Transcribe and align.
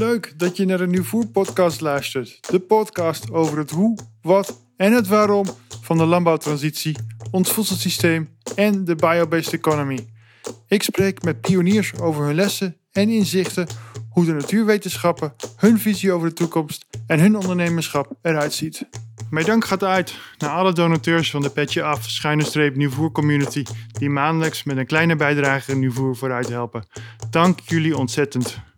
Leuk 0.00 0.32
dat 0.36 0.56
je 0.56 0.64
naar 0.64 0.78
de 0.78 0.86
Nieuwvoer 0.86 1.26
podcast 1.26 1.80
luistert. 1.80 2.50
De 2.50 2.58
podcast 2.58 3.30
over 3.30 3.58
het 3.58 3.70
hoe, 3.70 3.98
wat 4.22 4.60
en 4.76 4.92
het 4.92 5.06
waarom 5.06 5.46
van 5.82 5.98
de 5.98 6.04
landbouwtransitie, 6.04 6.96
ons 7.30 7.52
voedselsysteem 7.52 8.28
en 8.54 8.84
de 8.84 8.94
biobased 8.94 9.52
economy. 9.52 10.08
Ik 10.66 10.82
spreek 10.82 11.22
met 11.22 11.40
pioniers 11.40 11.98
over 11.98 12.24
hun 12.24 12.34
lessen 12.34 12.76
en 12.92 13.08
inzichten, 13.08 13.66
hoe 14.10 14.24
de 14.24 14.32
natuurwetenschappen, 14.32 15.34
hun 15.56 15.78
visie 15.78 16.12
over 16.12 16.28
de 16.28 16.34
toekomst 16.34 16.86
en 17.06 17.20
hun 17.20 17.36
ondernemerschap 17.36 18.12
eruit 18.22 18.52
ziet. 18.52 18.88
Mijn 19.30 19.46
dank 19.46 19.64
gaat 19.64 19.84
uit 19.84 20.14
naar 20.38 20.50
alle 20.50 20.72
donateurs 20.72 21.30
van 21.30 21.42
de 21.42 21.50
Petje 21.50 21.82
Af 21.82 22.10
schuine 22.10 22.44
streep 22.44 22.76
Nieuwvoer 22.76 23.12
community 23.12 23.64
die 23.92 24.10
maandelijks 24.10 24.62
met 24.62 24.76
een 24.76 24.86
kleine 24.86 25.16
bijdrage 25.16 25.76
Nieuwvoer 25.76 26.16
vooruit 26.16 26.48
helpen. 26.48 26.86
Dank 27.30 27.60
jullie 27.60 27.96
ontzettend. 27.96 28.68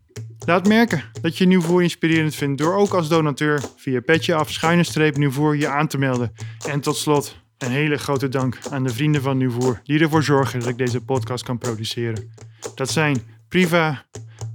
Laat 0.44 0.68
merken 0.68 1.02
dat 1.20 1.38
je 1.38 1.46
Nieuwvoer 1.46 1.82
inspirerend 1.82 2.34
vindt 2.34 2.58
door 2.58 2.74
ook 2.74 2.92
als 2.92 3.08
donateur 3.08 3.62
via 3.76 4.00
Petje 4.00 4.34
Af 4.34 4.50
schuine 4.50 4.84
streep 4.84 5.16
Nieuwvoer 5.16 5.56
je 5.56 5.68
aan 5.68 5.86
te 5.86 5.98
melden. 5.98 6.32
En 6.68 6.80
tot 6.80 6.96
slot 6.96 7.36
een 7.58 7.70
hele 7.70 7.96
grote 7.96 8.28
dank 8.28 8.58
aan 8.70 8.84
de 8.84 8.92
vrienden 8.92 9.22
van 9.22 9.36
Nieuwvoer 9.36 9.80
die 9.84 10.00
ervoor 10.00 10.22
zorgen 10.22 10.60
dat 10.60 10.68
ik 10.68 10.78
deze 10.78 11.00
podcast 11.00 11.44
kan 11.44 11.58
produceren. 11.58 12.32
Dat 12.74 12.90
zijn 12.90 13.22
Priva 13.48 14.04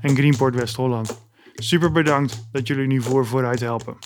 en 0.02 0.16
Greenport 0.16 0.56
West-Holland. 0.56 1.18
Super 1.56 1.92
bedankt 1.92 2.48
dat 2.52 2.68
jullie 2.68 2.88
Nieuwvoer 2.88 3.26
vooruit 3.26 3.60
helpen. 3.60 3.98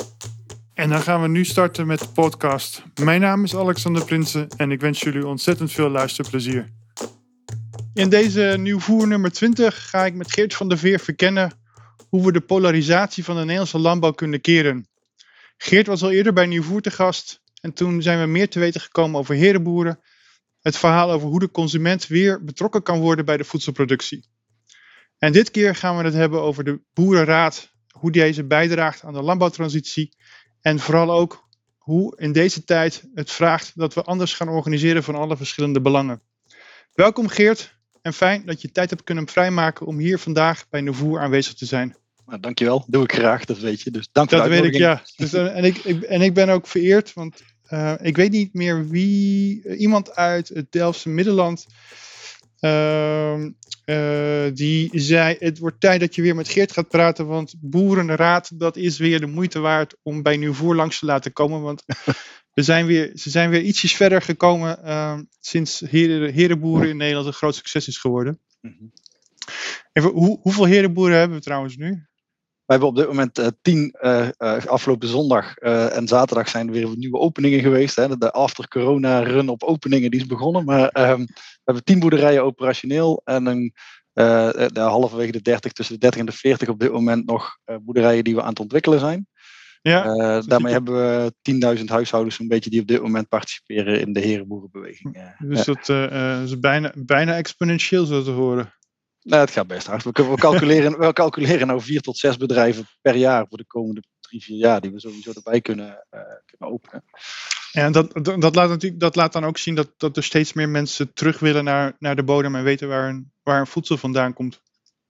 En 0.74 0.90
dan 0.90 1.02
gaan 1.02 1.22
we 1.22 1.28
nu 1.28 1.46
starten 1.46 1.88
met 1.88 2.00
de 2.00 2.08
podcast. 2.08 2.84
Mijn 3.04 3.22
naam 3.22 3.44
is 3.44 3.56
Alexander 3.56 4.06
Prinsen 4.06 4.48
en 4.58 4.72
ik 4.72 4.82
wens 4.82 5.02
jullie 5.02 5.28
ontzettend 5.28 5.72
veel 5.72 5.90
luisterplezier. 5.90 6.70
In 7.94 8.10
deze 8.10 8.56
nieuwvoer 8.60 9.08
nummer 9.08 9.32
20 9.32 9.90
ga 9.90 10.06
ik 10.06 10.14
met 10.14 10.34
Geert 10.34 10.56
van 10.56 10.70
der 10.70 10.78
Veer 10.78 11.00
verkennen 11.00 11.60
hoe 12.12 12.26
we 12.26 12.32
de 12.32 12.42
polarisatie 12.42 13.24
van 13.24 13.36
de 13.36 13.42
Nederlandse 13.42 13.80
landbouw 13.80 14.12
kunnen 14.12 14.42
keren. 14.42 14.88
Geert 15.58 15.88
was 15.88 16.04
al 16.04 16.12
eerder 16.12 16.34
bij 16.34 16.46
Nieuwvoer 16.46 16.82
te 16.82 16.92
gast 16.92 17.42
en 17.62 17.74
toen 17.74 18.02
zijn 18.02 18.20
we 18.20 18.26
meer 18.26 18.50
te 18.50 18.60
weten 18.60 18.82
gekomen 18.82 19.20
over 19.20 19.36
herenboeren, 19.36 20.00
het 20.62 20.78
verhaal 20.78 21.12
over 21.12 21.28
hoe 21.28 21.40
de 21.40 21.52
consument 21.52 22.08
weer 22.08 22.44
betrokken 22.44 22.84
kan 22.84 23.00
worden 23.00 23.26
bij 23.26 23.38
de 23.38 23.44
voedselproductie. 23.44 24.30
En 25.18 25.32
dit 25.32 25.52
keer 25.52 25.76
gaan 25.76 25.98
we 25.98 26.04
het 26.04 26.14
hebben 26.14 26.42
over 26.42 26.64
de 26.64 26.82
Boerenraad, 26.94 27.72
hoe 27.92 28.12
deze 28.12 28.44
bijdraagt 28.48 29.04
aan 29.04 29.14
de 29.14 29.22
landbouwtransitie 29.22 30.16
en 30.62 30.80
vooral 30.80 31.12
ook 31.12 31.48
hoe 31.78 32.18
in 32.20 32.32
deze 32.32 32.64
tijd 32.64 33.04
het 33.14 33.32
vraagt 33.32 33.72
dat 33.76 33.94
we 33.94 34.04
anders 34.04 34.34
gaan 34.34 34.50
organiseren 34.50 35.04
van 35.04 35.16
alle 35.16 35.38
verschillende 35.38 35.82
belangen. 35.82 36.22
Welkom 36.94 37.28
Geert 37.28 37.80
en 38.02 38.14
fijn 38.14 38.46
dat 38.46 38.62
je 38.62 38.72
tijd 38.72 38.90
hebt 38.90 39.04
kunnen 39.04 39.28
vrijmaken 39.28 39.86
om 39.86 39.98
hier 39.98 40.20
vandaag 40.20 40.70
bij 40.70 40.82
Nouveau 40.82 41.20
aanwezig 41.20 41.54
te 41.54 41.66
zijn. 41.66 42.00
Nou, 42.32 42.44
dankjewel, 42.44 42.86
doe 42.88 43.04
ik 43.04 43.14
graag, 43.14 43.46
dat 43.46 43.60
weet 43.60 43.82
je. 43.82 43.92
Dus 43.92 44.10
dank 44.12 44.30
dat 44.30 44.48
weet 44.48 44.64
ik, 44.64 44.76
ja. 44.76 45.04
Dus, 45.16 45.34
uh, 45.34 45.58
en, 45.58 45.64
ik, 45.64 45.78
ik, 45.78 46.02
en 46.02 46.22
ik 46.22 46.34
ben 46.34 46.50
ook 46.50 46.68
vereerd, 46.68 47.14
want 47.14 47.44
uh, 47.70 47.94
ik 48.02 48.16
weet 48.16 48.32
niet 48.32 48.54
meer 48.54 48.88
wie, 48.88 49.62
uh, 49.64 49.80
iemand 49.80 50.16
uit 50.16 50.50
het 50.50 50.72
Delftse 50.72 51.10
Middenland 51.10 51.66
Uh, 52.60 53.46
uh, 53.86 54.46
die 54.54 54.90
zei: 54.94 55.36
Het 55.40 55.60
wordt 55.60 55.80
tijd 55.80 56.00
dat 56.00 56.16
je 56.16 56.22
weer 56.22 56.36
met 56.36 56.50
Geert 56.50 56.72
gaat 56.72 56.88
praten. 56.88 57.28
Want 57.28 57.54
Boerenraad, 57.60 58.60
dat 58.60 58.78
is 58.78 58.98
weer 58.98 59.20
de 59.20 59.28
moeite 59.28 59.60
waard 59.60 59.96
om 60.04 60.22
bij 60.22 60.38
Nieuwvoer 60.38 60.76
langs 60.76 61.00
te 61.00 61.06
laten 61.06 61.34
komen. 61.34 61.62
Want 61.62 61.84
we 62.54 62.62
zijn 62.62 62.86
weer, 62.86 63.12
ze 63.16 63.30
zijn 63.30 63.50
weer 63.50 63.62
ietsjes 63.62 63.96
verder 63.96 64.22
gekomen 64.22 64.80
uh, 64.84 65.20
sinds 65.40 65.80
heren, 65.80 66.34
herenboeren 66.34 66.90
in 66.90 66.98
Nederland 66.98 67.28
een 67.28 67.34
groot 67.34 67.56
succes 67.56 67.88
is 67.88 67.98
geworden. 67.98 68.40
Mm 68.62 68.76
-hmm. 68.78 68.92
Even, 69.94 70.10
hoe, 70.12 70.40
hoeveel 70.42 70.66
herenboeren 70.66 71.18
hebben 71.18 71.38
we 71.38 71.44
trouwens 71.44 71.76
nu? 71.76 72.06
We 72.72 72.78
hebben 72.78 72.96
op 72.96 73.04
dit 73.04 73.08
moment 73.08 73.40
uh, 73.40 73.48
tien, 73.62 73.96
uh, 74.02 74.28
uh, 74.38 74.66
afgelopen 74.66 75.08
zondag 75.08 75.56
en 75.58 76.08
zaterdag 76.08 76.50
zijn 76.50 76.68
er 76.68 76.74
weer 76.74 76.98
nieuwe 76.98 77.18
openingen 77.18 77.60
geweest. 77.60 77.96
Hè. 77.96 78.18
De 78.18 78.32
after 78.32 78.68
corona 78.68 79.20
run 79.20 79.50
op 79.50 79.64
openingen 79.64 80.12
die 80.12 80.20
is 80.20 80.26
begonnen. 80.26 80.66
Maar 80.66 80.90
ehm, 80.90 81.20
we 81.20 81.62
hebben 81.64 81.84
tien 81.84 82.00
boerderijen 82.00 82.44
operationeel 82.44 83.22
en 83.24 83.46
een, 83.46 83.74
de, 84.14 84.70
halverwege 84.74 85.32
de 85.32 85.42
30, 85.42 85.72
tussen 85.72 85.96
de 85.96 86.02
30 86.02 86.20
en 86.20 86.26
de 86.26 86.32
40 86.32 86.70
op 86.70 86.80
dit 86.80 86.92
moment 86.92 87.26
nog 87.26 87.58
boerderijen 87.82 88.24
die 88.24 88.36
we 88.36 88.42
aan 88.42 88.50
het 88.50 88.60
ontwikkelen 88.60 89.00
zijn. 89.00 89.28
Ja, 89.82 90.06
uh, 90.06 90.42
daarmee 90.46 90.74
hebben 90.74 90.94
we 90.94 91.34
10.000 91.78 91.84
huishoudens 91.86 92.36
zo'n 92.36 92.48
beetje 92.48 92.70
die 92.70 92.82
op 92.82 92.88
dit 92.88 93.02
moment 93.02 93.28
participeren 93.28 94.00
in 94.02 94.14
de 94.14 94.20
herenboerenbeweging. 94.20 95.34
Dus 95.38 95.66
dat 95.66 95.90
uh, 95.90 96.44
is 96.44 96.60
bijna, 96.60 96.94
bijna 96.98 97.36
exponentieel 97.36 98.06
zo 98.06 98.24
te 98.24 98.32
horen. 98.32 98.74
Nou, 99.22 99.42
het 99.42 99.52
gaat 99.52 99.68
best 99.68 99.88
hard. 99.88 100.04
We, 100.04 100.12
we, 100.12 100.36
calculeren, 100.36 101.00
we 101.00 101.14
calculeren 101.14 101.68
nou 101.68 101.82
vier 101.82 102.02
tot 102.02 102.18
zes 102.18 102.38
bedrijven 102.38 102.88
per 103.02 103.16
jaar 103.16 103.46
voor 103.50 103.58
de 103.58 103.66
komende 103.66 104.04
drie, 104.20 104.44
vier 104.44 104.58
jaar 104.58 104.82
die 104.82 104.92
we 104.92 105.00
sowieso 105.00 105.32
erbij 105.32 105.62
kunnen, 105.62 105.88
uh, 105.88 106.22
kunnen 106.46 106.76
openen. 106.76 107.04
En 107.72 107.92
dat, 107.92 108.14
dat, 108.14 108.42
dat, 108.42 108.56
laat 108.56 108.70
natuurlijk, 108.70 109.02
dat 109.02 109.16
laat 109.16 109.34
dan 109.34 109.46
ook 109.46 109.58
zien 109.58 109.76
dat, 109.76 109.94
dat 109.98 110.18
er 110.18 110.24
steeds 110.24 110.54
meer 110.54 110.70
mensen 110.70 111.14
terug 111.14 111.40
willen 111.40 111.64
naar, 111.64 111.96
naar 112.00 112.16
de 112.16 112.24
bodem 112.24 112.56
en 112.56 112.64
weten 112.64 112.88
waar 112.88 113.10
een, 113.10 113.32
waar 113.44 113.60
een 113.60 113.68
voedsel 113.68 113.98
vandaan 113.98 114.34
komt. 114.34 114.62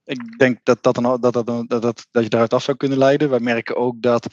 Ik 0.03 0.37
denk 0.37 0.59
dat, 0.63 0.83
dat, 0.83 0.95
dan, 0.95 1.03
dat, 1.03 1.33
dat, 1.33 1.45
dat, 1.45 1.81
dat, 1.81 2.07
dat 2.11 2.23
je 2.23 2.29
daaruit 2.29 2.53
af 2.53 2.63
zou 2.63 2.77
kunnen 2.77 2.97
leiden. 2.97 3.29
Wij 3.29 3.39
merken 3.39 3.75
ook 3.75 4.01
dat 4.01 4.27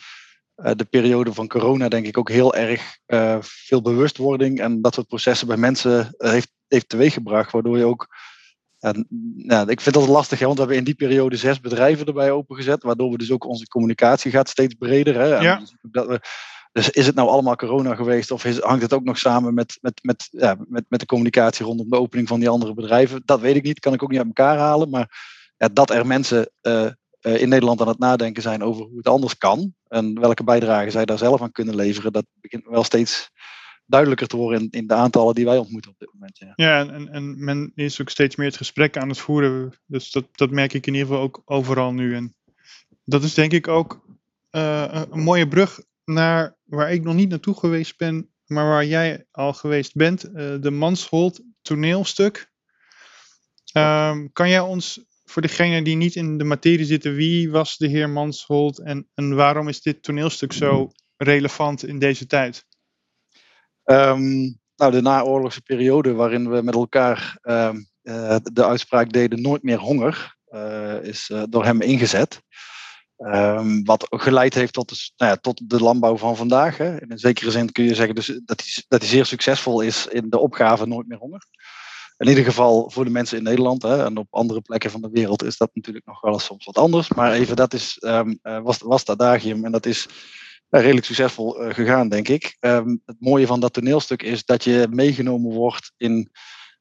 uh, 0.57 0.71
de 0.77 0.85
periode 0.85 1.33
van 1.33 1.49
corona, 1.49 1.89
denk 1.89 2.07
ik, 2.07 2.19
ook 2.19 2.31
heel 2.31 2.55
erg 2.55 2.99
uh, 3.07 3.37
veel 3.41 3.83
bewustwording 3.83 4.61
en 4.61 4.83
dat 4.83 4.95
soort 4.95 5.07
processen 5.07 5.47
bij 5.47 5.57
mensen 5.57 6.15
heeft, 6.17 6.53
heeft 6.69 6.89
teweeggebracht. 6.89 7.53
Waardoor 7.53 7.79
je 7.79 7.85
ook 7.85 8.07
en, 8.79 9.07
nou, 9.37 9.71
ik 9.71 9.81
vind 9.81 9.95
dat 9.95 10.09
lastig, 10.09 10.39
hè, 10.39 10.45
want 10.45 10.57
we 10.57 10.63
hebben 10.63 10.81
in 10.81 10.87
die 10.87 11.09
periode 11.09 11.37
zes 11.37 11.61
bedrijven 11.61 12.07
erbij 12.07 12.31
opengezet, 12.31 12.83
waardoor 12.83 13.11
we 13.11 13.19
dus 13.19 13.31
ook 13.31 13.47
onze 13.47 13.69
communicatie 13.69 14.31
gaat 14.31 14.49
steeds 14.49 14.75
breder. 14.75 15.15
Hè, 15.15 15.25
ja. 15.25 15.57
dus, 15.57 15.75
dat 15.83 16.07
we, 16.07 16.21
dus 16.73 16.91
is 16.91 17.07
het 17.07 17.15
nou 17.15 17.29
allemaal 17.29 17.57
corona 17.57 17.95
geweest 17.95 18.31
of 18.31 18.45
is, 18.45 18.59
hangt 18.59 18.83
het 18.83 18.93
ook 18.93 19.05
nog 19.05 19.19
samen 19.19 19.55
met, 19.55 19.79
met, 19.81 19.99
met, 20.03 20.29
ja, 20.31 20.57
met, 20.69 20.85
met 20.89 21.01
de 21.01 21.07
communicatie 21.07 21.65
rondom 21.65 21.91
de 21.91 21.97
opening 21.97 22.29
van 22.29 22.41
die 22.41 22.49
andere 22.49 22.75
bedrijven? 22.75 23.23
Dat 23.25 23.41
weet 23.41 23.57
ik 23.57 23.63
niet, 23.63 23.81
kan 23.81 23.93
ik 23.95 24.03
ook 24.03 24.11
niet 24.11 24.19
uit 24.19 24.27
elkaar 24.27 24.59
halen. 24.59 24.91
Maar 24.91 25.11
ja, 25.57 25.69
dat 25.73 25.91
er 25.91 26.07
mensen 26.07 26.51
uh, 26.63 26.87
uh, 27.21 27.41
in 27.41 27.49
Nederland 27.49 27.81
aan 27.81 27.89
het 27.89 27.99
nadenken 27.99 28.43
zijn 28.43 28.63
over 28.63 28.85
hoe 28.85 28.97
het 28.97 29.09
anders 29.09 29.39
kan 29.39 29.75
en 29.89 30.21
welke 30.21 30.45
bijdrage 30.45 30.91
zij 30.91 31.05
daar 31.05 31.19
zelf 31.19 31.43
aan 31.43 31.53
kunnen 31.53 31.75
leveren, 31.75 32.13
dat 32.13 32.25
begint 32.41 32.65
wel 32.67 32.85
steeds 32.85 33.31
duidelijker 33.89 34.27
te 34.27 34.37
worden 34.37 34.69
in, 34.71 34.87
de 34.87 34.95
aantallen 34.95 35.35
die 35.35 35.45
wij 35.45 35.59
ontmoeten 35.59 35.91
op 35.91 35.99
dit 35.99 36.13
moment. 36.13 36.39
Ja, 36.39 36.53
ja 36.57 36.89
en, 36.89 37.09
en 37.09 37.45
men 37.45 37.73
is 37.75 38.01
ook 38.01 38.11
steeds 38.11 38.37
meer 38.37 38.47
het 38.47 38.57
gesprek 38.57 38.97
aan 38.97 39.09
het 39.09 39.19
voeren. 39.19 39.73
Dus 39.87 40.11
dat, 40.11 40.29
dat 40.33 40.51
merk 40.51 40.73
ik 40.73 40.87
in 40.87 40.93
ieder 40.93 41.09
geval 41.09 41.23
ook 41.23 41.43
overal 41.45 41.93
nu. 41.93 42.15
En 42.15 42.35
dat 43.05 43.23
is 43.23 43.35
denk 43.35 43.53
ik 43.53 43.69
ook 43.69 44.07
uh, 44.51 45.05
een 45.11 45.21
mooie 45.21 45.49
brug 45.49 45.81
naar 46.05 46.57
waar 46.65 46.93
ik 46.93 47.03
nog 47.03 47.15
niet 47.15 47.29
naartoe 47.29 47.55
geweest 47.55 47.97
ben, 47.97 48.31
maar 48.47 48.69
waar 48.69 48.85
jij 48.85 49.27
al 49.31 49.53
geweest 49.53 49.95
bent. 49.95 50.25
Uh, 50.25 50.33
de 50.61 50.71
Manshold 50.71 51.43
toneelstuk. 51.63 52.51
Um, 53.73 54.33
kan 54.33 54.49
jij 54.49 54.61
ons, 54.61 55.05
voor 55.25 55.43
degenen 55.43 55.85
die 55.85 55.97
niet 55.97 56.15
in 56.15 56.39
de 56.39 56.45
materie 56.45 56.87
zitten, 56.87 57.15
wie 57.15 57.51
was 57.51 57.77
de 57.77 57.89
heer 57.89 58.11
Manshold 58.11 58.79
en 58.79 59.09
waarom 59.15 59.69
is 59.69 59.83
dit 59.83 60.03
toneelstuk 60.03 60.53
zo 60.53 60.91
relevant 61.17 61.87
in 61.87 61.99
deze 61.99 62.27
tijd? 62.27 62.68
Um, 63.91 64.59
nou, 64.77 64.93
de 64.93 65.01
naoorlogse 65.01 65.61
periode 65.61 66.13
waarin 66.13 66.51
we 66.51 66.63
met 66.63 66.75
elkaar 66.75 67.39
um, 67.43 67.89
uh, 68.03 68.37
de 68.43 68.65
uitspraak 68.65 69.13
deden 69.13 69.43
nooit 69.43 69.63
meer 69.63 69.79
honger, 69.79 70.37
uh, 70.51 71.03
is 71.03 71.29
uh, 71.33 71.43
door 71.51 71.65
hem 71.65 71.81
ingezet. 71.81 72.41
Um, 73.17 73.85
wat 73.85 74.07
geleid 74.09 74.55
heeft 74.55 74.73
tot 74.73 74.89
de, 74.89 75.11
nou 75.17 75.31
ja, 75.31 75.37
tot 75.37 75.71
de 75.71 75.81
landbouw 75.81 76.17
van 76.17 76.37
vandaag. 76.37 76.77
Hè. 76.77 77.01
In 77.01 77.13
een 77.13 77.19
zekere 77.19 77.51
zin 77.51 77.73
kun 77.73 77.85
je 77.85 77.95
zeggen 77.95 78.15
dus 78.15 78.41
dat, 78.45 78.63
hij, 78.65 78.85
dat 78.89 79.05
zeer 79.05 79.27
succesvol 79.27 79.81
is 79.81 80.07
in 80.07 80.31
de 80.31 80.39
opgave 80.39 80.87
nooit 80.87 81.09
meer 81.09 81.19
honger. 81.19 81.47
In 82.17 82.29
ieder 82.29 82.45
geval 82.45 82.91
voor 82.91 83.05
de 83.05 83.11
mensen 83.11 83.39
in 83.39 83.43
Nederland 83.43 83.83
hè, 83.83 84.05
en 84.05 84.17
op 84.17 84.27
andere 84.31 84.61
plekken 84.61 84.91
van 84.91 85.01
de 85.01 85.11
wereld 85.13 85.43
is 85.43 85.57
dat 85.57 85.71
natuurlijk 85.73 86.07
nog 86.07 86.21
wel 86.21 86.33
eens 86.33 86.45
soms 86.45 86.65
wat 86.65 86.79
anders. 86.79 87.09
Maar 87.09 87.33
even, 87.33 87.57
dat 87.57 87.75
is, 87.75 87.97
was, 88.63 88.79
was 88.79 89.01
het 89.01 89.11
adagium 89.11 89.65
en 89.65 89.73
dat 89.73 89.87
is 89.87 90.09
redelijk 90.71 91.07
succesvol 91.07 91.63
uh, 91.63 91.75
gegaan, 91.75 92.09
denk 92.09 92.29
ik. 92.29 92.57
Um, 92.61 93.03
het 93.05 93.17
mooie 93.19 93.47
van 93.47 93.61
dat 93.61 93.73
toneelstuk 93.73 94.23
is 94.23 94.45
dat 94.45 94.65
je 94.65 94.87
meegenomen 94.91 95.53
wordt 95.53 95.93
in 95.97 96.31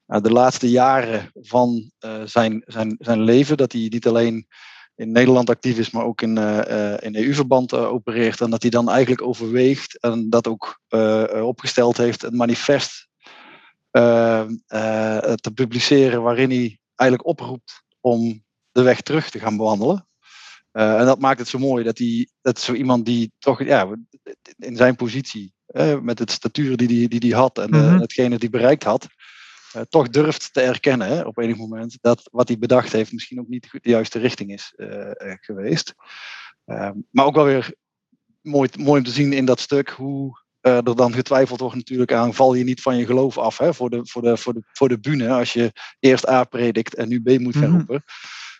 uh, 0.07 0.21
de 0.21 0.31
laatste 0.31 0.69
jaren 0.69 1.31
van 1.33 1.91
uh, 2.05 2.21
zijn, 2.25 2.63
zijn, 2.65 2.95
zijn 2.99 3.21
leven. 3.21 3.57
Dat 3.57 3.71
hij 3.71 3.87
niet 3.89 4.07
alleen 4.07 4.47
in 4.95 5.11
Nederland 5.11 5.49
actief 5.49 5.77
is, 5.77 5.91
maar 5.91 6.03
ook 6.03 6.21
in, 6.21 6.37
in 6.99 7.15
EU-verband 7.15 7.73
opereert. 7.73 8.41
En 8.41 8.49
dat 8.49 8.61
hij 8.61 8.71
dan 8.71 8.89
eigenlijk 8.89 9.21
overweegt 9.21 9.99
en 9.99 10.29
dat 10.29 10.47
ook 10.47 10.81
opgesteld 11.41 11.97
heeft, 11.97 12.23
een 12.23 12.35
manifest 12.35 13.07
ehm, 13.91 14.55
te 15.35 15.51
publiceren 15.53 16.21
waarin 16.21 16.49
hij 16.49 16.79
eigenlijk 16.95 17.29
oproept 17.29 17.83
om 18.01 18.43
de 18.71 18.81
weg 18.81 19.01
terug 19.01 19.29
te 19.29 19.39
gaan 19.39 19.57
bewandelen. 19.57 20.07
Uh, 20.77 20.99
en 20.99 21.05
dat 21.05 21.19
maakt 21.19 21.39
het 21.39 21.47
zo 21.47 21.59
mooi 21.59 21.83
dat 21.83 21.97
hij, 21.97 22.27
dat 22.41 22.59
zo 22.59 22.73
iemand 22.73 23.05
die 23.05 23.31
toch 23.39 23.63
ja, 23.63 23.95
in 24.57 24.75
zijn 24.75 24.95
positie, 24.95 25.53
met 26.01 26.19
het 26.19 26.31
statuur 26.31 26.77
die 26.77 26.99
hij 26.99 27.07
die, 27.07 27.19
die 27.19 27.35
had 27.35 27.57
en 27.57 27.69
mm 27.69 27.79
-hmm. 27.79 27.99
hetgene 27.99 28.37
die 28.37 28.49
bereikt 28.49 28.83
had, 28.83 29.07
toch 29.89 30.09
durft 30.09 30.53
te 30.53 30.61
erkennen 30.61 31.07
hè, 31.07 31.21
op 31.21 31.37
enig 31.37 31.57
moment 31.57 31.97
dat 32.01 32.29
wat 32.31 32.47
hij 32.47 32.57
bedacht 32.57 32.91
heeft 32.91 33.11
misschien 33.11 33.39
ook 33.39 33.47
niet 33.47 33.67
de 33.71 33.89
juiste 33.89 34.19
richting 34.19 34.51
is 34.51 34.73
geweest. 35.17 35.93
Ehm, 36.65 36.93
maar 37.11 37.25
ook 37.25 37.35
wel 37.35 37.45
weer 37.45 37.73
mooi, 38.41 38.69
mooi 38.77 38.99
om 38.99 39.05
te 39.05 39.11
zien 39.11 39.33
in 39.33 39.45
dat 39.45 39.59
stuk 39.59 39.89
hoe 39.89 40.45
er 40.61 40.95
dan 40.95 41.13
getwijfeld 41.13 41.59
wordt 41.59 41.75
natuurlijk 41.75 42.11
aan, 42.11 42.33
val 42.33 42.53
je 42.53 42.63
niet 42.63 42.81
van 42.81 42.97
je 42.97 43.05
geloof 43.05 43.37
af 43.37 43.57
hè, 43.57 43.73
voor, 43.73 43.89
de, 43.89 43.99
voor, 44.03 44.21
de, 44.21 44.37
voor, 44.37 44.53
de, 44.53 44.61
voor 44.71 44.89
de 44.89 44.99
bühne 44.99 45.29
als 45.29 45.53
je 45.53 45.71
eerst 45.99 46.27
A 46.27 46.43
predikt 46.43 46.95
en 46.95 47.07
nu 47.07 47.21
B 47.21 47.39
moet 47.39 47.55
gaan 47.55 47.69
mhm. 47.69 47.77
roepen. 47.77 48.03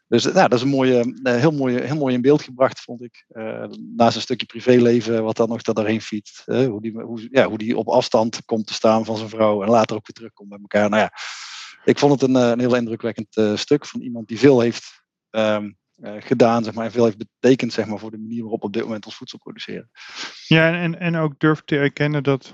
Dus 0.08 0.24
nou, 0.24 0.36
dat 0.36 0.54
is 0.54 0.62
een 0.62 0.68
mooie, 0.68 1.16
eh, 1.24 1.36
heel, 1.36 1.52
mooi, 1.52 1.80
heel 1.80 1.96
mooi 1.96 2.14
in 2.14 2.22
beeld 2.22 2.42
gebracht, 2.42 2.80
vond 2.80 3.02
ik. 3.02 3.26
Uh, 3.30 3.66
naast 3.96 4.16
een 4.16 4.22
stukje 4.22 4.46
privéleven, 4.46 5.24
wat 5.24 5.36
dan 5.36 5.50
nog 5.50 5.62
daarheen 5.62 6.02
fietst. 6.02 6.44
hoe, 6.46 6.82
die, 6.82 7.02
hoe, 7.02 7.28
ja, 7.32 7.48
hoe 7.48 7.58
die 7.58 7.78
op 7.78 7.88
afstand 7.88 8.46
komt 8.46 8.68
te 8.68 8.74
staan 8.74 9.06
van 9.06 9.18
zijn 9.18 9.30
vrouw 9.30 9.64
en 9.64 9.70
later 9.70 9.96
ook 9.96 10.08
weer 10.08 10.16
terugkomt 10.16 10.50
bij 10.50 10.60
elkaar. 10.62 10.90
Nou 10.90 11.02
ja, 11.02 11.12
ik 11.84 12.00
vond 12.00 12.22
het 12.22 12.30
een, 12.30 12.36
een 12.36 12.60
heel 12.60 12.76
indrukwekkend 12.76 13.60
stuk 13.60 13.86
van 13.86 14.02
iemand 14.02 14.28
die 14.28 14.40
veel 14.40 14.60
heeft 14.60 15.04
um, 15.30 15.78
gedaan, 16.02 16.64
zeg 16.64 16.74
maar, 16.74 16.86
en 16.86 16.92
veel 16.92 17.06
heeft 17.06 17.18
betekend 17.40 17.74
zeg 17.74 17.86
maar, 17.86 18.00
voor 18.00 18.12
de 18.12 18.18
manier 18.18 18.42
waarop 18.42 18.64
op 18.64 18.74
dit 18.74 18.84
moment 18.84 19.06
ons 19.06 19.16
voedsel 19.16 19.38
produceren. 19.38 19.90
Ja, 20.48 20.82
en, 20.82 21.00
en 21.00 21.16
ook 21.16 21.40
durft 21.40 21.68
te 21.68 21.78
erkennen 21.78 22.24
dat, 22.24 22.46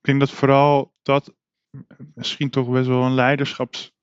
ik 0.00 0.02
denk 0.02 0.20
dat 0.20 0.30
vooral 0.30 0.94
dat 1.02 1.34
misschien 2.14 2.50
toch 2.50 2.68
best 2.68 2.86
wel 2.86 3.02
een 3.02 3.14
leiderschaps 3.14 3.95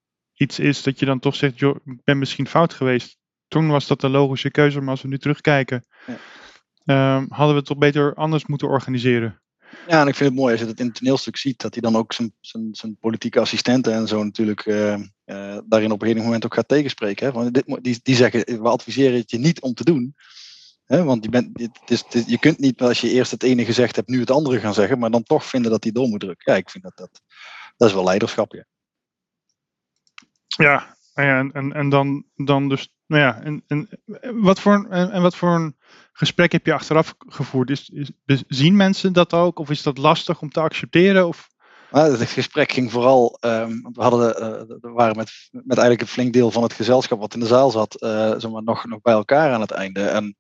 iets 0.44 0.60
is 0.60 0.84
dat 0.84 1.00
je 1.00 1.06
dan 1.06 1.20
toch 1.20 1.36
zegt, 1.36 1.60
joh, 1.60 1.76
ik 1.86 2.04
ben 2.04 2.18
misschien 2.18 2.48
fout 2.48 2.74
geweest. 2.74 3.18
Toen 3.48 3.68
was 3.68 3.88
dat 3.88 4.02
de 4.02 4.10
logische 4.10 4.52
keuze, 4.52 4.80
maar 4.80 4.90
als 4.90 5.02
we 5.02 5.08
nu 5.08 5.18
terugkijken, 5.18 5.86
ja. 6.08 6.18
Ehm, 6.86 7.26
hadden 7.30 7.50
we 7.50 7.60
het 7.60 7.66
toch 7.66 7.78
beter 7.78 8.14
anders 8.14 8.46
moeten 8.46 8.68
organiseren. 8.68 9.42
Ja, 9.88 10.02
en 10.02 10.08
ik 10.08 10.16
vind 10.16 10.30
het 10.30 10.40
mooi 10.40 10.52
als 10.52 10.62
je 10.62 10.68
het 10.68 10.80
in 10.80 10.86
het 10.86 10.96
toneelstuk 10.96 11.38
ziet, 11.38 11.62
dat 11.62 11.74
hij 11.74 11.82
dan 11.82 11.96
ook 11.96 12.14
zijn, 12.14 12.34
zijn, 12.42 12.70
zijn 12.72 12.98
politieke 13.00 13.40
assistenten 13.40 13.94
en 13.94 14.08
zo 14.08 14.24
natuurlijk 14.24 14.66
uh, 14.66 14.96
uh, 15.26 15.58
daarin 15.66 15.92
op 15.92 16.02
een 16.02 16.08
gegeven 16.08 16.24
moment 16.24 16.46
ook 16.46 16.54
gaat 16.54 16.68
tegenspreken. 16.68 17.26
Hè? 17.26 17.32
Want 17.32 17.54
dit, 17.54 17.80
die, 17.82 18.00
die 18.04 18.16
zeggen, 18.16 18.62
we 18.62 18.70
adviseren 18.70 19.18
het 19.18 19.32
je 19.32 19.38
niet 19.38 19.62
om 19.62 19.74
te 19.74 19.84
doen. 19.84 20.16
Hè? 20.86 21.04
Want 21.04 21.24
je, 21.24 21.30
bent, 21.30 21.70
is, 21.86 22.04
je 22.26 22.40
kunt 22.40 22.60
niet 22.60 22.82
als 22.82 23.02
je 23.02 23.10
eerst 23.10 23.32
het 23.32 23.44
ene 23.44 23.66
gezegd 23.66 23.96
hebt, 23.96 24.08
nu 24.08 24.20
het 24.20 24.32
andere 24.32 24.60
gaan 24.60 24.74
zeggen, 24.74 25.00
maar 25.00 25.12
dan 25.12 25.24
toch 25.24 25.46
vinden 25.46 25.72
dat 25.72 25.84
hij 25.84 25.92
door 25.92 26.08
moet 26.08 26.20
drukken. 26.20 26.52
Ja, 26.52 26.58
ik 26.58 26.70
vind 26.70 26.84
dat 26.84 26.98
dat, 26.98 27.22
dat 27.78 27.88
is 27.88 27.94
wel 27.94 28.04
leiderschap, 28.04 28.54
ja. 28.54 28.66
Ja, 30.58 30.96
nou 31.14 31.28
ja, 31.28 31.40
en, 31.40 31.52
en, 31.52 31.74
en 31.74 31.90
dan, 31.90 32.26
dan 32.36 32.70
dus, 32.70 32.94
nou 33.08 33.22
ja, 33.22 33.42
en, 33.42 33.64
en, 33.68 33.90
wat 34.42 34.60
voor, 34.60 34.88
en, 34.90 35.12
en 35.12 35.22
wat 35.22 35.36
voor 35.36 35.50
een 35.50 35.76
gesprek 36.14 36.52
heb 36.52 36.66
je 36.66 36.74
achteraf 36.74 37.16
gevoerd? 37.28 37.70
Is, 37.70 37.92
is, 38.26 38.44
zien 38.48 38.76
mensen 38.76 39.14
dat 39.14 39.34
ook, 39.34 39.60
of 39.60 39.70
is 39.70 39.84
dat 39.84 39.98
lastig 39.98 40.42
om 40.42 40.50
te 40.50 40.60
accepteren? 40.60 41.28
Of? 41.28 41.52
Nou, 41.92 42.18
het 42.18 42.30
gesprek 42.30 42.72
ging 42.72 42.92
vooral, 42.92 43.38
um, 43.42 43.90
we, 43.94 44.02
hadden, 44.02 44.42
uh, 44.42 44.78
we 44.82 44.90
waren 44.90 45.16
met, 45.16 45.32
met 45.52 45.78
eigenlijk 45.78 46.02
een 46.02 46.14
flink 46.14 46.34
deel 46.34 46.52
van 46.52 46.64
het 46.64 46.74
gezelschap 46.74 47.20
wat 47.20 47.34
in 47.34 47.40
de 47.40 47.46
zaal 47.46 47.72
zat, 47.72 48.04
uh, 48.04 48.32
zeg 48.38 48.52
maar, 48.52 48.64
nog, 48.64 48.86
nog 48.86 49.02
bij 49.02 49.14
elkaar 49.14 49.54
aan 49.54 49.62
het 49.62 49.72
einde. 49.72 50.02
En 50.02 50.36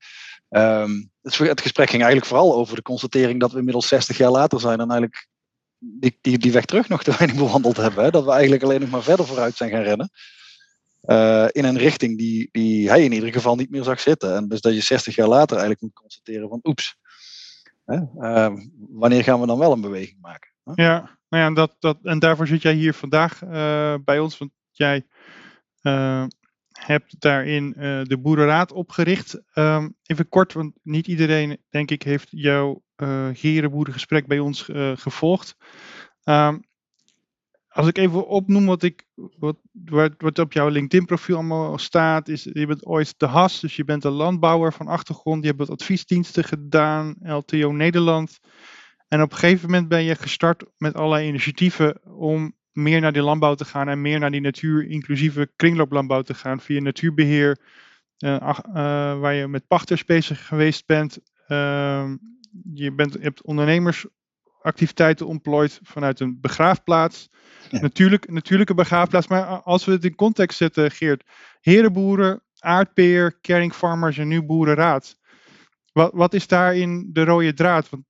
um, 0.49 1.11
het, 1.21 1.37
het, 1.37 1.61
gesprek 1.61 1.89
ging 1.89 2.01
eigenlijk 2.01 2.31
vooral 2.31 2.55
over 2.55 2.75
de 2.75 2.81
constatering 2.81 3.39
dat 3.39 3.51
we 3.51 3.57
inmiddels 3.57 3.87
60 3.87 4.17
jaar 4.17 4.31
later 4.31 4.59
zijn 4.59 4.79
en 4.79 4.89
eigenlijk 4.89 5.27
die, 6.21 6.37
die, 6.37 6.51
weg 6.51 6.65
terug 6.65 6.89
nog 6.89 7.03
te 7.03 7.15
weinig 7.17 7.37
bewandeld 7.37 7.77
hebben. 7.77 8.03
Hè? 8.03 8.11
Dat 8.11 8.25
we 8.25 8.31
eigenlijk 8.31 8.63
alleen 8.63 8.81
nog 8.81 8.89
maar 8.89 9.03
verder 9.03 9.25
vooruit 9.25 9.55
zijn 9.55 9.69
gaan 9.69 9.81
rennen. 9.81 10.09
Uh, 11.03 11.47
in 11.51 11.65
een 11.65 11.77
richting 11.77 12.17
die, 12.17 12.49
die 12.51 12.89
hij 12.89 13.03
in 13.03 13.11
ieder 13.11 13.33
geval 13.33 13.55
niet 13.55 13.69
meer 13.69 13.83
zag 13.83 13.99
zitten. 13.99 14.35
En 14.35 14.47
dus 14.47 14.61
dat 14.61 14.73
je 14.73 14.81
60 14.81 15.15
jaar 15.15 15.27
later 15.27 15.51
eigenlijk 15.51 15.81
moet 15.81 15.93
constateren 15.93 16.49
van 16.49 16.59
oeps, 16.63 16.97
hè? 17.85 17.99
Uh, 18.17 18.55
wanneer 18.89 19.23
gaan 19.23 19.39
we 19.39 19.47
dan 19.47 19.57
wel 19.57 19.71
een 19.71 19.81
beweging 19.81 20.17
maken? 20.21 20.51
Ja, 20.75 21.17
nou 21.29 21.43
ja 21.43 21.51
dat, 21.53 21.75
dat, 21.79 21.97
en 22.03 22.19
daarvoor 22.19 22.47
zit 22.47 22.61
jij 22.61 22.73
hier 22.73 22.93
vandaag 22.93 23.41
uh, 23.43 23.95
bij 24.05 24.19
ons. 24.19 24.37
Want 24.37 24.51
jij 24.71 25.05
hebt 26.85 27.15
daarin 27.19 27.71
de 28.03 28.17
Boerenraad 28.21 28.71
opgericht. 28.71 29.41
Um, 29.53 29.95
even 30.05 30.29
kort, 30.29 30.53
want 30.53 30.73
niet 30.83 31.07
iedereen, 31.07 31.57
denk 31.69 31.91
ik, 31.91 32.03
heeft 32.03 32.27
jouw 32.31 32.83
uh, 32.97 34.25
bij 34.25 34.39
ons 34.39 34.67
uh, 34.67 34.91
gevolgd. 34.95 35.55
Um, 36.23 36.63
als 37.73 37.87
ik 37.87 37.97
even 37.97 38.27
opnoem 38.27 38.65
wat, 38.65 38.83
ik, 38.83 39.05
wat, 39.15 39.57
wat, 39.71 40.13
wat 40.17 40.39
op 40.39 40.53
jouw 40.53 40.67
LinkedIn-profiel 40.67 41.35
allemaal 41.35 41.77
staat, 41.77 42.27
is 42.27 42.43
je 42.43 42.67
bent 42.67 42.85
ooit 42.85 43.13
de 43.17 43.25
HAS, 43.25 43.59
dus 43.59 43.75
je 43.75 43.83
bent 43.83 44.03
een 44.03 44.11
landbouwer 44.11 44.73
van 44.73 44.87
achtergrond, 44.87 45.41
je 45.41 45.47
hebt 45.47 45.59
wat 45.59 45.69
adviesdiensten 45.69 46.43
gedaan, 46.43 47.15
LTO 47.21 47.71
Nederland. 47.71 48.39
En 49.07 49.21
op 49.21 49.31
een 49.31 49.37
gegeven 49.37 49.69
moment 49.69 49.87
ben 49.87 50.03
je 50.03 50.15
gestart 50.15 50.65
met 50.77 50.93
allerlei 50.95 51.27
initiatieven 51.27 52.01
om 52.05 52.55
meer 52.73 53.01
naar 53.01 53.13
die 53.13 53.21
landbouw 53.21 53.55
te 53.55 53.65
gaan 53.65 53.87
en 53.87 54.01
meer 54.01 54.19
naar 54.19 54.31
die 54.31 54.41
natuur-inclusieve 54.41 55.51
kringlooplandbouw 55.55 56.21
te 56.21 56.33
gaan 56.33 56.59
via 56.59 56.81
natuurbeheer, 56.81 57.57
uh, 58.19 58.29
uh, 58.67 58.73
waar 59.19 59.33
je 59.33 59.47
met 59.47 59.67
pachters 59.67 60.05
bezig 60.05 60.47
geweest 60.47 60.85
bent. 60.85 61.17
Uh, 61.47 62.11
je, 62.73 62.91
bent, 62.91 63.13
je 63.13 63.19
hebt 63.19 63.41
ondernemersactiviteiten 63.41 65.27
ontplooid 65.27 65.79
vanuit 65.83 66.19
een 66.19 66.37
begraafplaats. 66.41 67.29
Natuurlijk, 67.69 68.29
natuurlijke 68.29 68.73
begraafplaats. 68.73 69.27
Maar 69.27 69.45
als 69.45 69.85
we 69.85 69.91
het 69.91 70.05
in 70.05 70.15
context 70.15 70.57
zetten, 70.57 70.91
Geert. 70.91 71.23
Herenboeren, 71.61 72.41
aardpeer, 72.59 73.39
caring 73.41 73.73
farmers 73.73 74.17
en 74.17 74.27
nu 74.27 74.43
boerenraad. 74.43 75.17
Wat, 75.91 76.11
wat 76.13 76.33
is 76.33 76.47
daarin 76.47 77.09
de 77.13 77.23
rode 77.23 77.53
draad? 77.53 77.89
Want 77.89 78.03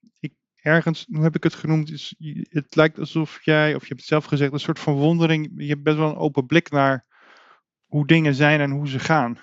ergens, 0.63 1.05
hoe 1.11 1.23
heb 1.23 1.35
ik 1.35 1.43
het 1.43 1.53
genoemd? 1.53 1.91
Is, 1.91 2.15
het 2.49 2.75
lijkt 2.75 2.99
alsof 2.99 3.39
jij, 3.41 3.75
of 3.75 3.81
je 3.81 3.87
hebt 3.87 3.99
het 3.99 4.09
zelf 4.09 4.25
gezegd, 4.25 4.53
een 4.53 4.59
soort 4.59 4.79
van 4.79 4.93
wondering. 4.93 5.51
Je 5.55 5.67
hebt 5.67 5.83
best 5.83 5.97
wel 5.97 6.09
een 6.09 6.17
open 6.17 6.45
blik 6.45 6.71
naar 6.71 7.05
hoe 7.85 8.07
dingen 8.07 8.35
zijn 8.35 8.61
en 8.61 8.71
hoe 8.71 8.87
ze 8.87 8.99
gaan. 8.99 9.39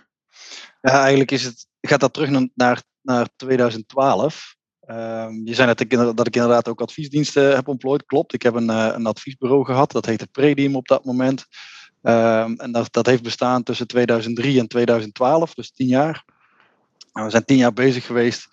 Ja, 0.81 1.01
eigenlijk 1.01 1.31
is 1.31 1.45
het, 1.45 1.67
gaat 1.81 2.01
dat 2.01 2.13
terug 2.13 2.49
naar, 2.55 2.83
naar 3.03 3.29
2012. 3.37 4.57
Um, 4.87 5.47
je 5.47 5.55
zei 5.55 5.67
net 5.67 5.79
dat 6.17 6.27
ik 6.27 6.35
inderdaad 6.37 6.69
ook 6.69 6.81
adviesdiensten 6.81 7.55
heb 7.55 7.69
ontplooid. 7.69 8.07
Klopt, 8.07 8.35
ik 8.35 8.43
heb 8.43 8.55
een, 8.55 8.71
uh, 8.71 8.91
een 8.95 9.07
adviesbureau 9.07 9.65
gehad. 9.65 9.93
Dat 9.93 10.07
heette 10.07 10.27
Predium 10.27 10.77
op 10.77 10.89
dat 10.89 11.05
moment. 11.05 11.47
Um, 12.03 12.57
en 12.61 12.73
dat, 12.73 12.93
dat 12.93 13.07
heeft 13.07 13.23
bestaan 13.23 13.63
tussen 13.63 13.87
2003 13.87 14.59
en 14.59 14.69
2012, 14.69 15.55
dus 15.55 15.71
tien 15.71 15.87
jaar. 15.87 16.25
En 17.13 17.25
we 17.25 17.31
zijn 17.31 17.45
tien 17.45 17.57
jaar 17.57 17.73
bezig 17.73 18.07
geweest 18.07 18.49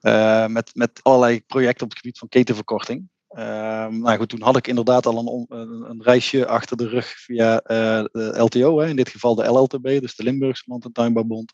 uh, 0.00 0.46
met, 0.46 0.70
met 0.74 1.00
allerlei 1.02 1.42
projecten 1.46 1.84
op 1.84 1.90
het 1.90 1.98
gebied 1.98 2.18
van 2.18 2.28
ketenverkorting. 2.28 3.08
Um, 3.38 4.00
nou 4.00 4.16
goed, 4.16 4.28
toen 4.28 4.42
had 4.42 4.56
ik 4.56 4.66
inderdaad 4.66 5.06
al 5.06 5.46
een, 5.48 5.58
een, 5.90 6.02
reisje 6.02 6.46
achter 6.46 6.76
de 6.76 6.88
rug 6.88 7.06
via 7.06 7.52
uh, 7.52 8.04
de 8.12 8.34
LTO, 8.38 8.78
hè, 8.78 8.88
in 8.88 8.96
dit 8.96 9.08
geval 9.08 9.34
de 9.34 9.46
LLTB, 9.46 10.00
dus 10.00 10.16
de 10.16 10.22
Limburgse 10.22 10.64
Land- 10.66 10.84
en 10.84 10.92
Tuinbouwbond. 10.92 11.52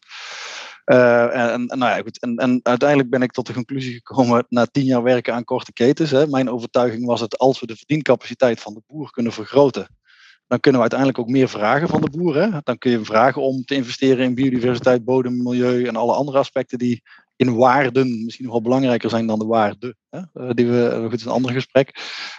Uh, 0.86 1.52
en, 1.52 1.66
nou 1.66 1.96
ja, 1.96 1.96
goed. 1.96 2.20
En, 2.20 2.36
en, 2.36 2.60
uiteindelijk 2.62 3.10
ben 3.10 3.22
ik 3.22 3.32
tot 3.32 3.46
de 3.46 3.52
conclusie 3.52 4.00
gekomen 4.02 4.46
na 4.48 4.66
tien 4.66 4.84
jaar 4.84 5.02
werken 5.02 5.34
aan 5.34 5.44
korte 5.44 5.72
ketens. 5.72 6.10
Hè, 6.10 6.26
mijn 6.26 6.50
overtuiging 6.50 7.06
was 7.06 7.20
het 7.20 7.38
als 7.38 7.60
we 7.60 7.66
de 7.66 7.76
verdiencapaciteit 7.76 8.60
van 8.60 8.74
de 8.74 8.82
boer 8.86 9.10
kunnen 9.10 9.32
vergroten, 9.32 9.88
dan 10.46 10.60
kunnen 10.60 10.80
we 10.80 10.88
uiteindelijk 10.90 11.18
ook 11.18 11.34
meer 11.34 11.48
vragen 11.48 11.88
van 11.88 12.00
de 12.00 12.10
boer. 12.10 12.36
Hè. 12.36 12.48
Dan 12.62 12.78
kun 12.78 12.90
je 12.90 13.04
vragen 13.04 13.42
om 13.42 13.64
te 13.64 13.74
investeren 13.74 14.24
in 14.24 14.34
biodiversiteit, 14.34 15.04
bodem, 15.04 15.42
milieu 15.42 15.84
en 15.84 15.96
alle 15.96 16.14
andere 16.14 16.38
aspecten 16.38 16.78
die 16.78 17.02
in 17.36 17.54
waarden 17.54 18.24
misschien 18.24 18.44
nog 18.44 18.54
wel 18.54 18.62
belangrijker 18.62 19.10
zijn 19.10 19.26
dan 19.26 19.38
de 19.38 19.46
waarde. 19.46 19.96
Hè, 20.08 20.20
eh, 20.32 20.50
die 20.50 20.66
we, 20.66 21.06
goed, 21.08 21.18
is 21.18 21.24
een 21.24 21.30
ander 21.30 21.52
gesprek. 21.52 21.92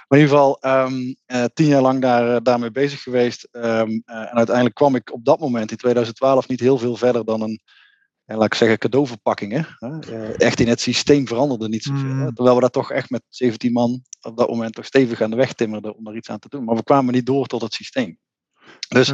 Maar 0.08 0.20
in 0.20 0.25
ieder 0.25 0.38
geval 0.38 0.60
um, 0.86 1.16
uh, 1.27 1.44
tien 1.54 1.68
jaar 1.68 1.82
lang 1.82 2.01
daar, 2.01 2.44
daarmee 2.44 2.72
bezig 2.72 3.01
geweest. 3.01 3.48
Um, 3.51 4.01
en 4.06 4.34
uiteindelijk 4.34 4.75
kwam 4.75 4.96
ik 4.96 5.13
op 5.13 5.25
dat 5.25 5.39
moment 5.39 5.72
in 5.72 5.77
2012 5.77 6.48
niet 6.48 6.60
heel 6.60 6.77
veel 6.77 6.96
verder 6.96 7.25
dan 7.25 7.42
een 7.42 7.62
en 8.27 8.38
laat 8.38 8.46
ik 8.46 8.54
zeggen, 8.54 8.77
cadeauverpakkingen. 8.77 9.68
Uh, 9.80 10.39
echt 10.39 10.60
in 10.60 10.68
het 10.68 10.82
systeem 10.82 11.27
veranderde 11.27 11.68
niet 11.68 11.84
zoveel. 11.84 12.10
Mm. 12.10 12.34
Terwijl 12.34 12.56
we 12.56 12.62
dat 12.62 12.74
toch 12.74 12.92
echt 12.92 13.10
met 13.10 13.24
17 13.30 13.72
man 13.72 14.01
op 14.22 14.38
dat 14.38 14.50
moment 14.50 14.74
toch 14.74 14.86
stevig 14.86 15.22
aan 15.22 15.30
de 15.30 15.36
weg 15.36 15.54
timmerden 15.54 15.96
om 15.96 16.08
er 16.08 16.16
iets 16.16 16.30
aan 16.30 16.39
te 16.39 16.50
doen. 16.50 16.63
Maar 16.63 16.75
we 16.75 16.84
kwamen 16.84 17.13
niet 17.13 17.25
door 17.25 17.48
tot 17.48 17.62
het 17.62 17.74
systeem. 17.74 18.20
Dus, 18.88 19.12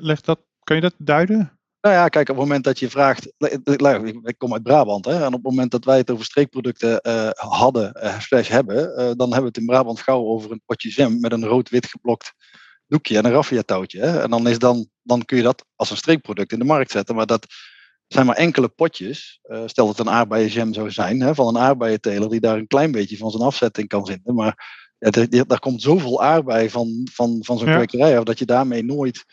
leg 0.00 0.20
dat, 0.20 0.40
kan 0.62 0.76
je 0.76 0.82
dat 0.82 0.94
duiden? 0.98 1.58
Nou 1.84 1.96
ja, 1.96 2.08
kijk, 2.08 2.28
op 2.28 2.36
het 2.36 2.44
moment 2.44 2.64
dat 2.64 2.78
je 2.78 2.90
vraagt, 2.90 3.32
ik 4.22 4.34
kom 4.38 4.52
uit 4.52 4.62
Brabant, 4.62 5.04
hè, 5.04 5.14
en 5.14 5.26
op 5.26 5.32
het 5.32 5.42
moment 5.42 5.70
dat 5.70 5.84
wij 5.84 5.96
het 5.96 6.10
over 6.10 6.24
streekproducten 6.24 7.00
uh, 7.02 7.30
hadden, 7.34 7.96
uh, 8.02 8.20
slash 8.20 8.48
hebben, 8.48 8.76
uh, 8.76 8.96
dan 8.96 9.18
hebben 9.18 9.40
we 9.40 9.46
het 9.46 9.56
in 9.56 9.66
Brabant 9.66 10.00
gauw 10.00 10.24
over 10.24 10.50
een 10.50 10.62
potje 10.66 10.88
jam 10.88 11.20
met 11.20 11.32
een 11.32 11.44
rood-wit 11.44 11.86
geblokt 11.86 12.32
doekje 12.86 13.16
en 13.16 13.24
een 13.24 13.32
raffia 13.32 13.62
touwtje. 13.62 14.00
Hè. 14.00 14.22
En 14.22 14.30
dan, 14.30 14.48
is 14.48 14.58
dan, 14.58 14.88
dan 15.02 15.24
kun 15.24 15.36
je 15.36 15.42
dat 15.42 15.64
als 15.76 15.90
een 15.90 15.96
streekproduct 15.96 16.52
in 16.52 16.58
de 16.58 16.64
markt 16.64 16.90
zetten, 16.90 17.14
maar 17.14 17.26
dat 17.26 17.46
zijn 18.06 18.26
maar 18.26 18.36
enkele 18.36 18.68
potjes. 18.68 19.40
Stel 19.66 19.86
dat 19.86 19.98
het 19.98 20.06
een 20.06 20.12
aardbeienjam 20.12 20.74
zou 20.74 20.90
zijn, 20.90 21.20
hè, 21.20 21.34
van 21.34 21.48
een 21.48 21.62
aardbeienteler 21.62 22.30
die 22.30 22.40
daar 22.40 22.56
een 22.56 22.66
klein 22.66 22.92
beetje 22.92 23.16
van 23.16 23.30
zijn 23.30 23.42
afzetting 23.42 23.88
kan 23.88 24.06
vinden. 24.06 24.34
Maar 24.34 24.84
ja, 24.98 25.44
daar 25.44 25.58
komt 25.58 25.82
zoveel 25.82 26.22
aardbei 26.22 26.70
van, 26.70 27.08
van, 27.12 27.38
van 27.40 27.58
zo'n 27.58 27.68
ja. 27.68 27.76
kwekerij 27.76 28.18
af 28.18 28.24
dat 28.24 28.38
je 28.38 28.44
daarmee 28.44 28.84
nooit. 28.84 29.24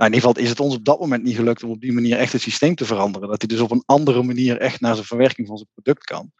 Nou, 0.00 0.12
in 0.12 0.18
ieder 0.18 0.28
geval 0.28 0.44
is 0.44 0.50
het 0.50 0.60
ons 0.60 0.74
op 0.74 0.84
dat 0.84 1.00
moment 1.00 1.22
niet 1.22 1.36
gelukt 1.36 1.62
om 1.62 1.70
op 1.70 1.80
die 1.80 1.92
manier 1.92 2.18
echt 2.18 2.32
het 2.32 2.42
systeem 2.42 2.74
te 2.74 2.84
veranderen. 2.84 3.28
Dat 3.28 3.40
hij 3.40 3.48
dus 3.48 3.60
op 3.60 3.70
een 3.70 3.82
andere 3.86 4.22
manier 4.22 4.58
echt 4.58 4.80
naar 4.80 4.94
zijn 4.94 5.06
verwerking 5.06 5.46
van 5.46 5.56
zijn 5.56 5.68
product 5.72 6.04
kan. 6.04 6.32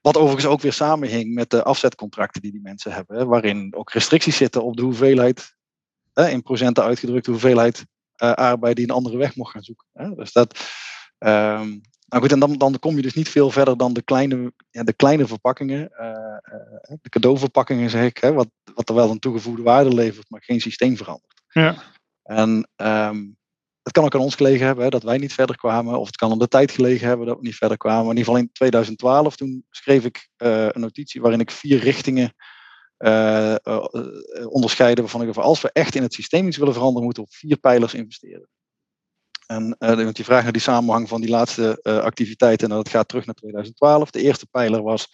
Wat 0.00 0.16
overigens 0.16 0.46
ook 0.46 0.60
weer 0.60 0.72
samenhing 0.72 1.34
met 1.34 1.50
de 1.50 1.62
afzetcontracten 1.62 2.42
die 2.42 2.50
die 2.50 2.60
mensen 2.62 2.92
hebben, 2.92 3.26
waarin 3.26 3.74
ook 3.74 3.92
restricties 3.92 4.36
zitten 4.36 4.64
op 4.64 4.76
de 4.76 4.82
hoeveelheid 4.82 5.54
in 6.14 6.42
procenten 6.42 6.84
uitgedrukt 6.84 7.24
de 7.24 7.30
hoeveelheid 7.30 7.86
arbeid 8.16 8.76
die 8.76 8.84
een 8.84 8.94
andere 8.94 9.16
weg 9.16 9.36
mocht 9.36 9.52
gaan 9.52 9.62
zoeken. 9.62 9.86
Hè? 9.92 10.14
Dus 10.14 10.32
dat, 10.32 10.60
ehm, 11.18 11.68
nou 12.08 12.22
goed, 12.22 12.32
en 12.32 12.38
dan, 12.38 12.52
dan 12.52 12.78
kom 12.78 12.96
je 12.96 13.02
dus 13.02 13.14
niet 13.14 13.28
veel 13.28 13.50
verder 13.50 13.76
dan 13.76 13.92
de 13.92 14.02
kleine, 14.02 14.52
ja, 14.70 14.82
de 14.82 14.92
kleine 14.92 15.26
verpakkingen, 15.26 15.88
de 17.00 17.08
cadeauverpakkingen 17.08 17.90
zeg 17.90 18.04
ik, 18.04 18.16
hè, 18.16 18.32
wat, 18.32 18.48
wat 18.74 18.88
er 18.88 18.94
wel 18.94 19.10
een 19.10 19.18
toegevoegde 19.18 19.62
waarde 19.62 19.94
levert, 19.94 20.30
maar 20.30 20.42
geen 20.42 20.60
systeem 20.60 20.96
verandert. 20.96 21.42
Ja. 21.48 21.94
En 22.26 22.68
um, 22.76 23.36
het 23.86 23.94
kan 23.94 24.04
ook 24.04 24.14
aan 24.14 24.20
ons 24.20 24.34
gelegen 24.34 24.66
hebben 24.66 24.90
dat 24.90 25.02
wij 25.02 25.18
niet 25.18 25.32
verder 25.32 25.56
kwamen. 25.56 25.98
Of 25.98 26.06
het 26.06 26.16
kan 26.16 26.30
aan 26.30 26.38
de 26.38 26.48
tijd 26.48 26.70
gelegen 26.70 27.08
hebben 27.08 27.26
dat 27.26 27.36
we 27.36 27.46
niet 27.46 27.54
verder 27.54 27.76
kwamen. 27.76 28.02
in 28.02 28.16
ieder 28.16 28.24
geval 28.24 28.40
in 28.40 28.52
2012, 28.52 29.36
toen 29.36 29.64
schreef 29.70 30.04
ik 30.04 30.28
uh, 30.38 30.68
een 30.68 30.80
notitie 30.80 31.20
waarin 31.20 31.40
ik 31.40 31.50
vier 31.50 31.78
richtingen 31.78 32.34
uh, 32.98 33.54
uh, 33.64 33.84
onderscheiden. 34.48 35.04
Waarvan 35.04 35.28
ik 35.28 35.36
als 35.36 35.60
we 35.60 35.70
echt 35.72 35.94
in 35.94 36.02
het 36.02 36.14
systeem 36.14 36.46
iets 36.46 36.56
willen 36.56 36.72
veranderen, 36.72 37.04
moeten 37.04 37.22
we 37.22 37.28
op 37.28 37.34
vier 37.34 37.56
pijlers 37.56 37.94
investeren. 37.94 38.48
En 39.46 39.76
uh, 39.78 40.08
die 40.12 40.24
vraag 40.24 40.42
naar 40.42 40.52
die 40.52 40.60
samenhang 40.60 41.08
van 41.08 41.20
die 41.20 41.30
laatste 41.30 41.80
activiteiten, 41.82 42.68
nou, 42.68 42.82
dat 42.82 42.92
gaat 42.92 43.08
terug 43.08 43.26
naar 43.26 43.34
2012. 43.34 44.10
De 44.10 44.22
eerste 44.22 44.46
pijler 44.46 44.82
was 44.82 45.08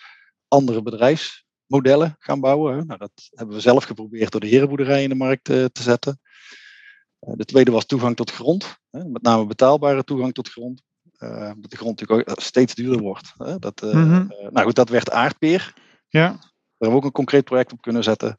andere 0.49 0.83
bedrijfsmodellen 0.83 2.17
gaan 2.19 2.41
bouwen. 2.41 2.87
Nou, 2.87 2.99
dat 2.99 3.13
hebben 3.31 3.55
we 3.57 3.63
zelf 3.63 3.85
geprobeerd 3.85 4.33
door 4.33 4.41
de 4.41 4.47
herenboerderij 4.47 5.03
in 5.03 5.09
de 5.09 5.15
markt 5.15 5.45
te 5.45 5.71
zetten. 5.73 6.21
Eh, 7.23 7.33
de 7.37 7.45
tweede 7.45 7.71
was 7.71 7.87
toegang 7.87 8.17
tot 8.17 8.31
grond, 8.31 8.79
met 8.91 9.23
name 9.23 9.47
betaalbare 9.47 10.05
toegang 10.05 10.35
tot 10.35 10.49
grond. 10.49 10.83
Uh, 11.19 11.51
dat 11.59 11.71
de 11.71 11.77
grond 11.77 12.01
natuurlijk 12.01 12.31
ook 12.31 12.41
steeds 12.41 12.75
duurder 12.75 13.01
wordt. 13.01 13.35
Dat, 13.59 13.81
mm 13.81 14.33
nou 14.51 14.67
goed, 14.67 14.75
dat 14.75 14.89
werd 14.89 15.11
aardpeer. 15.11 15.75
Ja. 16.09 16.27
Daar 16.29 16.39
hebben 16.79 16.89
we 16.89 16.95
ook 16.95 17.05
een 17.05 17.13
concreet 17.13 17.45
project 17.45 17.73
op 17.73 17.81
kunnen 17.81 18.03
zetten. 18.03 18.39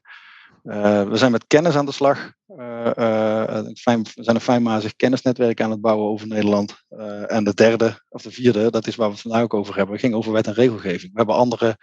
we 0.62 1.12
zijn 1.14 1.32
met 1.32 1.48
kennis 1.48 1.76
aan 1.76 1.86
de 1.86 1.92
slag. 1.92 2.34
we 2.46 3.72
zijn 3.74 4.36
een 4.36 4.42
fijnmazig 4.42 4.96
kennisnetwerk 4.96 5.62
aan 5.62 5.72
het 5.72 5.82
bouwen 5.82 6.08
over 6.08 6.28
Nederland. 6.28 6.84
en 7.28 7.44
de 7.44 7.54
derde, 7.54 8.04
of 8.10 8.22
de 8.22 8.32
vierde, 8.32 8.72
dat 8.72 8.88
is 8.88 8.96
waar 8.96 9.08
we 9.08 9.14
het 9.14 9.22
vandaag 9.22 9.42
ook 9.42 9.54
over 9.54 9.76
hebben, 9.76 10.00
ging 10.00 10.14
over 10.14 10.32
wet 10.32 10.48
en 10.48 10.54
regelgeving. 10.54 11.12
We 11.12 11.18
hebben 11.18 11.36
andere 11.36 11.78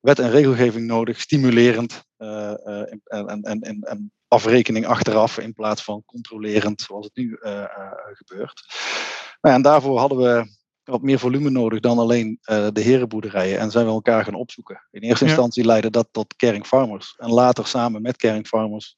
wet 0.00 0.18
en 0.18 0.30
regelgeving 0.30 0.86
nodig, 0.86 1.20
stimulerend 1.20 2.04
en, 2.16 2.86
en, 3.04 3.42
en, 3.42 3.80
en, 3.80 4.12
afrekening 4.36 4.86
achteraf 4.86 5.38
in 5.38 5.54
plaats 5.54 5.84
van 5.84 6.02
controlerend 6.06 6.80
zoals 6.80 7.04
het 7.04 7.16
nu 7.16 7.38
uh, 7.40 7.52
uh, 7.52 7.92
gebeurt. 8.12 8.64
Nou, 9.40 9.54
en 9.54 9.62
daarvoor 9.62 9.98
hadden 9.98 10.18
we 10.18 10.54
wat 10.84 11.02
meer 11.02 11.18
volume 11.18 11.50
nodig 11.50 11.80
dan 11.80 11.98
alleen 11.98 12.38
uh, 12.40 12.66
de 12.72 12.80
herenboerderijen 12.80 13.58
en 13.58 13.70
zijn 13.70 13.86
we 13.86 13.92
elkaar 13.92 14.24
gaan 14.24 14.34
opzoeken. 14.34 14.86
In 14.90 15.00
eerste 15.00 15.24
instantie 15.24 15.64
leidde 15.64 15.90
dat 15.90 16.08
tot 16.10 16.36
Caring 16.36 16.66
Farmers 16.66 17.14
en 17.16 17.30
later 17.30 17.66
samen 17.66 18.02
met 18.02 18.16
Caring 18.16 18.46
Farmers 18.46 18.96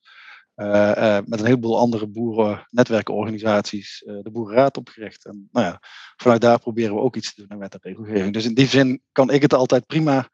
met 1.25 1.41
een 1.41 1.45
heleboel 1.45 1.79
andere 1.79 2.07
boerennetwerkorganisaties 2.07 4.03
de 4.07 4.31
Boerenraad 4.33 4.77
opgericht. 4.77 5.25
En 5.25 5.49
nou 5.53 5.67
ja, 5.67 5.81
vanuit 6.17 6.41
daar 6.41 6.59
proberen 6.59 6.95
we 6.95 7.01
ook 7.01 7.17
iets 7.17 7.35
te 7.35 7.47
doen 7.47 7.59
wet 7.59 7.73
en 7.75 7.81
regelgeving. 7.83 8.33
Dus 8.33 8.45
in 8.45 8.55
die 8.55 8.67
zin 8.67 9.03
kan 9.13 9.31
ik 9.31 9.43
het 9.43 9.55
altijd 9.55 9.87
prima 9.87 10.29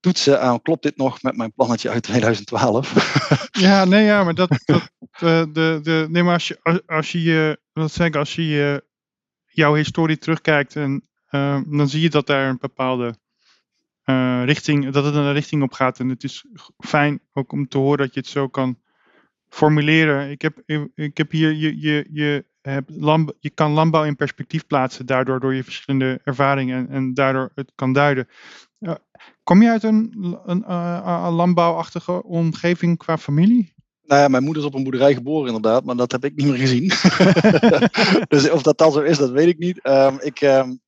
toetsen 0.00 0.40
aan, 0.40 0.62
klopt 0.62 0.82
dit 0.82 0.96
nog 0.96 1.22
met 1.22 1.36
mijn 1.36 1.52
plannetje 1.52 1.90
uit 1.90 2.02
2012? 2.02 3.48
ja, 3.66 3.84
nee, 3.84 4.04
ja, 4.04 4.24
maar 4.24 4.34
dat, 4.34 4.48
dat 4.64 4.90
de, 5.18 5.48
de, 5.52 5.78
de, 5.82 6.06
nee, 6.08 6.22
maar 6.22 6.32
als 6.32 6.48
je, 6.48 6.82
als 6.86 7.12
je, 7.12 7.60
wat 7.72 7.92
zeg 7.92 8.06
ik, 8.06 8.16
als 8.16 8.34
je 8.34 8.84
jouw 9.46 9.74
historie 9.74 10.18
terugkijkt, 10.18 10.76
en, 10.76 11.08
uh, 11.30 11.60
dan 11.66 11.88
zie 11.88 12.00
je 12.00 12.10
dat 12.10 12.26
daar 12.26 12.48
een 12.48 12.58
bepaalde 12.60 13.14
uh, 14.04 14.42
richting, 14.44 14.90
dat 14.90 15.04
het 15.04 15.14
een 15.14 15.32
richting 15.32 15.62
op 15.62 15.72
gaat. 15.72 15.98
En 15.98 16.08
het 16.08 16.24
is 16.24 16.44
fijn 16.78 17.20
ook 17.32 17.52
om 17.52 17.68
te 17.68 17.78
horen 17.78 17.98
dat 17.98 18.14
je 18.14 18.20
het 18.20 18.28
zo 18.28 18.48
kan 18.48 18.78
formuleren. 19.48 20.30
Ik 20.30 20.42
heb, 20.42 20.62
ik 20.94 21.16
heb 21.16 21.30
hier, 21.30 21.52
je, 21.52 21.80
je, 21.80 22.06
je, 22.12 22.44
hebt 22.62 22.90
landbouw, 22.90 23.34
je 23.40 23.50
kan 23.50 23.72
landbouw 23.72 24.04
in 24.04 24.16
perspectief 24.16 24.66
plaatsen, 24.66 25.06
daardoor 25.06 25.40
door 25.40 25.54
je 25.54 25.64
verschillende 25.64 26.20
ervaringen 26.24 26.88
en, 26.88 26.94
en 26.94 27.14
daardoor 27.14 27.50
het 27.54 27.72
kan 27.74 27.92
duiden. 27.92 28.28
Kom 29.44 29.62
je 29.62 29.70
uit 29.70 29.82
een, 29.82 30.38
een, 30.44 30.64
uh, 30.68 31.28
landbouwachtige 31.30 32.22
omgeving 32.22 32.98
qua 32.98 33.18
familie? 33.18 33.74
Nou 34.02 34.20
ja, 34.20 34.28
mijn 34.28 34.44
moeder 34.44 34.62
is 34.62 34.68
op 34.68 34.74
een 34.74 34.82
boerderij 34.82 35.14
geboren 35.14 35.46
inderdaad, 35.46 35.84
maar 35.84 35.96
dat 35.96 36.12
heb 36.12 36.24
ik 36.24 36.36
niet 36.36 36.46
meer 36.46 36.58
gezien. 36.58 36.88
dus 38.36 38.50
of 38.50 38.62
dat 38.62 38.78
dan 38.78 38.92
zo 38.92 39.00
is, 39.00 39.18
dat 39.18 39.30
weet 39.30 39.46
ik 39.46 39.58
niet. 39.58 39.80
Um, 39.82 40.20
ik, 40.20 40.40
um, 40.40 40.80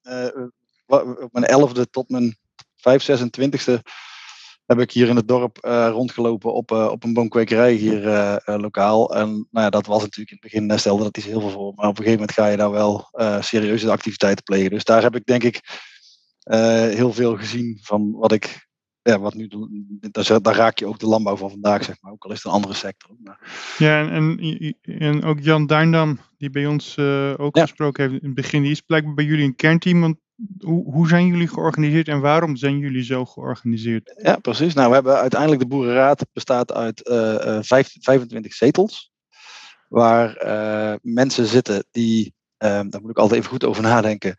op 0.86 1.28
mijn 1.32 1.44
elfde 1.44 1.90
tot 1.90 2.08
mijn 2.08 2.36
5, 2.76 3.06
26e 3.10 3.72
heb 4.66 4.78
ik 4.78 4.90
hier 4.90 5.08
in 5.08 5.16
het 5.16 5.28
dorp 5.28 5.58
rondgelopen 5.92 6.54
op, 6.54 6.70
op 6.70 7.04
een 7.04 7.12
boomkwekerij 7.12 7.72
hier 7.72 8.00
lokaal. 8.44 9.14
En 9.14 9.28
nou 9.28 9.64
ja, 9.64 9.70
dat 9.70 9.86
was 9.86 10.02
natuurlijk 10.02 10.30
in 10.30 10.38
het 10.40 10.52
begin, 10.52 10.78
stelde 10.78 11.02
dat 11.02 11.16
iets 11.16 11.26
heel 11.26 11.40
veel 11.40 11.50
voor. 11.50 11.72
Maar 11.74 11.88
op 11.88 11.98
een 11.98 12.04
gegeven 12.04 12.20
moment 12.20 12.32
ga 12.32 12.46
je 12.46 12.56
daar 12.56 12.70
wel 12.70 13.08
serieuze 13.40 13.90
activiteiten 13.90 14.44
plegen. 14.44 14.70
Dus 14.70 14.84
daar 14.84 15.02
heb 15.02 15.16
ik 15.16 15.24
denk 15.24 15.42
ik 15.42 15.60
heel 16.94 17.12
veel 17.12 17.36
gezien 17.36 17.78
van 17.82 18.12
wat 18.12 18.32
ik 18.32 18.68
ja, 19.08 19.18
wat 19.18 19.34
nu, 19.34 19.48
daar, 20.10 20.42
daar, 20.42 20.54
raak 20.54 20.78
je 20.78 20.86
ook 20.86 20.98
de 20.98 21.06
landbouw 21.06 21.36
van 21.36 21.50
vandaag, 21.50 21.84
zeg 21.84 21.96
maar. 22.00 22.12
Ook 22.12 22.24
al 22.24 22.30
is 22.30 22.36
het 22.36 22.46
een 22.46 22.52
andere 22.52 22.74
sector. 22.74 23.16
Maar... 23.24 23.40
Ja, 23.78 24.08
en, 24.08 24.38
en, 24.38 24.76
en, 24.98 25.24
ook 25.24 25.40
Jan 25.40 25.66
Duindam, 25.66 26.18
die 26.38 26.50
bij 26.50 26.66
ons 26.66 26.96
uh, 26.96 27.34
ook 27.36 27.58
gesproken 27.58 28.02
heeft 28.02 28.22
in 28.22 28.26
het 28.26 28.36
begin, 28.36 28.62
die 28.62 28.70
is 28.70 28.80
blijkbaar 28.80 29.14
bij 29.14 29.24
jullie 29.24 29.44
een 29.44 29.56
kernteam. 29.56 30.00
Want 30.00 30.16
hoe, 30.58 30.92
hoe 30.92 31.08
zijn 31.08 31.26
jullie 31.26 31.48
georganiseerd 31.48 32.08
en 32.08 32.20
waarom 32.20 32.56
zijn 32.56 32.78
jullie 32.78 33.02
zo 33.02 33.24
georganiseerd? 33.24 34.20
Ja, 34.22 34.36
precies. 34.36 34.74
Nou, 34.74 34.88
we 34.88 34.94
hebben 34.94 35.16
uiteindelijk 35.18 35.60
de 35.60 35.66
Boerenraad 35.66 36.26
bestaat 36.32 36.72
uit 36.72 37.08
uh, 37.08 37.34
uh, 37.44 37.58
25 37.62 38.54
zetels. 38.54 39.12
Waar 39.88 40.46
uh, 40.46 40.94
mensen 41.02 41.46
zitten 41.46 41.84
die, 41.90 42.34
uh, 42.58 42.68
daar 42.68 43.00
moet 43.00 43.10
ik 43.10 43.18
altijd 43.18 43.40
even 43.40 43.52
goed 43.52 43.64
over 43.64 43.82
nadenken, 43.82 44.34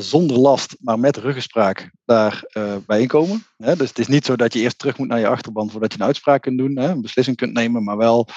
zonder 0.00 0.38
last, 0.38 0.76
maar 0.80 0.98
met 0.98 1.16
ruggespraak 1.16 1.90
daar 2.04 2.44
uh. 2.56 3.32
Hè? 3.56 3.76
Dus 3.76 3.88
het 3.88 3.98
is 3.98 4.06
niet 4.06 4.24
zo 4.24 4.36
dat 4.36 4.52
je 4.52 4.60
eerst 4.60 4.78
terug 4.78 4.98
moet 4.98 5.08
naar 5.08 5.18
je 5.18 5.28
achterban 5.28 5.70
voordat 5.70 5.92
je 5.92 5.98
een 5.98 6.06
uitspraak 6.06 6.42
kunt 6.42 6.58
doen, 6.58 6.78
hè? 6.78 6.88
een 6.88 7.00
beslissing 7.00 7.36
kunt 7.36 7.52
nemen, 7.52 7.84
maar 7.84 7.96
wel 7.96 8.28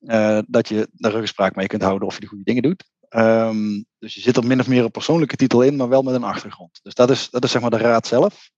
uh, 0.00 0.38
dat 0.46 0.68
je 0.68 0.88
daar 0.92 1.10
ruggespraak 1.10 1.54
mee 1.54 1.66
kunt 1.66 1.82
houden 1.82 2.08
of 2.08 2.14
je 2.14 2.20
de 2.20 2.26
goede 2.26 2.44
dingen 2.44 2.62
doet. 2.62 2.84
Um, 3.08 3.86
dus 3.98 4.14
je 4.14 4.20
zit 4.20 4.36
er 4.36 4.46
min 4.46 4.60
of 4.60 4.68
meer 4.68 4.84
op 4.84 4.92
persoonlijke 4.92 5.36
titel 5.36 5.62
in, 5.62 5.76
maar 5.76 5.88
wel 5.88 6.02
met 6.02 6.14
een 6.14 6.24
achtergrond. 6.24 6.80
Dus 6.82 6.94
dat 6.94 7.10
is, 7.10 7.30
dat 7.30 7.44
is 7.44 7.50
zeg 7.50 7.60
maar 7.60 7.70
de 7.70 7.76
raad 7.76 8.06
zelf. 8.06 8.50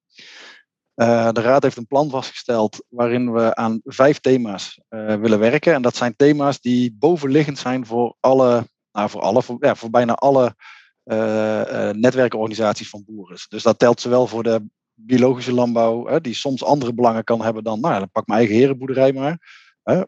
Uh, 0.95 1.33
de 1.33 1.41
raad 1.41 1.63
heeft 1.63 1.77
een 1.77 1.87
plan 1.87 2.11
vastgesteld 2.11 2.85
waarin 2.89 3.33
we 3.33 3.55
aan 3.55 3.81
vijf 3.85 4.21
thema's 4.21 4.81
willen 4.89 5.39
werken. 5.39 5.75
En 5.75 5.83
dat 5.83 5.97
zijn 5.97 6.17
thema's 6.17 6.61
die 6.61 6.97
bovenliggend 6.99 7.59
zijn 7.59 7.87
voor 7.87 8.17
alle, 8.21 8.69
nou 8.93 9.11
voor 9.11 9.21
alle, 9.21 9.43
ja, 9.59 9.75
voor 9.75 9.91
bijna 9.91 10.15
alle 10.15 10.57
uh, 11.13 11.91
netwerkorganisaties 11.91 12.89
van 12.89 13.05
boeren. 13.07 13.37
Dus 13.49 13.63
dat 13.63 13.79
telt 13.79 14.01
zowel 14.01 14.27
voor 14.27 14.43
de 14.43 14.63
biologische 14.95 15.53
landbouw, 15.53 16.21
die 16.21 16.35
soms 16.35 16.65
andere 16.65 16.95
belangen 16.95 17.25
kan 17.25 17.43
hebben 17.43 17.65
dan, 17.65 17.81
nou 17.81 17.99
dan 17.99 18.11
pak 18.11 18.27
mijn 18.27 18.39
eigen 18.39 18.57
herenboerderij 18.57 19.13
maar. 19.13 19.39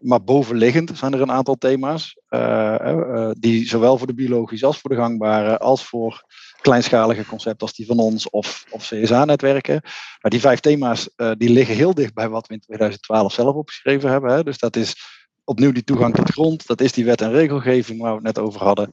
maar 0.00 0.24
bovenliggend 0.24 0.98
zijn 0.98 1.14
er 1.14 1.20
een 1.20 1.30
aantal 1.30 1.54
thema's, 1.54 2.18
uh, 2.28 3.30
die 3.38 3.68
zowel 3.68 3.98
voor 3.98 4.06
de 4.06 4.14
biologische 4.14 4.66
als 4.66 4.78
voor 4.78 4.90
de 4.90 4.96
gangbare, 4.96 5.58
als 5.58 5.84
voor 5.84 6.24
kleinschalige 6.60 7.26
concepten 7.26 7.66
als 7.66 7.76
die 7.76 7.86
van 7.86 7.98
ons 7.98 8.30
of, 8.30 8.64
of 8.70 8.88
CSA-netwerken. 8.88 9.80
Maar 10.20 10.30
die 10.30 10.40
vijf 10.40 10.60
thema's 10.60 11.08
die 11.36 11.50
liggen 11.50 11.74
heel 11.74 11.94
dicht 11.94 12.14
bij 12.14 12.28
wat 12.28 12.46
we 12.46 12.54
in 12.54 12.60
2012 12.60 13.32
zelf 13.32 13.54
opgeschreven 13.54 14.10
hebben. 14.10 14.44
Dus 14.44 14.58
dat 14.58 14.76
is 14.76 15.17
opnieuw 15.48 15.72
die 15.72 15.84
toegang 15.84 16.14
tot 16.14 16.30
grond. 16.30 16.66
Dat 16.66 16.80
is 16.80 16.92
die 16.92 17.04
wet 17.04 17.20
en 17.20 17.30
regelgeving 17.30 18.00
waar 18.00 18.10
we 18.10 18.16
het 18.26 18.36
net 18.36 18.38
over 18.38 18.62
hadden. 18.62 18.88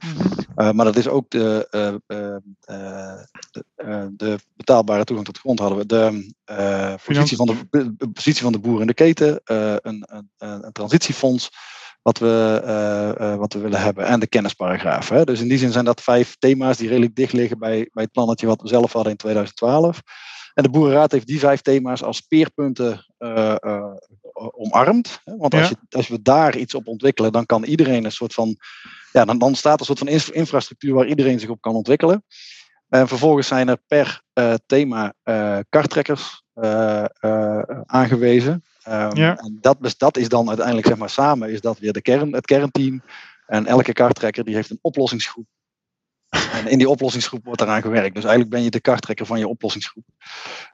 Uh, 0.56 0.70
maar 0.70 0.84
dat 0.84 0.96
is 0.96 1.08
ook 1.08 1.30
de, 1.30 1.68
uh, 1.70 2.16
uh, 2.18 3.16
de, 3.50 4.12
de, 4.16 4.38
betaalbare 4.54 5.04
toegang 5.04 5.26
tot 5.26 5.38
grond 5.38 5.58
hadden 5.58 5.78
we. 5.78 5.86
De 5.86 6.98
positie, 7.04 7.36
van 7.36 7.46
de, 7.46 8.08
positie 8.12 8.42
van 8.42 8.52
de 8.52 8.58
boer 8.58 8.80
in 8.80 8.86
de 8.86 8.94
keten. 8.94 9.40
een, 9.44 9.80
een, 9.82 10.30
een, 10.38 10.72
transitiefonds 10.72 11.50
wat 12.02 12.18
we, 12.18 13.34
wat 13.38 13.52
we 13.52 13.58
willen 13.58 13.80
hebben. 13.80 14.06
En 14.06 14.20
de 14.20 14.26
kennisparagraaf. 14.26 15.08
Hè. 15.08 15.24
Dus 15.24 15.40
in 15.40 15.48
die 15.48 15.58
zin 15.58 15.72
zijn 15.72 15.84
dat 15.84 16.00
vijf 16.00 16.36
thema's 16.38 16.76
die 16.76 16.88
redelijk 16.88 17.14
dicht 17.14 17.32
liggen 17.32 17.58
bij, 17.58 17.88
bij 17.92 18.02
het 18.02 18.12
plannetje 18.12 18.46
wat 18.46 18.62
we 18.62 18.68
zelf 18.68 18.92
hadden 18.92 19.12
in 19.12 19.18
2012. 19.18 20.02
En 20.54 20.62
de 20.62 20.70
Boerenraad 20.70 21.12
heeft 21.12 21.26
die 21.26 21.38
vijf 21.38 21.60
thema's 21.60 22.02
als 22.02 22.16
speerpunten 22.16 23.06
uh, 23.18 23.54
uh, 23.60 23.92
omarmd. 24.36 25.20
Want 25.24 25.54
als, 25.54 25.68
je, 25.68 25.76
als 25.90 26.08
we 26.08 26.22
daar 26.22 26.56
iets 26.56 26.74
op 26.74 26.86
ontwikkelen, 26.86 27.32
dan 27.32 27.46
kan 27.46 27.64
iedereen 27.64 28.04
een 28.04 28.12
soort 28.12 28.34
van. 28.34 28.56
Ja, 29.12 29.24
dan, 29.24 29.38
dan 29.38 29.54
staat 29.54 29.74
er 29.74 29.80
een 29.80 29.96
soort 29.96 30.24
van 30.26 30.34
infrastructuur 30.34 30.94
waar 30.94 31.06
iedereen 31.06 31.40
zich 31.40 31.48
op 31.48 31.60
kan 31.60 31.74
ontwikkelen. 31.74 32.24
En 32.88 33.08
vervolgens 33.08 33.46
zijn 33.46 33.68
er 33.68 33.78
per 33.86 34.22
uh, 34.34 34.54
thema 34.66 35.14
karttrekkers 35.68 36.42
aangewezen. 37.86 38.64
Um, 38.88 39.16
ja. 39.16 39.36
En 39.36 39.58
dat, 39.60 39.94
dat 39.96 40.16
is 40.16 40.28
dan 40.28 40.48
uiteindelijk, 40.48 40.86
zeg 40.86 40.96
maar, 40.96 41.10
samen 41.10 41.50
is 41.50 41.60
dat 41.60 41.78
weer 41.78 41.92
de 41.92 42.02
kern, 42.02 42.34
het 42.34 42.46
kernteam. 42.46 43.02
En 43.46 43.66
elke 43.66 43.92
karttrekker 43.92 44.44
die 44.44 44.54
heeft 44.54 44.70
een 44.70 44.78
oplossingsgroep 44.80 45.46
En 46.52 46.66
in 46.66 46.78
die 46.78 46.88
oplossingsgroep 46.88 47.44
wordt 47.44 47.58
daaraan 47.58 47.82
gewerkt. 47.82 48.14
Dus 48.14 48.24
eigenlijk 48.24 48.54
ben 48.54 48.62
je 48.62 48.70
de 48.70 48.80
karttrekker 48.80 49.26
van 49.26 49.38
je 49.38 49.48
oplossingsgroep. 49.48 50.04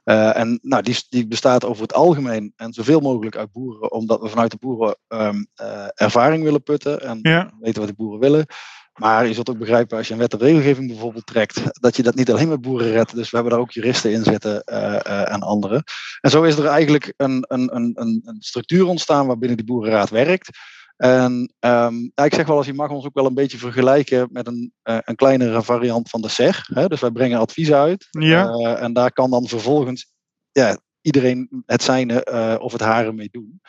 Uh, 0.05 0.37
en 0.37 0.59
nou, 0.61 0.83
die, 0.83 1.05
die, 1.09 1.27
bestaat 1.27 1.65
over 1.65 1.81
het 1.81 1.93
algemeen 1.93 2.53
en 2.55 2.73
zoveel 2.73 2.99
mogelijk 2.99 3.35
uit 3.35 3.51
boeren, 3.51 3.91
omdat 3.91 4.21
we 4.21 4.29
vanuit 4.29 4.51
de 4.51 4.57
boeren 4.59 4.97
um, 5.07 5.47
uh, 5.61 5.87
ervaring 5.93 6.43
willen 6.43 6.63
putten 6.63 7.01
en 7.01 7.19
ja. 7.21 7.51
weten 7.59 7.79
wat 7.79 7.89
de 7.89 7.95
boeren 7.95 8.19
willen. 8.19 8.45
Maar 8.93 9.27
je 9.27 9.33
zult 9.33 9.49
ook 9.49 9.57
begrijpen 9.57 9.97
als 9.97 10.07
je 10.07 10.13
een 10.13 10.19
wet 10.19 10.33
en 10.33 10.39
regelgeving 10.39 10.87
bijvoorbeeld 10.87 11.25
trekt, 11.25 11.61
dat 11.81 11.95
je 11.95 12.03
dat 12.03 12.15
niet 12.15 12.31
alleen 12.31 12.49
met 12.49 12.61
boeren 12.61 12.91
redt. 12.91 13.15
Dus 13.15 13.29
we 13.29 13.35
hebben 13.35 13.53
daar 13.53 13.61
ook 13.61 13.71
juristen 13.71 14.11
in 14.11 14.23
zitten 14.23 14.63
uh, 14.65 14.77
uh, 14.77 15.31
en 15.31 15.41
anderen. 15.41 15.83
En 16.21 16.29
zo 16.29 16.43
is 16.43 16.57
er 16.57 16.65
eigenlijk 16.65 17.13
een, 17.17 17.45
een, 17.47 17.75
een, 17.75 17.93
een 17.95 18.35
structuur 18.39 18.85
ontstaan 18.85 19.27
waarbinnen 19.27 19.57
die 19.57 19.65
boerenraad 19.65 20.09
werkt. 20.09 20.49
En 20.95 21.53
um, 21.59 22.11
ik 22.15 22.33
zeg 22.33 22.47
wel 22.47 22.57
als 22.57 22.65
je 22.65 22.73
mag 22.73 22.89
ons 22.89 23.05
ook 23.05 23.13
wel 23.13 23.25
een 23.25 23.33
beetje 23.33 23.57
vergelijken 23.57 24.27
met 24.31 24.47
een, 24.47 24.73
uh, 24.83 24.97
een 25.01 25.15
kleinere 25.15 25.63
variant 25.63 26.09
van 26.09 26.21
de 26.21 26.29
SER. 26.29 26.69
Hè? 26.73 26.87
Dus 26.87 27.01
wij 27.01 27.11
brengen 27.11 27.39
adviezen 27.39 27.77
uit. 27.77 28.07
Ja. 28.09 28.75
en 28.75 28.93
daar 28.93 29.11
kan 29.11 29.29
dan 29.29 29.47
vervolgens 29.47 30.11
ja, 30.51 30.77
iedereen 31.01 31.63
het 31.65 31.83
zijne 31.83 32.59
of 32.59 32.71
het 32.71 32.81
hare 32.81 33.13
mee 33.13 33.29
doen. 33.31 33.61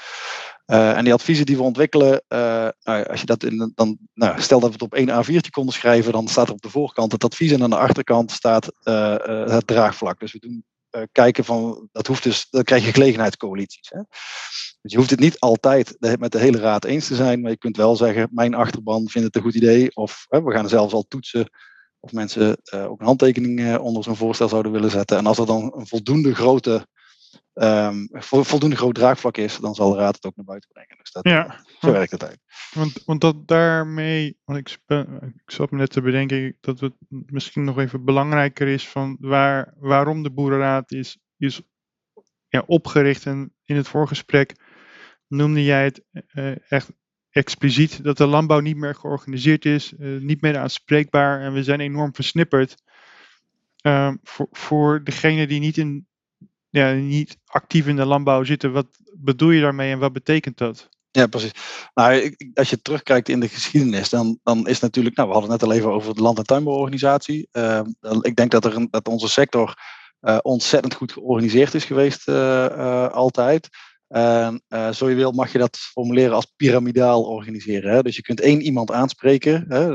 En 0.67 1.05
die 1.05 1.13
adviezen 1.13 1.47
die 1.47 1.57
we 1.57 1.63
ontwikkelen, 1.63 2.23
nou, 2.29 3.05
als 3.05 3.21
je 3.21 3.27
dat 3.27 3.45
in, 3.45 3.73
dan, 3.75 3.99
nou, 4.15 4.41
stel 4.41 4.61
dat 4.61 4.69
we 4.69 4.75
het 4.75 4.83
op 4.83 4.95
één 4.95 5.25
A4'tje 5.25 5.51
konden 5.51 5.75
schrijven, 5.75 6.13
dan 6.13 6.29
staat 6.29 6.47
er 6.47 6.53
op 6.53 6.63
de 6.63 6.71
voorkant 6.71 7.13
het 7.13 7.25
advies 7.25 7.53
en 7.53 7.63
aan 7.63 7.71
de 7.71 7.77
achterkant 7.77 8.31
staat 8.31 8.73
het 8.83 9.67
draagvlak. 9.67 10.21
Dus 10.21 10.33
we 10.33 10.39
doen 10.39 10.65
kijken 11.13 11.45
van, 11.45 11.89
dat 11.93 12.07
hoeft 12.07 12.23
dus, 12.23 12.47
dan 12.51 12.63
krijg 12.63 12.85
je 12.85 12.93
gelegenheidscoalities. 12.93 13.91
Hè? 13.91 14.01
Dus 14.83 14.93
je 14.93 14.97
hoeft 14.97 15.11
het 15.11 15.21
niet 15.21 15.41
altijd 15.41 15.97
met 16.19 16.33
de 16.33 16.39
hele 16.39 16.59
raad 16.59 16.85
eens 16.85 17.07
te 17.07 17.15
zijn, 17.15 17.41
maar 17.41 17.51
je 17.51 17.57
kunt 17.57 17.77
wel 17.77 17.97
zeggen, 17.97 18.29
mijn 18.33 18.55
achterban 18.55 19.09
vindt 19.09 19.27
het 19.27 19.37
een 19.37 19.43
goed 19.43 19.55
idee, 19.55 19.97
of 19.97 20.27
we 20.29 20.53
gaan 20.53 20.69
zelfs 20.69 20.93
al 20.93 21.05
toetsen 21.09 21.51
of 22.01 22.13
mensen 22.13 22.57
ook 22.71 23.01
een 23.01 23.07
handtekening 23.07 23.79
onder 23.79 24.03
zo'n 24.03 24.17
voorstel 24.17 24.49
zouden 24.49 24.73
willen 24.73 24.91
zetten. 24.91 25.17
En 25.17 25.27
als 25.27 25.39
er 25.39 25.47
dan 25.47 25.73
een 25.77 25.87
voldoende 25.87 26.35
grote 26.35 26.87
um, 27.55 28.09
voldoende 28.21 28.77
groot 28.77 28.95
draagvlak 28.95 29.37
is, 29.37 29.59
dan 29.59 29.75
zal 29.75 29.91
de 29.91 29.99
raad 29.99 30.15
het 30.15 30.27
ook 30.27 30.37
naar 30.37 30.45
buiten 30.45 30.71
brengen. 30.73 30.97
Dus 30.99 31.13
dat, 31.13 31.29
ja, 31.29 31.65
zo 31.81 31.93
werkt 31.93 32.11
het 32.11 32.23
eigenlijk. 32.23 32.53
Want, 32.75 33.05
want 33.05 33.21
dat 33.21 33.49
daarmee, 33.49 34.39
want 34.45 34.59
ik, 34.59 34.79
ik 35.37 35.51
zat 35.51 35.71
me 35.71 35.79
net 35.79 35.91
te 35.91 36.01
bedenken 36.01 36.57
dat 36.61 36.81
het 36.81 36.95
misschien 37.09 37.65
nog 37.65 37.79
even 37.79 38.05
belangrijker 38.05 38.69
is 38.69 38.89
van 38.89 39.17
waar, 39.21 39.75
waarom 39.79 40.23
de 40.23 40.31
boerenraad 40.31 40.93
is, 40.93 41.19
is 41.39 41.63
ja, 42.49 42.63
opgericht. 42.67 43.27
En 43.27 43.55
in 43.65 43.77
het 43.77 43.89
voorgesprek 43.89 44.55
noemde 45.29 45.65
jij 45.65 45.85
het 45.85 46.03
uh, 46.33 46.71
echt 46.71 46.93
expliciet 47.31 48.05
dat 48.05 48.17
de 48.17 48.27
landbouw 48.27 48.61
niet 48.61 48.77
meer 48.77 48.95
georganiseerd 48.95 49.65
is, 49.65 49.93
uh, 49.93 50.21
niet 50.21 50.41
meer 50.41 50.59
aanspreekbaar 50.59 51.41
en 51.41 51.53
we 51.53 51.63
zijn 51.63 51.81
enorm 51.81 52.15
versnipperd. 52.15 52.83
Uh, 53.87 54.13
voor, 54.23 54.49
voor 54.51 55.05
degene 55.05 55.47
die 55.47 55.61
niet 55.61 55.77
in 55.77 56.07
ja, 56.75 56.93
niet 56.93 57.39
actief 57.47 57.87
in 57.87 57.97
de 57.97 58.05
landbouw 58.05 58.45
zitten. 58.45 58.73
Wat 58.73 58.87
bedoel 59.13 59.51
je 59.51 59.61
daarmee 59.61 59.93
en 59.93 59.99
wat 59.99 60.13
betekent 60.13 60.59
dat? 60.59 60.89
Ja, 61.11 61.27
precies. 61.27 61.53
Nou, 61.95 62.37
als 62.55 62.71
je 62.71 62.83
terugkijkt 62.83 63.29
in 63.29 63.41
de 63.41 63.49
geschiedenis, 63.49 64.09
dan, 64.09 64.39
dan 64.43 64.67
is 64.67 64.81
natuurlijk, 64.81 65.17
nou, 65.17 65.29
we 65.29 65.35
hadden 65.35 65.53
het 65.53 65.61
net 65.61 65.71
al 65.71 65.77
even 65.77 65.93
over 65.93 66.15
de 66.15 66.21
land- 66.21 66.39
en 66.39 66.45
tuinbouworganisatie. 66.45 67.49
Uh, 67.53 67.81
ik 68.21 68.37
denk 68.37 68.51
dat, 68.51 68.65
er 68.65 68.87
dat 68.91 69.09
onze 69.09 69.29
sector 69.29 69.75
uh, 70.21 70.39
ontzettend 70.43 70.95
goed 70.95 71.13
georganiseerd 71.13 71.75
is 71.75 71.85
geweest, 71.85 72.29
uh, 72.29 73.09
altijd. 73.09 73.69
En 74.09 74.63
zo 74.95 75.09
je 75.09 75.15
wil, 75.15 75.33
mag 75.33 75.53
je 75.53 75.59
dat 75.59 75.77
formuleren 75.77 76.35
als 76.35 76.53
piramidaal 76.57 77.23
organiseren. 77.23 77.93
Hè? 77.93 78.03
Dus 78.03 78.17
je 78.17 78.23
kunt 78.23 78.41
één 78.41 78.61
iemand 78.61 78.91
aanspreken, 78.91 79.65
hè? 79.69 79.89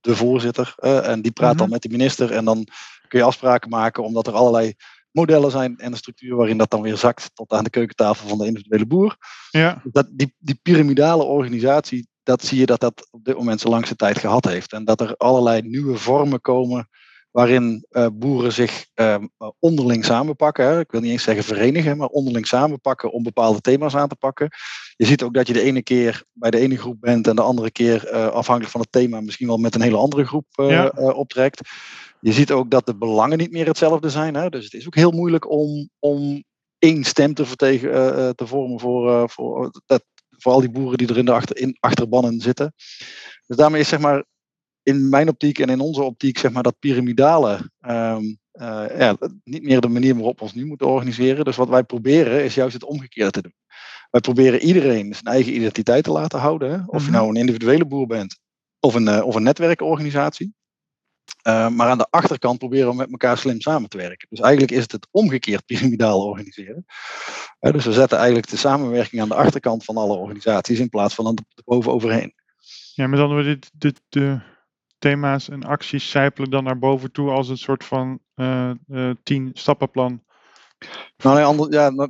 de 0.00 0.16
voorzitter, 0.16 0.74
en 0.78 1.22
die 1.22 1.32
praat 1.32 1.52
mm 1.52 1.58
-hmm. 1.58 1.58
dan 1.58 1.70
met 1.70 1.82
de 1.82 1.88
minister. 1.88 2.32
En 2.32 2.44
dan 2.44 2.66
kun 3.08 3.18
je 3.18 3.24
afspraken 3.24 3.70
maken, 3.70 4.04
omdat 4.04 4.26
er 4.26 4.32
allerlei 4.32 4.74
modellen 5.16 5.50
zijn 5.50 5.78
en 5.78 5.90
een 5.90 5.96
structuur 5.96 6.36
waarin 6.36 6.58
dat 6.58 6.70
dan 6.70 6.82
weer 6.82 6.96
zakt 6.96 7.30
tot 7.34 7.52
aan 7.52 7.64
de 7.64 7.70
keukentafel 7.70 8.28
van 8.28 8.38
de 8.38 8.46
individuele 8.46 8.86
boer. 8.86 9.16
Ja. 9.50 9.82
Dat, 9.84 10.06
die, 10.10 10.34
die 10.38 10.58
piramidale 10.62 11.22
organisatie, 11.22 12.08
dat 12.22 12.44
zie 12.44 12.58
je 12.58 12.66
dat 12.66 12.80
dat 12.80 13.08
op 13.10 13.24
dit 13.24 13.36
moment 13.36 13.60
zo 13.60 13.68
langste 13.68 13.96
tijd 13.96 14.18
gehad 14.18 14.44
heeft. 14.44 14.72
En 14.72 14.84
dat 14.84 15.00
er 15.00 15.16
allerlei 15.16 15.62
nieuwe 15.62 15.96
vormen 15.96 16.40
komen 16.40 16.88
waarin 17.36 17.86
uh, 17.90 18.06
boeren 18.12 18.52
zich 18.52 18.86
uh, 18.94 19.16
onderling 19.58 20.04
samenpakken. 20.04 20.66
Hè. 20.66 20.80
Ik 20.80 20.90
wil 20.90 21.00
niet 21.00 21.10
eens 21.10 21.22
zeggen 21.22 21.44
verenigen, 21.44 21.96
maar 21.96 22.08
onderling 22.08 22.46
samenpakken 22.46 23.12
om 23.12 23.22
bepaalde 23.22 23.60
thema's 23.60 23.96
aan 23.96 24.08
te 24.08 24.16
pakken. 24.16 24.48
Je 24.96 25.06
ziet 25.06 25.22
ook 25.22 25.34
dat 25.34 25.46
je 25.46 25.52
de 25.52 25.60
ene 25.60 25.82
keer 25.82 26.24
bij 26.32 26.50
de 26.50 26.58
ene 26.58 26.76
groep 26.76 27.00
bent 27.00 27.26
en 27.26 27.36
de 27.36 27.42
andere 27.42 27.70
keer 27.70 28.12
uh, 28.12 28.26
afhankelijk 28.26 28.72
van 28.72 28.80
het 28.80 28.92
thema 28.92 29.20
misschien 29.20 29.46
wel 29.46 29.56
met 29.56 29.74
een 29.74 29.80
hele 29.80 29.96
andere 29.96 30.24
groep 30.24 30.46
ja. 30.54 30.86
optrekt. 30.96 31.60
Je 32.20 32.32
ziet 32.32 32.50
ook 32.50 32.70
dat 32.70 32.86
de 32.86 32.96
belangen 32.96 33.38
niet 33.38 33.52
meer 33.52 33.66
hetzelfde 33.66 34.10
zijn. 34.10 34.34
Hè? 34.34 34.48
Dus 34.48 34.64
het 34.64 34.74
is 34.74 34.86
ook 34.86 34.94
heel 34.94 35.12
moeilijk 35.12 35.50
om, 35.50 35.88
om 35.98 36.44
één 36.78 37.04
stem 37.04 37.34
te, 37.34 37.46
vertegen, 37.46 37.90
te 38.36 38.46
vormen 38.46 38.80
voor, 38.80 39.30
voor, 39.30 39.70
dat, 39.86 40.04
voor 40.30 40.52
al 40.52 40.60
die 40.60 40.70
boeren 40.70 40.98
die 40.98 41.08
er 41.08 41.18
in 41.18 41.24
de 41.24 41.32
achter, 41.32 41.56
in 41.56 41.76
achterbannen 41.80 42.40
zitten. 42.40 42.72
Dus 43.46 43.56
daarmee 43.56 43.80
is 43.80 43.88
zeg 43.88 44.00
maar 44.00 44.24
in 44.86 45.08
mijn 45.08 45.28
optiek 45.28 45.58
en 45.58 45.68
in 45.68 45.80
onze 45.80 46.02
optiek 46.02 46.38
zeg 46.38 46.52
maar 46.52 46.62
dat 46.62 46.78
piramidale 46.78 47.70
um, 47.80 48.38
uh, 48.52 48.84
ja, 48.98 49.16
niet 49.44 49.62
meer 49.62 49.80
de 49.80 49.88
manier 49.88 50.14
waarop 50.14 50.38
we 50.38 50.44
ons 50.44 50.54
nu 50.54 50.66
moeten 50.66 50.86
organiseren. 50.86 51.44
Dus 51.44 51.56
wat 51.56 51.68
wij 51.68 51.84
proberen 51.84 52.44
is 52.44 52.54
juist 52.54 52.74
het 52.74 52.84
omgekeerde 52.84 53.30
te 53.30 53.42
doen. 53.42 53.54
Wij 54.10 54.20
proberen 54.20 54.60
iedereen 54.60 55.14
zijn 55.14 55.34
eigen 55.34 55.54
identiteit 55.54 56.04
te 56.04 56.10
laten 56.10 56.38
houden. 56.38 56.70
Hè? 56.70 56.76
Of 56.76 56.86
mm-hmm. 56.86 57.04
je 57.04 57.10
nou 57.10 57.28
een 57.28 57.36
individuele 57.36 57.86
boer 57.86 58.06
bent 58.06 58.38
of 58.80 58.94
een, 58.94 59.22
of 59.22 59.34
een 59.34 59.42
netwerkorganisatie. 59.42 60.54
Uh, 61.46 61.68
maar 61.68 61.88
aan 61.88 61.98
de 61.98 62.06
achterkant 62.10 62.58
proberen 62.58 62.90
we 62.90 62.96
met 62.96 63.10
elkaar 63.10 63.38
slim 63.38 63.60
samen 63.60 63.88
te 63.88 63.96
werken. 63.96 64.26
Dus 64.30 64.40
eigenlijk 64.40 64.72
is 64.72 64.82
het 64.82 64.92
het 64.92 65.08
omgekeerd 65.10 65.66
piramidaal 65.66 66.26
organiseren. 66.26 66.84
Dus 67.60 67.84
we 67.84 67.92
zetten 67.92 68.18
eigenlijk 68.18 68.48
de 68.48 68.56
samenwerking 68.56 69.22
aan 69.22 69.28
de 69.28 69.34
achterkant 69.34 69.84
van 69.84 69.96
alle 69.96 70.16
organisaties 70.16 70.78
in 70.78 70.88
plaats 70.88 71.14
van 71.14 71.26
aan 71.26 71.34
de, 71.34 71.44
boven 71.64 71.92
overheen. 71.92 72.34
Ja, 72.94 73.06
maar 73.06 73.18
dan 73.18 73.36
we 73.36 73.42
dit, 73.42 73.70
dit, 73.74 74.00
de 74.08 74.54
thema's 75.06 75.48
en 75.48 75.62
acties 75.62 76.10
zijpelen 76.10 76.50
dan 76.50 76.64
naar 76.64 76.78
boven 76.78 77.12
toe 77.12 77.30
als 77.30 77.48
een 77.48 77.58
soort 77.58 77.84
van 77.84 78.18
uh, 78.34 78.70
tien 79.22 79.50
stappenplan. 79.52 80.22
Nou, 81.16 81.36
nee, 81.36 81.44
ander, 81.44 81.72
ja, 81.72 82.08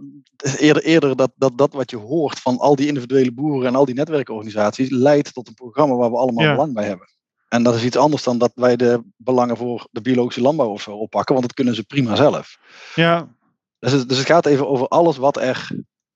eerder, 0.58 0.82
eerder 0.82 1.16
dat, 1.16 1.32
dat 1.36 1.58
dat 1.58 1.72
wat 1.72 1.90
je 1.90 1.96
hoort 1.96 2.40
van 2.40 2.58
al 2.58 2.76
die 2.76 2.86
individuele 2.86 3.32
boeren 3.32 3.68
en 3.68 3.74
al 3.74 3.84
die 3.84 3.94
netwerkorganisaties 3.94 4.90
leidt 4.90 5.34
tot 5.34 5.48
een 5.48 5.54
programma 5.54 5.94
waar 5.94 6.10
we 6.10 6.16
allemaal 6.16 6.44
ja. 6.44 6.50
belang 6.50 6.74
bij 6.74 6.84
hebben. 6.84 7.08
En 7.48 7.62
dat 7.62 7.74
is 7.74 7.84
iets 7.84 7.96
anders 7.96 8.22
dan 8.22 8.38
dat 8.38 8.52
wij 8.54 8.76
de 8.76 9.02
belangen 9.16 9.56
voor 9.56 9.88
de 9.90 10.00
biologische 10.00 10.40
landbouw 10.40 10.68
of 10.68 10.82
zo 10.82 10.90
oppakken, 10.90 11.34
want 11.34 11.46
dat 11.46 11.56
kunnen 11.56 11.74
ze 11.74 11.84
prima 11.84 12.14
zelf. 12.14 12.58
Ja. 12.94 13.34
Dus 13.78 13.92
het, 13.92 14.08
dus 14.08 14.18
het 14.18 14.26
gaat 14.26 14.46
even 14.46 14.68
over 14.68 14.88
alles 14.88 15.16
wat 15.16 15.36
er, 15.36 15.68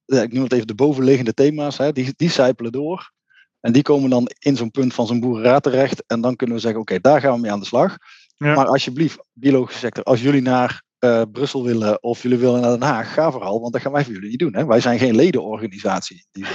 ik 0.04 0.32
noem 0.32 0.42
het 0.42 0.52
even 0.52 0.66
de 0.66 0.74
bovenliggende 0.74 1.34
thema's, 1.34 1.78
hè, 1.78 1.92
die, 1.92 2.12
die 2.16 2.30
zijpelen 2.30 2.72
door. 2.72 3.12
En 3.60 3.72
die 3.72 3.82
komen 3.82 4.10
dan 4.10 4.30
in 4.38 4.56
zo'n 4.56 4.70
punt 4.70 4.94
van 4.94 5.06
zo'n 5.06 5.20
boerenraad 5.20 5.62
terecht. 5.62 6.06
En 6.06 6.20
dan 6.20 6.36
kunnen 6.36 6.56
we 6.56 6.62
zeggen, 6.62 6.80
oké, 6.80 6.94
okay, 6.94 7.12
daar 7.12 7.20
gaan 7.20 7.34
we 7.34 7.40
mee 7.40 7.52
aan 7.52 7.60
de 7.60 7.66
slag. 7.66 7.96
Ja. 8.36 8.54
Maar 8.54 8.66
alsjeblieft, 8.66 9.24
biologische 9.32 9.80
sector, 9.80 10.04
als 10.04 10.22
jullie 10.22 10.42
naar 10.42 10.82
uh, 11.00 11.22
Brussel 11.32 11.64
willen 11.64 12.02
of 12.02 12.22
jullie 12.22 12.38
willen 12.38 12.60
naar 12.60 12.70
Den 12.70 12.82
Haag, 12.82 13.12
ga 13.12 13.30
vooral, 13.30 13.60
want 13.60 13.72
dat 13.72 13.82
gaan 13.82 13.92
wij 13.92 14.04
voor 14.04 14.12
jullie 14.12 14.28
niet 14.28 14.38
doen. 14.38 14.54
Hè? 14.54 14.66
Wij 14.66 14.80
zijn 14.80 14.98
geen 14.98 15.14
ledenorganisatie. 15.14 16.26
Die... 16.32 16.46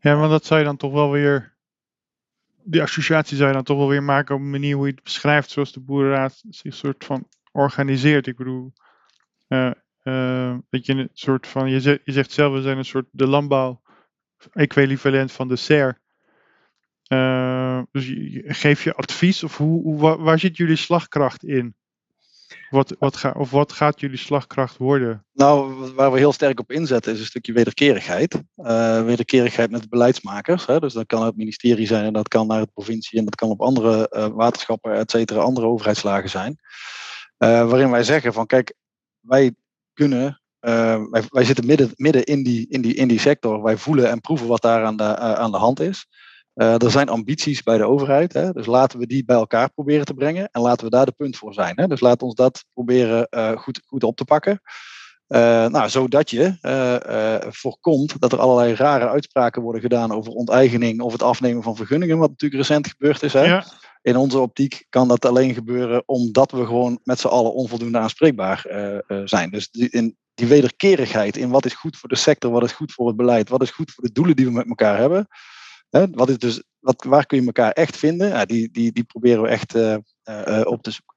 Ja, 0.00 0.16
maar 0.16 0.28
dat 0.28 0.44
zou 0.44 0.60
je 0.60 0.66
dan 0.66 0.76
toch 0.76 0.92
wel 0.92 1.10
weer 1.10 1.56
die 2.68 2.82
associatie 2.82 3.36
zou 3.36 3.48
je 3.48 3.54
dan 3.54 3.64
toch 3.64 3.76
wel 3.76 3.88
weer 3.88 4.02
maken 4.02 4.34
op 4.34 4.40
een 4.40 4.50
manier 4.50 4.76
hoe 4.76 4.86
je 4.86 4.92
het 4.92 5.02
beschrijft, 5.02 5.50
zoals 5.50 5.72
de 5.72 5.80
boerenraad 5.80 6.42
zich 6.48 6.74
soort 6.74 7.04
van 7.04 7.28
organiseert. 7.52 8.26
Ik 8.26 8.36
bedoel, 8.36 8.72
uh, 9.48 9.70
uh, 10.04 10.56
dat 10.70 10.86
je 10.86 10.92
een 10.92 11.10
soort 11.12 11.46
van, 11.46 11.70
je 11.70 11.80
zegt, 11.80 12.00
je 12.04 12.12
zegt 12.12 12.32
zelf, 12.32 12.52
we 12.52 12.62
zijn 12.62 12.78
een 12.78 12.84
soort 12.84 13.06
de 13.10 13.26
landbouw 13.26 13.82
equivalent 14.52 15.32
van 15.32 15.48
de 15.48 15.56
SER. 15.56 16.00
Uh, 17.08 17.82
dus 17.92 18.12
geef 18.44 18.84
je 18.84 18.94
advies 18.94 19.42
of 19.42 19.56
hoe, 19.56 19.82
hoe, 19.82 20.16
waar, 20.16 20.38
zit 20.38 20.56
jullie 20.56 20.76
slagkracht 20.76 21.44
in? 21.44 21.74
Wat, 22.70 22.96
wat 22.98 23.34
of 23.34 23.50
wat 23.50 23.72
gaat 23.72 24.00
jullie 24.00 24.16
slagkracht 24.16 24.76
worden? 24.76 25.24
Nou, 25.32 25.74
waar 25.94 26.12
we 26.12 26.18
heel 26.18 26.32
sterk 26.32 26.60
op 26.60 26.72
inzetten 26.72 27.12
is 27.12 27.18
een 27.18 27.26
stukje 27.26 27.52
wederkerigheid. 27.52 28.42
Uh, 28.56 29.04
wederkerigheid 29.04 29.70
met 29.70 29.82
de 29.82 29.88
beleidsmakers. 29.88 30.66
Hè. 30.66 30.78
Dus 30.78 30.92
dat 30.92 31.06
kan 31.06 31.24
het 31.24 31.36
ministerie 31.36 31.86
zijn 31.86 32.04
en 32.04 32.12
dat 32.12 32.28
kan 32.28 32.46
naar 32.46 32.60
het 32.60 32.72
provincie 32.72 33.18
en 33.18 33.24
dat 33.24 33.34
kan 33.34 33.48
op 33.48 33.60
andere 33.60 34.12
uh, 34.16 34.26
waterschappen, 34.26 34.92
et 34.92 35.10
cetera, 35.10 35.40
andere 35.40 35.66
overheidslagen 35.66 36.30
zijn. 36.30 36.58
Waarin 37.38 37.90
wij 37.90 38.02
zeggen 38.02 38.32
van 38.32 38.46
kijk, 38.46 38.74
wij 39.20 39.54
kunnen, 39.92 40.40
wij, 41.10 41.22
wij, 41.28 41.44
zitten 41.44 41.66
midden, 41.66 41.90
midden 41.96 42.24
in, 42.24 42.42
die, 42.42 42.66
in, 42.68 42.82
die, 42.82 42.94
in 42.94 43.08
die 43.08 43.20
sector. 43.20 43.62
Wij 43.62 43.76
voelen 43.76 44.10
en 44.10 44.20
proeven 44.20 44.46
wat 44.46 44.62
daar 44.62 44.84
aan 44.84 44.96
de, 44.96 45.16
aan 45.16 45.50
de 45.50 45.58
hand 45.58 45.80
is. 45.80 46.06
Uh, 46.54 46.82
er 46.82 46.90
zijn 46.90 47.08
ambities 47.08 47.62
bij 47.62 47.78
de 47.78 47.84
overheid, 47.84 48.32
hè, 48.32 48.52
dus 48.52 48.66
laten 48.66 48.98
we 48.98 49.06
die 49.06 49.24
bij 49.24 49.36
elkaar 49.36 49.70
proberen 49.70 50.04
te 50.04 50.14
brengen 50.14 50.48
en 50.52 50.60
laten 50.60 50.84
we 50.84 50.90
daar 50.90 51.06
de 51.06 51.14
punt 51.16 51.36
voor 51.36 51.54
zijn. 51.54 51.80
Hè. 51.80 51.86
Dus 51.86 52.00
laten 52.00 52.18
we 52.18 52.24
ons 52.24 52.34
dat 52.34 52.64
proberen 52.72 53.26
uh, 53.30 53.50
goed, 53.50 53.80
goed 53.86 54.04
op 54.04 54.16
te 54.16 54.24
pakken. 54.24 54.60
Nou, 55.28 55.88
zodat 55.88 56.30
je 56.30 56.56
voorkomt 57.48 58.20
dat 58.20 58.32
er 58.32 58.38
allerlei 58.38 58.74
rare 58.74 59.08
uitspraken 59.08 59.62
worden 59.62 59.80
gedaan 59.80 60.12
over 60.12 60.32
onteigening 60.32 61.00
of 61.00 61.12
het 61.12 61.22
afnemen 61.22 61.62
van 61.62 61.76
vergunningen, 61.76 62.18
wat 62.18 62.30
natuurlijk 62.30 62.60
recent 62.60 62.86
gebeurd 62.86 63.22
is. 63.22 63.32
Hè. 63.32 63.44
Ja. 63.44 63.64
In 64.06 64.16
onze 64.16 64.38
optiek 64.38 64.86
kan 64.88 65.08
dat 65.08 65.24
alleen 65.24 65.54
gebeuren 65.54 66.02
omdat 66.08 66.50
we 66.50 66.66
gewoon 66.66 67.00
met 67.02 67.20
z'n 67.20 67.26
allen 67.26 67.54
onvoldoende 67.54 67.98
aanspreekbaar 67.98 68.64
zijn. 69.24 69.50
Dus 69.50 69.70
die, 69.70 69.90
in, 69.90 70.16
die 70.34 70.46
wederkerigheid 70.46 71.36
in 71.36 71.50
wat 71.50 71.64
is 71.64 71.74
goed 71.74 71.96
voor 71.96 72.08
de 72.08 72.16
sector, 72.16 72.50
wat 72.50 72.64
is 72.64 72.72
goed 72.72 72.92
voor 72.92 73.06
het 73.06 73.16
beleid, 73.16 73.48
wat 73.48 73.62
is 73.62 73.70
goed 73.70 73.92
voor 73.92 74.04
de 74.04 74.12
doelen 74.12 74.36
die 74.36 74.44
we 74.44 74.52
met 74.52 74.68
elkaar 74.68 74.98
hebben. 74.98 75.28
Hè, 75.90 76.10
wat 76.10 76.28
is 76.28 76.38
dus, 76.38 76.62
wat, 76.78 77.04
waar 77.04 77.26
kun 77.26 77.40
je 77.40 77.46
elkaar 77.46 77.72
echt 77.72 77.96
vinden? 77.96 78.28
Ja, 78.28 78.44
die, 78.44 78.70
die, 78.70 78.92
die 78.92 79.04
proberen 79.04 79.42
we 79.42 79.48
echt 79.48 79.74
op 80.66 80.82
te 80.82 80.90
zoeken. 80.90 81.16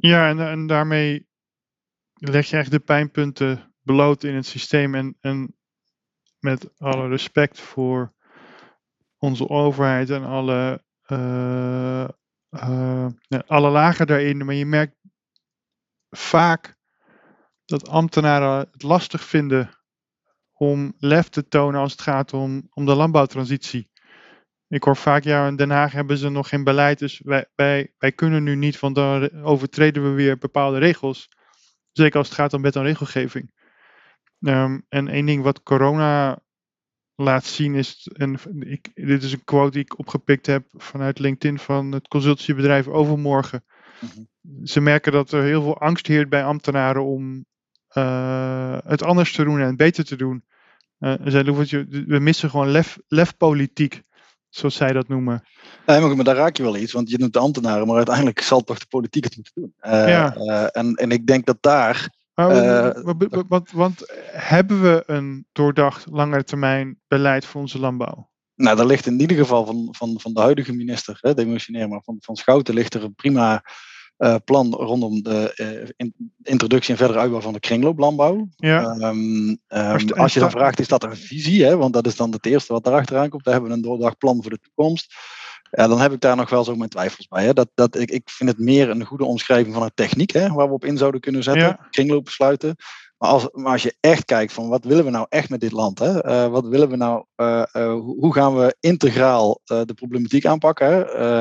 Ja, 0.00 0.28
en, 0.28 0.38
en 0.38 0.66
daarmee 0.66 1.26
leg 2.14 2.50
je 2.50 2.56
echt 2.56 2.70
de 2.70 2.80
pijnpunten 2.80 3.74
bloot 3.82 4.24
in 4.24 4.34
het 4.34 4.46
systeem. 4.46 4.94
En, 4.94 5.16
en 5.20 5.56
met 6.38 6.70
alle 6.78 7.08
respect 7.08 7.60
voor 7.60 8.14
onze 9.18 9.48
overheid 9.48 10.10
en 10.10 10.24
alle, 10.24 10.84
uh, 11.12 12.08
uh, 12.50 13.06
alle 13.46 13.70
lagen 13.70 14.06
daarin. 14.06 14.44
Maar 14.44 14.54
je 14.54 14.66
merkt 14.66 14.96
vaak 16.10 16.76
dat 17.64 17.88
ambtenaren 17.88 18.68
het 18.70 18.82
lastig 18.82 19.24
vinden 19.24 19.70
om 20.52 20.94
lef 20.98 21.28
te 21.28 21.48
tonen 21.48 21.80
als 21.80 21.92
het 21.92 22.00
gaat 22.00 22.32
om, 22.32 22.66
om 22.70 22.86
de 22.86 22.94
landbouwtransitie. 22.94 23.90
Ik 24.68 24.82
hoor 24.82 24.96
vaak, 24.96 25.22
ja, 25.24 25.46
in 25.46 25.56
Den 25.56 25.70
Haag 25.70 25.92
hebben 25.92 26.18
ze 26.18 26.28
nog 26.28 26.48
geen 26.48 26.64
beleid, 26.64 26.98
dus 26.98 27.22
wij, 27.54 27.92
kunnen 28.14 28.42
nu 28.42 28.56
niet, 28.56 28.80
want 28.80 28.94
dan 28.94 29.42
overtreden 29.42 30.02
we 30.02 30.08
weer 30.10 30.38
bepaalde 30.38 30.78
regels. 30.78 31.28
Zeker 31.92 32.18
als 32.18 32.28
het 32.28 32.36
gaat 32.36 32.52
om 32.52 32.62
wet 32.62 32.76
en 32.76 32.82
regelgeving. 32.82 33.54
Um, 34.40 34.86
en 34.88 35.08
één 35.08 35.26
ding 35.26 35.42
wat 35.42 35.62
corona 35.62 36.38
laat 37.16 37.44
zien 37.44 37.74
is, 37.74 38.08
en 38.12 38.38
ik, 38.60 38.90
dit 38.94 39.22
is 39.22 39.32
een 39.32 39.44
quote 39.44 39.70
die 39.70 39.82
ik 39.82 39.98
opgepikt 39.98 40.46
heb 40.46 40.64
vanuit 40.72 41.18
LinkedIn 41.18 41.58
van 41.58 41.92
het 41.92 42.08
consultiebedrijf 42.08 42.86
Overmorgen. 42.86 43.64
Mm 44.00 44.28
Ze 44.64 44.80
merken 44.80 45.12
dat 45.12 45.32
er 45.32 45.42
heel 45.42 45.62
veel 45.62 45.78
angst 45.78 46.06
heert 46.06 46.28
bij 46.28 46.44
ambtenaren 46.44 47.04
om 47.04 47.44
uh, 47.94 48.78
het 48.84 49.02
anders 49.02 49.32
te 49.32 49.44
doen 49.44 49.60
en 49.60 49.76
beter 49.76 50.04
te 50.04 50.16
doen. 50.16 50.44
Uh, 51.00 51.14
zij, 51.24 51.44
we 51.44 52.18
missen 52.18 52.50
gewoon 52.50 52.68
lef, 52.68 52.98
lefpolitiek 53.08 54.02
zoals 54.48 54.74
zij 54.74 54.92
dat 54.92 55.08
noemen. 55.08 55.44
Nee, 55.86 56.00
maar, 56.00 56.24
daar 56.24 56.36
raak 56.36 56.56
je 56.56 56.62
wel 56.62 56.76
iets, 56.76 56.92
want 56.92 57.10
je 57.10 57.18
noemt 57.18 57.32
de 57.32 57.38
ambtenaren, 57.38 57.86
maar 57.86 57.96
uiteindelijk 57.96 58.40
zal 58.40 58.64
toch 58.64 58.78
de 58.78 58.86
politiek 58.86 59.24
het 59.24 59.36
moeten 59.36 59.52
doen. 59.54 59.74
Uh, 59.80 60.08
ja. 60.08 60.34
en, 60.68 60.94
en 60.94 61.10
ik 61.10 61.26
denk 61.26 61.46
dat 61.46 61.58
daar. 61.60 62.15
Uh, 62.36 62.90
want, 63.48 63.70
want, 63.70 64.04
hebben 64.32 64.82
we 64.82 65.02
een 65.06 65.46
doordacht 65.52 66.06
lange 66.10 66.44
termijn 66.44 66.98
beleid 67.08 67.44
voor 67.44 67.60
onze 67.60 67.78
landbouw? 67.78 68.30
Nou, 68.54 68.76
daar 68.76 68.86
ligt 68.86 69.06
in 69.06 69.20
ieder 69.20 69.36
geval 69.36 69.66
van, 69.66 69.88
van, 69.90 70.20
van 70.20 70.32
de 70.32 70.40
huidige 70.40 70.72
minister, 70.72 71.18
hè, 71.20 71.34
demissionair, 71.34 71.88
maar 71.88 72.02
van, 72.02 72.16
van 72.20 72.36
Schouten 72.36 72.74
ligt 72.74 72.94
er 72.94 73.04
een 73.04 73.14
prima 73.14 73.62
uh, 74.18 74.34
plan 74.44 74.74
rondom 74.74 75.22
de 75.22 75.52
uh, 75.56 75.88
in, 75.96 76.14
introductie 76.42 76.90
en 76.90 76.98
verdere 76.98 77.18
uitbouw 77.18 77.40
van 77.40 77.52
de 77.52 77.60
kringlooplandbouw. 77.60 78.48
Ja. 78.56 78.84
Um, 78.84 79.58
um, 79.68 80.12
als 80.12 80.34
je 80.34 80.40
dan 80.40 80.50
vraagt, 80.50 80.80
is 80.80 80.88
dat 80.88 81.04
een 81.04 81.16
visie? 81.16 81.64
Hè? 81.64 81.76
Want 81.76 81.92
dat 81.92 82.06
is 82.06 82.16
dan 82.16 82.32
het 82.32 82.46
eerste 82.46 82.72
wat 82.72 82.86
erachteraan 82.86 83.28
komt. 83.28 83.44
We 83.44 83.50
hebben 83.50 83.70
een 83.70 83.82
doordacht 83.82 84.18
plan 84.18 84.42
voor 84.42 84.50
de 84.50 84.60
toekomst. 84.60 85.14
Ja, 85.70 85.86
dan 85.86 86.00
heb 86.00 86.12
ik 86.12 86.20
daar 86.20 86.36
nog 86.36 86.50
wel 86.50 86.64
zo 86.64 86.76
mijn 86.76 86.90
twijfels 86.90 87.28
bij. 87.28 87.44
Hè? 87.44 87.52
Dat, 87.52 87.68
dat, 87.74 87.96
ik, 87.96 88.10
ik 88.10 88.30
vind 88.30 88.50
het 88.50 88.58
meer 88.58 88.90
een 88.90 89.04
goede 89.04 89.24
omschrijving 89.24 89.74
van 89.74 89.82
een 89.82 89.94
techniek 89.94 90.30
hè, 90.30 90.48
waar 90.48 90.66
we 90.66 90.74
op 90.74 90.84
in 90.84 90.98
zouden 90.98 91.20
kunnen 91.20 91.42
zetten. 91.42 91.66
Ja. 91.66 91.86
Kringlopen 91.90 92.32
sluiten. 92.32 92.76
Maar 93.18 93.30
als, 93.30 93.48
maar 93.52 93.72
als 93.72 93.82
je 93.82 93.96
echt 94.00 94.24
kijkt 94.24 94.52
van 94.52 94.68
wat 94.68 94.84
willen 94.84 95.04
we 95.04 95.10
nou 95.10 95.26
echt 95.28 95.48
met 95.48 95.60
dit 95.60 95.72
land? 95.72 95.98
Hè? 95.98 96.26
Uh, 96.26 96.48
wat 96.50 96.66
willen 96.66 96.88
we 96.88 96.96
nou, 96.96 97.24
hoe 98.00 98.32
gaan 98.32 98.56
we 98.56 98.76
integraal 98.80 99.60
de 99.64 99.94
problematiek 99.94 100.46
aanpakken? 100.46 100.86
Hè? 100.86 101.40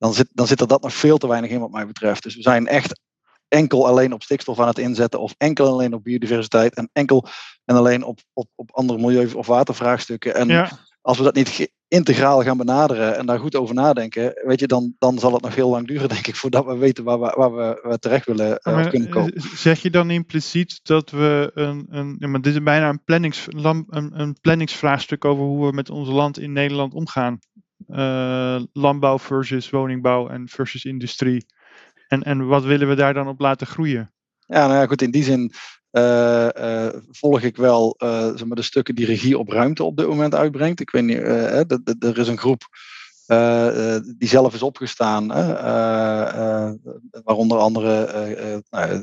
dan 0.00 0.14
zit, 0.14 0.28
dan 0.32 0.46
zit 0.46 0.60
er 0.60 0.66
dat 0.66 0.82
nog 0.82 0.94
veel 0.94 1.18
te 1.18 1.28
weinig 1.28 1.50
in 1.50 1.60
wat 1.60 1.70
mij 1.70 1.86
betreft. 1.86 2.22
Dus 2.22 2.34
we 2.34 2.42
zijn 2.42 2.66
echt 2.66 3.00
enkel 3.48 3.86
alleen 3.86 4.12
op 4.12 4.22
stikstof 4.22 4.60
aan 4.60 4.68
het 4.68 4.78
inzetten, 4.78 5.20
of 5.20 5.34
enkel 5.36 5.66
alleen 5.66 5.94
op 5.94 6.04
biodiversiteit, 6.04 6.74
en 6.74 6.90
enkel 6.92 7.26
en 7.64 7.76
alleen 7.76 8.02
op, 8.02 8.18
op, 8.32 8.48
op 8.54 8.70
andere 8.72 8.98
milieu- 8.98 9.34
of 9.34 9.46
watervraagstukken. 9.46 10.34
En 10.34 10.68
als 11.00 11.18
we 11.18 11.24
dat 11.24 11.34
niet 11.34 11.70
integraal 11.90 12.42
gaan 12.42 12.56
benaderen 12.56 13.16
en 13.16 13.26
daar 13.26 13.38
goed 13.38 13.56
over 13.56 13.74
nadenken, 13.74 14.40
weet 14.44 14.60
je, 14.60 14.66
dan, 14.66 14.94
dan 14.98 15.18
zal 15.18 15.32
het 15.32 15.42
nog 15.42 15.54
heel 15.54 15.70
lang 15.70 15.86
duren, 15.86 16.08
denk 16.14 16.26
ik, 16.26 16.36
voordat 16.36 16.64
we 16.64 16.76
weten 16.76 17.04
waar 17.04 17.20
we, 17.20 17.34
waar 17.36 17.52
we, 17.52 17.98
terecht 17.98 18.26
willen 18.26 18.60
uh, 18.62 18.88
kunnen 18.88 19.08
eh, 19.08 19.14
komen. 19.14 19.32
Zeg 19.54 19.82
je 19.82 19.90
dan 19.90 20.10
impliciet 20.10 20.80
dat 20.82 21.10
we 21.10 21.50
een, 21.54 21.86
een 21.90 22.16
ja, 22.18 22.28
maar 22.28 22.40
dit 22.40 22.54
is 22.54 22.62
bijna 22.62 22.88
een, 22.88 23.04
plannings, 23.04 23.46
een, 23.48 24.10
een 24.20 24.36
planningsvraagstuk 24.40 25.24
over 25.24 25.44
hoe 25.44 25.66
we 25.66 25.72
met 25.72 25.90
ons 25.90 26.08
land 26.08 26.38
in 26.38 26.52
Nederland 26.52 26.94
omgaan? 26.94 27.38
uh, 27.88 28.62
landbouw 28.72 29.18
versus 29.18 29.70
woningbouw 29.70 30.28
en 30.28 30.48
versus 30.48 30.84
industrie. 30.84 31.46
En, 32.08 32.22
en 32.22 32.46
wat 32.46 32.64
willen 32.64 32.88
we 32.88 32.94
daar 32.94 33.14
dan 33.14 33.28
op 33.28 33.40
laten 33.40 33.66
groeien? 33.66 34.12
Ja, 34.46 34.66
nou 34.66 34.78
ja, 34.78 34.86
goed, 34.86 35.02
in 35.02 35.10
die 35.10 35.24
zin 35.24 35.52
uh, 35.92 36.48
uh, 36.58 36.88
volg 37.10 37.40
ik 37.40 37.56
wel 37.56 37.94
zeg 37.98 38.44
maar 38.44 38.56
de 38.56 38.62
stukken 38.62 38.94
die 38.94 39.06
regie 39.06 39.38
op 39.38 39.48
ruimte 39.48 39.84
op 39.84 39.96
dit 39.96 40.06
moment 40.06 40.34
uitbrengt. 40.34 40.80
Ik 40.80 40.90
weet 40.90 41.04
niet, 41.04 41.18
er 42.02 42.18
is 42.18 42.28
een 42.28 42.38
groep 42.38 42.68
die 44.18 44.28
zelf 44.28 44.54
is 44.54 44.62
opgestaan, 44.62 45.26
waar 47.24 47.36
onder 47.36 47.58
andere 47.58 48.62
nou, 48.70 49.02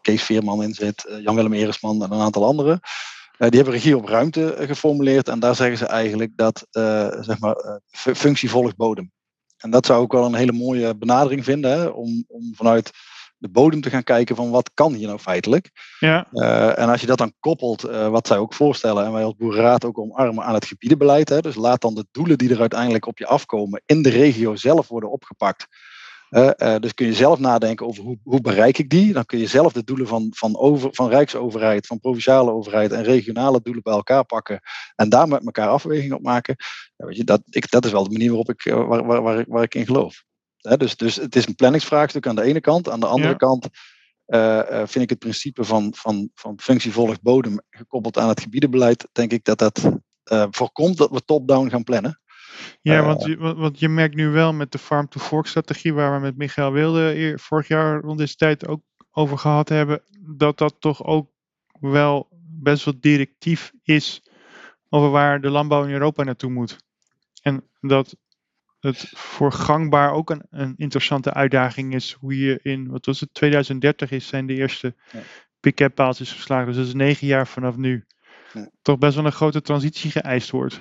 Kees 0.00 0.22
Veerman 0.22 0.62
in 0.62 0.74
zit, 0.74 1.18
Jan-Willem 1.22 1.52
Eresman 1.52 2.02
en 2.02 2.12
een 2.12 2.20
aantal 2.20 2.44
anderen. 2.44 2.80
Eh, 3.38 3.48
die 3.48 3.60
hebben 3.60 3.74
regie 3.74 3.96
op 3.96 4.04
ruimte 4.04 4.54
eh, 4.54 4.66
geformuleerd 4.66 5.28
en 5.28 5.40
daar 5.40 5.54
zeggen 5.54 5.78
ze 5.78 5.86
eigenlijk 5.86 6.36
dat 6.36 6.66
zeg 7.20 7.38
maar, 7.38 7.80
functie 7.92 8.50
volgt 8.50 8.76
bodem. 8.76 9.12
En 9.56 9.70
dat 9.70 9.86
zou 9.86 10.04
ik 10.04 10.12
wel 10.12 10.24
een 10.24 10.34
hele 10.34 10.52
mooie 10.52 10.96
benadering 10.96 11.44
vinden, 11.44 11.70
hè, 11.70 11.86
om, 11.86 12.24
om 12.28 12.54
vanuit 12.54 12.90
de 13.38 13.48
bodem 13.48 13.80
te 13.80 13.90
gaan 13.90 14.02
kijken 14.02 14.36
van 14.36 14.50
wat 14.50 14.70
kan 14.74 14.92
hier 14.92 15.06
nou 15.06 15.18
feitelijk. 15.18 15.70
Ja. 15.98 16.26
Uh, 16.32 16.78
en 16.78 16.88
als 16.88 17.00
je 17.00 17.06
dat 17.06 17.18
dan 17.18 17.32
koppelt, 17.40 17.84
uh, 17.84 18.08
wat 18.08 18.26
zij 18.26 18.36
ook 18.36 18.54
voorstellen, 18.54 19.04
en 19.04 19.12
wij 19.12 19.24
als 19.24 19.36
Boerenraad 19.36 19.84
ook 19.84 19.98
omarmen 19.98 20.44
aan 20.44 20.54
het 20.54 20.66
gebiedenbeleid, 20.66 21.28
hè, 21.28 21.40
dus 21.40 21.54
laat 21.54 21.80
dan 21.80 21.94
de 21.94 22.06
doelen 22.10 22.38
die 22.38 22.50
er 22.50 22.60
uiteindelijk 22.60 23.06
op 23.06 23.18
je 23.18 23.26
afkomen 23.26 23.82
in 23.86 24.02
de 24.02 24.10
regio 24.10 24.56
zelf 24.56 24.88
worden 24.88 25.10
opgepakt. 25.10 25.66
Uh, 26.30 26.76
dus 26.80 26.94
kun 26.94 27.06
je 27.06 27.12
zelf 27.12 27.38
nadenken 27.38 27.86
over 27.86 28.04
hoe, 28.04 28.18
hoe, 28.22 28.40
bereik 28.40 28.78
ik 28.78 28.90
die. 28.90 29.12
Dan 29.12 29.24
kun 29.24 29.38
je 29.38 29.46
zelf 29.46 29.72
de 29.72 29.84
doelen 29.84 30.06
van, 30.06 30.26
van, 30.30 30.56
over, 30.56 30.88
van 30.92 31.08
Rijksoverheid, 31.08 31.86
van 31.86 32.00
provinciale 32.00 32.50
overheid 32.50 32.92
en 32.92 33.02
regionale 33.02 33.60
doelen 33.62 33.82
bij 33.82 33.92
elkaar 33.92 34.24
pakken. 34.24 34.60
En 34.94 35.08
daar 35.08 35.28
met 35.28 35.44
elkaar 35.44 35.68
afweging 35.68 36.12
op 36.12 36.22
maken. 36.22 36.56
Ja, 36.96 37.06
weet 37.06 37.16
je, 37.16 37.24
dat, 37.24 37.40
ik, 37.50 37.70
dat 37.70 37.84
is 37.84 37.92
wel 37.92 38.04
de 38.04 38.10
manier 38.10 38.28
waarop 38.28 38.50
ik, 38.50 38.64
eh, 38.64 38.86
waar, 38.86 39.22
waar, 39.22 39.44
waar 39.48 39.62
ik 39.62 39.74
in 39.74 39.86
geloof. 39.86 40.22
Dus, 40.58 40.96
dus 40.96 41.16
het 41.16 41.36
is 41.36 41.46
een 41.46 41.54
planningsvraagstuk 41.54 42.26
aan 42.26 42.36
de 42.36 42.42
ene 42.42 42.60
kant. 42.60 42.88
Aan 42.88 43.00
de 43.00 43.06
andere 43.06 43.36
kant 43.36 43.68
uh, 44.26 44.62
vind 44.84 45.04
ik 45.04 45.10
het 45.10 45.18
principe 45.18 45.64
van, 45.64 45.92
van, 45.96 46.30
van 46.34 46.60
functie 46.60 46.92
volgt 46.92 47.22
bodem 47.22 47.60
gekoppeld 47.70 48.18
aan 48.18 48.28
het 48.28 48.40
gebiedenbeleid, 48.40 49.08
denk 49.12 49.32
ik 49.32 49.44
dat 49.44 49.58
dat 49.58 49.90
voorkomt 50.50 50.96
dat 50.96 51.10
we 51.10 51.24
top-down 51.24 51.68
gaan 51.68 51.84
plannen. 51.84 52.20
Ja, 52.80 53.02
want 53.02 53.24
je, 53.24 53.36
want 53.36 53.78
je 53.78 53.88
merkt 53.88 54.14
nu 54.14 54.28
wel 54.28 54.52
met 54.52 54.72
de 54.72 54.78
farm-to-fork-strategie, 54.78 55.94
waar 55.94 56.14
we 56.14 56.20
met 56.20 56.36
Michael 56.36 56.72
Wilde 56.72 57.38
vorig 57.40 57.68
jaar 57.68 58.00
rond 58.00 58.18
deze 58.18 58.34
tijd 58.34 58.66
ook 58.66 58.80
over 59.10 59.38
gehad 59.38 59.68
hebben, 59.68 60.02
dat 60.20 60.58
dat 60.58 60.76
toch 60.78 61.04
ook 61.04 61.30
wel 61.80 62.28
best 62.60 62.84
wel 62.84 62.94
directief 63.00 63.72
is 63.82 64.22
over 64.88 65.10
waar 65.10 65.40
de 65.40 65.50
landbouw 65.50 65.84
in 65.84 65.92
Europa 65.92 66.22
naartoe 66.22 66.50
moet. 66.50 66.76
En 67.42 67.68
dat 67.80 68.16
het 68.80 69.08
voor 69.08 69.52
gangbaar 69.52 70.12
ook 70.12 70.30
een, 70.30 70.42
een 70.50 70.74
interessante 70.76 71.32
uitdaging 71.32 71.94
is 71.94 72.12
hoe 72.12 72.38
je 72.38 72.58
in, 72.62 72.88
wat 72.88 73.06
was 73.06 73.20
het, 73.20 73.34
2030 73.34 74.10
is, 74.10 74.26
zijn 74.26 74.46
de 74.46 74.54
eerste 74.54 74.94
ja. 75.12 75.20
pick-up 75.60 75.94
paaltjes 75.94 76.32
geslagen. 76.32 76.66
Dus 76.66 76.76
dat 76.76 76.86
is 76.86 76.94
negen 76.94 77.26
jaar 77.26 77.46
vanaf 77.46 77.76
nu. 77.76 78.06
Ja. 78.52 78.70
Toch 78.82 78.98
best 78.98 79.14
wel 79.14 79.24
een 79.24 79.32
grote 79.32 79.60
transitie 79.60 80.10
geëist 80.10 80.50
wordt. 80.50 80.78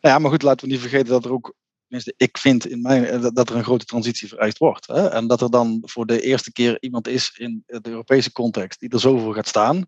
Nou 0.00 0.14
ja, 0.14 0.18
maar 0.18 0.30
goed, 0.30 0.42
laten 0.42 0.66
we 0.66 0.72
niet 0.72 0.82
vergeten 0.82 1.08
dat 1.08 1.24
er 1.24 1.32
ook, 1.32 1.54
tenminste, 1.82 2.14
ik 2.16 2.38
vind 2.38 2.66
in 2.66 2.80
mijn, 2.82 3.04
eh, 3.04 3.26
dat 3.32 3.50
er 3.50 3.56
een 3.56 3.64
grote 3.64 3.84
transitie 3.84 4.28
vereist 4.28 4.58
wordt. 4.58 4.86
Hè? 4.86 5.08
En 5.08 5.26
dat 5.26 5.40
er 5.40 5.50
dan 5.50 5.82
voor 5.84 6.06
de 6.06 6.20
eerste 6.20 6.52
keer 6.52 6.76
iemand 6.80 7.08
is 7.08 7.36
in 7.36 7.62
de 7.66 7.90
Europese 7.90 8.32
context 8.32 8.80
die 8.80 8.88
er 8.88 9.00
zoveel 9.00 9.32
gaat 9.32 9.48
staan. 9.48 9.86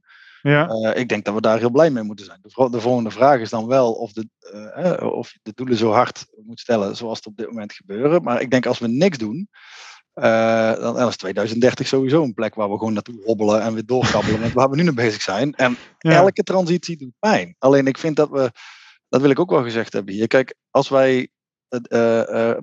Ja. 0.49 0.69
Uh, 0.69 1.01
ik 1.01 1.09
denk 1.09 1.25
dat 1.25 1.35
we 1.35 1.41
daar 1.41 1.59
heel 1.59 1.71
blij 1.71 1.91
mee 1.91 2.03
moeten 2.03 2.25
zijn. 2.25 2.39
De, 2.43 2.71
de 2.71 2.81
volgende 2.81 3.11
vraag 3.11 3.41
is 3.41 3.51
dan 3.51 3.67
wel 3.67 3.93
of, 3.93 4.13
de, 4.13 4.29
uh, 4.55 5.13
of 5.13 5.33
je 5.33 5.39
de 5.43 5.53
doelen 5.55 5.77
zo 5.77 5.91
hard 5.91 6.27
moet 6.45 6.61
stellen 6.61 6.97
zoals 6.97 7.19
het 7.19 7.27
op 7.27 7.37
dit 7.37 7.47
moment 7.47 7.73
gebeuren. 7.73 8.23
Maar 8.23 8.41
ik 8.41 8.51
denk 8.51 8.67
als 8.67 8.79
we 8.79 8.89
niks 8.89 9.19
doen, 9.19 9.49
uh, 10.15 10.75
dan 10.77 11.09
is 11.09 11.17
2030 11.17 11.87
sowieso 11.87 12.23
een 12.23 12.35
plek 12.35 12.55
waar 12.55 12.71
we 12.71 12.79
gewoon 12.79 12.93
naartoe 12.93 13.23
hobbelen 13.25 13.63
en 13.63 13.75
weer 13.75 13.87
doorkabbelen 13.87 14.41
met 14.41 14.53
waar 14.53 14.71
we 14.71 14.77
nu 14.77 14.83
mee 14.83 14.95
bezig 14.95 15.23
zijn. 15.23 15.55
En 15.55 15.77
elke 15.99 16.43
transitie 16.43 16.97
doet 16.97 17.13
pijn. 17.19 17.57
Alleen 17.59 17.87
ik 17.87 17.99
vind 17.99 18.17
dat 18.17 18.31
we 18.31 18.51
dat 19.09 19.21
wil 19.21 19.31
ik 19.31 19.39
ook 19.39 19.51
wel 19.51 19.63
gezegd 19.63 19.93
hebben 19.93 20.15
hier. 20.15 20.27
Kijk, 20.27 20.55
als 20.71 20.89
wij 20.89 21.29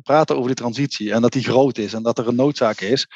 praten 0.04 0.36
over 0.36 0.48
die 0.48 0.56
transitie 0.56 1.14
en 1.14 1.22
dat 1.22 1.32
die 1.32 1.44
groot 1.44 1.78
is 1.78 1.94
en 1.94 2.04
dat 2.04 2.18
er 2.18 2.28
een 2.28 2.36
noodzaak 2.36 2.82
is. 2.82 3.08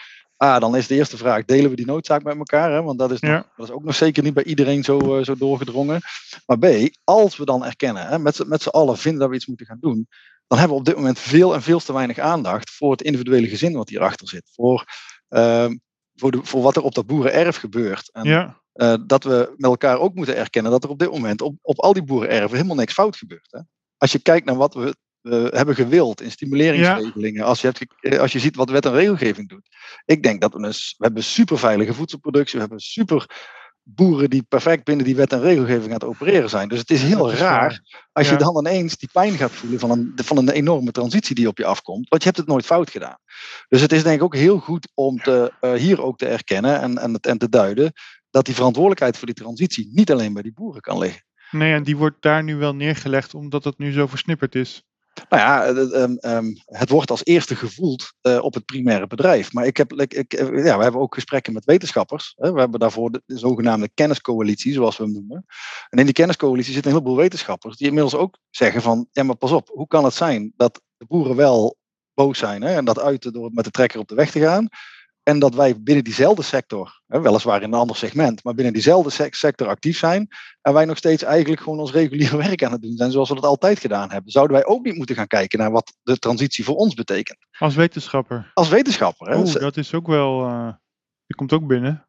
A, 0.43 0.59
dan 0.59 0.75
is 0.75 0.87
de 0.87 0.95
eerste 0.95 1.17
vraag, 1.17 1.45
delen 1.45 1.69
we 1.69 1.75
die 1.75 1.85
noodzaak 1.85 2.23
met 2.23 2.37
elkaar? 2.37 2.71
Hè? 2.71 2.81
Want 2.81 2.99
dat 2.99 3.11
is, 3.11 3.19
nog, 3.19 3.31
dat 3.55 3.67
is 3.67 3.73
ook 3.73 3.83
nog 3.83 3.95
zeker 3.95 4.23
niet 4.23 4.33
bij 4.33 4.43
iedereen 4.43 4.83
zo, 4.83 5.23
zo 5.23 5.35
doorgedrongen. 5.35 6.01
Maar 6.45 6.59
B, 6.59 6.89
als 7.03 7.37
we 7.37 7.45
dan 7.45 7.65
erkennen, 7.65 8.07
hè, 8.07 8.19
met, 8.19 8.47
met 8.47 8.61
z'n 8.61 8.69
allen 8.69 8.97
vinden 8.97 9.19
dat 9.21 9.29
we 9.29 9.35
iets 9.35 9.45
moeten 9.45 9.65
gaan 9.65 9.79
doen. 9.79 10.07
dan 10.47 10.57
hebben 10.57 10.75
we 10.75 10.81
op 10.81 10.87
dit 10.87 10.95
moment 10.95 11.19
veel 11.19 11.53
en 11.53 11.61
veel 11.61 11.79
te 11.79 11.93
weinig 11.93 12.19
aandacht 12.19 12.71
voor 12.71 12.91
het 12.91 13.01
individuele 13.01 13.47
gezin 13.47 13.73
wat 13.73 13.89
hierachter 13.89 14.27
zit. 14.27 14.49
Voor, 14.53 14.85
ehm, 15.27 15.75
voor, 16.15 16.31
de, 16.31 16.39
voor 16.43 16.61
wat 16.61 16.75
er 16.75 16.83
op 16.83 16.95
dat 16.95 17.05
boerenerf 17.05 17.55
gebeurt. 17.57 18.09
En, 18.11 18.23
Ja, 18.23 18.61
eh, 18.77 18.95
dat 19.05 19.23
we 19.23 19.53
met 19.55 19.69
elkaar 19.69 19.99
ook 19.99 20.13
moeten 20.13 20.35
erkennen 20.35 20.71
dat 20.71 20.83
er 20.83 20.89
op 20.89 20.99
dit 20.99 21.11
moment 21.11 21.41
op, 21.41 21.55
op 21.61 21.79
al 21.79 21.93
die 21.93 22.03
boerenerven 22.03 22.55
helemaal 22.55 22.75
niks 22.75 22.93
fout 22.93 23.15
gebeurt. 23.15 23.47
Hè? 23.51 23.59
Als 23.97 24.11
je 24.11 24.19
kijkt 24.19 24.45
naar 24.45 24.55
wat 24.55 24.73
we 24.73 24.85
eh, 24.85 24.91
hebben 25.29 25.75
gewild 25.75 26.21
in 26.21 26.31
stimuleringsregelingen, 26.31 27.43
als, 27.45 27.61
je 27.61 27.67
hebt, 27.67 27.85
eh, 27.99 28.19
als 28.19 28.31
je 28.31 28.39
ziet 28.39 28.55
wat 28.55 28.69
wet 28.69 28.85
en 28.85 28.91
regelgeving 28.93 29.49
doet. 29.49 29.67
Ik 30.05 30.23
denk 30.23 30.41
dat 30.41 30.53
we 30.53 30.63
een, 30.63 30.73
s- 30.73 30.95
we 30.97 31.05
hebben 31.05 31.23
super 31.23 31.57
veilige 31.59 31.93
voedselproductie, 31.93 32.53
we 32.53 32.59
hebben 32.59 32.79
super 32.79 33.25
boeren 33.89 34.29
die 34.29 34.43
perfect 34.43 34.83
binnen 34.83 35.05
die 35.05 35.15
wet 35.15 35.31
en 35.33 35.41
regelgeving 35.41 35.85
aan 35.85 35.91
het 35.91 36.03
opereren 36.03 36.49
zijn. 36.49 36.67
Dus 36.67 36.79
het 36.79 36.89
is 36.89 37.01
heel 37.01 37.31
is 37.31 37.39
raar 37.39 37.59
waar. 37.59 38.07
als 38.11 38.25
Ja. 38.27 38.31
je 38.33 38.37
dan 38.39 38.57
ineens 38.57 38.97
die 38.97 39.09
pijn 39.11 39.33
gaat 39.33 39.51
voelen 39.51 39.79
van 39.79 39.91
een, 39.91 40.11
van 40.15 40.37
een 40.37 40.49
enorme 40.49 40.91
transitie 40.91 41.35
die 41.35 41.47
op 41.47 41.57
je 41.57 41.65
afkomt. 41.65 42.09
Want 42.09 42.21
je 42.21 42.27
hebt 42.27 42.39
het 42.41 42.49
nooit 42.49 42.65
fout 42.65 42.89
gedaan. 42.89 43.17
Dus 43.67 43.81
het 43.81 43.91
is 43.91 44.03
denk 44.03 44.15
ik 44.15 44.23
ook 44.23 44.35
heel 44.35 44.59
goed 44.59 44.87
om 44.93 45.17
te, 45.17 45.53
eh, 45.59 45.73
hier 45.73 46.01
ook 46.01 46.17
te 46.17 46.27
erkennen 46.27 46.81
en, 46.81 46.97
en, 46.97 47.15
en 47.15 47.37
te 47.37 47.49
duiden 47.49 47.91
dat 48.29 48.45
die 48.45 48.55
verantwoordelijkheid 48.55 49.17
voor 49.17 49.25
die 49.25 49.35
transitie 49.35 49.89
niet 49.91 50.11
alleen 50.11 50.33
bij 50.33 50.41
die 50.43 50.53
boeren 50.53 50.81
kan 50.81 50.97
liggen. 50.97 51.25
Nee, 51.51 51.73
en 51.73 51.83
die 51.83 51.97
wordt 51.97 52.21
daar 52.21 52.43
nu 52.43 52.55
wel 52.55 52.75
neergelegd 52.75 53.33
omdat 53.33 53.63
het 53.63 53.77
nu 53.77 53.91
zo 53.91 54.07
versnipperd 54.07 54.55
is. 54.55 54.83
Nou 55.29 55.41
ja, 55.41 55.73
het, 55.73 55.91
ehm, 55.91 56.15
ehm, 56.15 56.55
het 56.65 56.89
wordt 56.89 57.11
als 57.11 57.25
eerste 57.25 57.55
gevoeld 57.55 58.13
eh, 58.21 58.43
op 58.43 58.53
het 58.53 58.65
primaire 58.65 59.07
bedrijf. 59.07 59.53
Maar 59.53 59.65
ik 59.65 59.77
heb, 59.77 59.93
ik, 59.93 60.33
eh, 60.33 60.65
ja, 60.65 60.77
we 60.77 60.83
hebben 60.83 61.01
ook 61.01 61.13
gesprekken 61.13 61.53
met 61.53 61.65
wetenschappers. 61.65 62.33
We 62.35 62.59
hebben 62.59 62.79
daarvoor 62.79 63.11
de, 63.11 63.21
de 63.25 63.37
zogenaamde 63.37 63.89
kenniscoalitie, 63.93 64.73
zoals 64.73 64.97
we 64.97 65.03
hem 65.03 65.13
noemen. 65.13 65.45
En 65.89 65.99
in 65.99 66.05
die 66.05 66.13
kenniscoalitie 66.13 66.73
zitten 66.73 66.91
een 66.91 66.97
heleboel 66.97 67.19
wetenschappers 67.21 67.77
die 67.77 67.87
inmiddels 67.87 68.15
ook 68.15 68.37
zeggen 68.49 68.81
van, 68.81 69.07
ja 69.11 69.23
maar 69.23 69.35
pas 69.35 69.51
op, 69.51 69.67
hoe 69.67 69.87
kan 69.87 70.03
het 70.03 70.13
zijn 70.13 70.53
dat 70.55 70.81
de 70.97 71.05
boeren 71.05 71.35
wel 71.35 71.77
boos 72.13 72.37
zijn 72.37 72.61
hè, 72.61 72.75
en 72.75 72.85
dat 72.85 72.99
uiten 72.99 73.33
door 73.33 73.49
met 73.53 73.63
de 73.65 73.71
trekker 73.71 73.99
op 73.99 74.07
de 74.07 74.15
weg 74.15 74.31
te 74.31 74.39
gaan. 74.39 74.67
En 75.27 75.39
dat 75.39 75.55
wij 75.55 75.81
binnen 75.81 76.03
diezelfde 76.03 76.41
sector, 76.41 77.01
hè, 77.07 77.21
weliswaar 77.21 77.61
in 77.61 77.73
een 77.73 77.79
ander 77.79 77.95
segment, 77.95 78.43
maar 78.43 78.53
binnen 78.53 78.73
diezelfde 78.73 79.09
sec- 79.09 79.33
sector 79.35 79.67
actief 79.67 79.97
zijn. 79.97 80.27
En 80.61 80.73
wij 80.73 80.85
nog 80.85 80.97
steeds 80.97 81.23
eigenlijk 81.23 81.61
gewoon 81.61 81.79
ons 81.79 81.91
reguliere 81.91 82.37
werk 82.47 82.63
aan 82.63 82.71
het 82.71 82.81
doen 82.81 82.95
zijn 82.97 83.11
zoals 83.11 83.29
we 83.29 83.35
dat 83.35 83.43
altijd 83.43 83.79
gedaan 83.79 84.11
hebben. 84.11 84.31
Zouden 84.31 84.55
wij 84.57 84.65
ook 84.65 84.83
niet 84.85 84.95
moeten 84.95 85.15
gaan 85.15 85.27
kijken 85.27 85.59
naar 85.59 85.71
wat 85.71 85.93
de 86.03 86.17
transitie 86.17 86.63
voor 86.63 86.75
ons 86.75 86.93
betekent? 86.93 87.37
Als 87.51 87.75
wetenschapper. 87.75 88.51
Als 88.53 88.69
wetenschapper. 88.69 89.27
Hè? 89.29 89.37
Oeh, 89.37 89.53
dat 89.53 89.77
is 89.77 89.93
ook 89.93 90.07
wel. 90.07 90.45
eh, 90.45 90.73
die 91.25 91.35
komt 91.35 91.53
ook 91.53 91.67
binnen. 91.67 92.07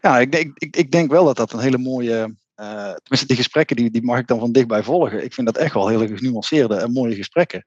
Ja, 0.00 0.18
ik, 0.18 0.32
denk- 0.32 0.58
ik, 0.58 0.76
ik 0.76 0.90
denk 0.90 1.10
wel 1.10 1.24
dat 1.24 1.36
dat 1.36 1.52
een 1.52 1.58
hele 1.60 1.78
mooie. 1.78 2.36
eh, 2.54 2.92
tenminste, 2.92 3.26
die 3.26 3.36
gesprekken 3.36 3.76
die, 3.76 3.90
die 3.90 4.02
mag 4.02 4.18
ik 4.18 4.26
dan 4.26 4.38
van 4.38 4.52
dichtbij 4.52 4.82
volgen. 4.82 5.24
Ik 5.24 5.34
vind 5.34 5.46
dat 5.46 5.56
echt 5.56 5.74
wel 5.74 5.88
hele 5.88 6.16
genuanceerde 6.16 6.74
en 6.76 6.92
mooie 6.92 7.14
gesprekken. 7.14 7.66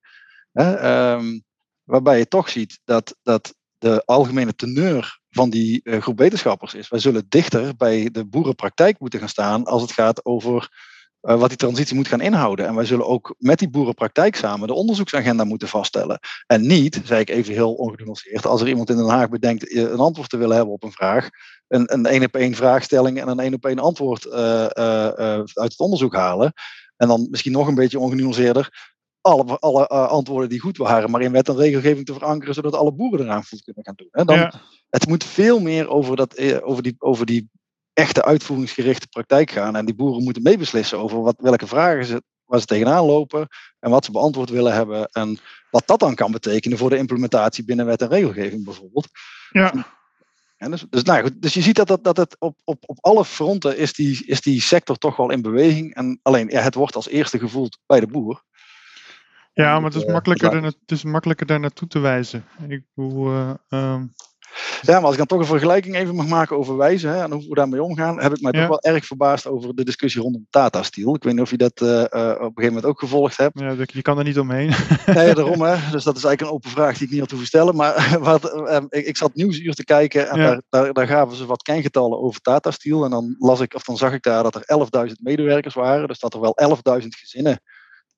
Hè? 0.51 0.73
Ehm, 0.75 1.39
waarbij 1.84 2.17
je 2.17 2.27
toch 2.27 2.49
ziet 2.49 2.79
dat, 2.84 3.15
dat 3.23 3.58
de 3.79 4.01
algemene 4.05 4.55
teneur 4.55 5.19
van 5.29 5.49
die 5.49 5.81
eh, 5.83 6.01
groep 6.01 6.17
wetenschappers 6.17 6.73
is. 6.73 6.89
Wij 6.89 6.99
zullen 6.99 7.25
dichter 7.29 7.75
bij 7.75 8.09
de 8.11 8.25
boerenpraktijk 8.25 8.99
moeten 8.99 9.19
gaan 9.19 9.29
staan 9.29 9.65
als 9.65 9.81
het 9.81 9.91
gaat 9.91 10.25
over 10.25 10.69
eh, 11.21 11.39
wat 11.39 11.49
die 11.49 11.57
transitie 11.57 11.95
moet 11.95 12.07
gaan 12.07 12.21
inhouden. 12.21 12.67
En 12.67 12.75
wij 12.75 12.85
zullen 12.85 13.07
ook 13.07 13.35
met 13.37 13.59
die 13.59 13.69
boerenpraktijk 13.69 14.35
samen 14.35 14.67
de 14.67 14.73
onderzoeksagenda 14.73 15.43
moeten 15.43 15.67
vaststellen. 15.67 16.19
En 16.47 16.67
niet, 16.67 17.01
zei 17.03 17.19
ik 17.19 17.29
even 17.29 17.53
heel 17.53 17.73
ongenuanceerd, 17.73 18.45
als 18.45 18.61
er 18.61 18.67
iemand 18.67 18.89
in 18.89 18.95
Den 18.95 19.09
Haag 19.09 19.29
bedenkt 19.29 19.73
eh, 19.73 19.81
een 19.81 19.99
antwoord 19.99 20.29
te 20.29 20.37
willen 20.37 20.55
hebben 20.55 20.73
op 20.73 20.83
een 20.83 20.91
vraag, 20.91 21.29
een, 21.67 21.93
een 21.93 22.05
één 22.05 22.23
op 22.23 22.35
één 22.35 22.53
vraagstelling 22.53 23.21
en 23.21 23.27
een 23.27 23.39
één 23.39 23.53
op 23.53 23.65
één 23.65 23.79
antwoord 23.79 24.29
uit 24.31 25.53
het 25.53 25.79
onderzoek 25.79 26.15
halen. 26.15 26.53
En 26.97 27.07
dan 27.07 27.27
misschien 27.29 27.51
nog 27.51 27.67
een 27.67 27.75
beetje 27.75 27.99
ongenuanceerder. 27.99 28.97
Alle, 29.21 29.60
alle 29.60 29.88
eh, 29.88 30.08
antwoorden 30.08 30.49
die 30.49 30.60
goed 30.60 30.77
waren, 30.77 31.12
maar 31.12 31.21
in 31.21 31.32
wet 31.32 31.49
en 31.49 31.55
regelgeving 31.55 32.05
te 32.05 32.13
verankeren, 32.13 32.53
zodat 32.53 32.75
alle 32.75 32.91
boeren 32.91 33.25
eraan 33.25 33.43
voet 33.43 33.63
kunnen 33.63 33.84
gaan 33.84 33.95
doen. 33.95 34.08
Hè. 34.12 34.25
Dan, 34.25 34.38
ja, 34.38 34.53
Het 34.89 35.08
moet 35.08 35.23
veel 35.23 35.60
meer 35.60 35.89
over, 35.89 36.15
dat, 36.15 36.34
eh, 36.34 36.58
over, 36.62 36.84
die, 36.84 36.95
over 36.97 37.25
die 37.25 37.49
echte 37.93 38.23
uitvoeringsgerichte 38.23 39.08
praktijk 39.08 39.51
gaan. 39.51 39.75
En 39.75 39.86
die 39.86 39.95
boeren 39.95 40.23
moeten 40.23 40.43
meebeslissen 40.43 40.99
over 40.99 41.21
wat, 41.21 41.36
welke 41.38 41.67
vragen 41.67 42.05
ze, 42.05 42.23
waar 42.45 42.60
ze 42.60 42.65
tegenaan 42.65 43.05
lopen 43.05 43.47
en 43.79 43.89
wat 43.89 44.05
ze 44.05 44.12
beantwoord 44.12 44.49
willen 44.49 44.73
hebben. 44.73 45.10
En 45.12 45.38
wat 45.71 45.88
dat 45.88 45.99
dan 45.99 46.15
kan 46.15 46.32
betekenen 46.32 46.77
voor 46.77 46.89
de 46.89 46.97
implementatie 46.97 47.65
binnen 47.65 47.86
wet 47.86 48.01
en 48.01 48.10
regelgeving 48.10 48.63
bijvoorbeeld. 48.63 49.08
ja. 49.49 49.97
En 50.60 50.71
dus, 50.71 50.86
dus, 50.89 51.03
nou 51.03 51.21
goed, 51.21 51.41
dus 51.41 51.53
je 51.53 51.62
ziet 51.62 51.75
dat, 51.75 51.88
dat, 51.88 52.03
dat 52.03 52.17
het 52.17 52.36
op, 52.39 52.60
op, 52.63 52.84
op 52.86 52.97
alle 53.01 53.25
fronten 53.25 53.77
is 53.77 53.93
die, 53.93 54.25
is 54.25 54.41
die 54.41 54.62
sector 54.62 54.97
toch 54.97 55.15
wel 55.15 55.29
in 55.29 55.41
beweging. 55.41 55.95
En 55.95 56.19
alleen, 56.21 56.49
ja, 56.49 56.62
het 56.62 56.75
wordt 56.75 56.95
als 56.95 57.08
eerste 57.08 57.39
gevoeld 57.39 57.79
bij 57.86 57.99
de 57.99 58.08
boer. 58.08 58.43
Ja, 59.63 59.80
maar 59.80 59.89
het 59.91 60.00
is, 60.00 60.06
eh, 60.06 60.13
makkelijker 60.13 60.54
er, 60.54 60.63
het 60.63 60.76
is 60.86 61.04
makkelijker 61.04 61.45
daar 61.45 61.60
naartoe 61.60 61.88
te 61.88 62.00
wijzen. 62.00 62.45
Ik 62.67 62.84
bedoel, 62.93 63.28
eh, 63.34 63.50
ehm, 63.69 64.04
Ja, 64.82 64.93
maar 64.93 65.02
als 65.04 65.12
ik 65.12 65.17
dan 65.17 65.28
toch 65.28 65.39
een 65.39 65.45
vergelijking 65.45 65.95
even 65.95 66.15
mag 66.15 66.28
maken 66.28 66.58
over 66.58 66.78
wijzen 66.78 67.10
hè, 67.10 67.24
en 67.24 67.32
hoe 67.32 67.48
we 67.50 67.56
daarmee 67.56 67.84
omgaan, 67.84 68.22
heb 68.22 68.34
ik 68.36 68.41
mij 68.41 68.52
Ja. 68.56 68.60
toch 68.60 68.67
wel 68.67 68.93
erg 68.93 69.06
verbaasd 69.06 69.48
over 69.48 69.76
de 69.76 69.84
discussie 69.84 70.22
rondom 70.22 70.48
Tata 70.50 70.84
Steel. 70.84 71.15
Ik 71.15 71.24
weet 71.24 71.34
niet 71.34 71.41
of 71.41 71.50
je 71.50 71.58
dat 71.58 71.82
eh, 71.82 71.88
op 71.88 72.12
een 72.12 72.38
gegeven 72.39 72.63
moment 72.65 72.86
ook 72.86 73.00
gevolgd 73.00 73.38
hebt. 73.38 73.60
ja, 73.60 73.76
je 73.86 74.02
kan 74.02 74.17
er 74.17 74.24
niet 74.24 74.39
omheen. 74.39 74.74
Nee, 75.06 75.34
daarom 75.34 75.62
hè. 75.62 75.76
Dus 75.91 76.04
dat 76.04 76.17
is 76.17 76.24
eigenlijk 76.24 76.41
een 76.41 76.48
open 76.48 76.69
vraag 76.69 76.93
die 76.98 77.06
ik 77.06 77.12
niet 77.12 77.19
had 77.19 77.30
hoeven 77.30 77.48
stellen. 77.48 77.76
Maar 77.76 78.17
wat, 78.19 78.67
eh, 78.67 78.82
ik, 78.89 79.06
ik 79.06 79.17
zat 79.17 79.36
nieuwsuur 79.36 79.74
te 79.74 79.84
kijken 79.86 80.30
en 80.30 80.38
Ja. 80.39 80.43
daar, 80.48 80.62
daar, 80.69 80.93
daar 80.93 81.08
gaven 81.08 81.38
ze 81.38 81.45
wat 81.45 81.62
kengetallen 81.62 82.19
over 82.22 82.41
Tata 82.41 82.72
Steel. 82.72 83.04
En 83.04 83.10
dan 83.10 83.36
las 83.39 83.60
ik, 83.60 83.74
of 83.74 83.84
dan 83.84 83.98
zag 83.98 84.13
ik 84.13 84.24
daar 84.24 84.43
dat 84.43 84.56
er 84.56 85.08
11.000 85.08 85.13
medewerkers 85.22 85.74
waren. 85.74 86.08
Dus 86.08 86.19
dat 86.19 86.34
er 86.34 86.39
wel 86.41 86.58
11.000 87.02 87.08
gezinnen 87.08 87.62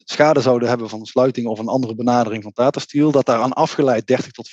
schade 0.04 0.42
zouden 0.42 0.70
hebben 0.70 0.90
van 0.90 1.06
sluiting 1.06 1.48
of 1.48 1.60
een 1.60 1.68
andere 1.68 1.96
benadering 1.96 2.44
van 2.44 2.52
Tata 2.52 2.80
Steel. 2.80 3.12
Dat 3.12 3.26
daar 3.26 3.42
aan 3.42 3.54
afgeleid 3.54 4.08
30 4.08 4.32
tot 4.32 4.50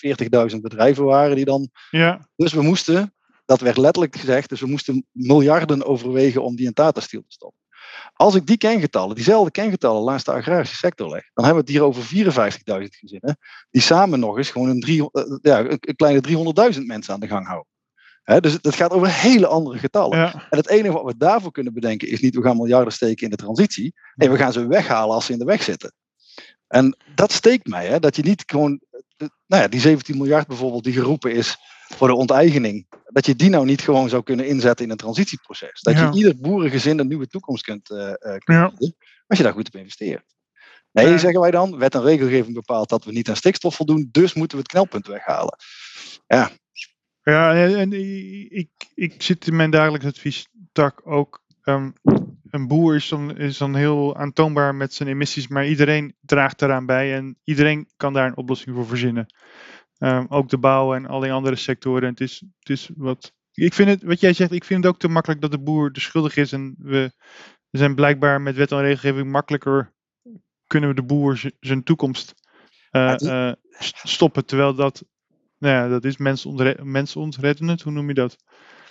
40.000 0.53 0.61
bedrijven 0.61 1.05
waren 1.05 1.37
die 1.37 1.45
dan 1.45 1.69
ja, 1.91 2.29
dus 2.37 2.53
we 2.53 2.63
moesten, 2.63 3.15
dat 3.45 3.61
werd 3.61 3.77
letterlijk 3.77 4.17
gezegd, 4.17 4.49
dus 4.49 4.61
we 4.61 4.67
moesten 4.67 5.07
miljarden 5.13 5.85
overwegen 5.85 6.43
om 6.43 6.57
die 6.57 6.67
in 6.67 6.73
Tata 6.73 7.01
Steel 7.01 7.21
te 7.21 7.33
stoppen. 7.33 7.59
Als 8.13 8.35
ik 8.35 8.47
die 8.47 8.57
kengetallen, 8.57 9.15
diezelfde 9.15 9.51
kengetallen 9.51 10.03
langs 10.03 10.25
de 10.25 10.33
agrarische 10.33 10.77
sector 10.77 11.11
leg, 11.11 11.31
dan 11.35 11.45
hebben 11.45 11.65
we 11.65 11.71
het 11.71 11.79
hier 11.79 11.89
over 11.89 12.03
54.000 12.83 12.87
gezinnen, 12.89 13.39
die 13.71 13.83
samen 13.83 14.21
nog 14.21 14.37
eens 14.37 14.51
gewoon 14.51 14.69
een, 14.69 14.81
drie, 14.81 15.11
eh, 15.13 15.39
ja, 15.43 15.65
een 15.69 15.97
kleine 15.97 16.21
300.000 16.75 16.87
mensen 16.87 17.15
aan 17.15 17.21
de 17.21 17.27
gang 17.27 17.47
houden. 17.47 17.73
Dus 18.37 18.53
het 18.63 18.75
gaat 18.75 18.91
over 18.91 19.09
hele 19.13 19.47
andere 19.47 19.79
getallen. 19.79 20.19
ja, 20.19 20.47
En 20.51 20.57
het 20.59 20.69
enige 20.69 20.93
wat 20.93 21.05
we 21.05 21.17
daarvoor 21.17 21.53
kunnen 21.53 21.73
bedenken 21.73 22.09
is 22.09 22.21
niet 22.21 22.35
we 22.35 22.43
gaan 22.43 22.57
miljarden 22.57 22.93
steken 22.93 23.25
in 23.25 23.31
de 23.31 23.37
transitie. 23.37 23.95
Nee, 24.15 24.31
we 24.31 24.37
gaan 24.37 24.53
ze 24.53 24.67
weghalen 24.67 25.15
als 25.15 25.27
ze 25.27 25.33
in 25.33 25.39
de 25.39 25.45
weg 25.45 25.63
zitten. 25.63 25.93
En 26.67 26.97
dat 27.15 27.33
steekt 27.33 27.67
mij, 27.67 27.87
hè, 27.87 28.01
dat 28.01 28.17
je 28.17 28.23
niet 28.23 28.43
gewoon, 28.47 28.81
nou 29.47 29.63
ja, 29.63 29.69
die 29.69 29.81
17 29.81 30.17
miljard 30.17 30.47
bijvoorbeeld 30.47 30.85
die 30.85 30.93
geroepen 30.93 31.33
is 31.33 31.57
voor 31.95 32.09
de 32.09 32.15
onteigening, 32.15 32.87
dat 33.05 33.27
je 33.27 33.37
die 33.37 33.51
nou 33.51 33.65
niet 33.65 33.81
gewoon 33.81 34.09
zou 34.09 34.23
kunnen 34.23 34.47
inzetten 34.47 34.85
in 34.85 34.91
een 34.91 34.97
transitieproces. 34.97 35.81
Dat 35.81 35.95
Ja. 35.95 36.09
je 36.11 36.17
ieder 36.17 36.37
boerengezin 36.41 36.99
een 36.99 37.09
nieuwe 37.09 37.27
toekomst 37.27 37.63
kunt, 37.65 37.87
kunt 37.89 38.43
Ja. 38.45 38.69
bieden, 38.71 38.97
als 39.27 39.39
je 39.39 39.45
daar 39.45 39.53
goed 39.53 39.67
op 39.67 39.77
investeert. 39.77 40.25
Nee, 40.93 41.09
Ja. 41.09 41.19
zeggen 41.19 41.41
wij 41.41 41.51
dan, 41.51 41.79
wet 41.79 41.95
en 41.95 42.03
regelgeving 42.03 42.55
bepaalt 42.55 42.89
dat 42.89 43.05
we 43.05 43.13
niet 43.13 43.29
aan 43.29 43.37
stikstof 43.37 43.75
voldoen, 43.75 44.09
dus 44.13 44.35
moeten 44.35 44.57
we 44.57 44.63
het 44.63 44.73
knelpunt 44.73 45.07
weghalen. 45.07 45.57
ja 46.27 46.51
en, 47.23 47.79
en 47.79 47.93
ik, 48.57 48.71
ik 48.95 49.23
zit 49.23 49.47
in 49.47 49.57
mijn 49.57 49.71
dagelijks 49.71 50.07
adviestak 50.07 51.01
ook. 51.07 51.43
ehm, 51.63 51.91
een 52.51 52.69
boer 52.69 52.95
is 52.95 53.09
dan, 53.09 53.37
is 53.37 53.59
dan 53.59 53.75
heel 53.75 54.17
aantoonbaar 54.17 54.75
met 54.75 54.95
zijn 54.95 55.09
emissies, 55.09 55.49
maar 55.49 55.67
iedereen 55.69 56.15
draagt 56.21 56.59
daaraan 56.59 56.87
bij 56.87 57.15
en 57.15 57.39
iedereen 57.45 57.89
kan 57.97 58.13
daar 58.13 58.27
een 58.27 58.37
oplossing 58.37 58.75
voor 58.77 58.87
verzinnen. 58.87 59.27
Ehm, 59.99 60.27
ook 60.29 60.49
de 60.49 60.59
bouw 60.59 60.95
en 60.95 61.07
al 61.07 61.21
die 61.21 61.33
andere 61.33 61.57
sectoren. 61.57 62.09
Het 62.09 62.21
is, 62.21 62.43
het 62.59 62.69
is 62.71 62.91
wat. 62.97 63.33
Ik 63.53 63.75
vind 63.75 63.89
het, 63.89 64.03
wat 64.03 64.21
jij 64.21 64.33
zegt, 64.33 64.53
ik 64.53 64.65
vind 64.65 64.85
het 64.85 64.93
ook 64.93 65.01
te 65.01 65.09
makkelijk 65.09 65.41
dat 65.41 65.51
de 65.51 65.61
boer 65.61 65.93
de 65.93 66.01
schuldig 66.01 66.37
is. 66.37 66.53
En 66.53 66.75
we, 66.79 67.13
we 67.71 67.79
zijn 67.79 67.95
blijkbaar 67.95 68.41
met 68.41 68.57
wet 68.57 68.73
en 68.73 68.81
regelgeving 68.81 69.31
makkelijker. 69.31 69.93
Kunnen 70.67 70.89
we 70.89 70.95
de 70.97 71.03
boer 71.03 71.41
zijn 71.61 71.83
toekomst 71.83 72.35
eh, 72.91 73.15
Ja, 73.17 73.49
eh, 73.49 73.53
st- 73.79 74.09
stoppen? 74.09 74.45
Terwijl 74.47 74.75
dat, 74.75 75.05
nou 75.59 75.75
ja, 75.75 75.89
dat 75.89 76.05
is 76.05 76.17
mensontre- 76.17 76.85
mensonreddend. 76.85 77.83
Hoe 77.83 77.93
noem 77.93 78.09
je 78.09 78.15
dat? 78.15 78.37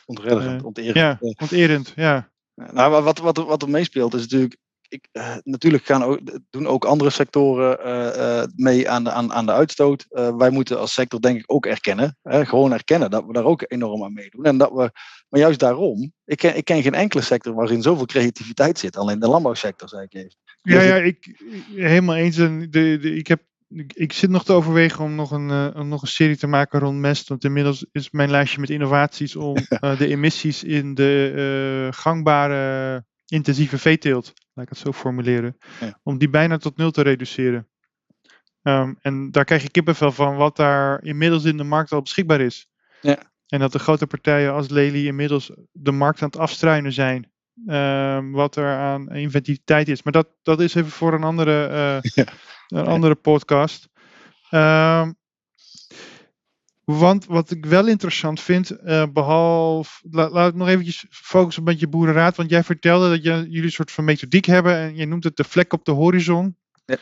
Ontreddend, 0.06 0.60
Eh, 0.60 0.66
onterend. 0.66 0.96
Ja, 0.96 1.18
onterend. 1.20 1.94
Ja, 1.96 2.30
Nou, 2.72 3.04
wat- 3.04 3.20
wat, 3.20 3.38
wat, 3.38 3.62
er, 3.62 3.70
meespeelt 3.70 4.14
is 4.14 4.22
natuurlijk. 4.22 4.58
Ik, 4.90 5.08
eh, 5.12 5.36
natuurlijk 5.44 5.86
gaan 5.86 6.04
ook, 6.04 6.20
doen 6.50 6.68
ook 6.68 6.86
andere 6.86 7.10
sectoren 7.10 7.84
eh, 7.84 8.44
mee 8.56 8.90
aan 8.90 9.04
de, 9.04 9.12
aan, 9.12 9.34
aan 9.34 9.46
de 9.46 9.52
uitstoot. 9.52 10.06
Wij 10.38 10.50
moeten 10.50 10.80
als 10.80 10.94
sector 10.94 11.22
denk 11.22 11.38
ik 11.40 11.44
ook 11.52 11.66
erkennen. 11.66 12.18
Hè, 12.22 12.46
gewoon 12.46 12.74
erkennen 12.74 13.10
dat 13.12 13.26
we 13.26 13.34
daar 13.34 13.44
ook 13.44 13.64
enorm 13.68 14.04
aan 14.04 14.14
meedoen. 14.14 14.44
En 14.46 14.58
dat 14.58 14.72
we, 14.72 14.92
maar 15.30 15.40
juist 15.40 15.60
daarom, 15.60 16.14
ik 16.26 16.38
ken, 16.38 16.58
ik 16.58 16.66
ken 16.66 16.82
geen 16.82 16.94
enkele 16.94 17.22
sector 17.22 17.54
waarin 17.54 17.82
zoveel 17.82 18.06
creativiteit 18.06 18.80
zit. 18.80 18.98
Alleen 18.98 19.20
de 19.20 19.28
landbouwsector, 19.28 19.90
zei 19.90 20.04
ik 20.04 20.14
even. 20.14 20.36
ja, 20.62 20.82
ja 20.82 20.96
ik, 20.96 21.26
ik- 21.28 21.64
helemaal 21.76 22.16
eens. 22.16 22.38
En 22.38 22.60
de, 22.60 22.98
de, 23.02 23.16
ik, 23.16 23.28
heb, 23.28 23.42
ik, 23.70 23.94
ik 23.94 24.14
zit 24.14 24.30
nog 24.30 24.44
te 24.44 24.54
overwegen 24.54 25.04
om 25.04 25.16
nog 25.16 25.32
een, 25.32 25.50
eh, 25.50 25.80
om 25.80 25.88
nog 25.88 26.02
een 26.02 26.08
serie 26.08 26.38
te 26.38 26.48
maken 26.48 26.80
rond 26.80 27.00
mest. 27.00 27.30
Want 27.30 27.44
inmiddels 27.44 27.86
is 27.92 28.12
mijn 28.12 28.30
lijstje 28.30 28.60
met 28.60 28.70
innovaties 28.70 29.36
om 29.36 29.56
eh, 29.70 29.98
de 29.98 30.08
emissies 30.08 30.64
in 30.64 30.94
de 30.94 31.34
eh, 31.92 32.00
gangbare 32.00 33.06
intensieve 33.26 33.78
veeteelt, 33.78 34.34
laat 34.54 34.66
ik 34.66 34.72
het 34.72 34.82
zo 34.82 34.92
formuleren, 34.94 35.58
Ja. 35.80 36.00
om 36.04 36.18
die 36.18 36.30
bijna 36.30 36.58
tot 36.58 36.78
nul 36.78 36.92
te 36.92 37.02
reduceren. 37.02 37.68
Ehm, 38.62 38.94
en 39.02 39.32
daar 39.32 39.46
krijg 39.46 39.62
je 39.62 39.70
kippenvel 39.72 40.12
van 40.12 40.36
wat 40.36 40.56
daar 40.56 41.04
inmiddels 41.04 41.44
in 41.44 41.58
de 41.58 41.64
markt 41.64 41.92
al 41.92 42.02
beschikbaar 42.02 42.42
is. 42.42 42.70
Ja. 43.02 43.18
En 43.48 43.60
dat 43.60 43.72
de 43.72 43.80
grote 43.80 44.08
partijen 44.08 44.54
als 44.54 44.70
Lely 44.70 45.08
inmiddels 45.08 45.52
de 45.72 45.92
markt 45.92 46.22
aan 46.22 46.28
het 46.28 46.38
afstruinen 46.38 46.94
zijn. 46.94 47.32
Ehm, 47.66 48.32
wat 48.32 48.56
er 48.56 48.76
aan 48.78 49.10
inventiviteit 49.12 49.88
is. 49.88 50.04
Maar 50.04 50.14
dat, 50.14 50.28
dat 50.44 50.62
is 50.62 50.76
even 50.76 50.92
voor 50.92 51.14
een 51.14 51.24
andere, 51.24 51.66
eh, 51.68 52.12
Ja. 52.16 52.26
een 52.68 52.88
andere 52.88 53.16
podcast. 53.16 53.90
Ehm, 54.50 55.12
want 56.84 57.26
wat 57.26 57.52
ik 57.52 57.66
wel 57.66 57.88
interessant 57.88 58.42
vind, 58.42 58.70
eh, 58.70 59.04
behalve. 59.14 60.08
la- 60.12 60.30
laat 60.30 60.50
ik 60.50 60.56
nog 60.56 60.68
eventjes 60.68 61.06
focussen 61.10 61.68
op 61.68 61.72
je 61.80 61.88
boerenraad. 61.88 62.36
Want 62.36 62.50
jij 62.50 62.64
vertelde 62.64 63.10
dat 63.10 63.24
je, 63.24 63.32
jullie 63.32 63.64
een 63.64 63.72
soort 63.72 63.92
van 63.92 64.04
methodiek 64.04 64.46
hebben. 64.46 64.76
En 64.76 64.96
je 64.96 65.06
noemt 65.06 65.24
het 65.24 65.36
de 65.38 65.44
vlek 65.44 65.74
op 65.74 65.86
de 65.86 65.92
horizon. 65.92 66.56
Ja. 66.86 66.98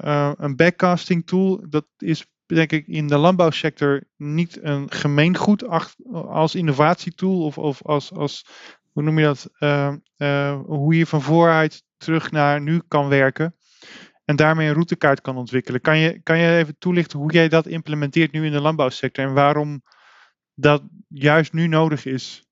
Eh, 0.00 0.32
een 0.36 0.56
backcasting 0.56 1.26
tool. 1.26 1.64
Dat 1.68 1.86
is 1.98 2.26
denk 2.46 2.72
ik 2.72 2.86
in 2.86 3.06
de 3.06 3.16
landbouwsector 3.16 4.02
niet 4.16 4.58
een 4.62 4.90
gemeengoed 4.90 5.64
als 6.12 6.54
innovatietool. 6.54 7.44
Of, 7.44 7.58
of 7.58 7.82
als, 7.82 8.12
als, 8.12 8.46
hoe 8.92 9.02
noem 9.02 9.18
je 9.18 9.24
dat? 9.24 9.48
Eh, 9.58 9.94
eh, 10.16 10.60
hoe 10.66 10.96
je 10.96 11.06
van 11.06 11.22
vooruit 11.22 11.82
terug 11.96 12.30
naar 12.30 12.60
nu 12.60 12.82
kan 12.88 13.08
werken. 13.08 13.56
En 14.24 14.36
daarmee 14.36 14.68
een 14.68 14.74
routekaart 14.74 15.20
kan 15.20 15.36
ontwikkelen. 15.36 15.80
Kan 15.80 15.98
je, 15.98 16.20
kan 16.22 16.38
je 16.38 16.56
even 16.56 16.78
toelichten 16.78 17.18
hoe 17.18 17.32
jij 17.32 17.48
dat 17.48 17.66
implementeert 17.66 18.32
nu 18.32 18.46
in 18.46 18.52
de 18.52 18.60
landbouwsector 18.60 19.24
en 19.24 19.32
waarom 19.32 19.82
dat 20.54 20.82
juist 21.08 21.52
nu 21.52 21.66
nodig 21.66 22.04
is? 22.04 22.46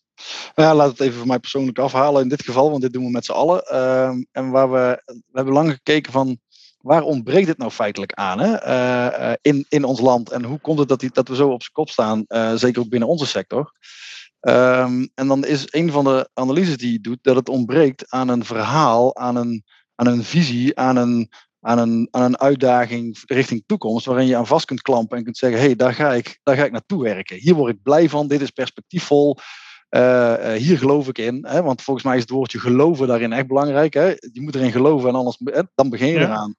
Nou 0.55 0.77
laat 0.77 0.91
het 0.91 1.01
even 1.01 1.19
voor 1.19 1.27
mij 1.27 1.39
persoonlijk 1.39 1.79
afhalen 1.79 2.23
in 2.23 2.29
dit 2.29 2.45
geval, 2.45 2.71
want 2.71 2.83
dit 2.83 2.93
doen 2.93 3.05
we 3.05 3.11
met 3.11 3.25
z'n 3.25 3.33
allen. 3.33 3.63
Ehm, 3.63 4.25
en 4.33 4.51
waar 4.51 4.71
we, 4.71 5.03
we 5.07 5.23
hebben 5.33 5.55
lang 5.55 5.71
gekeken 5.71 6.13
van 6.13 6.39
waar 6.79 7.03
ontbreekt 7.03 7.49
het 7.49 7.59
nou 7.59 7.71
feitelijk 7.71 8.13
aan 8.13 8.39
hè? 8.41 8.55
eh, 8.55 9.31
eh, 9.31 9.37
in, 9.43 9.67
in 9.69 9.85
ons 9.85 10.01
land 10.01 10.31
en 10.31 10.45
hoe 10.45 10.61
komt 10.61 10.79
het 10.79 10.89
dat, 10.89 11.01
die, 11.01 11.11
dat 11.13 11.29
we 11.29 11.35
zo 11.35 11.49
op 11.49 11.63
zijn 11.63 11.73
kop 11.73 11.91
staan, 11.91 12.25
zeker 12.59 12.83
ook 12.83 12.89
binnen 12.89 13.09
onze 13.09 13.27
sector. 13.27 13.73
Ehm, 14.41 15.07
en 15.15 15.27
dan 15.27 15.45
is 15.45 15.65
een 15.71 15.91
van 15.91 16.05
de 16.05 16.31
analyses 16.35 16.77
die 16.77 16.93
je 16.93 17.01
doet 17.01 17.19
dat 17.23 17.37
het 17.37 17.49
ontbreekt 17.49 18.11
aan 18.11 18.29
een 18.29 18.45
verhaal, 18.45 19.17
aan 19.17 19.37
een, 19.37 19.65
aan 19.95 20.07
een 20.07 20.25
visie, 20.25 20.79
aan 20.79 20.97
een, 20.97 21.31
aan, 21.61 21.79
een, 21.79 22.09
aan 22.11 22.23
een 22.23 22.39
uitdaging 22.39 23.23
richting 23.27 23.63
toekomst, 23.67 24.07
waarin 24.07 24.27
je 24.27 24.37
aan 24.37 24.47
vast 24.47 24.65
kunt 24.65 24.83
klampen 24.83 25.19
en 25.19 25.25
kunt 25.25 25.37
zeggen, 25.37 25.59
hé, 25.59 25.67
hey, 25.67 25.77
daar, 25.77 25.95
ga 25.95 26.15
ik, 26.15 26.41
daar 26.43 26.57
ga 26.57 26.65
ik 26.65 26.73
naartoe 26.73 27.03
werken. 27.03 27.37
Hier 27.37 27.55
word 27.55 27.75
ik 27.75 27.83
blij 27.83 28.09
van, 28.09 28.29
dit 28.29 28.41
is 28.41 28.51
perspectiefvol. 28.51 29.37
Uh, 29.91 30.53
hier 30.53 30.79
geloof 30.79 31.09
ik 31.09 31.19
in. 31.19 31.47
Hè? 31.49 31.63
Want 31.63 31.83
volgens 31.83 32.07
mij 32.07 32.15
is 32.17 32.23
het 32.23 32.31
woordje 32.31 32.59
geloven 32.59 33.07
daarin 33.07 33.33
echt 33.33 33.47
belangrijk. 33.47 33.95
Hè? 33.95 34.07
Je 34.07 34.41
moet 34.41 34.55
erin 34.55 34.73
geloven 34.73 35.09
en 35.09 35.15
anders 35.15 35.39
hè? 35.45 35.63
dan 35.75 35.91
begin 35.91 36.09
je 36.09 36.19
ja. 36.19 36.55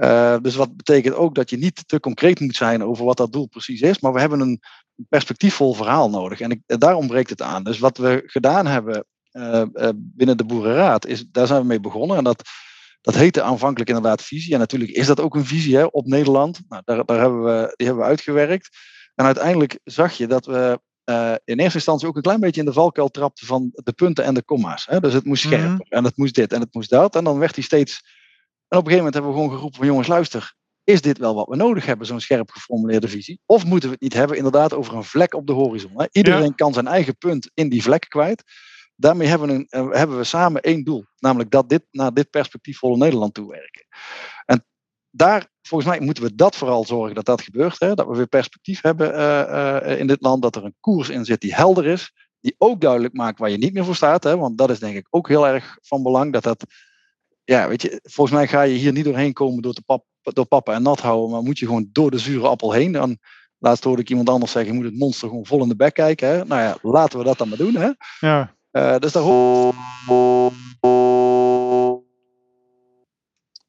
Uh, 0.00 0.36
dus 0.42 0.54
wat 0.54 0.76
betekent 0.76 1.14
ook 1.14 1.34
dat 1.34 1.50
je 1.50 1.56
niet 1.56 1.88
te 1.88 2.00
concreet 2.00 2.40
moet 2.40 2.56
zijn 2.56 2.84
over 2.84 3.04
wat 3.04 3.16
dat 3.16 3.32
doel 3.32 3.46
precies 3.46 3.80
is. 3.80 4.00
Maar 4.00 4.12
we 4.12 4.20
hebben 4.20 4.40
een 4.40 4.60
perspectiefvol 5.08 5.74
verhaal 5.74 6.10
nodig. 6.10 6.40
En 6.40 6.50
ik, 6.50 6.60
daar 6.66 6.94
ontbreekt 6.94 7.30
het 7.30 7.42
aan. 7.42 7.64
Dus 7.64 7.78
wat 7.78 7.98
we 7.98 8.22
gedaan 8.26 8.66
hebben 8.66 9.04
uh, 9.32 9.62
binnen 9.94 10.36
de 10.36 10.44
Boerenraad, 10.44 11.06
is, 11.06 11.24
daar 11.30 11.46
zijn 11.46 11.60
we 11.60 11.66
mee 11.66 11.80
begonnen. 11.80 12.16
En 12.16 12.24
dat, 12.24 12.42
dat 13.00 13.14
heette 13.14 13.42
aanvankelijk 13.42 13.90
inderdaad 13.90 14.22
visie. 14.22 14.52
En 14.52 14.58
natuurlijk 14.58 14.90
is 14.90 15.06
dat 15.06 15.20
ook 15.20 15.34
een 15.34 15.46
visie 15.46 15.76
hè, 15.76 15.84
op 15.84 16.06
Nederland. 16.06 16.60
Nou, 16.68 16.82
daar, 16.84 17.04
daar 17.04 17.20
hebben 17.20 17.42
we, 17.42 17.74
die 17.76 17.86
hebben 17.86 18.04
we 18.04 18.10
uitgewerkt. 18.10 18.68
En 19.14 19.24
uiteindelijk 19.24 19.78
zag 19.84 20.12
je 20.12 20.26
dat 20.26 20.46
we 20.46 20.80
uh, 21.04 21.34
in 21.44 21.58
eerste 21.58 21.74
instantie 21.74 22.08
ook 22.08 22.16
een 22.16 22.22
klein 22.22 22.40
beetje 22.40 22.60
in 22.60 22.66
de 22.66 22.72
valkuil 22.72 23.08
trapte 23.08 23.46
van 23.46 23.70
de 23.72 23.92
punten 23.92 24.24
en 24.24 24.34
de 24.34 24.42
komma's. 24.42 24.86
Hè? 24.86 25.00
Dus 25.00 25.12
het 25.12 25.24
moest 25.24 25.42
scherper 25.42 25.68
mm 25.68 25.76
-hmm. 25.76 25.86
en 25.88 26.04
het 26.04 26.16
moest 26.16 26.34
dit 26.34 26.52
en 26.52 26.60
het 26.60 26.74
moest 26.74 26.90
dat. 26.90 27.16
En 27.16 27.24
dan 27.24 27.38
werd 27.38 27.54
hij 27.54 27.64
steeds. 27.64 28.18
En 28.70 28.78
op 28.78 28.84
een 28.84 28.90
gegeven 28.90 28.96
moment 28.96 29.14
hebben 29.14 29.32
we 29.32 29.36
gewoon 29.36 29.52
geroepen 29.52 29.78
van 29.78 29.86
jongens, 29.86 30.08
luister, 30.08 30.54
is 30.84 31.00
dit 31.00 31.18
wel 31.18 31.34
wat 31.34 31.48
we 31.48 31.56
nodig 31.56 31.86
hebben, 31.86 32.06
zo'n 32.06 32.20
scherp 32.20 32.50
geformuleerde 32.50 33.08
visie? 33.08 33.40
Of 33.46 33.64
moeten 33.64 33.88
we 33.88 33.94
het 33.94 34.02
niet 34.02 34.14
hebben, 34.14 34.36
inderdaad, 34.36 34.74
over 34.74 34.94
een 34.94 35.04
vlek 35.04 35.34
op 35.34 35.46
de 35.46 35.52
horizon? 35.52 35.92
Hè? 35.96 36.06
Iedereen 36.12 36.42
ja. 36.42 36.52
kan 36.54 36.72
zijn 36.72 36.86
eigen 36.86 37.16
punt 37.16 37.50
in 37.54 37.68
die 37.68 37.82
vlek 37.82 38.06
kwijt. 38.08 38.42
Daarmee 38.96 39.28
hebben 39.28 39.48
we, 39.48 39.54
een, 39.54 39.66
uh, 39.70 39.96
hebben 39.96 40.16
we 40.16 40.24
samen 40.24 40.62
één 40.62 40.84
doel, 40.84 41.04
namelijk 41.18 41.50
dat 41.50 41.68
dit 41.68 41.82
naar 41.90 42.14
dit 42.14 42.30
perspectiefvolle 42.30 42.96
Nederland 42.96 43.34
toe 43.34 43.50
werken. 43.50 43.86
En 44.44 44.64
daar, 45.10 45.48
volgens 45.62 45.90
mij, 45.90 46.00
moeten 46.00 46.22
we 46.22 46.34
dat 46.34 46.56
vooral 46.56 46.84
zorgen 46.84 47.14
dat 47.14 47.24
dat 47.24 47.42
gebeurt. 47.42 47.80
Hè? 47.80 47.94
Dat 47.94 48.06
we 48.06 48.16
weer 48.16 48.26
perspectief 48.26 48.80
hebben 48.80 49.14
uh, 49.14 49.80
uh, 49.82 49.98
in 49.98 50.06
dit 50.06 50.20
land. 50.20 50.42
Dat 50.42 50.56
er 50.56 50.64
een 50.64 50.76
koers 50.80 51.08
in 51.08 51.24
zit 51.24 51.40
die 51.40 51.54
helder 51.54 51.86
is. 51.86 52.12
Die 52.40 52.54
ook 52.58 52.80
duidelijk 52.80 53.14
maakt 53.14 53.38
waar 53.38 53.50
je 53.50 53.58
niet 53.58 53.72
meer 53.72 53.84
voor 53.84 53.94
staat. 53.94 54.24
Hè? 54.24 54.36
Want 54.36 54.58
dat 54.58 54.70
is 54.70 54.78
denk 54.78 54.96
ik 54.96 55.06
ook 55.10 55.28
heel 55.28 55.46
erg 55.46 55.78
van 55.80 56.02
belang. 56.02 56.32
Dat 56.32 56.42
dat, 56.42 56.64
ja, 57.50 57.68
weet 57.68 57.82
je, 57.82 58.00
volgens 58.02 58.36
mij 58.36 58.48
ga 58.48 58.62
je 58.62 58.74
hier 58.74 58.92
niet 58.92 59.04
doorheen 59.04 59.32
komen 59.32 59.62
door, 59.62 59.72
te 59.72 59.82
pap, 59.82 60.04
door 60.22 60.46
papa 60.46 60.72
en 60.72 60.82
nat 60.82 61.00
houden. 61.00 61.30
Maar 61.30 61.42
moet 61.42 61.58
je 61.58 61.66
gewoon 61.66 61.88
door 61.92 62.10
de 62.10 62.18
zure 62.18 62.48
appel 62.48 62.72
heen. 62.72 62.92
Dan, 62.92 63.18
laatst 63.58 63.84
hoorde 63.84 64.02
ik 64.02 64.10
iemand 64.10 64.28
anders 64.28 64.52
zeggen, 64.52 64.72
je 64.72 64.78
moet 64.78 64.90
het 64.90 64.98
monster 64.98 65.28
gewoon 65.28 65.46
vol 65.46 65.62
in 65.62 65.68
de 65.68 65.76
bek 65.76 65.94
kijken. 65.94 66.28
Hè? 66.28 66.44
Nou 66.44 66.60
ja, 66.60 66.76
laten 66.82 67.18
we 67.18 67.24
dat 67.24 67.38
dan 67.38 67.48
maar 67.48 67.58
doen. 67.58 67.74
Hè? 67.74 67.90
Ja. 68.20 68.54
Uh, 68.72 68.98
dus 68.98 69.12
daar 69.12 69.22
hoort... 69.22 69.74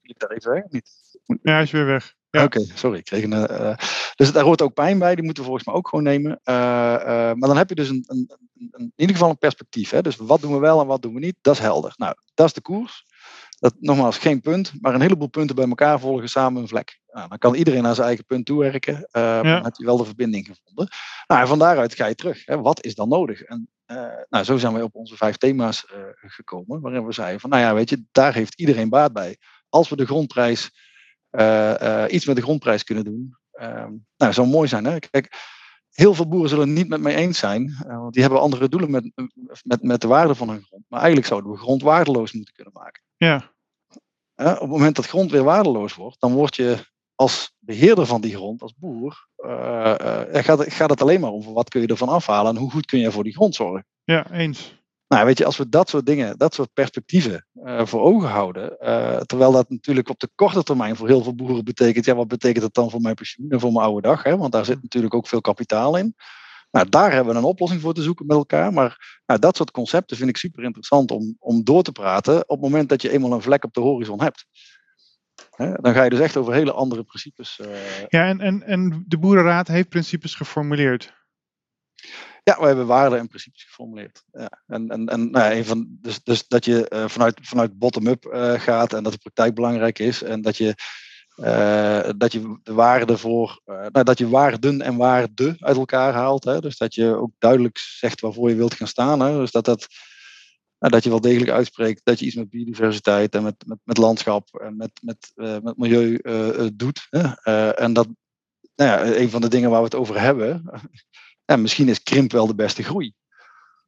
Ik 0.01 0.19
daar 0.19 0.31
even 0.31 0.51
weg, 0.51 0.63
niet? 0.69 0.89
Ja, 1.25 1.53
hij 1.53 1.61
is 1.61 1.71
weer 1.71 1.85
weg. 1.85 2.15
Ja. 2.29 2.43
Oké, 2.43 2.59
okay, 2.59 2.75
sorry. 2.75 2.97
Ik 2.97 3.05
kreeg 3.05 3.23
een, 3.23 3.33
uh, 3.33 3.75
dus 4.15 4.31
daar 4.31 4.43
hoort 4.43 4.61
ook 4.61 4.73
pijn 4.73 4.99
bij. 4.99 5.15
Die 5.15 5.23
moeten 5.23 5.43
we 5.43 5.49
volgens 5.49 5.67
mij 5.67 5.75
ook 5.75 5.87
gewoon 5.87 6.03
nemen. 6.03 6.31
Uh, 6.31 6.55
uh, 6.55 7.03
maar 7.07 7.47
dan 7.49 7.57
heb 7.57 7.69
je 7.69 7.75
dus 7.75 7.89
een, 7.89 8.03
een, 8.07 8.31
een, 8.71 8.81
in 8.81 8.93
ieder 8.95 9.15
geval 9.15 9.29
een 9.29 9.37
perspectief. 9.37 9.89
Hè? 9.89 10.01
Dus 10.01 10.15
wat 10.15 10.41
doen 10.41 10.53
we 10.53 10.59
wel 10.59 10.81
en 10.81 10.87
wat 10.87 11.01
doen 11.01 11.13
we 11.13 11.19
niet? 11.19 11.35
Dat 11.41 11.53
is 11.53 11.59
helder. 11.59 11.93
Nou, 11.97 12.15
dat 12.33 12.47
is 12.47 12.53
de 12.53 12.61
koers. 12.61 13.05
Dat 13.61 13.75
nogmaals 13.79 14.17
geen 14.17 14.41
punt, 14.41 14.73
maar 14.79 14.93
een 14.93 15.01
heleboel 15.01 15.27
punten 15.27 15.55
bij 15.55 15.67
elkaar 15.67 15.99
volgen 15.99 16.29
samen 16.29 16.61
een 16.61 16.67
vlek. 16.67 16.99
Nou, 17.07 17.29
dan 17.29 17.37
kan 17.37 17.55
iedereen 17.55 17.83
naar 17.83 17.95
zijn 17.95 18.07
eigen 18.07 18.25
punt 18.25 18.45
toewerken. 18.45 19.07
Ja. 19.11 19.41
Dan 19.41 19.63
heb 19.63 19.75
je 19.75 19.85
wel 19.85 19.97
de 19.97 20.05
verbinding 20.05 20.45
gevonden. 20.45 20.87
Nou, 21.27 21.41
en 21.41 21.47
van 21.47 21.59
daaruit 21.59 21.95
ga 21.95 22.05
je 22.05 22.15
terug. 22.15 22.45
Hè? 22.45 22.61
Wat 22.61 22.83
is 22.83 22.95
dan 22.95 23.09
nodig? 23.09 23.41
En 23.41 23.69
nou, 24.29 24.43
zo 24.43 24.57
zijn 24.57 24.73
we 24.73 24.83
op 24.83 24.95
onze 24.95 25.17
vijf 25.17 25.37
thema's 25.37 25.85
gekomen. 26.15 26.81
Waarin 26.81 27.05
we 27.05 27.11
zeiden 27.11 27.39
van, 27.39 27.49
nou 27.49 27.61
ja, 27.61 27.73
weet 27.73 27.89
je, 27.89 28.03
daar 28.11 28.33
heeft 28.33 28.59
iedereen 28.59 28.89
baat 28.89 29.13
bij. 29.13 29.37
Als 29.69 29.89
we 29.89 29.95
de 29.95 30.05
grondprijs 30.05 30.71
uh, 31.31 31.73
uh, 31.81 32.03
iets 32.07 32.25
met 32.25 32.35
de 32.35 32.41
grondprijs 32.41 32.83
kunnen 32.83 33.03
doen. 33.03 33.37
Uh, 33.53 33.85
nou, 34.17 34.33
zou 34.33 34.47
mooi 34.47 34.67
zijn. 34.67 34.85
Hè? 34.85 34.99
Kijk, 34.99 35.33
heel 35.91 36.13
veel 36.13 36.27
boeren 36.27 36.49
zullen 36.49 36.67
het 36.67 36.77
niet 36.77 36.87
met 36.87 37.01
mij 37.01 37.15
eens 37.15 37.39
zijn, 37.39 37.63
uh, 37.87 37.97
want 37.97 38.13
die 38.13 38.21
hebben 38.21 38.41
andere 38.41 38.69
doelen 38.69 38.91
met, 38.91 39.11
met, 39.63 39.83
met 39.83 40.01
de 40.01 40.07
waarde 40.07 40.35
van 40.35 40.49
hun 40.49 40.63
grond. 40.63 40.85
Maar 40.87 40.99
eigenlijk 40.99 41.29
zouden 41.29 41.51
we 41.51 41.57
grond 41.57 41.81
waardeloos 41.81 42.33
moeten 42.33 42.53
kunnen 42.53 42.73
maken. 42.73 43.03
Ja. 43.15 43.50
Op 44.41 44.59
het 44.59 44.69
moment 44.69 44.95
dat 44.95 45.05
grond 45.07 45.31
weer 45.31 45.43
waardeloos 45.43 45.95
wordt, 45.95 46.19
dan 46.19 46.33
word 46.33 46.55
je 46.55 46.77
als 47.15 47.53
beheerder 47.59 48.05
van 48.05 48.21
die 48.21 48.35
grond, 48.35 48.61
als 48.61 48.73
boer, 48.77 49.27
gaat, 50.31 50.73
gaat 50.73 50.89
het 50.89 51.01
alleen 51.01 51.19
maar 51.19 51.31
over 51.31 51.53
wat 51.53 51.69
kun 51.69 51.81
je 51.81 51.87
ervan 51.87 52.09
afhalen 52.09 52.55
en 52.55 52.61
hoe 52.61 52.71
goed 52.71 52.85
kun 52.85 52.99
je 52.99 53.11
voor 53.11 53.23
die 53.23 53.33
grond 53.33 53.55
zorgen. 53.55 53.85
Ja, 54.03 54.31
eens. 54.31 54.79
Nou, 55.11 55.25
weet 55.25 55.37
je, 55.37 55.45
als 55.45 55.57
we 55.57 55.69
dat 55.69 55.89
soort 55.89 56.05
dingen, 56.05 56.37
dat 56.37 56.53
soort 56.53 56.73
perspectieven 56.73 57.47
uh, 57.53 57.85
voor 57.85 58.01
ogen 58.01 58.29
houden, 58.29 58.77
uh, 58.79 59.17
terwijl 59.17 59.51
dat 59.51 59.69
natuurlijk 59.69 60.09
op 60.09 60.19
de 60.19 60.29
korte 60.35 60.63
termijn 60.63 60.95
voor 60.95 61.07
heel 61.07 61.23
veel 61.23 61.35
boeren 61.35 61.63
betekent, 61.63 62.05
ja, 62.05 62.15
wat 62.15 62.27
betekent 62.27 62.63
dat 62.63 62.73
dan 62.73 62.89
voor 62.89 63.01
mijn 63.01 63.15
pensioen 63.15 63.49
en 63.49 63.59
voor 63.59 63.71
mijn 63.71 63.85
oude 63.85 64.07
dag? 64.07 64.23
Hè? 64.23 64.37
Want 64.37 64.51
daar 64.51 64.65
zit 64.65 64.81
natuurlijk 64.81 65.13
ook 65.13 65.27
veel 65.27 65.41
kapitaal 65.41 65.97
in. 65.97 66.15
Nou, 66.71 66.89
daar 66.89 67.11
hebben 67.11 67.33
we 67.33 67.39
een 67.39 67.45
oplossing 67.45 67.81
voor 67.81 67.93
te 67.93 68.01
zoeken 68.01 68.25
met 68.25 68.37
elkaar. 68.37 68.73
Maar 68.73 69.21
nou, 69.25 69.39
dat 69.39 69.55
soort 69.55 69.71
concepten 69.71 70.17
vind 70.17 70.29
ik 70.29 70.37
super 70.37 70.63
interessant 70.63 71.11
om, 71.11 71.35
om 71.39 71.63
door 71.63 71.83
te 71.83 71.91
praten 71.91 72.35
op 72.35 72.61
het 72.61 72.71
moment 72.71 72.89
dat 72.89 73.01
je 73.01 73.09
eenmaal 73.09 73.33
een 73.33 73.41
vlek 73.41 73.63
op 73.63 73.73
de 73.73 73.81
horizon 73.81 74.21
hebt. 74.21 74.45
Hè? 75.55 75.73
Dan 75.73 75.93
ga 75.93 76.03
je 76.03 76.09
dus 76.09 76.19
echt 76.19 76.37
over 76.37 76.53
hele 76.53 76.71
andere 76.71 77.03
principes. 77.03 77.59
Uh... 77.61 77.67
Ja, 78.07 78.27
en, 78.27 78.39
en, 78.39 78.63
en 78.63 79.03
de 79.07 79.17
Boerenraad 79.17 79.67
heeft 79.67 79.89
principes 79.89 80.35
geformuleerd. 80.35 81.13
Ja, 82.43 82.59
we 82.59 82.65
hebben 82.65 82.87
waarden 82.87 83.19
en 83.19 83.27
principes 83.27 83.63
geformuleerd. 83.63 84.23
Ja. 84.31 84.63
En, 84.67 84.89
en, 84.89 85.07
en 85.07 85.31
nou 85.31 85.45
ja, 85.45 85.57
een 85.57 85.65
van, 85.65 85.87
dus, 85.89 86.23
dus 86.23 86.47
dat 86.47 86.65
je 86.65 86.91
uh, 86.93 87.07
vanuit, 87.07 87.39
vanuit 87.41 87.77
bottom-up 87.77 88.25
uh, 88.25 88.59
gaat 88.59 88.93
en 88.93 89.03
dat 89.03 89.13
de 89.13 89.19
praktijk 89.19 89.55
belangrijk 89.55 89.99
is. 89.99 90.23
En 90.23 90.41
dat 90.41 90.57
je, 90.57 90.75
uh, 91.35 92.09
dat 92.17 92.31
je 92.31 92.59
de 92.63 92.73
waarden 92.73 93.19
voor, 93.19 93.61
nou, 93.65 94.03
dat 94.03 94.17
je 94.17 94.29
waarden 94.29 94.81
en 94.81 94.97
waarden 94.97 95.55
uit 95.59 95.77
elkaar 95.77 96.13
haalt. 96.13 96.43
Hè? 96.43 96.59
Dus 96.59 96.77
dat 96.77 96.95
je 96.95 97.15
ook 97.15 97.31
duidelijk 97.37 97.77
zegt 97.77 98.21
waarvoor 98.21 98.49
je 98.49 98.55
wilt 98.55 98.73
gaan 98.73 98.87
staan. 98.87 99.19
Hè? 99.19 99.37
Dus 99.37 99.51
dat, 99.51 99.65
dat, 99.65 99.87
nou, 100.79 100.93
dat 100.93 101.03
je 101.03 101.09
wel 101.09 101.21
degelijk 101.21 101.51
uitspreekt 101.51 102.01
dat 102.03 102.19
je 102.19 102.25
iets 102.25 102.35
met 102.35 102.49
biodiversiteit 102.49 103.35
en 103.35 103.43
met, 103.43 103.55
met, 103.65 103.77
met 103.83 103.97
landschap 103.97 104.59
en 104.59 104.77
met, 104.77 104.91
met, 105.01 105.31
met 105.63 105.77
milieu 105.77 106.19
doet. 106.73 107.07
Hè? 107.09 107.21
en 107.71 107.93
dat, 107.93 108.07
nou 108.75 108.89
ja, 108.89 109.15
een 109.15 109.29
van 109.29 109.41
de 109.41 109.49
dingen 109.49 109.69
waar 109.69 109.79
we 109.79 109.85
het 109.85 109.95
over 109.95 110.19
hebben. 110.19 110.63
Ja, 111.45 111.57
misschien 111.57 111.89
is 111.89 112.03
krimp 112.03 112.31
wel 112.31 112.47
de 112.47 112.55
beste 112.55 112.83
groei. 112.83 113.13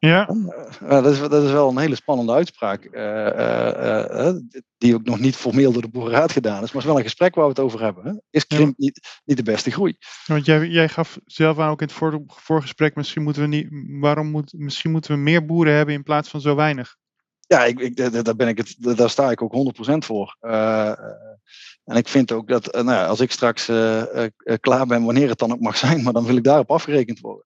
Ja. 0.08 0.30
Uh, 0.30 0.90
dat, 0.90 1.06
is, 1.06 1.20
dat 1.20 1.44
is 1.44 1.52
wel 1.52 1.70
een 1.70 1.78
hele 1.78 1.96
spannende 1.96 2.34
uitspraak. 2.34 2.88
Uh, 2.92 3.28
uh, 4.26 4.36
die 4.78 4.96
ook 4.96 5.04
nog 5.04 5.20
niet 5.20 5.36
formeel 5.36 5.72
door 5.72 5.82
de 5.82 5.90
boerenraad 5.90 6.32
gedaan 6.32 6.64
is. 6.64 6.72
Maar 6.72 6.72
het 6.72 6.82
is 6.82 6.86
wel 6.86 6.98
een 6.98 7.04
gesprek 7.04 7.36
waar 7.36 7.44
we 7.44 7.50
het 7.50 7.60
over 7.60 7.82
hebben. 7.82 8.06
Hè? 8.06 8.14
Is 8.30 8.48
krimp 8.48 8.74
ja. 8.78 8.86
niet, 8.86 9.22
niet 9.26 9.38
de 9.38 9.44
beste 9.44 9.72
groei? 9.72 9.98
Want 10.26 10.46
jij, 10.46 10.68
jij 10.68 10.90
gaf 10.90 11.20
zelf 11.26 11.60
aan 11.60 11.70
ook 11.70 11.82
in 11.82 11.88
het 11.88 11.96
voor, 11.96 12.24
voorgesprek. 12.28 12.96
Misschien 12.96 13.24
moeten 13.24 13.42
we 13.42 13.48
niet. 13.48 13.68
Waarom 14.00 14.28
moet, 14.28 14.54
misschien 14.58 14.92
moeten 14.92 15.12
we 15.12 15.18
meer 15.18 15.46
boeren 15.46 15.74
hebben 15.74 15.96
in 15.96 16.04
plaats 16.04 16.30
van 16.30 16.42
zo 16.42 16.56
weinig? 16.56 16.96
ja, 17.48 17.66
ik, 17.66 17.80
ik, 17.80 18.24
daar, 18.26 18.36
ben 18.36 18.48
ik 18.48 18.58
het, 18.58 18.98
daar 18.98 19.10
sta 19.10 19.32
ik 19.32 19.42
ook 19.42 19.74
100% 19.92 19.98
voor. 19.98 20.38
en 21.84 21.96
ik 21.96 22.08
vind 22.08 22.32
ook 22.32 22.48
dat 22.48 22.74
nou 22.74 22.92
ja, 22.92 23.06
als 23.06 23.20
ik 23.20 23.32
straks 23.32 23.66
klaar 24.60 24.86
ben, 24.88 25.04
wanneer 25.04 25.30
het 25.30 25.40
dan 25.40 25.52
ook 25.52 25.60
mag 25.60 25.78
zijn, 25.78 26.04
maar 26.04 26.14
dan 26.14 26.26
wil 26.26 26.36
ik 26.36 26.44
daarop 26.44 26.72
afgerekend 26.72 27.20
worden. 27.20 27.46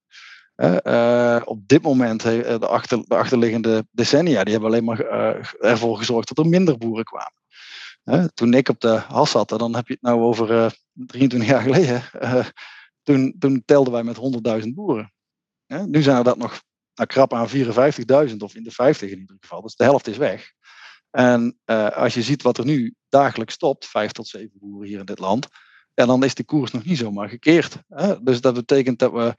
Op 1.45 1.68
dit 1.68 1.82
moment, 1.82 2.22
de, 2.22 2.60
achter, 2.60 3.03
de 3.08 3.16
achterliggende 3.16 3.86
decennia, 3.91 4.43
die 4.43 4.53
hebben 4.53 4.70
alleen 4.70 4.84
maar 4.84 4.99
ervoor 5.60 5.97
gezorgd 5.97 6.28
dat 6.28 6.45
er 6.45 6.51
minder 6.51 6.78
boeren 6.78 7.03
kwamen 7.03 7.38
toen 8.34 8.53
ik 8.53 8.70
op 8.70 8.80
de 8.80 8.95
has 9.08 9.32
zat, 9.32 9.49
dan 9.49 9.76
heb 9.76 9.88
je 9.88 9.93
het 9.93 10.01
nou 10.01 10.22
over 10.22 10.51
uh, 10.51 10.66
eh, 10.66 10.72
23 10.93 11.49
jaar 11.49 11.62
geleden. 11.62 12.03
Toen, 13.03 13.36
toen 13.39 13.64
telden 13.66 13.93
wij 13.93 14.03
met 14.03 14.18
100.000 14.64 14.68
boeren. 14.74 15.14
nu 15.68 16.01
zijn 16.01 16.18
er 16.18 16.24
dat 16.24 16.38
nog 16.38 16.62
nou, 16.93 17.08
krap 17.08 17.34
aan 17.34 17.49
54.000 17.49 18.36
of 18.38 18.55
in 18.55 18.64
de 18.64 18.72
50 18.72 19.10
in 19.10 19.20
ieder 19.20 19.38
geval. 19.39 19.62
Dus 19.62 19.76
de 19.76 19.84
helft 19.84 20.08
is 20.08 20.18
weg. 20.18 20.51
En 21.10 21.60
als 21.95 22.14
je 22.14 22.22
ziet 22.22 22.41
wat 22.41 22.58
er 22.58 22.66
nu 22.66 22.95
dagelijks 23.10 23.53
stopt, 23.53 23.86
5 23.86 24.12
tot 24.12 24.28
7 24.28 24.51
boeren 24.53 24.88
hier 24.88 24.99
in 24.99 25.05
dit 25.05 25.20
land, 25.20 25.47
en 25.93 26.08
dan 26.08 26.24
is 26.24 26.36
de 26.36 26.43
koers 26.43 26.72
nog 26.72 26.86
niet 26.86 26.97
zomaar 26.97 27.30
gekeerd. 27.30 27.78
Dus 28.22 28.41
dat 28.41 28.53
betekent 28.53 28.99
dat 28.99 29.12
we 29.12 29.36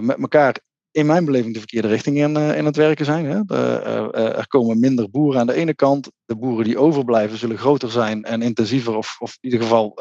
met 0.00 0.18
elkaar 0.20 0.60
in 0.94 1.06
mijn 1.06 1.24
beleving 1.24 1.52
de 1.52 1.58
verkeerde 1.58 1.88
richting 1.88 2.18
in, 2.18 2.36
uh, 2.36 2.56
in 2.56 2.64
het 2.64 2.76
werken 2.76 3.04
zijn. 3.04 3.24
Hè. 3.26 3.44
De, 3.44 3.80
uh, 4.14 4.38
er 4.38 4.46
komen 4.46 4.80
minder 4.80 5.10
boeren 5.10 5.40
aan 5.40 5.46
de 5.46 5.54
ene 5.54 5.74
kant. 5.74 6.10
De 6.24 6.36
boeren 6.36 6.64
die 6.64 6.78
overblijven 6.78 7.38
zullen 7.38 7.58
groter 7.58 7.90
zijn 7.90 8.24
en 8.24 8.42
intensiever, 8.42 8.96
of, 8.96 9.16
of 9.18 9.36
in 9.40 9.50
ieder 9.50 9.60
geval 9.60 9.98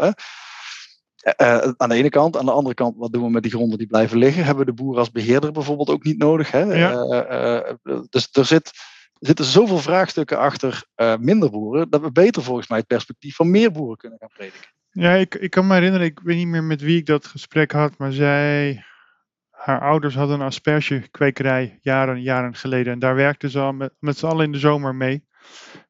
aan 1.77 1.89
de 1.89 1.95
ene 1.95 2.09
kant. 2.09 2.37
Aan 2.37 2.45
de 2.45 2.51
andere 2.51 2.75
kant, 2.75 2.97
wat 2.97 3.13
doen 3.13 3.23
we 3.23 3.29
met 3.29 3.43
die 3.43 3.51
gronden 3.51 3.77
die 3.77 3.87
blijven 3.87 4.17
liggen? 4.17 4.43
Hebben 4.43 4.65
we 4.65 4.71
de 4.71 4.81
boeren 4.81 4.99
als 4.99 5.11
beheerder 5.11 5.51
bijvoorbeeld 5.51 5.89
ook 5.89 6.03
niet 6.03 6.17
nodig? 6.17 6.51
Hè? 6.51 6.65
dus 8.09 8.29
er 8.31 8.45
zit, 8.45 8.71
zitten 9.19 9.45
zoveel 9.45 9.79
vraagstukken 9.79 10.37
achter 10.37 10.85
minder 11.19 11.49
boeren, 11.49 11.89
dat 11.89 12.01
we 12.01 12.11
beter 12.11 12.43
volgens 12.43 12.67
mij 12.67 12.77
het 12.77 12.87
perspectief 12.87 13.35
van 13.35 13.51
meer 13.51 13.71
boeren 13.71 13.97
kunnen 13.97 14.19
gaan 14.19 14.31
prediken. 14.33 14.71
Ja, 14.89 15.13
ik, 15.13 15.35
ik 15.35 15.49
kan 15.49 15.67
me 15.67 15.73
herinneren, 15.73 16.05
ik 16.05 16.19
weet 16.23 16.37
niet 16.37 16.47
meer 16.47 16.63
met 16.63 16.81
wie 16.81 16.97
ik 16.97 17.05
dat 17.05 17.27
gesprek 17.27 17.71
had, 17.71 17.97
maar 17.97 18.11
zij 18.11 18.83
haar 19.63 19.81
ouders 19.81 20.15
hadden 20.15 20.39
een 20.39 20.45
aspergekwekerij 20.45 21.79
jaren 21.81 22.21
jaren 22.21 22.55
geleden. 22.55 22.93
En 22.93 22.99
daar 22.99 23.15
werkten 23.15 23.49
ze 23.49 23.59
al 23.59 23.73
met, 23.73 23.93
met 23.99 24.17
z'n 24.17 24.25
allen 24.25 24.45
in 24.45 24.51
de 24.51 24.57
zomer 24.57 24.95
mee. 24.95 25.25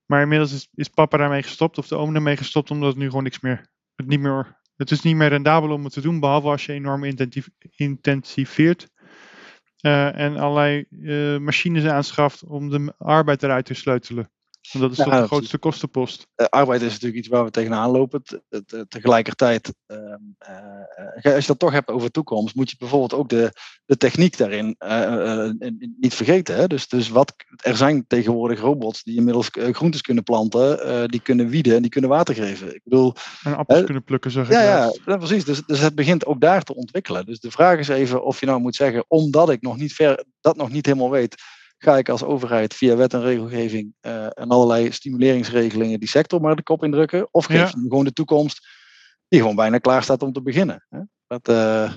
Maar 0.05 0.21
inmiddels 0.21 0.53
is, 0.53 0.69
is 0.73 0.87
papa 0.87 1.17
daarmee 1.17 1.43
gestopt 1.43 1.77
of 1.77 1.87
de 1.87 1.95
oom 1.95 2.13
daarmee 2.13 2.37
gestopt 2.37 2.71
omdat 2.71 2.89
het 2.89 2.97
nu 2.97 3.07
gewoon 3.07 3.23
niks 3.23 3.39
meer, 3.39 3.67
het 3.95 4.07
niet 4.07 4.19
meer, 4.19 4.59
het 4.75 4.91
is 4.91 5.01
niet 5.01 5.15
meer 5.15 5.27
rendabel 5.27 5.71
om 5.71 5.83
het 5.83 5.93
te 5.93 6.01
doen, 6.01 6.19
behalve 6.19 6.47
als 6.47 6.65
je 6.65 6.73
enorm 6.73 7.03
intensiveert. 7.75 8.91
Uh, 9.81 10.19
en 10.19 10.37
allerlei 10.37 10.85
uh, 10.89 11.37
machines 11.37 11.85
aanschaft 11.85 12.43
om 12.43 12.69
de 12.69 12.93
arbeid 12.97 13.43
eruit 13.43 13.65
te 13.65 13.73
sleutelen. 13.73 14.31
Dat 14.71 14.91
is 14.91 14.97
toch 14.97 15.19
de 15.19 15.27
grootste 15.27 15.57
kostenpost. 15.57 16.27
Uh, 16.35 16.47
arbeid 16.47 16.81
is 16.81 16.91
natuurlijk 16.91 17.15
iets 17.15 17.27
waar 17.27 17.43
we 17.43 17.51
tegenaan 17.51 17.91
lopen. 17.91 18.23
tegelijkertijd, 18.87 19.73
ehm, 19.85 20.01
uh, 21.25 21.33
als 21.33 21.41
je 21.41 21.47
dat 21.47 21.59
toch 21.59 21.71
hebt 21.71 21.89
over 21.89 22.11
toekomst, 22.11 22.55
moet 22.55 22.69
je 22.69 22.75
bijvoorbeeld 22.79 23.13
ook 23.13 23.29
de, 23.29 23.51
de 23.85 23.97
techniek 23.97 24.37
daarin 24.37 24.75
niet 25.99 26.13
vergeten. 26.13 26.55
Hè? 26.55 26.67
Dus, 26.67 26.87
dus 26.87 27.09
wat, 27.09 27.33
er 27.55 27.77
zijn 27.77 28.07
tegenwoordig 28.07 28.59
robots 28.59 29.03
die 29.03 29.17
inmiddels 29.17 29.49
groentes 29.51 30.01
kunnen 30.01 30.23
planten, 30.23 31.09
die 31.09 31.21
kunnen 31.21 31.47
wieden 31.47 31.75
en 31.75 31.81
die 31.81 31.91
kunnen 31.91 32.09
water 32.09 32.35
geven. 32.35 32.75
Ik 32.75 32.81
bedoel, 32.83 33.13
en 33.43 33.55
appels 33.55 33.83
kunnen 33.83 34.03
plukken, 34.03 34.31
zeg 34.31 34.49
ja, 34.49 34.61
ja, 34.61 34.93
ja, 35.05 35.17
precies. 35.17 35.45
Dus, 35.45 35.61
dus 35.65 35.79
het 35.79 35.95
begint 35.95 36.25
ook 36.25 36.41
daar 36.41 36.63
te 36.63 36.75
ontwikkelen. 36.75 37.25
Dus 37.25 37.39
de 37.39 37.51
vraag 37.51 37.79
is 37.79 37.87
even 37.87 38.23
of 38.23 38.39
je 38.39 38.45
nou 38.45 38.59
moet 38.59 38.75
zeggen, 38.75 39.05
omdat 39.07 39.49
ik 39.49 39.61
nog 39.61 39.77
niet 39.77 39.93
ver, 39.93 40.23
dat 40.41 40.55
nog 40.55 40.71
niet 40.71 40.85
helemaal 40.85 41.11
weet 41.11 41.35
ga 41.83 41.97
ik 41.97 42.09
als 42.09 42.23
overheid 42.23 42.73
via 42.73 42.95
wet 42.95 43.13
en 43.13 43.21
regelgeving 43.21 43.93
uh, 44.01 44.25
en 44.25 44.49
allerlei 44.49 44.91
stimuleringsregelingen 44.91 45.99
die 45.99 46.09
sector 46.09 46.41
maar 46.41 46.55
de 46.55 46.63
kop 46.63 46.83
indrukken? 46.83 47.27
Of 47.31 47.45
geef 47.45 47.71
je 47.71 47.79
gewoon 47.79 48.03
de 48.03 48.13
toekomst 48.13 48.67
die 49.27 49.39
gewoon 49.39 49.55
bijna 49.55 49.77
klaar 49.77 50.03
staat 50.03 50.21
om 50.21 50.33
te 50.33 50.41
beginnen? 50.41 50.85
Hè? 50.89 50.99
Dat, 51.27 51.49
uh, 51.49 51.93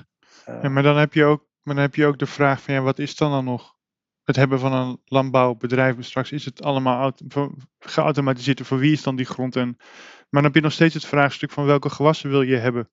ja, 0.61 0.69
maar 0.69 0.83
dan 0.83 0.97
heb, 0.97 1.13
je 1.13 1.23
ook, 1.23 1.45
maar 1.61 1.75
dan 1.75 1.83
heb 1.83 1.95
je 1.95 2.05
ook 2.05 2.19
de 2.19 2.25
vraag 2.25 2.61
van 2.61 2.73
ja, 2.73 2.81
wat 2.81 2.99
is 2.99 3.15
dan 3.15 3.31
dan 3.31 3.45
nog? 3.45 3.75
Het 4.23 4.35
hebben 4.35 4.59
van 4.59 4.73
een 4.73 5.01
landbouwbedrijf 5.05 5.95
straks, 5.99 6.31
is 6.31 6.45
het 6.45 6.63
allemaal 6.63 7.13
geautomatiseerd? 7.79 8.67
Voor 8.67 8.77
wie 8.77 8.91
is 8.91 9.03
dan 9.03 9.15
die 9.15 9.25
grond? 9.25 9.55
En, 9.55 9.75
maar 9.77 10.41
dan 10.41 10.43
heb 10.43 10.55
je 10.55 10.61
nog 10.61 10.71
steeds 10.71 10.93
het 10.93 11.05
vraagstuk 11.05 11.51
van 11.51 11.65
welke 11.65 11.89
gewassen 11.89 12.29
wil 12.29 12.41
je 12.41 12.55
hebben? 12.55 12.89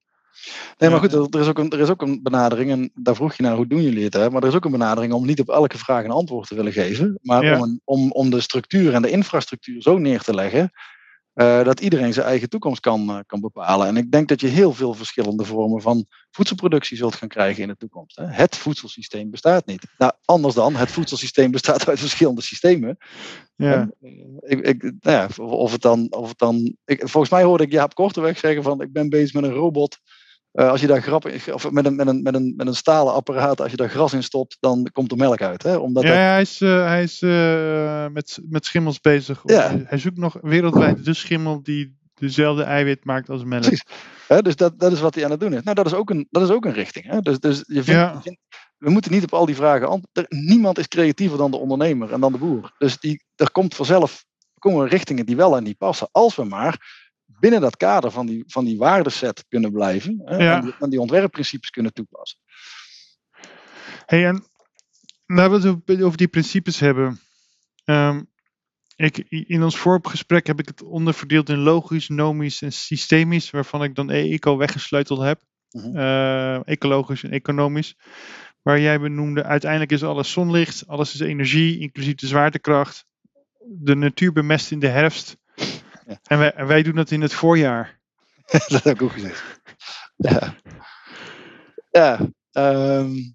Nee, 0.77 0.89
maar 0.89 0.99
goed, 0.99 1.13
er 1.13 1.41
is, 1.41 1.47
ook 1.47 1.59
een, 1.59 1.69
er 1.69 1.79
is 1.79 1.89
ook 1.89 2.01
een 2.01 2.23
benadering, 2.23 2.71
en 2.71 2.91
daar 2.93 3.15
vroeg 3.15 3.35
je 3.35 3.43
naar 3.43 3.55
hoe 3.55 3.67
doen 3.67 3.81
jullie 3.81 4.03
het, 4.03 4.13
hè? 4.13 4.29
maar 4.29 4.41
er 4.41 4.47
is 4.47 4.55
ook 4.55 4.65
een 4.65 4.71
benadering 4.71 5.13
om 5.13 5.25
niet 5.25 5.39
op 5.39 5.49
elke 5.49 5.77
vraag 5.77 6.03
een 6.03 6.11
antwoord 6.11 6.47
te 6.47 6.55
willen 6.55 6.73
geven, 6.73 7.19
maar 7.21 7.59
om, 7.59 7.81
om, 7.83 8.11
om 8.11 8.29
de 8.29 8.41
structuur 8.41 8.93
en 8.93 9.01
de 9.01 9.09
infrastructuur 9.09 9.81
zo 9.81 9.97
neer 9.97 10.21
te 10.21 10.33
leggen 10.33 10.71
uh, 11.35 11.63
dat 11.63 11.79
iedereen 11.79 12.13
zijn 12.13 12.25
eigen 12.25 12.49
toekomst 12.49 12.79
kan, 12.79 13.09
uh, 13.09 13.19
kan 13.25 13.41
bepalen. 13.41 13.87
En 13.87 13.97
ik 13.97 14.11
denk 14.11 14.27
dat 14.27 14.41
je 14.41 14.47
heel 14.47 14.73
veel 14.73 14.93
verschillende 14.93 15.45
vormen 15.45 15.81
van 15.81 16.05
voedselproductie 16.31 16.97
zult 16.97 17.15
gaan 17.15 17.27
krijgen 17.27 17.61
in 17.61 17.67
de 17.67 17.77
toekomst. 17.77 18.15
Hè? 18.15 18.25
Het 18.25 18.55
voedselsysteem 18.55 19.29
bestaat 19.29 19.65
niet. 19.65 19.87
Nou, 19.97 20.11
anders 20.25 20.53
dan, 20.53 20.75
het 20.75 20.91
voedselsysteem 20.91 21.51
bestaat 21.51 21.87
uit 21.87 21.99
verschillende 21.99 22.41
systemen. 22.41 22.97
Ja. 23.55 23.89
Uh, 24.01 24.11
ik, 24.39 24.59
ik, 24.59 24.81
nou 24.81 24.93
ja, 24.99 25.43
of 25.43 25.71
het 25.71 25.81
dan, 25.81 26.07
of 26.09 26.29
het 26.29 26.37
dan 26.37 26.75
ik, 26.85 26.99
volgens 26.99 27.31
mij 27.31 27.43
hoorde 27.43 27.63
ik 27.63 27.71
Jaap 27.71 27.93
Korteweg 27.93 28.37
zeggen 28.37 28.63
van 28.63 28.81
ik 28.81 28.93
ben 28.93 29.09
bezig 29.09 29.33
met 29.33 29.43
een 29.43 29.53
robot 29.53 29.99
uh, 30.55 30.69
als 30.69 30.81
je 30.81 30.87
daar 30.87 31.01
grap 31.01 31.27
in, 31.27 31.53
of 31.53 31.71
met 31.71 31.85
een, 31.85 31.95
met, 31.95 32.07
een, 32.07 32.21
met, 32.21 32.35
een, 32.35 32.53
met 32.57 32.67
een 32.67 32.75
stalen 32.75 33.13
apparaat, 33.13 33.61
als 33.61 33.71
je 33.71 33.77
daar 33.77 33.89
gras 33.89 34.13
in 34.13 34.23
stopt, 34.23 34.57
dan 34.59 34.89
komt 34.91 35.11
er 35.11 35.17
melk 35.17 35.41
uit. 35.41 35.63
Hè? 35.63 35.75
Omdat 35.75 36.03
ja, 36.03 36.09
dat... 36.09 36.17
hij 36.17 36.41
is, 36.41 36.61
uh, 36.61 36.85
hij 36.85 37.03
is 37.03 37.21
uh, 37.21 38.07
met, 38.07 38.39
met 38.49 38.65
schimmels 38.65 38.99
bezig. 39.01 39.41
Ja. 39.43 39.75
Hij 39.85 39.97
zoekt 39.97 40.17
nog 40.17 40.37
wereldwijd 40.41 41.05
de 41.05 41.13
schimmel 41.13 41.63
die 41.63 41.97
dezelfde 42.13 42.63
eiwit 42.63 43.05
maakt 43.05 43.29
als 43.29 43.43
melk. 43.43 43.61
Precies. 43.61 43.85
Hè, 44.27 44.41
dus 44.41 44.55
dat, 44.55 44.79
dat 44.79 44.91
is 44.91 44.99
wat 44.99 45.15
hij 45.15 45.23
aan 45.23 45.31
het 45.31 45.39
doen 45.39 45.53
is. 45.53 45.63
Nou, 45.63 45.75
dat 45.75 45.85
is 45.85 45.93
ook 45.93 46.09
een, 46.09 46.27
dat 46.29 46.43
is 46.43 46.49
ook 46.49 46.65
een 46.65 46.73
richting. 46.73 47.05
Hè? 47.05 47.21
Dus, 47.21 47.39
dus 47.39 47.63
je 47.67 47.83
vindt, 47.83 47.89
ja. 47.89 48.21
we 48.77 48.89
moeten 48.89 49.11
niet 49.11 49.23
op 49.23 49.33
al 49.33 49.45
die 49.45 49.55
vragen 49.55 49.87
antwoorden. 49.87 50.25
Niemand 50.45 50.77
is 50.77 50.87
creatiever 50.87 51.37
dan 51.37 51.51
de 51.51 51.57
ondernemer 51.57 52.13
en 52.13 52.19
dan 52.19 52.31
de 52.31 52.37
boer. 52.37 52.73
Dus 52.77 52.99
die, 52.99 53.23
er 53.35 53.51
komt 53.51 53.75
vanzelf 53.75 54.25
komen 54.59 54.87
richtingen 54.87 55.25
die 55.25 55.35
wel 55.35 55.55
aan 55.55 55.63
die 55.63 55.75
passen. 55.75 56.07
Als 56.11 56.35
we 56.35 56.43
maar 56.43 57.04
binnen 57.39 57.61
dat 57.61 57.77
kader 57.77 58.11
van 58.11 58.25
die, 58.25 58.43
van 58.47 58.65
die 58.65 58.77
waardeset 58.77 59.45
kunnen 59.47 59.71
blijven 59.71 60.21
hè, 60.25 60.51
en, 60.51 60.61
die, 60.61 60.89
die 60.89 60.99
ontwerpprincipes 60.99 61.69
kunnen 61.69 61.93
toepassen. 61.93 62.39
Hey, 64.05 64.25
en 64.25 64.45
laten 65.25 65.61
we 65.61 65.93
het 65.93 66.01
over 66.01 66.17
die 66.17 66.27
principes 66.27 66.79
hebben. 66.79 67.19
Um, 67.85 68.33
ik, 68.95 69.17
in 69.29 69.63
ons 69.63 69.77
voorgesprek 69.77 70.47
heb 70.47 70.59
ik 70.59 70.67
het 70.67 70.83
onderverdeeld 70.83 71.49
in 71.49 71.57
logisch, 71.57 72.07
nomisch 72.07 72.61
en 72.61 72.73
systemisch, 72.73 73.49
waarvan 73.49 73.83
ik 73.83 73.95
dan 73.95 74.09
eco 74.09 74.57
weggesleuteld 74.57 75.21
heb. 75.21 75.41
Uh 75.75 76.67
ecologisch 76.67 77.23
en 77.23 77.31
economisch. 77.31 77.97
Waar 78.61 78.79
jij 78.79 78.99
benoemde, 78.99 79.43
uiteindelijk 79.43 79.91
is 79.91 80.03
alles 80.03 80.31
zonlicht, 80.31 80.87
alles 80.87 81.13
is 81.13 81.19
energie, 81.19 81.79
inclusief 81.79 82.15
de 82.15 82.27
zwaartekracht. 82.27 83.05
De 83.67 83.95
natuur 83.95 84.31
bemest 84.31 84.71
in 84.71 84.79
de 84.79 84.87
herfst. 84.87 85.37
En, 86.23 86.37
wij, 86.37 86.53
wij 86.55 86.83
doen 86.83 86.95
dat 86.95 87.11
in 87.11 87.21
het 87.21 87.33
voorjaar. 87.33 87.99
dat 88.67 88.83
heb 88.83 88.95
ik 88.95 89.01
ook 89.01 89.11
gezegd. 89.11 89.61
Ja. 90.15 90.55
Ja. 91.91 92.19
Um, 92.51 93.33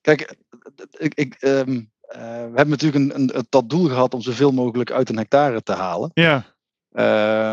kijk, 0.00 0.36
ik, 0.90 1.14
ik, 1.14 1.36
um, 1.40 1.68
uh, 1.68 2.18
we 2.18 2.52
hebben 2.54 2.68
natuurlijk 2.68 3.04
een, 3.04 3.14
een, 3.14 3.44
dat 3.48 3.68
doel 3.68 3.88
gehad 3.88 4.14
om 4.14 4.20
zoveel 4.20 4.52
mogelijk 4.52 4.90
uit 4.90 5.08
een 5.08 5.16
hectare 5.16 5.62
te 5.62 5.72
halen. 5.72 6.10
Ja. 6.14 6.44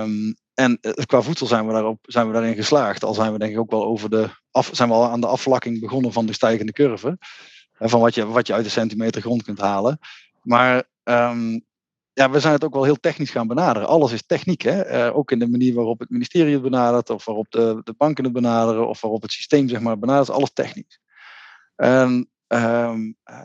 Um, 0.01 0.35
en 0.53 0.77
uh, 0.81 0.91
qua 0.91 1.21
voedsel 1.21 1.47
zijn 1.47 1.67
we, 1.67 1.73
daarop, 1.73 1.99
zijn 2.01 2.27
we 2.27 2.33
daarin 2.33 2.55
geslaagd. 2.55 3.03
Al 3.03 3.13
zijn 3.13 3.31
we 3.31 3.39
denk 3.39 3.51
ik 3.51 3.59
ook 3.59 3.71
wel 3.71 3.85
over 3.85 4.09
de 4.09 4.29
af, 4.51 4.69
zijn 4.71 4.89
we 4.89 4.95
al 4.95 5.09
aan 5.09 5.21
de 5.21 5.27
afvlakking 5.27 5.79
begonnen 5.79 6.13
van 6.13 6.25
de 6.25 6.33
stijgende 6.33 6.71
curve. 6.71 7.17
Van 7.79 7.99
wat 7.99 8.15
je, 8.15 8.25
wat 8.25 8.47
je 8.47 8.53
uit 8.53 8.65
een 8.65 8.71
centimeter 8.71 9.21
grond 9.21 9.43
kunt 9.43 9.59
halen. 9.59 9.99
Maar 10.41 10.83
um, 11.03 11.65
ja, 12.17 12.29
we 12.29 12.39
zijn 12.39 12.53
het 12.53 12.63
ook 12.63 12.73
wel 12.73 12.83
heel 12.83 12.99
technisch 12.99 13.29
gaan 13.29 13.47
benaderen. 13.47 13.87
Alles 13.87 14.11
is 14.11 14.25
techniek, 14.25 14.61
hè? 14.61 15.07
Uh, 15.07 15.17
ook 15.17 15.31
in 15.31 15.39
de 15.39 15.49
manier 15.49 15.73
waarop 15.73 15.99
het 15.99 16.09
ministerie 16.09 16.53
het 16.53 16.61
benadert, 16.61 17.09
of 17.09 17.25
waarop 17.25 17.51
de, 17.51 17.81
de 17.83 17.93
banken 17.97 18.23
het 18.23 18.33
benaderen, 18.33 18.87
of 18.87 19.01
waarop 19.01 19.21
het 19.21 19.31
systeem 19.31 19.69
zeg 19.69 19.79
maar, 19.79 19.99
benadert, 19.99 20.29
alles 20.29 20.53
technisch. 20.53 20.99
En 21.75 22.29
um, 22.47 23.15
uh, 23.27 23.37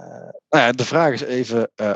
nou 0.49 0.65
ja, 0.65 0.73
de 0.73 0.85
vraag 0.85 1.13
is 1.13 1.21
even, 1.21 1.71
uh, 1.77 1.93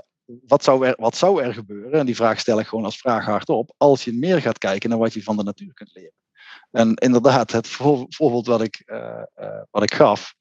wat, 0.47 0.65
zou 0.65 0.87
er, 0.87 0.95
wat 0.99 1.17
zou 1.17 1.43
er 1.43 1.55
gebeuren? 1.55 2.01
En 2.01 2.07
die 2.07 2.17
vraag 2.17 2.41
stel 2.41 2.61
ik 2.61 2.67
gewoon 2.67 2.85
als 2.85 2.99
vraag 2.99 3.25
hardop, 3.25 3.75
als 3.77 4.05
je 4.05 4.13
meer 4.13 4.41
gaat 4.41 4.59
kijken 4.59 4.91
naar 4.91 4.99
wat 4.99 5.15
je 5.15 5.23
van 5.23 5.37
de 5.37 5.45
natuur 5.45 5.75
kunt 5.75 5.95
leren. 5.95 6.15
En 6.71 6.95
inderdaad, 6.95 7.53
het 7.53 7.69
voorbeeld 7.69 8.47
wat 8.47 8.61
ik, 8.61 8.83
wat 9.71 9.83
ik 9.83 9.95
gaf, 9.95 10.35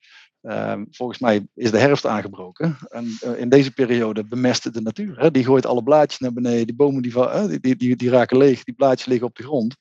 Ehm, 0.45 0.83
volgens 0.91 1.19
mij 1.19 1.47
is 1.53 1.71
de 1.71 1.77
herfst 1.77 2.05
aangebroken. 2.05 2.77
En 2.89 3.05
uh, 3.25 3.39
in 3.39 3.49
deze 3.49 3.71
periode 3.71 4.25
bemest 4.25 4.73
de 4.73 4.81
natuur. 4.81 5.19
Hè? 5.19 5.31
Die 5.31 5.43
gooit 5.43 5.65
alle 5.65 5.83
blaadjes 5.83 6.19
naar 6.19 6.33
beneden. 6.33 6.65
Die 6.65 6.75
bomen 6.75 7.01
die, 7.01 7.13
die, 7.59 7.75
die, 7.75 7.95
die, 7.95 8.09
raken 8.09 8.37
leeg. 8.37 8.63
Die 8.63 8.73
blaadjes 8.73 9.07
liggen 9.07 9.27
op 9.27 9.35
de 9.35 9.43
grond. 9.43 9.75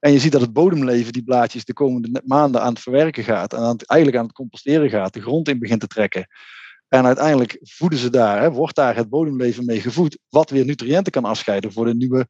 En 0.00 0.12
je 0.12 0.18
ziet 0.18 0.32
dat 0.32 0.40
het 0.40 0.52
bodemleven 0.52 1.12
die 1.12 1.24
blaadjes 1.24 1.64
de 1.64 1.72
komende 1.72 2.22
maanden 2.24 2.62
aan 2.62 2.72
het 2.72 2.82
verwerken 2.82 3.24
gaat. 3.24 3.52
En 3.52 3.58
aan 3.58 3.72
het, 3.72 3.86
eigenlijk 3.86 4.20
aan 4.20 4.26
het 4.26 4.36
composteren 4.36 4.90
gaat. 4.90 5.12
De 5.12 5.22
grond 5.22 5.48
in 5.48 5.58
begint 5.58 5.80
te 5.80 5.86
trekken. 5.86 6.26
En 6.88 7.06
uiteindelijk 7.06 7.58
voeden 7.62 7.98
ze 7.98 8.10
daar, 8.10 8.40
hè, 8.40 8.50
wordt 8.50 8.76
daar 8.76 8.96
het 8.96 9.08
bodemleven 9.08 9.64
mee 9.64 9.80
gevoed, 9.80 10.18
wat 10.28 10.50
weer 10.50 10.64
nutriënten 10.64 11.12
kan 11.12 11.24
afscheiden 11.24 11.72
voor 11.72 11.84
de 11.84 11.94
nieuwe 11.94 12.28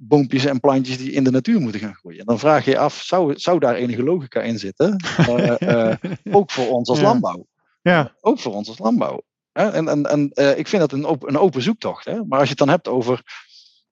boompjes 0.00 0.44
en 0.44 0.60
plantjes 0.60 0.98
die 0.98 1.12
in 1.12 1.24
de 1.24 1.30
natuur 1.30 1.60
moeten 1.60 1.80
gaan 1.80 1.94
groeien. 1.94 2.18
En 2.18 2.26
dan 2.26 2.38
vraag 2.38 2.64
je 2.64 2.70
je 2.70 2.78
af, 2.78 3.02
zou, 3.02 3.38
zou 3.38 3.58
daar 3.58 3.74
enige 3.74 4.02
logica 4.02 4.40
in 4.40 4.58
zitten? 4.58 5.04
Uh, 5.28 5.92
ook 6.38 6.50
voor 6.50 6.68
ons 6.68 6.88
als 6.88 7.00
landbouw. 7.00 7.46
Ja. 7.82 8.14
Ook 8.20 8.38
voor 8.38 8.54
ons 8.54 8.68
als 8.68 8.78
landbouw. 8.78 9.22
En, 9.52 9.88
en, 9.88 10.06
en 10.06 10.30
uh, 10.34 10.58
ik 10.58 10.68
vind 10.68 10.82
dat 10.82 10.92
een 10.92 11.06
open, 11.06 11.28
een 11.28 11.38
open 11.38 11.62
zoektocht. 11.62 12.04
Hè? 12.04 12.24
Maar 12.24 12.38
als 12.38 12.48
je 12.48 12.54
het 12.54 12.58
dan 12.58 12.68
hebt 12.68 12.88
over 12.88 13.22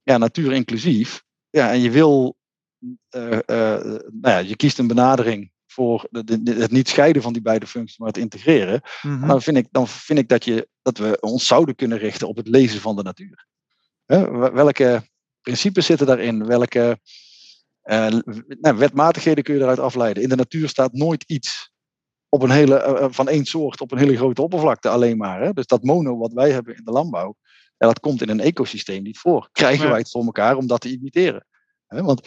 ja, 0.03 0.19
natuur 0.19 0.53
inclusief, 0.53 1.23
ja, 1.51 1.71
en 1.71 1.81
je 1.81 1.91
wil, 1.91 2.37
nou 3.11 3.43
ja, 4.21 4.39
je 4.39 4.57
kiest 4.57 4.79
een 4.79 4.87
benadering 4.87 5.53
voor 5.67 6.07
de, 6.11 6.43
de, 6.43 6.55
het 6.55 6.71
niet 6.71 6.89
scheiden 6.89 7.23
van 7.23 7.33
die 7.33 7.43
beide 7.43 7.67
functies, 7.67 7.99
maar 7.99 8.09
het 8.09 8.17
integreren. 8.17 8.81
Mm 9.03 9.19
-hmm. 9.19 9.29
dan, 9.29 9.43
vind 9.43 9.57
ik, 9.57 9.67
dan 9.71 9.89
vind 9.89 10.19
ik 10.19 10.29
dat, 10.29 10.45
je, 10.45 10.69
dat 10.83 10.99
we 10.99 11.21
ons 11.21 11.47
zouden 11.47 11.75
kunnen 11.75 11.99
richten 11.99 12.29
op 12.29 12.37
het 12.37 12.49
lezen 12.49 12.81
van 12.81 12.97
de 12.97 13.03
natuur. 13.03 13.47
welke 14.53 15.03
principes 15.47 15.87
zitten 15.87 16.07
daarin? 16.07 16.47
Welke 16.47 16.99
uh, 17.85 18.09
nou, 18.61 18.77
wetmatigheden 18.77 19.45
kun 19.45 19.55
je 19.55 19.61
eruit 19.61 19.79
afleiden? 19.79 20.23
In 20.23 20.29
de 20.29 20.37
natuur 20.37 20.69
staat 20.69 20.93
nooit 20.93 21.25
iets 21.27 21.71
op 22.29 22.43
een 22.43 22.51
hele, 22.51 22.99
uh, 23.01 23.07
van 23.11 23.29
één 23.29 23.45
soort 23.45 23.81
op 23.81 23.93
een 23.93 23.99
hele 23.99 24.17
grote 24.17 24.43
oppervlakte 24.43 24.89
alleen 24.89 25.17
maar. 25.17 25.43
Hè? 25.43 25.53
Dus 25.53 25.67
dat 25.67 25.83
mono 25.83 26.19
wat 26.19 26.33
wij 26.33 26.51
hebben 26.51 26.77
in 26.77 26.85
de 26.85 26.91
landbouw, 26.91 27.35
ja, 27.77 27.87
dat 27.87 28.01
komt 28.01 28.23
in 28.23 28.29
een 28.29 28.41
ecosysteem 28.41 29.03
niet 29.03 29.19
voor. 29.19 29.49
Krijgen 29.53 29.89
wij 29.89 29.99
het 29.99 30.11
voor 30.11 30.25
elkaar 30.25 30.57
om 30.57 30.67
dat 30.67 30.81
te 30.81 30.91
imiteren? 30.91 31.47
Hè? 31.87 32.03
Want 32.03 32.21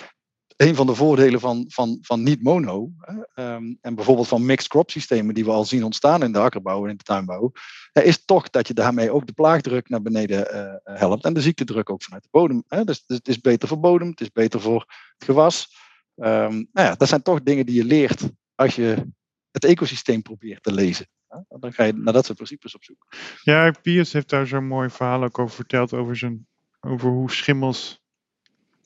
een 0.60 0.76
van 0.76 0.88
de 0.88 0.96
voordelen 0.96 1.40
van, 1.40 1.66
van, 1.68 1.98
van 2.02 2.24
niet-mono 2.24 2.92
um, 3.36 3.78
en 3.82 3.96
bijvoorbeeld 3.96 4.28
van 4.28 4.46
mixed 4.46 4.70
crop 4.70 4.92
systemen 4.92 5.34
die 5.34 5.46
we 5.46 5.52
al 5.52 5.66
zien 5.66 5.84
ontstaan 5.84 6.24
in 6.24 6.32
de 6.32 6.40
akkerbouw 6.40 6.84
en 6.84 6.90
in 6.90 6.98
de 6.98 7.04
tuinbouw, 7.04 7.52
is 7.94 8.26
toch 8.26 8.50
dat 8.50 8.68
je 8.68 8.74
daarmee 8.74 9.12
ook 9.12 9.26
de 9.26 9.34
plaagdruk 9.34 9.90
naar 9.90 10.02
beneden 10.02 10.56
uh, 10.56 10.98
helpt 10.98 11.24
en 11.24 11.34
de 11.34 11.42
ziektedruk 11.42 11.90
ook 11.90 12.04
vanuit 12.04 12.24
de 12.24 12.30
bodem. 12.32 12.64
Hè? 12.68 12.84
Dus, 12.84 13.06
dus, 13.06 13.18
het 13.18 13.28
is 13.28 13.42
beter 13.42 13.68
voor 13.68 13.80
bodem, 13.80 14.10
het 14.10 14.22
is 14.22 14.32
beter 14.32 14.62
voor 14.62 14.86
het 15.18 15.24
gewas. 15.24 15.76
Um, 16.16 16.70
nou 16.72 16.88
ja, 16.88 16.96
dat 16.96 17.08
zijn 17.08 17.22
toch 17.22 17.44
dingen 17.44 17.66
die 17.66 17.76
je 17.76 17.86
leert 17.86 18.30
als 18.56 18.76
je 18.76 19.06
het 19.52 19.66
ecosysteem 19.66 20.22
probeert 20.22 20.64
te 20.64 20.74
lezen. 20.74 21.08
Dan 21.48 21.74
ga 21.74 21.84
je 21.84 21.94
naar 21.94 22.14
dat 22.14 22.26
soort 22.26 22.38
principes 22.38 22.76
op 22.76 22.84
zoek. 22.84 23.08
Ja, 23.42 23.72
Piers 23.82 24.14
heeft 24.14 24.30
daar 24.30 24.48
zo'n 24.48 24.68
mooi 24.68 24.90
verhaal 24.90 25.24
ook 25.24 25.40
over 25.40 25.56
verteld 25.56 25.94
over, 25.94 26.18
zijn, 26.18 26.48
over 26.80 27.10
hoe 27.10 27.32
schimmels 27.32 28.02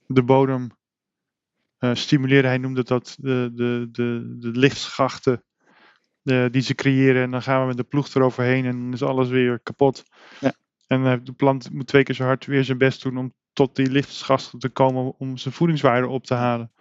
de 0.08 0.24
bodem 0.24 0.72
stimuleren. 1.94 2.50
Hij 2.50 2.58
noemde 2.58 2.84
dat 2.84 3.16
de, 3.20 3.52
de, 3.54 3.88
de, 3.92 4.36
de 4.40 4.50
lichtschachten 4.52 5.44
uh, 6.24 6.46
die 6.52 6.62
ze 6.62 6.76
creëren. 6.76 7.24
En 7.24 7.32
dan 7.32 7.42
gaan 7.42 7.62
we 7.62 7.68
met 7.68 7.78
de 7.78 7.84
ploeg 7.84 8.14
eroverheen 8.14 8.66
en 8.66 8.80
dan 8.80 8.94
is 8.94 9.04
alles 9.04 9.30
weer 9.30 9.60
kapot. 9.64 10.04
Ja. 10.40 10.54
En 10.88 11.02
uh, 11.02 11.14
de 11.24 11.34
plant 11.34 11.72
moet 11.72 11.88
twee 11.88 12.04
keer 12.04 12.16
zo 12.16 12.24
hard 12.24 12.46
weer 12.46 12.64
zijn 12.64 12.78
best 12.78 13.04
doen 13.04 13.18
om 13.18 13.34
tot 13.54 13.76
die 13.76 13.92
lichtschachten 13.92 14.60
te 14.60 14.70
komen 14.70 15.14
om 15.18 15.38
zijn 15.38 15.54
voedingswaarde 15.54 16.08
op 16.08 16.26
te 16.26 16.34
halen. 16.34 16.72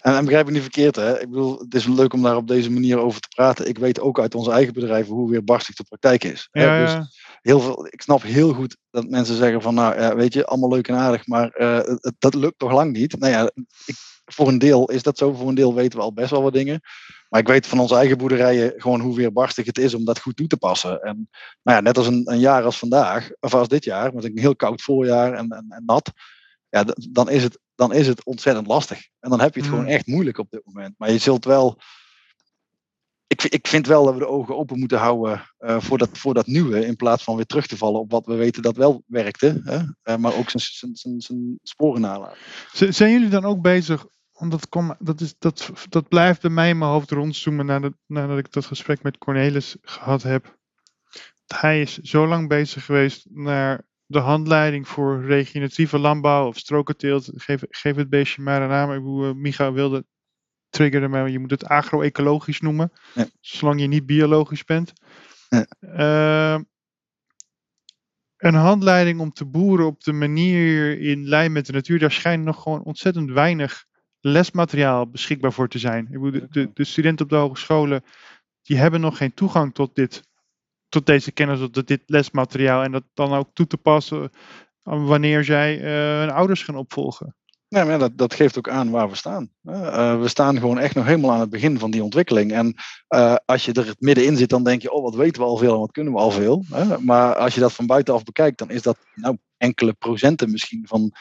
En, 0.00 0.14
en 0.14 0.24
begrijp 0.24 0.46
me 0.46 0.52
niet 0.52 0.62
verkeerd, 0.62 0.96
hè? 0.96 1.20
Ik 1.20 1.30
bedoel, 1.30 1.58
het 1.58 1.74
is 1.74 1.86
leuk 1.86 2.12
om 2.12 2.22
daar 2.22 2.36
op 2.36 2.48
deze 2.48 2.70
manier 2.70 2.98
over 2.98 3.20
te 3.20 3.28
praten. 3.28 3.68
Ik 3.68 3.78
weet 3.78 4.00
ook 4.00 4.20
uit 4.20 4.34
onze 4.34 4.50
eigen 4.50 4.74
bedrijven 4.74 5.14
hoe 5.14 5.30
weerbarstig 5.30 5.74
de 5.74 5.84
praktijk 5.84 6.24
is. 6.24 6.48
Ja? 6.52 6.84
Dus 6.84 7.18
heel 7.40 7.60
veel, 7.60 7.86
ik 7.86 8.02
snap 8.02 8.22
heel 8.22 8.52
goed 8.52 8.76
dat 8.90 9.08
mensen 9.08 9.36
zeggen 9.36 9.62
van, 9.62 9.74
nou, 9.74 10.00
ja, 10.00 10.16
weet 10.16 10.32
je, 10.32 10.46
allemaal 10.46 10.68
leuk 10.68 10.88
en 10.88 10.94
aardig, 10.94 11.26
maar 11.26 11.60
uh, 11.60 11.96
dat 12.18 12.34
lukt 12.34 12.58
toch 12.58 12.72
lang 12.72 12.92
niet. 12.92 13.18
Nou 13.18 13.32
ja, 13.32 13.50
ik, 13.86 13.96
voor 14.28 14.48
een 14.48 14.58
deel 14.58 14.90
is 14.90 15.02
dat 15.02 15.18
zo, 15.18 15.32
voor 15.32 15.48
een 15.48 15.54
deel 15.54 15.74
weten 15.74 15.98
we 15.98 16.04
al 16.04 16.12
best 16.12 16.30
wel 16.30 16.42
wat 16.42 16.52
dingen. 16.52 16.80
Maar 17.28 17.40
ik 17.40 17.46
weet 17.46 17.66
van 17.66 17.78
onze 17.78 17.94
eigen 17.94 18.18
boerderijen 18.18 18.72
gewoon 18.76 19.00
hoe 19.00 19.16
weerbarstig 19.16 19.66
het 19.66 19.78
is 19.78 19.94
om 19.94 20.04
dat 20.04 20.20
goed 20.20 20.36
toe 20.36 20.46
te 20.46 20.56
passen. 20.56 21.02
En 21.02 21.28
nou 21.62 21.76
ja, 21.76 21.80
net 21.80 21.98
als 21.98 22.06
een, 22.06 22.22
een 22.24 22.38
jaar 22.38 22.64
als 22.64 22.78
vandaag, 22.78 23.30
of 23.40 23.54
als 23.54 23.68
dit 23.68 23.84
jaar, 23.84 24.14
met 24.14 24.24
een 24.24 24.38
heel 24.38 24.56
koud 24.56 24.82
voorjaar 24.82 25.32
en, 25.32 25.48
en, 25.48 25.66
en 25.68 25.82
nat, 25.86 26.12
ja, 26.68 26.84
dan, 27.10 27.30
is 27.30 27.42
het, 27.42 27.58
dan 27.74 27.92
is 27.92 28.06
het 28.06 28.24
ontzettend 28.24 28.66
lastig. 28.66 29.08
En 29.20 29.30
dan 29.30 29.40
heb 29.40 29.54
je 29.54 29.60
het 29.60 29.70
mm. 29.70 29.76
gewoon 29.76 29.90
echt 29.90 30.06
moeilijk 30.06 30.38
op 30.38 30.50
dit 30.50 30.60
moment. 30.64 30.94
Maar 30.98 31.12
je 31.12 31.18
zult 31.18 31.44
wel. 31.44 31.80
Ik, 33.26 33.42
ik 33.42 33.66
vind 33.66 33.86
wel 33.86 34.04
dat 34.04 34.14
we 34.14 34.18
de 34.18 34.28
ogen 34.28 34.56
open 34.56 34.78
moeten 34.78 34.98
houden 34.98 35.50
uh, 35.58 35.80
voor, 35.80 35.98
dat, 35.98 36.08
voor 36.12 36.34
dat 36.34 36.46
nieuwe, 36.46 36.86
in 36.86 36.96
plaats 36.96 37.24
van 37.24 37.36
weer 37.36 37.46
terug 37.46 37.66
te 37.66 37.76
vallen 37.76 38.00
op 38.00 38.10
wat 38.10 38.26
we 38.26 38.34
weten 38.34 38.62
dat 38.62 38.76
wel 38.76 39.02
werkte, 39.06 39.60
hè? 39.64 39.78
Uh, 39.78 40.16
maar 40.16 40.34
ook 40.34 40.50
zijn 40.50 41.58
sporen 41.62 42.00
nalaten. 42.00 42.38
Zijn 42.94 43.12
jullie 43.12 43.28
dan 43.28 43.44
ook 43.44 43.60
bezig 43.60 44.06
want 44.38 44.50
dat, 44.50 44.68
kom, 44.68 44.94
dat, 44.98 45.20
is, 45.20 45.34
dat, 45.38 45.72
dat 45.88 46.08
blijft 46.08 46.40
bij 46.40 46.50
mij 46.50 46.68
in 46.68 46.78
mijn 46.78 46.90
hoofd 46.90 47.10
rondzoomen 47.10 47.66
nadat, 47.66 47.92
nadat 48.06 48.38
ik 48.38 48.52
dat 48.52 48.64
gesprek 48.64 49.02
met 49.02 49.18
Cornelis 49.18 49.76
gehad 49.82 50.22
heb. 50.22 50.58
Hij 51.46 51.80
is 51.80 51.98
zo 51.98 52.26
lang 52.26 52.48
bezig 52.48 52.84
geweest 52.84 53.26
naar 53.30 53.86
de 54.06 54.18
handleiding 54.18 54.88
voor 54.88 55.24
regeneratieve 55.24 55.98
landbouw 55.98 56.46
of 56.46 56.58
strokenteelt. 56.58 57.30
Geef, 57.34 57.62
geef 57.68 57.96
het 57.96 58.08
beestje 58.08 58.42
maar 58.42 58.62
een 58.62 58.68
naam. 58.68 58.96
Hoe 58.96 59.26
uh, 59.26 59.32
Micha 59.34 59.72
wilde 59.72 60.06
triggeren, 60.68 61.10
maar 61.10 61.30
je 61.30 61.38
moet 61.38 61.50
het 61.50 61.64
agro-ecologisch 61.64 62.60
noemen. 62.60 62.92
Ja. 63.14 63.26
Zolang 63.40 63.80
je 63.80 63.86
niet 63.86 64.06
biologisch 64.06 64.64
bent. 64.64 64.92
Ja. 65.48 65.66
Uh, 65.80 66.60
een 68.36 68.54
handleiding 68.54 69.20
om 69.20 69.32
te 69.32 69.44
boeren 69.44 69.86
op 69.86 70.00
de 70.02 70.12
manier 70.12 71.00
in 71.00 71.28
lijn 71.28 71.52
met 71.52 71.66
de 71.66 71.72
natuur, 71.72 71.98
daar 71.98 72.12
schijnt 72.12 72.44
nog 72.44 72.62
gewoon 72.62 72.82
ontzettend 72.82 73.30
weinig 73.30 73.86
lesmateriaal 74.20 75.10
beschikbaar 75.10 75.52
voor 75.52 75.68
te 75.68 75.78
zijn. 75.78 76.08
De, 76.10 76.46
de, 76.50 76.70
de, 76.74 76.84
studenten 76.84 77.24
op 77.24 77.30
de 77.30 77.36
hogescholen 77.36 78.04
die 78.62 78.76
hebben 78.76 79.00
nog 79.00 79.16
geen 79.16 79.34
toegang 79.34 79.74
tot, 79.74 79.94
dit, 79.94 80.22
tot 80.88 81.06
deze 81.06 81.32
kennis, 81.32 81.58
tot 81.70 81.86
dit 81.86 82.02
lesmateriaal. 82.06 82.82
En 82.82 82.92
dat 82.92 83.04
dan 83.14 83.32
ook 83.32 83.50
toe 83.52 83.66
te 83.66 83.76
passen 83.76 84.30
wanneer 84.82 85.44
zij 85.44 85.78
uh, 85.78 86.18
hun 86.18 86.30
ouders 86.30 86.62
gaan 86.62 86.76
opvolgen. 86.76 87.36
Nee, 87.68 87.84
maar 87.84 87.98
dat, 87.98 88.18
dat 88.18 88.34
geeft 88.34 88.58
ook 88.58 88.68
aan 88.68 88.90
waar 88.90 89.08
we 89.08 89.16
staan. 89.16 89.50
Uh, 89.62 90.20
we 90.20 90.28
staan 90.28 90.58
gewoon 90.58 90.78
echt 90.78 90.94
nog 90.94 91.04
helemaal 91.04 91.32
aan 91.32 91.40
het 91.40 91.50
begin 91.50 91.78
van 91.78 91.90
die 91.90 92.02
ontwikkeling. 92.02 92.52
En 92.52 92.74
uh, 93.08 93.36
als 93.44 93.64
je 93.64 93.72
er 93.72 93.94
middenin 93.98 94.36
zit, 94.36 94.48
dan 94.48 94.64
denk 94.64 94.82
je, 94.82 94.92
oh, 94.92 95.02
wat 95.02 95.14
weten 95.14 95.42
we 95.42 95.48
al 95.48 95.56
veel 95.56 95.72
en 95.72 95.80
wat 95.80 95.92
kunnen 95.92 96.12
we 96.12 96.18
al 96.18 96.30
veel. 96.30 96.64
maar 97.00 97.34
als 97.34 97.54
je 97.54 97.60
dat 97.60 97.72
van 97.72 97.86
buitenaf 97.86 98.22
bekijkt, 98.22 98.58
dan 98.58 98.70
is 98.70 98.82
dat 98.82 98.98
nou, 99.14 99.36
enkele 99.56 99.92
procenten 99.92 100.50
misschien 100.50 100.86
van, 100.86 101.12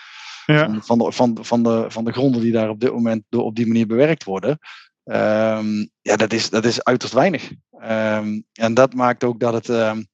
ja. 0.53 0.81
van, 0.81 0.97
de, 0.97 1.11
van, 1.11 1.37
van, 1.41 1.63
de, 1.63 1.85
van 1.87 2.03
de 2.03 2.11
gronden 2.11 2.41
die 2.41 2.51
daar 2.51 2.69
op 2.69 2.79
dit 2.79 2.91
moment 2.91 3.23
door, 3.29 3.43
op 3.43 3.55
die 3.55 3.67
manier 3.67 3.87
bewerkt 3.87 4.23
worden. 4.23 4.59
Um, 5.03 5.89
ja, 6.01 6.15
dat 6.15 6.33
is, 6.33 6.49
dat 6.49 6.65
is 6.65 6.83
uiterst 6.83 7.13
weinig. 7.13 7.51
Um, 7.81 8.45
en 8.53 8.73
dat 8.73 8.93
maakt 8.93 9.23
ook 9.23 9.39
dat 9.39 9.53
het 9.53 9.67
um, 9.67 10.07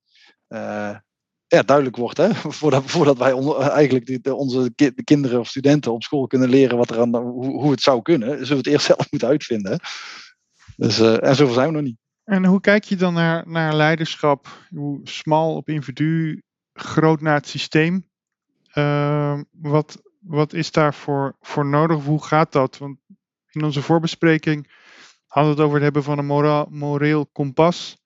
uh, 0.48 0.96
ja, 1.48 1.62
duidelijk 1.62 1.96
wordt, 1.96 2.18
hè? 2.18 2.34
Voordat, 2.60 2.84
voordat 2.86 3.18
wij 3.18 3.32
on, 3.32 3.62
eigenlijk 3.62 4.06
die, 4.06 4.36
onze 4.36 4.72
ki 4.76 4.92
de 4.96 5.04
kinderen 5.04 5.40
of 5.40 5.48
studenten 5.48 5.92
op 5.92 6.04
school 6.04 6.28
kunnen 6.28 6.50
leren 6.50 6.78
wat 6.78 6.90
er 6.90 7.00
aan, 7.00 7.16
hoe, 7.16 7.46
hoe 7.46 7.72
het 7.72 7.82
zou 7.82 8.02
kunnen, 8.02 8.30
zullen 8.30 8.48
we 8.48 8.56
het 8.56 8.68
eerst 8.68 8.86
zelf 8.96 9.12
moeten 9.12 9.30
uitvinden. 9.30 9.80
Dus, 10.76 11.00
uh, 11.00 11.24
en 11.24 11.36
zover 11.36 11.54
zijn 11.54 11.68
we 11.68 11.74
nog 11.74 11.84
niet. 11.84 11.98
En 12.24 12.46
hoe 12.46 12.62
kijk 12.62 12.84
je 12.84 12.96
dan 12.96 13.14
naar, 13.14 13.44
naar 13.48 13.76
leiderschap? 13.76 14.48
Hoe 14.70 15.00
smal 15.04 15.56
op 15.56 15.70
individu, 15.70 16.42
groot 16.74 17.22
naar 17.22 17.36
het 17.36 17.48
systeem? 17.48 18.10
Uh, 18.74 19.40
wat, 19.52 20.02
wat 20.24 20.54
is 20.54 20.72
daarvoor 20.72 21.36
voor 21.42 21.66
nodig? 21.66 22.04
Hoe 22.04 22.24
gaat 22.24 22.52
dat? 22.52 22.78
Want 22.78 23.00
in 23.52 23.64
onze 23.64 23.82
voorbespreking 23.82 24.72
hadden 25.28 25.54
we 25.54 25.58
het 25.58 25.68
over 25.68 25.76
het 25.76 25.84
hebben 25.84 26.04
van 26.04 26.18
een 26.18 26.26
mora 26.26 26.66
moreel 26.70 27.26
kompas. 27.26 27.98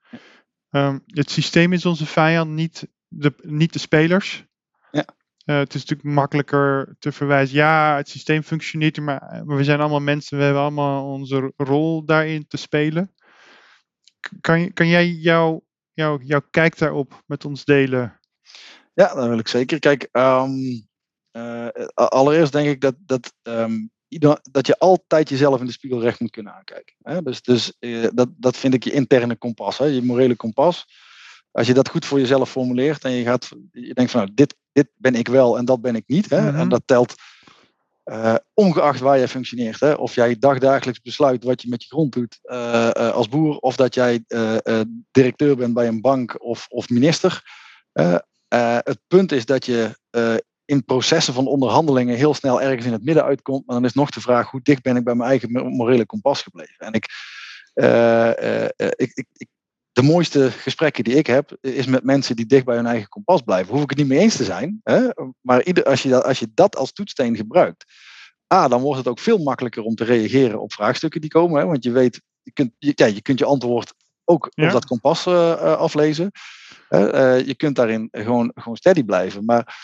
Um, 0.70 1.03
het 1.05 1.32
systeem 1.32 1.74
is 1.74 1.86
onze 1.86 2.05
vijand, 2.05 2.51
niet 2.51 2.88
de, 3.07 3.34
niet 3.41 3.74
de 3.74 3.80
spelers. 3.80 4.45
Ja. 4.91 5.05
Uh, 5.45 5.57
het 5.57 5.74
is 5.74 5.86
natuurlijk 5.86 6.15
makkelijker 6.15 6.95
te 6.99 7.11
verwijzen. 7.11 7.55
Ja, 7.55 7.95
het 7.95 8.09
systeem 8.09 8.43
functioneert, 8.43 8.99
maar 8.99 9.43
we 9.45 9.63
zijn 9.63 9.80
allemaal 9.80 9.99
mensen. 9.99 10.38
We 10.38 10.43
hebben 10.43 10.61
allemaal 10.61 11.05
onze 11.05 11.53
rol 11.55 12.05
daarin 12.05 12.47
te 12.47 12.57
spelen. 12.57 13.13
Kan, 14.41 14.74
kan 14.74 14.88
jij 14.88 15.07
jouw 15.07 15.65
jou, 15.97 16.24
jou 16.24 16.43
kijk 16.49 16.78
daarop 16.78 17.24
met 17.26 17.45
ons 17.45 17.65
delen? 17.65 18.20
Ja, 18.93 19.13
dat 19.13 19.28
wil 19.28 19.39
ik 19.39 19.47
zeker. 19.47 19.80
Kijk, 19.80 20.09
um, 20.11 20.86
uh, 21.38 21.88
allereerst 21.93 22.51
denk 22.51 22.67
ik 22.67 22.81
dat, 22.81 22.95
dat, 22.97 23.33
um, 23.43 23.91
dat 24.51 24.67
je 24.67 24.77
altijd 24.77 25.29
jezelf 25.29 25.59
in 25.59 25.65
de 25.65 25.71
spiegel 25.71 26.01
recht 26.01 26.19
moet 26.19 26.31
kunnen 26.31 26.53
aankijken. 26.53 26.95
Hè? 27.01 27.21
Dus, 27.21 27.41
dus 27.41 27.73
uh, 27.79 28.07
dat, 28.13 28.29
dat 28.38 28.57
vind 28.57 28.73
ik 28.73 28.83
je 28.83 28.91
interne 28.91 29.35
kompas, 29.35 29.77
hè? 29.77 29.85
je 29.85 30.01
morele 30.01 30.35
kompas. 30.35 30.85
Als 31.51 31.67
je 31.67 31.73
dat 31.73 31.89
goed 31.89 32.05
voor 32.05 32.19
jezelf 32.19 32.49
formuleert 32.49 33.03
en 33.03 33.11
je, 33.11 33.23
gaat, 33.23 33.49
je 33.71 33.93
denkt 33.93 34.11
van 34.11 34.21
nou, 34.21 34.33
dit, 34.33 34.55
dit 34.71 34.88
ben 34.95 35.15
ik 35.15 35.27
wel 35.27 35.57
en 35.57 35.65
dat 35.65 35.81
ben 35.81 35.95
ik 35.95 36.03
niet. 36.07 36.29
Hè? 36.29 36.41
Mhm. 36.41 36.55
En 36.55 36.69
dat 36.69 36.81
telt 36.85 37.13
uh, 38.05 38.35
ongeacht 38.53 38.99
waar 38.99 39.17
je 39.17 39.27
functioneert. 39.27 39.79
Hè? 39.79 39.93
Of 39.93 40.15
jij 40.15 40.38
dagdagelijks 40.39 41.01
besluit 41.01 41.43
wat 41.43 41.61
je 41.61 41.69
met 41.69 41.83
je 41.83 41.89
grond 41.89 42.13
doet 42.13 42.39
als 43.13 43.29
boer, 43.29 43.57
of 43.57 43.75
dat 43.75 43.93
jij 43.93 44.23
directeur 45.11 45.55
bent 45.55 45.73
bij 45.73 45.88
een 45.88 46.01
bank 46.01 46.43
of, 46.43 46.65
of 46.69 46.89
minister. 46.89 47.41
het 48.47 48.99
punt 49.07 49.31
is 49.31 49.45
dat 49.45 49.65
je 49.65 49.95
in 50.68 50.86
processen 50.86 51.34
van 51.34 51.47
onderhandelingen 51.47 52.15
heel 52.15 52.34
snel 52.34 52.61
ergens 52.61 52.86
in 52.86 52.91
het 52.91 53.03
midden 53.03 53.24
uitkomt. 53.24 53.65
Maar 53.65 53.76
dan 53.76 53.86
is 53.86 53.93
nog 53.93 54.09
de 54.09 54.22
vraag, 54.22 54.49
hoe 54.49 54.61
dicht 54.63 54.82
ben 54.82 54.95
ik 54.95 55.03
bij 55.03 55.15
mijn 55.15 55.30
eigen 55.30 55.51
morele 55.51 56.05
kompas 56.05 56.41
gebleven? 56.41 56.78
En 56.78 56.93
ik, 56.93 57.05
ik, 58.95 59.11
ik, 59.13 59.28
ik 59.34 59.47
de 59.91 60.03
mooiste 60.03 60.51
gesprekken 60.51 61.03
die 61.03 61.15
ik 61.15 61.28
heb, 61.28 61.57
is 61.61 61.86
met 61.86 62.03
mensen 62.03 62.36
die 62.36 62.45
dicht 62.45 62.65
bij 62.65 62.76
hun 62.76 62.86
eigen 62.86 63.09
kompas 63.09 63.41
blijven. 63.41 63.74
Hoef 63.74 63.84
ik 63.84 63.89
het 63.89 63.97
niet 63.97 64.07
mee 64.07 64.20
eens 64.20 64.36
te 64.36 64.43
zijn, 64.43 64.80
hè? 64.84 65.07
maar 65.41 65.63
ieder, 65.63 65.84
als, 65.84 66.03
je 66.03 66.09
dat, 66.09 66.24
als 66.24 66.39
je 66.39 66.51
dat 66.53 66.76
als 66.76 66.91
toetssteen 66.91 67.36
gebruikt, 67.36 67.86
A, 68.53 68.68
dan 68.68 68.82
wordt 68.82 68.97
het 68.97 69.07
ook 69.07 69.20
veel 69.20 69.38
makkelijker 69.38 69.84
om 69.84 69.95
te 69.95 70.03
reageren 70.03 70.61
op 70.61 70.74
vraagstukken 70.74 71.22
die 71.22 71.30
komen. 71.30 71.59
Hè? 71.59 71.65
Want 71.65 71.84
je 71.84 71.91
weet, 71.91 72.22
je 72.41 72.51
kunt 72.51 72.72
je, 72.78 72.91
ja, 72.95 73.05
je, 73.05 73.22
kunt 73.22 73.39
je 73.39 73.45
antwoord 73.45 73.93
ook 74.24 74.45
op 74.45 74.72
dat 74.72 74.86
kompas 74.86 75.26
uh, 75.26 75.61
aflezen. 75.61 76.32
Uh, 76.89 77.45
je 77.45 77.55
kunt 77.55 77.76
daarin 77.76 78.07
gewoon, 78.11 78.51
gewoon 78.55 78.78
steady 78.78 79.03
blijven. 79.03 79.45
Maar 79.45 79.76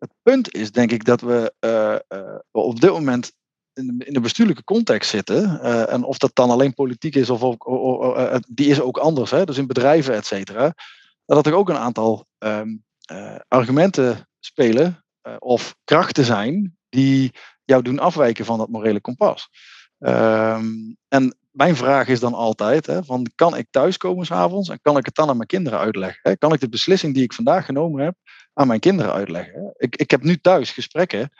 het 0.00 0.12
punt 0.22 0.54
is, 0.54 0.72
denk 0.72 0.90
ik, 0.90 1.04
dat 1.04 1.20
we 1.20 1.52
uh, 1.60 2.36
op 2.50 2.80
dit 2.80 2.90
moment 2.90 3.32
in 3.72 3.86
de, 3.86 4.04
in 4.04 4.12
de 4.12 4.20
bestuurlijke 4.20 4.64
context 4.64 5.10
zitten. 5.10 5.60
en 5.88 6.04
of 6.04 6.18
dat 6.18 6.30
dan 6.34 6.50
alleen 6.50 6.74
politiek 6.74 7.14
is, 7.14 7.30
of, 7.30 7.56
die 8.48 8.70
is 8.70 8.80
ook 8.80 8.98
anders. 8.98 9.30
Hè? 9.30 9.44
Dus 9.44 9.58
in 9.58 9.66
bedrijven, 9.66 10.14
et 10.14 10.26
cetera. 10.26 10.74
Dat 11.24 11.46
er 11.46 11.54
ook 11.54 11.68
een 11.68 11.76
aantal 11.76 12.26
um, 12.38 12.84
argumenten 13.48 14.28
spelen 14.40 15.04
of 15.38 15.74
krachten 15.84 16.24
zijn 16.24 16.76
die 16.88 17.32
jou 17.64 17.82
doen 17.82 17.98
afwijken 17.98 18.44
van 18.44 18.58
dat 18.58 18.68
morele 18.68 19.00
kompas. 19.00 19.48
Um, 19.98 20.96
en 21.08 21.36
mijn 21.50 21.76
vraag 21.76 22.08
is 22.08 22.20
dan 22.20 22.34
altijd: 22.34 22.86
hè, 22.86 23.04
van, 23.04 23.30
kan 23.34 23.56
ik 23.56 23.66
thuiskomen 23.70 24.26
s'avonds 24.26 24.68
en 24.68 24.80
kan 24.82 24.96
ik 24.96 25.04
het 25.06 25.14
dan 25.14 25.28
aan 25.28 25.36
mijn 25.36 25.48
kinderen 25.48 25.78
uitleggen? 25.78 26.38
Kan 26.38 26.52
ik 26.52 26.60
de 26.60 26.68
beslissing 26.68 27.14
die 27.14 27.22
ik 27.22 27.32
vandaag 27.32 27.64
genomen 27.64 28.04
heb 28.04 28.14
aan 28.60 28.66
mijn 28.66 28.80
kinderen 28.80 29.12
uitleggen? 29.12 29.74
Ik, 29.76 29.96
ik 29.96 30.10
heb 30.10 30.22
nu 30.22 30.36
thuis 30.36 30.70
gesprekken 30.70 31.30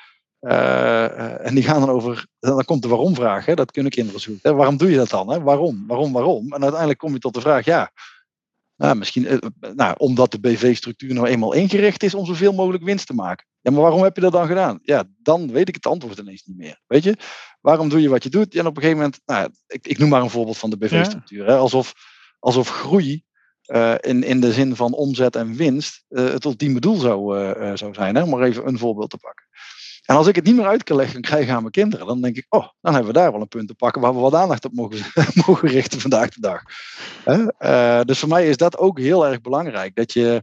uh, 0.40 1.46
en 1.46 1.54
die 1.54 1.64
gaan 1.64 1.80
dan 1.80 1.90
over, 1.90 2.26
dan 2.38 2.64
komt 2.64 2.82
de 2.82 2.88
waarom-vraag. 2.88 3.44
Dat 3.44 3.70
kunnen 3.70 3.92
kinderen 3.92 4.20
zoeken. 4.20 4.50
Hè? 4.50 4.56
Waarom 4.56 4.76
doe 4.76 4.90
je 4.90 4.96
dat 4.96 5.10
dan? 5.10 5.30
Hè? 5.30 5.40
Waarom? 5.40 5.84
Waarom? 5.86 6.12
Waarom? 6.12 6.44
En 6.52 6.62
uiteindelijk 6.62 6.98
kom 6.98 7.12
je 7.12 7.18
tot 7.18 7.34
de 7.34 7.40
vraag: 7.40 7.64
ja, 7.64 7.92
nou, 8.76 8.96
misschien 8.96 9.32
uh, 9.32 9.38
nou, 9.74 9.94
omdat 9.98 10.32
de 10.32 10.40
BV-structuur 10.40 11.14
nou 11.14 11.26
eenmaal 11.26 11.52
ingericht 11.52 12.02
is 12.02 12.14
om 12.14 12.26
zoveel 12.26 12.52
mogelijk 12.52 12.84
winst 12.84 13.06
te 13.06 13.14
maken. 13.14 13.46
Ja, 13.60 13.70
maar 13.70 13.80
waarom 13.80 14.02
heb 14.02 14.14
je 14.14 14.22
dat 14.22 14.32
dan 14.32 14.46
gedaan? 14.46 14.78
Ja, 14.82 15.04
dan 15.22 15.50
weet 15.52 15.68
ik 15.68 15.74
het 15.74 15.86
antwoord 15.86 16.18
ineens 16.18 16.44
niet 16.44 16.56
meer. 16.56 16.80
Weet 16.86 17.02
je, 17.02 17.16
waarom 17.60 17.88
doe 17.88 18.00
je 18.00 18.08
wat 18.08 18.22
je 18.22 18.30
doet? 18.30 18.54
En 18.54 18.66
op 18.66 18.76
een 18.76 18.82
gegeven 18.82 19.02
moment, 19.02 19.20
nou, 19.26 19.50
ik, 19.66 19.86
ik 19.86 19.98
noem 19.98 20.08
maar 20.08 20.22
een 20.22 20.30
voorbeeld 20.30 20.58
van 20.58 20.70
de 20.70 20.76
BV-structuur. 20.76 21.50
Alsof, 21.50 21.92
alsof 22.38 22.68
groei 22.68 23.24
uh, 23.70 23.94
in, 24.00 24.22
in 24.22 24.40
de 24.40 24.52
zin 24.52 24.76
van 24.76 24.92
omzet 24.92 25.36
en 25.36 25.56
winst 25.56 26.04
uh, 26.08 26.28
het 26.28 26.44
ultieme 26.44 26.80
doel 26.80 26.96
zou, 26.96 27.38
uh, 27.38 27.72
zou 27.74 27.94
zijn. 27.94 28.14
Hè? 28.14 28.22
Om 28.22 28.30
maar 28.30 28.42
even 28.42 28.66
een 28.66 28.78
voorbeeld 28.78 29.10
te 29.10 29.18
pakken. 29.18 29.44
En 30.04 30.16
als 30.16 30.26
ik 30.26 30.34
het 30.34 30.44
niet 30.44 30.56
meer 30.56 30.66
uit 30.66 30.82
kan 30.82 30.96
leggen 30.96 31.20
krijgen 31.20 31.54
aan 31.54 31.60
mijn 31.60 31.72
kinderen, 31.72 32.06
dan 32.06 32.20
denk 32.20 32.36
ik, 32.36 32.46
oh, 32.48 32.68
dan 32.80 32.94
hebben 32.94 33.12
we 33.12 33.18
daar 33.18 33.32
wel 33.32 33.40
een 33.40 33.48
punt 33.48 33.68
te 33.68 33.74
pakken 33.74 34.02
waar 34.02 34.14
we 34.14 34.20
wat 34.20 34.34
aandacht 34.34 34.64
op 34.64 34.72
mogen, 34.72 34.98
mogen 35.46 35.68
richten 35.68 36.00
vandaag 36.00 36.28
de 36.28 36.40
dag. 36.40 36.62
Uh, 37.58 38.00
dus 38.04 38.18
voor 38.18 38.28
mij 38.28 38.48
is 38.48 38.56
dat 38.56 38.78
ook 38.78 38.98
heel 38.98 39.26
erg 39.26 39.40
belangrijk. 39.40 39.94
Dat 39.94 40.12
je 40.12 40.42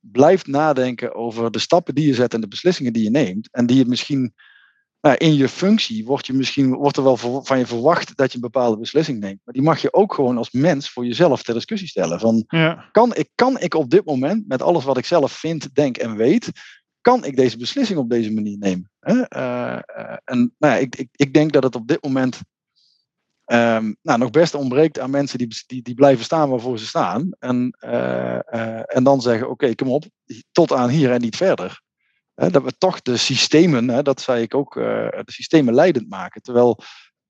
blijft 0.00 0.46
nadenken 0.46 1.14
over 1.14 1.50
de 1.50 1.58
stappen 1.58 1.94
die 1.94 2.06
je 2.06 2.14
zet 2.14 2.34
en 2.34 2.40
de 2.40 2.48
beslissingen 2.48 2.92
die 2.92 3.02
je 3.02 3.10
neemt. 3.10 3.48
En 3.50 3.66
die 3.66 3.76
je 3.76 3.86
misschien 3.86 4.34
nou, 5.02 5.16
in 5.16 5.34
je 5.34 5.48
functie 5.48 6.04
wordt, 6.04 6.26
je 6.26 6.32
misschien, 6.32 6.74
wordt 6.74 6.96
er 6.96 7.02
wel 7.02 7.16
van 7.42 7.58
je 7.58 7.66
verwacht 7.66 8.16
dat 8.16 8.30
je 8.30 8.34
een 8.34 8.50
bepaalde 8.50 8.78
beslissing 8.78 9.20
neemt. 9.20 9.40
Maar 9.44 9.54
die 9.54 9.62
mag 9.62 9.82
je 9.82 9.92
ook 9.92 10.14
gewoon 10.14 10.38
als 10.38 10.50
mens 10.50 10.90
voor 10.90 11.06
jezelf 11.06 11.42
ter 11.42 11.54
discussie 11.54 11.88
stellen. 11.88 12.20
Van, 12.20 12.44
ja. 12.48 12.88
kan, 12.92 13.14
ik, 13.14 13.28
kan 13.34 13.58
ik 13.58 13.74
op 13.74 13.90
dit 13.90 14.04
moment, 14.04 14.48
met 14.48 14.62
alles 14.62 14.84
wat 14.84 14.98
ik 14.98 15.04
zelf 15.04 15.32
vind, 15.32 15.74
denk 15.74 15.96
en 15.96 16.16
weet, 16.16 16.50
kan 17.00 17.24
ik 17.24 17.36
deze 17.36 17.56
beslissing 17.56 17.98
op 17.98 18.10
deze 18.10 18.32
manier 18.32 18.58
nemen? 18.58 18.90
Uh, 19.00 19.22
uh, 19.36 19.78
en 20.24 20.54
nou 20.58 20.74
ja, 20.74 20.76
ik, 20.76 20.96
ik, 20.96 21.08
ik 21.12 21.34
denk 21.34 21.52
dat 21.52 21.62
het 21.62 21.74
op 21.74 21.88
dit 21.88 22.02
moment 22.02 22.40
um, 23.46 23.96
nou, 24.02 24.18
nog 24.18 24.30
best 24.30 24.54
ontbreekt 24.54 24.98
aan 24.98 25.10
mensen 25.10 25.38
die, 25.38 25.48
die, 25.66 25.82
die 25.82 25.94
blijven 25.94 26.24
staan 26.24 26.50
waarvoor 26.50 26.78
ze 26.78 26.86
staan. 26.86 27.30
En, 27.38 27.76
uh, 27.84 28.96
en 28.96 29.04
dan 29.04 29.20
zeggen, 29.20 29.44
oké, 29.44 29.52
okay, 29.52 29.74
kom 29.74 29.88
op, 29.88 30.04
tot 30.52 30.72
aan 30.72 30.88
hier 30.88 31.12
en 31.12 31.20
niet 31.20 31.36
verder. 31.36 31.82
Dat 32.34 32.62
we 32.62 32.76
toch 32.78 33.02
de 33.02 33.16
systemen, 33.16 34.04
dat 34.04 34.20
zei 34.20 34.42
ik 34.42 34.54
ook, 34.54 34.74
de 34.74 35.22
systemen 35.24 35.74
leidend 35.74 36.08
maken. 36.08 36.42
Terwijl 36.42 36.78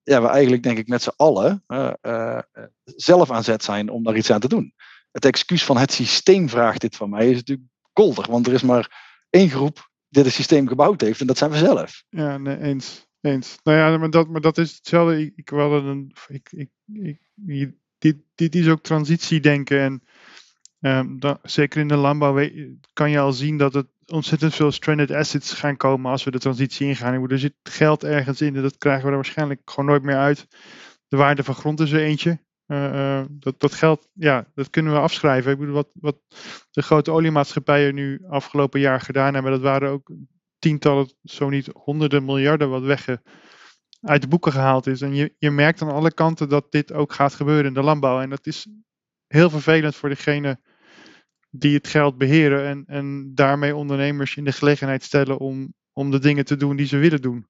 ja, 0.03 0.23
we 0.23 0.29
eigenlijk, 0.29 0.63
denk 0.63 0.79
ik, 0.79 0.89
met 0.89 1.03
z'n 1.03 1.13
allen 1.17 1.65
zelf 2.85 3.31
aan 3.31 3.45
zet 3.45 3.65
zijn 3.65 3.89
om 3.89 4.03
daar 4.03 4.17
iets 4.17 4.31
aan 4.31 4.41
te 4.41 4.49
doen. 4.49 4.75
Het 5.11 5.25
excuus 5.25 5.65
van 5.65 5.77
het 5.77 5.93
systeem 5.93 6.49
vraagt 6.49 6.81
dit 6.81 6.97
van 6.97 7.11
mij 7.11 7.31
is 7.31 7.37
natuurlijk 7.37 7.69
kolder, 7.93 8.31
want 8.31 8.47
er 8.47 8.53
is 8.53 8.63
maar 8.63 9.11
één 9.31 9.51
groep 9.51 9.91
die 10.09 10.23
het 10.23 10.33
systeem 10.33 10.69
gebouwd 10.69 11.01
heeft 11.01 11.21
en 11.21 11.27
dat 11.27 11.39
zijn 11.39 11.51
we 11.51 11.57
zelf. 11.57 12.05
Ja, 12.09 12.39
nee, 12.39 12.59
eens. 12.59 13.07
Eens. 13.21 13.59
Nou 13.63 13.79
ja, 13.79 13.99
maar 13.99 14.11
dat, 14.11 14.29
maar 14.29 14.41
dat 14.41 14.59
is 14.59 14.75
hetzelfde. 14.75 15.21
Ik, 15.21 15.33
ik, 15.37 15.51
wel 15.51 15.73
een, 15.73 16.13
ik, 16.29 16.49
ik, 16.51 16.69
ik, 17.47 17.75
dit, 17.99 18.17
dit 18.35 18.55
is 18.55 18.69
ook 18.69 18.83
transitiedenken. 18.83 19.81
En 19.81 20.03
dan, 21.18 21.39
zeker 21.43 21.80
in 21.80 21.89
de 21.89 21.97
landbouw 21.97 22.49
kan 22.93 23.11
je 23.11 23.18
al 23.18 23.33
zien 23.33 23.57
dat 23.57 23.74
het 23.74 23.87
ontzettend 24.07 24.55
veel 24.55 24.70
stranded 24.70 25.11
assets 25.11 25.53
gaan 25.53 25.76
komen 25.76 26.11
als 26.11 26.24
we 26.24 26.30
de 26.30 26.39
transitie 26.39 26.87
ingaan. 26.87 27.30
Er 27.30 27.39
zit 27.39 27.55
geld 27.62 28.05
ergens 28.05 28.41
in 28.41 28.57
en 28.57 28.62
dat 28.62 28.78
krijgen 28.78 29.05
we 29.05 29.11
er 29.11 29.16
waarschijnlijk 29.16 29.61
gewoon 29.64 29.91
nooit 29.91 30.03
meer 30.03 30.16
uit. 30.16 30.47
De 31.09 31.16
waarde 31.16 31.45
van 31.45 31.55
grond 31.55 31.80
is 31.80 31.93
er 31.93 32.01
eentje. 32.01 32.41
Uh, 32.66 32.95
uh, 32.95 33.24
dat, 33.30 33.61
dat 33.61 33.74
geld, 33.74 34.09
ja, 34.12 34.47
dat 34.55 34.70
kunnen 34.70 34.93
we 34.93 34.99
afschrijven. 34.99 35.53
Ik 35.53 35.59
bedoel, 35.59 35.74
wat, 35.74 35.91
wat 35.93 36.16
de 36.70 36.83
grote 36.83 37.11
oliemaatschappijen 37.11 37.95
nu 37.95 38.24
afgelopen 38.28 38.80
jaar 38.80 39.01
gedaan 39.01 39.35
hebben, 39.35 39.53
dat 39.53 39.61
waren 39.61 39.91
ook 39.91 40.12
tientallen, 40.59 41.12
zo 41.24 41.49
niet 41.49 41.68
honderden 41.72 42.24
miljarden 42.24 42.70
wat 42.70 42.83
weg 42.83 43.07
uit 44.01 44.22
de 44.22 44.28
boeken 44.28 44.53
gehaald 44.53 44.87
is. 44.87 45.01
En 45.01 45.14
je, 45.14 45.35
je 45.39 45.51
merkt 45.51 45.83
aan 45.83 45.93
alle 45.93 46.12
kanten 46.12 46.49
dat 46.49 46.72
dit 46.72 46.93
ook 46.93 47.12
gaat 47.12 47.35
gebeuren 47.35 47.66
in 47.66 47.74
de 47.74 47.83
landbouw. 47.83 48.20
En 48.20 48.30
dat 48.30 48.47
is 48.47 48.66
heel 49.26 49.51
vervelend 49.51 49.97
voor 49.97 50.09
degene 50.09 50.59
die 51.55 51.75
het 51.75 51.89
geld 51.89 52.19
beheren 52.19 52.67
en, 52.67 52.85
en 52.87 53.33
daarmee 53.35 53.77
ondernemers 53.77 54.37
in 54.37 54.45
de 54.45 54.53
gelegenheid 54.53 55.03
stellen 55.03 55.39
om, 55.39 55.75
om 55.93 56.11
de 56.11 56.19
dingen 56.19 56.45
te 56.45 56.57
doen 56.57 56.77
die 56.77 56.87
ze 56.87 56.97
willen 56.97 57.23
doen. 57.23 57.47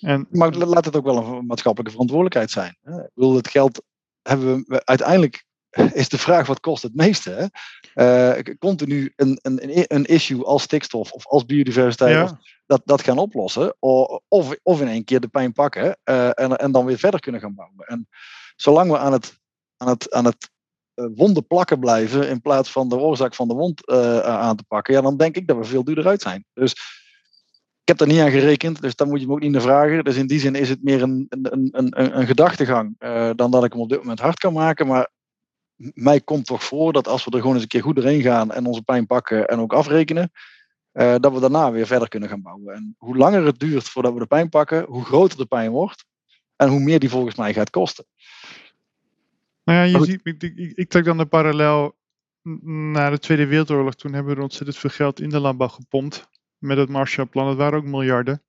En, 0.00 0.26
maar 0.30 0.54
laat 0.54 0.84
het 0.84 0.96
ook 0.96 1.04
wel 1.04 1.16
een 1.16 1.46
maatschappelijke 1.46 1.92
verantwoordelijkheid 1.92 2.50
zijn. 2.50 2.76
Ik 2.82 3.10
bedoel, 3.14 3.36
het 3.36 3.48
geld 3.48 3.82
hebben 4.22 4.64
we 4.66 4.84
uiteindelijk 4.84 5.46
is 5.92 6.08
de 6.08 6.18
vraag 6.18 6.46
wat 6.46 6.60
kost 6.60 6.82
het 6.82 6.94
meeste. 6.94 7.50
Hè? 7.94 8.36
Uh, 8.36 8.54
continu 8.58 9.12
een, 9.16 9.38
een, 9.42 9.94
een 9.94 10.04
issue 10.04 10.44
als 10.44 10.62
stikstof 10.62 11.12
of 11.12 11.26
als 11.26 11.44
biodiversiteit 11.44 12.32
dat, 12.66 12.82
dat 12.84 13.02
gaan 13.02 13.18
oplossen. 13.18 13.76
Of, 13.78 14.56
of 14.62 14.80
in 14.80 14.88
één 14.88 15.04
keer 15.04 15.20
de 15.20 15.28
pijn 15.28 15.52
pakken 15.52 15.98
uh, 16.04 16.26
en, 16.26 16.56
en 16.56 16.72
dan 16.72 16.84
weer 16.84 16.98
verder 16.98 17.20
kunnen 17.20 17.40
gaan 17.40 17.54
bouwen. 17.54 17.86
En 17.86 18.08
zolang 18.56 18.90
we 18.90 18.98
aan 18.98 19.12
het, 19.12 19.38
aan 19.76 19.88
het, 19.88 20.12
aan 20.12 20.24
het 20.24 20.50
wonden 21.14 21.46
plakken 21.46 21.80
blijven 21.80 22.28
in 22.28 22.40
plaats 22.40 22.72
van 22.72 22.88
de 22.88 22.96
oorzaak 22.96 23.34
van 23.34 23.48
de 23.48 23.54
wond 23.54 23.90
aan 24.24 24.56
te 24.56 24.64
pakken, 24.64 24.94
ja, 24.94 25.00
dan 25.00 25.16
denk 25.16 25.36
ik 25.36 25.46
dat 25.46 25.56
we 25.56 25.64
veel 25.64 25.84
duurder 25.84 26.06
uit 26.06 26.22
zijn. 26.22 26.44
Dus 26.52 26.72
ik 27.80 27.98
heb 27.98 27.98
daar 27.98 28.08
niet 28.08 28.20
aan 28.20 28.40
gerekend, 28.40 28.80
dus 28.82 28.96
dan 28.96 29.08
moet 29.08 29.20
je 29.20 29.26
me 29.26 29.32
ook 29.32 29.40
niet 29.40 29.50
naar 29.50 29.60
vragen. 29.60 30.04
Dus 30.04 30.16
in 30.16 30.26
die 30.26 30.40
zin 30.40 30.54
is 30.54 30.68
het 30.68 30.82
meer 30.82 31.02
een, 31.02 31.26
een, 31.28 31.68
een, 31.72 32.18
een 32.18 32.26
gedachtegang 32.26 32.94
dan 33.36 33.50
dat 33.50 33.64
ik 33.64 33.72
hem 33.72 33.80
op 33.80 33.88
dit 33.88 33.98
moment 33.98 34.20
hard 34.20 34.38
kan 34.38 34.52
maken. 34.52 34.86
Maar 34.86 35.10
mij 35.76 36.20
komt 36.20 36.46
toch 36.46 36.64
voor 36.64 36.92
dat 36.92 37.08
als 37.08 37.24
we 37.24 37.30
er 37.30 37.38
gewoon 37.38 37.52
eens 37.54 37.62
een 37.62 37.68
keer 37.68 37.82
goed 37.82 37.96
doorheen 37.96 38.22
gaan 38.22 38.52
en 38.52 38.66
onze 38.66 38.82
pijn 38.82 39.06
pakken 39.06 39.46
en 39.46 39.58
ook 39.58 39.72
afrekenen, 39.72 40.30
dat 40.92 41.32
we 41.32 41.40
daarna 41.40 41.70
weer 41.70 41.86
verder 41.86 42.08
kunnen 42.08 42.28
gaan 42.28 42.42
bouwen. 42.42 42.74
En 42.74 42.94
hoe 42.98 43.16
langer 43.16 43.44
het 43.44 43.58
duurt 43.58 43.88
voordat 43.88 44.12
we 44.12 44.18
de 44.18 44.26
pijn 44.26 44.48
pakken, 44.48 44.84
hoe 44.84 45.04
groter 45.04 45.38
de 45.38 45.46
pijn 45.46 45.70
wordt 45.70 46.04
en 46.56 46.68
hoe 46.68 46.80
meer 46.80 46.98
die 46.98 47.10
volgens 47.10 47.34
mij 47.34 47.52
gaat 47.52 47.70
kosten. 47.70 48.04
Nou 49.66 49.78
ja, 49.78 49.98
je 49.98 50.04
ziet, 50.04 50.20
ik, 50.24 50.42
ik, 50.42 50.72
ik, 50.76 50.88
trek 50.88 51.04
dan 51.04 51.18
de 51.18 51.26
parallel 51.26 51.96
naar 52.62 53.10
de 53.10 53.18
Tweede 53.18 53.46
Wereldoorlog. 53.46 53.94
Toen 53.94 54.12
hebben 54.12 54.36
we 54.36 54.42
ontzettend 54.42 54.78
veel 54.78 54.90
geld 54.90 55.20
in 55.20 55.28
de 55.28 55.40
landbouw 55.40 55.68
gepompt 55.68 56.28
met 56.58 56.76
het 56.76 56.88
Marshallplan. 56.88 57.46
Dat 57.46 57.56
waren 57.56 57.78
ook 57.78 57.84
miljarden. 57.84 58.42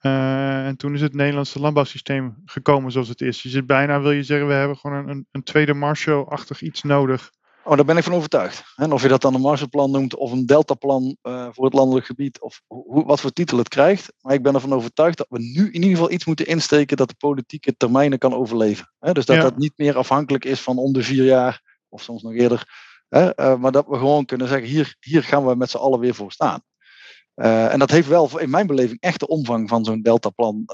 Uh, 0.00 0.66
en 0.66 0.76
toen 0.76 0.94
is 0.94 1.00
het 1.00 1.14
Nederlandse 1.14 1.60
landbouwsysteem 1.60 2.42
gekomen 2.44 2.92
zoals 2.92 3.08
het 3.08 3.20
is. 3.20 3.42
Je 3.42 3.48
zit 3.48 3.66
bijna, 3.66 4.00
wil 4.00 4.10
je 4.10 4.22
zeggen, 4.22 4.46
we 4.46 4.52
hebben 4.52 4.76
gewoon 4.76 5.08
een, 5.08 5.26
een 5.30 5.42
tweede 5.42 5.74
Marshall-achtig 5.74 6.62
iets 6.62 6.82
nodig. 6.82 7.32
Oh, 7.64 7.76
daar 7.76 7.84
ben 7.84 7.96
ik 7.96 8.04
van 8.04 8.14
overtuigd. 8.14 8.62
En 8.76 8.92
of 8.92 9.02
je 9.02 9.08
dat 9.08 9.20
dan 9.20 9.34
een 9.34 9.40
Marshallplan 9.40 9.90
noemt 9.90 10.14
of 10.14 10.32
een 10.32 10.46
Deltaplan 10.46 11.16
uh, 11.22 11.48
voor 11.50 11.64
het 11.64 11.74
landelijk 11.74 12.06
gebied, 12.06 12.40
of 12.40 12.62
hoe, 12.66 13.04
wat 13.04 13.20
voor 13.20 13.30
titel 13.30 13.58
het 13.58 13.68
krijgt. 13.68 14.12
Maar 14.20 14.34
ik 14.34 14.42
ben 14.42 14.54
ervan 14.54 14.72
overtuigd 14.74 15.16
dat 15.16 15.26
we 15.30 15.38
nu 15.38 15.66
in 15.66 15.82
ieder 15.82 15.90
geval 15.90 16.10
iets 16.10 16.24
moeten 16.24 16.46
insteken 16.46 16.96
dat 16.96 17.08
de 17.08 17.14
politieke 17.18 17.76
termijnen 17.76 18.18
kan 18.18 18.34
overleven. 18.34 18.92
Dus 18.98 19.26
dat 19.26 19.36
ja. 19.36 19.42
dat 19.42 19.56
niet 19.56 19.72
meer 19.76 19.96
afhankelijk 19.96 20.44
is 20.44 20.60
van 20.60 20.78
om 20.78 20.92
de 20.92 21.02
vier 21.02 21.24
jaar, 21.24 21.78
of 21.88 22.02
soms 22.02 22.22
nog 22.22 22.34
eerder. 22.34 22.68
He, 23.08 23.40
uh, 23.40 23.56
maar 23.56 23.72
dat 23.72 23.86
we 23.86 23.96
gewoon 23.96 24.24
kunnen 24.24 24.48
zeggen, 24.48 24.68
hier, 24.68 24.96
hier 25.00 25.22
gaan 25.22 25.46
we 25.46 25.54
met 25.54 25.70
z'n 25.70 25.76
allen 25.76 26.00
weer 26.00 26.14
voor 26.14 26.32
staan. 26.32 26.62
Uh, 27.34 27.72
en 27.72 27.78
dat 27.78 27.90
heeft 27.90 28.08
wel 28.08 28.38
in 28.38 28.50
mijn 28.50 28.66
beleving 28.66 29.00
echt 29.00 29.20
de 29.20 29.26
omvang 29.26 29.68
van 29.68 29.84
zo'n 29.84 30.02
deltaplan, 30.02 30.64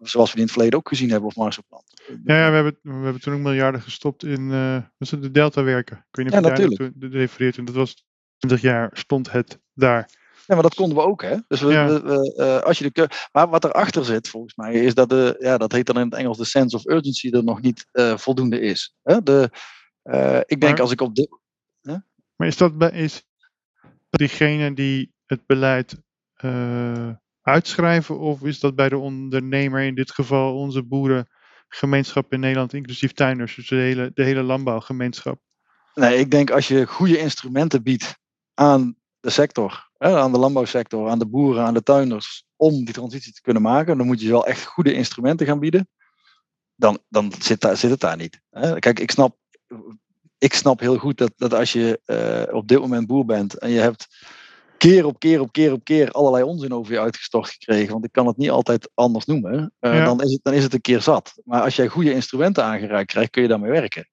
zoals 0.00 0.30
we 0.30 0.36
in 0.36 0.42
het 0.42 0.52
verleden 0.52 0.78
ook 0.78 0.88
gezien 0.88 1.10
hebben, 1.10 1.28
of 1.28 1.36
Marshallplan. 1.36 1.82
Ja, 2.24 2.36
ja 2.36 2.48
we, 2.48 2.54
hebben, 2.54 2.78
we 2.82 2.90
hebben 2.92 3.20
toen 3.20 3.34
ook 3.34 3.40
miljarden 3.40 3.80
gestopt 3.80 4.24
in 4.24 4.40
uh, 4.50 4.82
de 4.98 5.30
delta 5.30 5.62
werken. 5.62 6.06
Kun 6.10 6.24
je 6.24 6.30
ja, 6.30 6.40
natuurlijk. 6.40 6.92
Toen, 6.98 7.10
refereert 7.10 7.56
en 7.58 7.64
dat 7.64 7.74
was 7.74 8.04
20 8.36 8.60
jaar 8.60 8.90
stond 8.92 9.30
het 9.30 9.58
daar. 9.74 10.20
Ja, 10.46 10.54
maar 10.54 10.62
dat 10.62 10.74
konden 10.74 10.96
we 10.96 11.02
ook, 11.02 11.22
hè? 11.22 11.36
Dus 11.48 11.60
we, 11.60 11.72
Ja. 11.72 11.86
we- 11.86 12.02
we, 12.02 12.34
eh, 12.36 12.58
als 12.60 12.78
je 12.78 12.90
de 12.92 13.08
maar 13.32 13.48
wat 13.48 13.64
erachter 13.64 14.04
zit, 14.04 14.28
volgens 14.28 14.54
mij, 14.54 14.72
is 14.72 14.94
dat 14.94 15.08
de, 15.08 15.36
ja, 15.38 15.58
dat 15.58 15.72
heet 15.72 15.86
dan 15.86 15.96
in 15.98 16.04
het 16.04 16.14
Engels 16.14 16.38
de 16.38 16.44
sense 16.44 16.76
of 16.76 16.86
urgency 16.86 17.30
er 17.30 17.44
nog 17.44 17.60
niet 17.60 17.86
eh, 17.92 18.16
voldoende 18.16 18.60
is. 18.60 18.94
Hè? 19.02 19.22
De, 19.22 19.50
eh, 20.02 20.38
ik 20.38 20.60
denk 20.60 20.72
Maar- 20.72 20.80
als 20.80 20.92
ik 20.92 21.00
op 21.00 21.14
dit. 21.14 21.40
Maar 22.36 22.50
is 22.50 22.56
dat 22.56 22.78
bij, 22.78 22.90
is 22.90 23.24
diegene 24.10 24.74
die 24.74 25.12
het 25.26 25.46
beleid 25.46 26.02
eh, 26.34 27.08
uitschrijven, 27.42 28.18
of 28.18 28.42
is 28.42 28.60
dat 28.60 28.74
bij 28.74 28.88
de 28.88 28.98
ondernemer, 28.98 29.82
in 29.82 29.94
dit 29.94 30.10
geval 30.10 30.56
onze 30.56 30.82
boerengemeenschap 30.82 32.32
in 32.32 32.40
Nederland, 32.40 32.72
inclusief 32.72 33.12
tuinders, 33.12 33.54
dus 33.54 33.68
de 33.68 33.76
hele, 33.76 34.10
de 34.14 34.24
hele 34.24 34.42
landbouwgemeenschap? 34.42 35.40
Nee, 35.94 36.18
ik 36.18 36.30
denk 36.30 36.50
als 36.50 36.68
je 36.68 36.86
goede 36.86 37.18
instrumenten 37.18 37.82
biedt 37.82 38.18
aan 38.54 38.96
de 39.20 39.30
sector, 39.30 39.90
hè, 39.98 40.18
aan 40.18 40.32
de 40.32 40.38
landbouwsector, 40.38 41.08
aan 41.08 41.18
de 41.18 41.26
boeren, 41.26 41.64
aan 41.64 41.74
de 41.74 41.82
tuinders, 41.82 42.44
om 42.56 42.84
die 42.84 42.94
transitie 42.94 43.32
te 43.32 43.40
kunnen 43.40 43.62
maken, 43.62 43.98
dan 43.98 44.06
moet 44.06 44.20
je 44.20 44.30
wel 44.30 44.46
echt 44.46 44.64
goede 44.64 44.92
instrumenten 44.92 45.46
gaan 45.46 45.60
bieden. 45.60 45.88
Dan, 46.74 46.98
dan 47.08 47.32
zit, 47.38 47.60
daar, 47.60 47.76
zit 47.76 47.90
het 47.90 48.00
daar 48.00 48.16
niet. 48.16 48.40
Hè. 48.50 48.78
Kijk, 48.78 49.00
ik 49.00 49.10
snap, 49.10 49.36
ik 50.38 50.54
snap 50.54 50.80
heel 50.80 50.98
goed 50.98 51.18
dat, 51.18 51.32
dat 51.36 51.54
als 51.54 51.72
je 51.72 52.00
eh, 52.04 52.54
op 52.54 52.68
dit 52.68 52.78
moment 52.78 53.06
boer 53.06 53.24
bent 53.24 53.58
en 53.58 53.70
je 53.70 53.80
hebt 53.80 54.06
keer 54.82 55.04
op 55.06 55.18
keer 55.18 55.40
op 55.40 55.52
keer 55.52 55.72
op 55.72 55.84
keer 55.84 56.10
allerlei 56.10 56.44
onzin 56.44 56.72
over 56.74 56.92
je 56.92 57.00
uitgestort 57.00 57.48
gekregen, 57.48 57.92
want 57.92 58.04
ik 58.04 58.12
kan 58.12 58.26
het 58.26 58.36
niet 58.36 58.50
altijd 58.50 58.90
anders 58.94 59.24
noemen, 59.24 59.72
eh, 59.78 59.96
Ja. 59.96 60.04
dan, 60.04 60.20
is 60.20 60.32
het, 60.32 60.40
dan 60.42 60.52
is 60.52 60.62
het 60.62 60.74
een 60.74 60.80
keer 60.80 61.00
zat. 61.00 61.32
Maar 61.44 61.62
als 61.62 61.76
jij 61.76 61.88
goede 61.88 62.12
instrumenten 62.12 62.64
aangereikt 62.64 63.10
krijgt, 63.10 63.30
kun 63.30 63.42
je 63.42 63.48
daarmee 63.48 63.70
werken. 63.70 64.08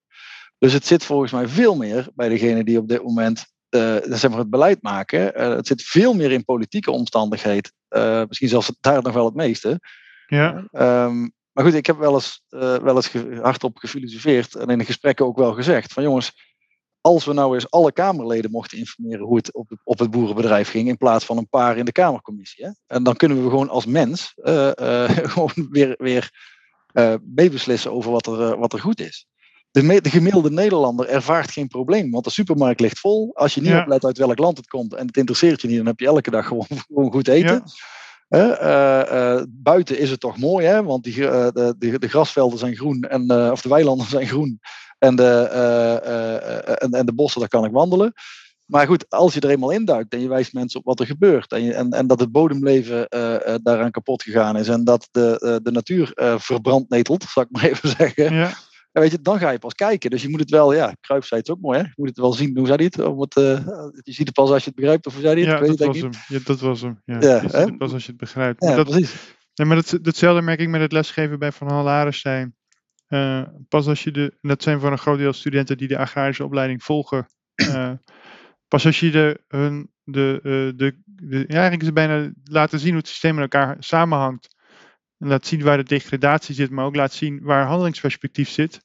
Dus 0.58 0.72
het 0.72 0.86
zit 0.86 1.04
volgens 1.04 1.32
mij 1.32 1.48
veel 1.48 1.76
meer 1.76 2.08
bij 2.14 2.28
degene 2.28 2.64
die 2.64 2.78
op 2.78 2.88
dit 2.88 3.02
moment 3.02 3.44
eh, 3.68 3.96
zeg 4.02 4.30
maar 4.30 4.38
het 4.38 4.50
beleid 4.50 4.82
maken. 4.82 5.34
Eh, 5.34 5.48
het 5.48 5.66
zit 5.66 5.82
veel 5.82 6.14
meer 6.14 6.32
in 6.32 6.44
politieke 6.44 6.90
omstandigheden. 6.90 7.72
Eh, 7.88 8.22
misschien 8.28 8.48
zelfs 8.48 8.72
daar 8.80 9.02
nog 9.02 9.12
wel 9.12 9.24
het 9.24 9.34
meeste. 9.34 9.80
Ja, 10.26 10.64
Ehm, 10.70 11.28
maar 11.52 11.64
goed, 11.64 11.74
ik 11.74 11.86
heb 11.86 11.98
wel 11.98 12.14
eens, 12.14 12.42
wel 12.82 12.96
eens 12.96 13.12
hardop 13.40 13.78
gefilosofeerd 13.78 14.54
en 14.54 14.68
in 14.68 14.78
de 14.78 14.84
gesprekken 14.84 15.26
ook 15.26 15.36
wel 15.36 15.54
gezegd: 15.54 15.92
van 15.92 16.02
jongens, 16.02 16.49
als 17.00 17.24
we 17.24 17.32
nou 17.32 17.54
eens 17.54 17.70
alle 17.70 17.92
Kamerleden 17.92 18.50
mochten 18.50 18.78
informeren 18.78 19.26
hoe 19.26 19.36
het 19.36 19.54
op, 19.54 19.68
het- 19.68 19.80
op 19.84 19.98
het 19.98 20.10
boerenbedrijf 20.10 20.70
ging, 20.70 20.88
in 20.88 20.96
plaats 20.96 21.24
van 21.24 21.36
een 21.36 21.48
paar 21.48 21.76
in 21.76 21.84
de 21.84 21.92
Kamercommissie. 21.92 22.64
Hè? 22.64 22.70
En 22.86 23.02
dan 23.02 23.16
kunnen 23.16 23.42
we 23.44 23.48
gewoon 23.50 23.68
als 23.68 23.86
mens 23.86 24.32
eh, 24.36 24.68
eh, 25.04 25.10
gewoon 25.32 25.68
weer, 25.70 25.94
weer 25.98 26.30
eh, 26.92 27.14
meebeslissen 27.34 27.92
over 27.92 28.10
wat 28.12 28.26
er, 28.26 28.58
wat 28.58 28.72
er 28.72 28.80
goed 28.80 29.00
is. 29.00 29.26
De, 29.70 30.00
de 30.00 30.10
gemiddelde 30.10 30.50
Nederlander 30.50 31.06
ervaart 31.08 31.50
geen 31.50 31.68
probleem, 31.68 32.10
want 32.10 32.24
de 32.24 32.30
supermarkt 32.30 32.80
ligt 32.80 32.98
vol. 32.98 33.30
Als 33.34 33.54
je 33.54 33.60
niet 33.60 33.70
Ja. 33.70 33.80
oplet 33.80 34.04
uit 34.04 34.18
welk 34.18 34.38
land 34.38 34.56
het 34.56 34.66
komt 34.68 34.94
en 34.94 35.06
het 35.06 35.16
interesseert 35.16 35.60
je 35.60 35.68
niet, 35.68 35.76
dan 35.76 35.86
heb 35.86 36.00
je 36.00 36.06
elke 36.06 36.30
dag 36.30 36.46
gewoon, 36.46 36.66
gewoon 36.88 37.12
goed 37.12 37.28
eten. 37.28 37.62
Ja. 38.28 39.46
Buiten 39.48 39.98
is 39.98 40.10
het 40.10 40.20
toch 40.20 40.36
mooi, 40.38 40.66
hè? 40.66 40.82
want 40.82 41.04
die, 41.04 41.14
de, 41.20 41.74
de, 41.78 41.98
de 41.98 42.08
grasvelden 42.08 42.58
zijn 42.58 42.76
groen, 42.76 43.02
en, 43.02 43.50
of 43.50 43.60
de 43.62 43.68
weilanden 43.68 44.06
zijn 44.06 44.26
groen. 44.26 44.60
En 45.00 45.16
de, 45.16 45.48
eh, 45.52 45.96
eh, 45.96 46.68
eh, 46.68 46.74
en, 46.78 46.90
en 46.90 47.06
de 47.06 47.14
bossen, 47.14 47.40
daar 47.40 47.48
kan 47.48 47.64
ik 47.64 47.72
wandelen. 47.72 48.12
Maar 48.64 48.86
goed, 48.86 49.08
als 49.08 49.34
je 49.34 49.40
er 49.40 49.50
eenmaal 49.50 49.70
induikt 49.70 50.12
en 50.12 50.20
je 50.20 50.28
wijst 50.28 50.52
mensen 50.52 50.80
op 50.80 50.86
wat 50.86 51.00
er 51.00 51.06
gebeurt. 51.06 51.52
En, 51.52 51.62
je, 51.62 51.74
en, 51.74 51.90
en 51.90 52.06
dat 52.06 52.20
het 52.20 52.32
bodemleven 52.32 53.06
daaraan 53.62 53.90
kapot 53.90 54.22
gegaan 54.22 54.56
is. 54.56 54.68
En 54.68 54.84
dat 54.84 55.08
de, 55.10 55.60
de 55.62 55.70
natuur 55.70 56.12
verbrandnetelt, 56.38 57.24
zal 57.24 57.42
ik 57.42 57.50
maar 57.50 57.64
even 57.64 57.88
zeggen. 57.98 58.34
ja, 58.34 58.52
En 58.92 59.02
weet 59.02 59.10
je, 59.10 59.20
dan 59.20 59.38
ga 59.38 59.50
je 59.50 59.58
pas 59.58 59.74
kijken. 59.74 60.10
Dus 60.10 60.22
je 60.22 60.28
moet 60.28 60.40
het 60.40 60.50
wel, 60.50 60.72
ja, 60.72 60.94
Kruip 61.00 61.24
zei 61.24 61.40
het 61.40 61.50
ook 61.50 61.60
mooi, 61.60 61.78
hè? 61.78 61.84
Je 61.84 61.92
moet 61.96 62.08
het 62.08 62.18
wel 62.18 62.32
zien. 62.32 62.56
Hoe 62.56 62.66
zei 62.66 62.76
hij 62.76 62.86
het? 62.86 63.06
Om 63.06 63.20
het 63.20 63.34
je 64.04 64.12
ziet 64.12 64.26
het 64.26 64.34
pas 64.34 64.50
als 64.50 64.64
je 64.64 64.70
het 64.70 64.78
begrijpt, 64.78 65.06
of 65.06 65.12
hoe 65.12 65.22
zei 65.22 65.42
hij 65.42 65.52
het? 65.52 65.60
ja 65.60 65.74
dat 65.74 65.86
was 65.86 66.00
hem. 66.00 66.10
Ja, 66.28 66.38
dat 66.44 66.60
was 66.60 66.80
hem. 66.80 67.00
Ja, 67.04 67.16
Ja, 67.20 67.42
Je 67.42 67.48
ziet 67.48 67.52
het 67.52 67.78
pas 67.78 67.92
als 67.92 68.02
je 68.02 68.08
het 68.08 68.20
begrijpt. 68.20 68.64
Ja, 68.64 68.74
dat, 68.74 68.88
precies. 68.88 69.14
Nee, 69.54 69.66
maar 69.66 69.76
dat, 69.76 69.98
datzelfde 70.02 70.42
merk 70.42 70.60
ik 70.60 70.68
met 70.68 70.80
het 70.80 70.92
lesgeven 70.92 71.38
bij 71.38 71.52
Van 71.52 71.70
Hal 71.70 71.88
Arenstein. 71.88 72.54
Eh, 73.10 73.42
pas 73.68 73.86
als 73.86 74.04
je 74.04 74.10
de, 74.10 74.36
dat 74.40 74.62
zijn 74.62 74.80
voor 74.80 74.92
een 74.92 74.98
groot 74.98 75.18
deel 75.18 75.32
studenten 75.32 75.76
die 75.76 75.88
de 75.88 75.98
agrarische 75.98 76.44
opleiding 76.44 76.82
volgen. 76.82 77.26
eh, 77.54 77.92
pas 78.68 78.86
als 78.86 79.00
je 79.00 79.10
de, 79.10 79.40
hun, 79.48 79.90
de, 80.04 80.40
eh, 80.42 80.78
de, 80.78 81.00
de, 81.04 81.38
ja, 81.38 81.46
eigenlijk 81.46 81.82
is 81.82 81.92
bijna 81.92 82.32
laten 82.44 82.78
zien 82.78 82.88
hoe 82.88 82.98
het 82.98 83.08
systeem 83.08 83.34
met 83.34 83.42
elkaar 83.42 83.76
samenhangt. 83.78 84.56
En 85.18 85.28
laat 85.28 85.46
zien 85.46 85.62
waar 85.62 85.76
de 85.76 85.82
degradatie 85.82 86.54
zit, 86.54 86.70
maar 86.70 86.84
ook 86.84 86.96
laat 86.96 87.12
zien 87.12 87.40
waar 87.42 87.66
handelingsperspectief 87.66 88.48
zit. 88.48 88.80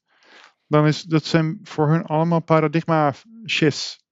Dan 0.66 0.86
is 0.86 1.02
dat 1.02 1.24
zijn 1.24 1.58
voor 1.62 1.88
hun 1.88 2.04
allemaal 2.04 2.42
paradigma 2.42 3.14
shifts. 3.46 4.04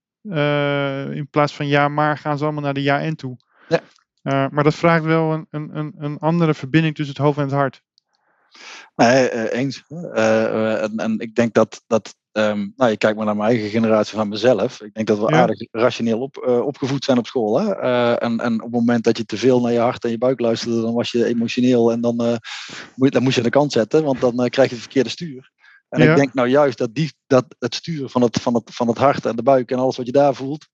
In 1.11 1.27
plaats 1.31 1.55
van 1.55 1.67
ja, 1.67 1.87
maar 1.87 2.17
gaan 2.17 2.37
ze 2.37 2.43
allemaal 2.43 2.63
naar 2.63 2.73
de 2.73 2.81
ja 2.81 3.01
en 3.01 3.15
toe. 3.15 3.37
Ja. 3.67 4.49
Maar 4.51 4.63
dat 4.63 4.75
vraagt 4.75 5.03
wel 5.03 5.33
een, 5.33 5.47
een, 5.49 5.93
een 5.97 6.17
andere 6.17 6.53
verbinding 6.53 6.95
tussen 6.95 7.15
het 7.15 7.23
hoofd 7.23 7.37
en 7.37 7.43
het 7.43 7.53
hart. 7.53 7.83
Nee, 8.95 9.29
eh, 9.29 9.59
eens. 9.59 9.83
Eh, 9.87 10.43
eh, 10.45 10.83
en, 10.83 10.97
en 10.97 11.19
ik 11.19 11.35
denk 11.35 11.53
dat, 11.53 11.83
dat 11.87 12.15
ehm, 12.31 12.67
nou, 12.75 12.91
je 12.91 12.97
kijkt 12.97 13.17
maar 13.17 13.25
naar 13.25 13.35
mijn 13.35 13.49
eigen 13.49 13.69
generatie 13.69 14.17
van 14.17 14.29
mezelf. 14.29 14.81
Ik 14.81 14.93
denk 14.93 15.07
dat 15.07 15.19
we 15.19 15.31
Ja. 15.31 15.39
aardig 15.41 15.67
rationeel 15.71 16.19
op, 16.19 16.37
opgevoed 16.47 17.03
zijn 17.03 17.17
op 17.17 17.25
school. 17.27 17.59
Hè? 17.59 17.71
En, 18.15 18.39
en 18.39 18.53
op 18.53 18.61
het 18.61 18.71
moment 18.71 19.03
dat 19.03 19.17
je 19.17 19.25
te 19.25 19.37
veel 19.37 19.61
naar 19.61 19.71
je 19.71 19.79
hart 19.79 20.03
en 20.03 20.09
je 20.09 20.17
buik 20.17 20.39
luisterde, 20.39 20.81
dan 20.81 20.93
was 20.93 21.11
je 21.11 21.25
emotioneel 21.25 21.91
en 21.91 22.01
dan, 22.01 22.39
moet, 22.95 23.11
dan 23.11 23.23
moest 23.23 23.35
je 23.35 23.41
aan 23.41 23.47
de 23.49 23.57
kant 23.57 23.71
zetten, 23.71 24.03
want 24.03 24.19
dan 24.21 24.35
krijg 24.49 24.69
je 24.69 24.75
het 24.75 24.83
verkeerde 24.83 25.09
stuur. 25.09 25.51
En 25.89 26.01
Ja. 26.01 26.09
ik 26.09 26.15
denk 26.15 26.33
nou 26.33 26.47
juist 26.47 26.77
dat, 26.77 26.95
die, 26.95 27.13
dat 27.27 27.45
het 27.59 27.75
sturen 27.75 28.09
van 28.09 28.21
het, 28.21 28.41
van, 28.41 28.53
het, 28.53 28.69
van 28.73 28.87
het 28.87 28.97
hart 28.97 29.25
en 29.25 29.35
de 29.35 29.43
buik 29.43 29.71
en 29.71 29.79
alles 29.79 29.97
wat 29.97 30.05
je 30.05 30.11
daar 30.11 30.35
voelt, 30.35 30.67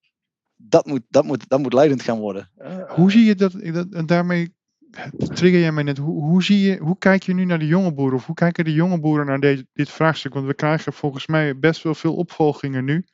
dat 0.55 0.86
moet, 0.86 1.01
dat 1.09 1.23
moet, 1.23 1.49
dat 1.49 1.59
moet 1.59 1.73
leidend 1.73 2.01
gaan 2.01 2.19
worden. 2.19 2.51
Hoe 2.88 3.11
zie 3.11 3.25
je 3.25 3.36
dat, 3.36 3.51
dat 3.51 3.88
en 3.91 4.05
daarmee 4.05 4.55
trigger 5.18 5.60
jij 5.60 5.72
mij 5.72 5.84
net, 5.84 5.98
hoe, 5.98 6.24
hoe, 6.24 6.44
zie 6.44 6.60
je, 6.60 6.78
hoe 6.78 6.98
kijk 6.98 7.24
je 7.24 7.34
nu 7.34 7.46
naar 7.46 7.60
de 7.60 7.68
jonge 7.68 7.94
boeren? 7.94 8.18
Of 8.18 8.26
hoe 8.26 8.36
kijken 8.36 8.66
de 8.66 8.74
jonge 8.74 9.00
boeren 9.00 9.26
naar 9.26 9.39
deze, 9.39 9.68
dit 9.74 9.89
vraagstuk? 9.89 10.34
Want 10.34 10.46
we 10.46 10.54
krijgen 10.54 10.94
volgens 10.94 11.28
mij 11.28 11.60
best 11.60 11.84
wel 11.84 11.96
veel 11.96 12.16
opvolgingen 12.16 12.86
nu. 12.86 13.06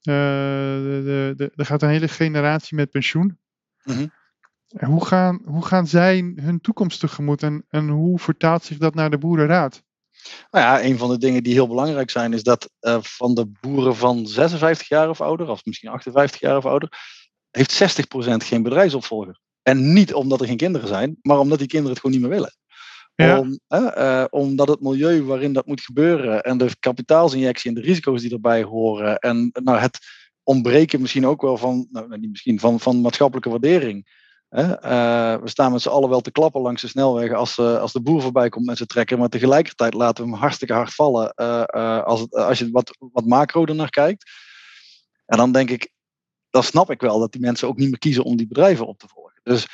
Eh, 0.00 0.14
de, 0.14 1.02
de, 1.04 1.32
de- 1.36 1.52
er 1.56 1.66
gaat 1.66 1.82
een 1.82 1.88
hele 1.88 2.08
generatie 2.08 2.76
met 2.76 2.90
pensioen. 2.90 3.38
Mhm. 3.84 4.06
En 4.68 4.88
hoe, 4.88 5.04
gaan, 5.06 5.40
hoe 5.44 5.64
gaan 5.64 5.86
zij 5.86 6.34
hun 6.36 6.60
toekomst 6.60 7.00
tegemoet 7.00 7.42
en, 7.42 7.64
en 7.68 7.88
hoe 7.88 8.18
vertaalt 8.18 8.64
zich 8.64 8.78
dat 8.78 8.94
naar 8.94 9.10
de 9.10 9.18
boerenraad? 9.18 9.82
Nou 10.50 10.64
ja, 10.64 10.84
een 10.84 10.98
van 10.98 11.08
de 11.08 11.18
dingen 11.18 11.42
die 11.42 11.52
heel 11.52 11.68
belangrijk 11.68 12.10
zijn, 12.10 12.32
is 12.32 12.42
dat 12.42 12.70
eh, 12.80 12.98
van 13.02 13.34
de 13.34 13.46
boeren 13.60 13.96
van 13.96 14.26
56 14.26 14.88
jaar 14.88 15.08
of 15.08 15.20
ouder, 15.20 15.48
of 15.48 15.64
misschien 15.64 15.90
58 15.90 16.40
jaar 16.40 16.56
of 16.56 16.66
ouder, 16.66 16.88
heeft 17.50 17.82
60% 17.82 18.06
geen 18.36 18.62
bedrijfsopvolger. 18.62 19.40
En 19.64 19.92
niet 19.92 20.14
omdat 20.14 20.40
er 20.40 20.46
geen 20.46 20.56
kinderen 20.56 20.88
zijn, 20.88 21.16
maar 21.22 21.38
omdat 21.38 21.58
die 21.58 21.68
kinderen 21.68 21.92
het 21.92 22.00
gewoon 22.00 22.20
niet 22.20 22.28
meer 22.28 22.36
willen. 22.36 22.56
Ja. 23.14 23.38
Om, 23.38 23.58
eh, 23.66 24.20
eh, 24.20 24.26
omdat 24.30 24.68
het 24.68 24.80
milieu 24.80 25.22
waarin 25.22 25.52
dat 25.52 25.66
moet 25.66 25.80
gebeuren 25.80 26.42
en 26.42 26.58
de 26.58 26.76
kapitaalsinjectie 26.80 27.68
en 27.68 27.76
de 27.76 27.86
risico's 27.86 28.22
die 28.22 28.32
erbij 28.32 28.62
horen 28.62 29.18
en 29.18 29.50
nou, 29.52 29.78
het 29.78 29.98
ontbreken 30.42 31.00
misschien 31.00 31.26
ook 31.26 31.42
wel 31.42 31.56
van, 31.56 31.86
nou 31.90 32.18
niet 32.18 32.30
misschien, 32.30 32.60
van, 32.60 32.80
van 32.80 33.00
maatschappelijke 33.00 33.50
waardering. 33.50 34.06
Eh, 34.54 35.36
we 35.36 35.48
staan 35.48 35.72
met 35.72 35.82
z'n 35.82 35.88
allen 35.88 36.08
wel 36.08 36.20
te 36.20 36.30
klappen 36.30 36.60
langs 36.60 36.82
de 36.82 36.88
snelweg 36.88 37.32
als, 37.32 37.58
als 37.58 37.92
de 37.92 38.02
boer 38.02 38.22
voorbij 38.22 38.48
komt 38.48 38.66
met 38.66 38.76
zijn 38.76 38.88
trekker, 38.88 39.18
maar 39.18 39.28
tegelijkertijd 39.28 39.94
laten 39.94 40.24
we 40.24 40.30
hem 40.30 40.38
hartstikke 40.38 40.74
hard 40.74 40.94
vallen 40.94 41.32
eh, 41.34 41.62
eh, 41.66 42.02
als, 42.02 42.20
het, 42.20 42.34
als 42.34 42.58
je 42.58 42.70
wat, 42.70 42.96
wat 43.12 43.26
macro 43.26 43.64
ernaar 43.64 43.90
kijkt. 43.90 44.30
En 45.26 45.36
dan 45.36 45.52
denk 45.52 45.70
ik, 45.70 45.92
dan 46.50 46.62
snap 46.62 46.90
ik 46.90 47.00
wel 47.00 47.18
dat 47.18 47.32
die 47.32 47.40
mensen 47.40 47.68
ook 47.68 47.76
niet 47.76 47.88
meer 47.88 47.98
kiezen 47.98 48.24
om 48.24 48.36
die 48.36 48.46
bedrijven 48.46 48.86
op 48.86 48.98
te 48.98 49.08
volgen. 49.08 49.23
Dus 49.44 49.66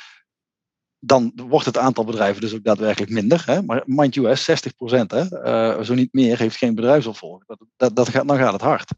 dan 0.99 1.31
wordt 1.35 1.65
het 1.65 1.77
aantal 1.77 2.03
bedrijven 2.03 2.41
dus 2.41 2.53
ook 2.53 2.63
daadwerkelijk 2.63 3.11
minder. 3.11 3.43
Hè? 3.45 3.61
Maar 3.61 3.83
mind 3.85 4.13
you, 4.13 4.27
hè, 4.27 4.35
60 4.35 4.75
procent, 4.75 5.13
uh, 5.13 5.81
zo 5.81 5.93
niet 5.93 6.13
meer, 6.13 6.37
heeft 6.37 6.57
geen 6.57 6.75
bedrijfsopvolger. 6.75 7.43
Dat, 7.45 7.59
dat, 7.75 7.95
dat 7.95 8.09
gaat, 8.09 8.27
dan 8.27 8.37
gaat 8.37 8.53
het 8.53 8.61
hard. 8.61 8.91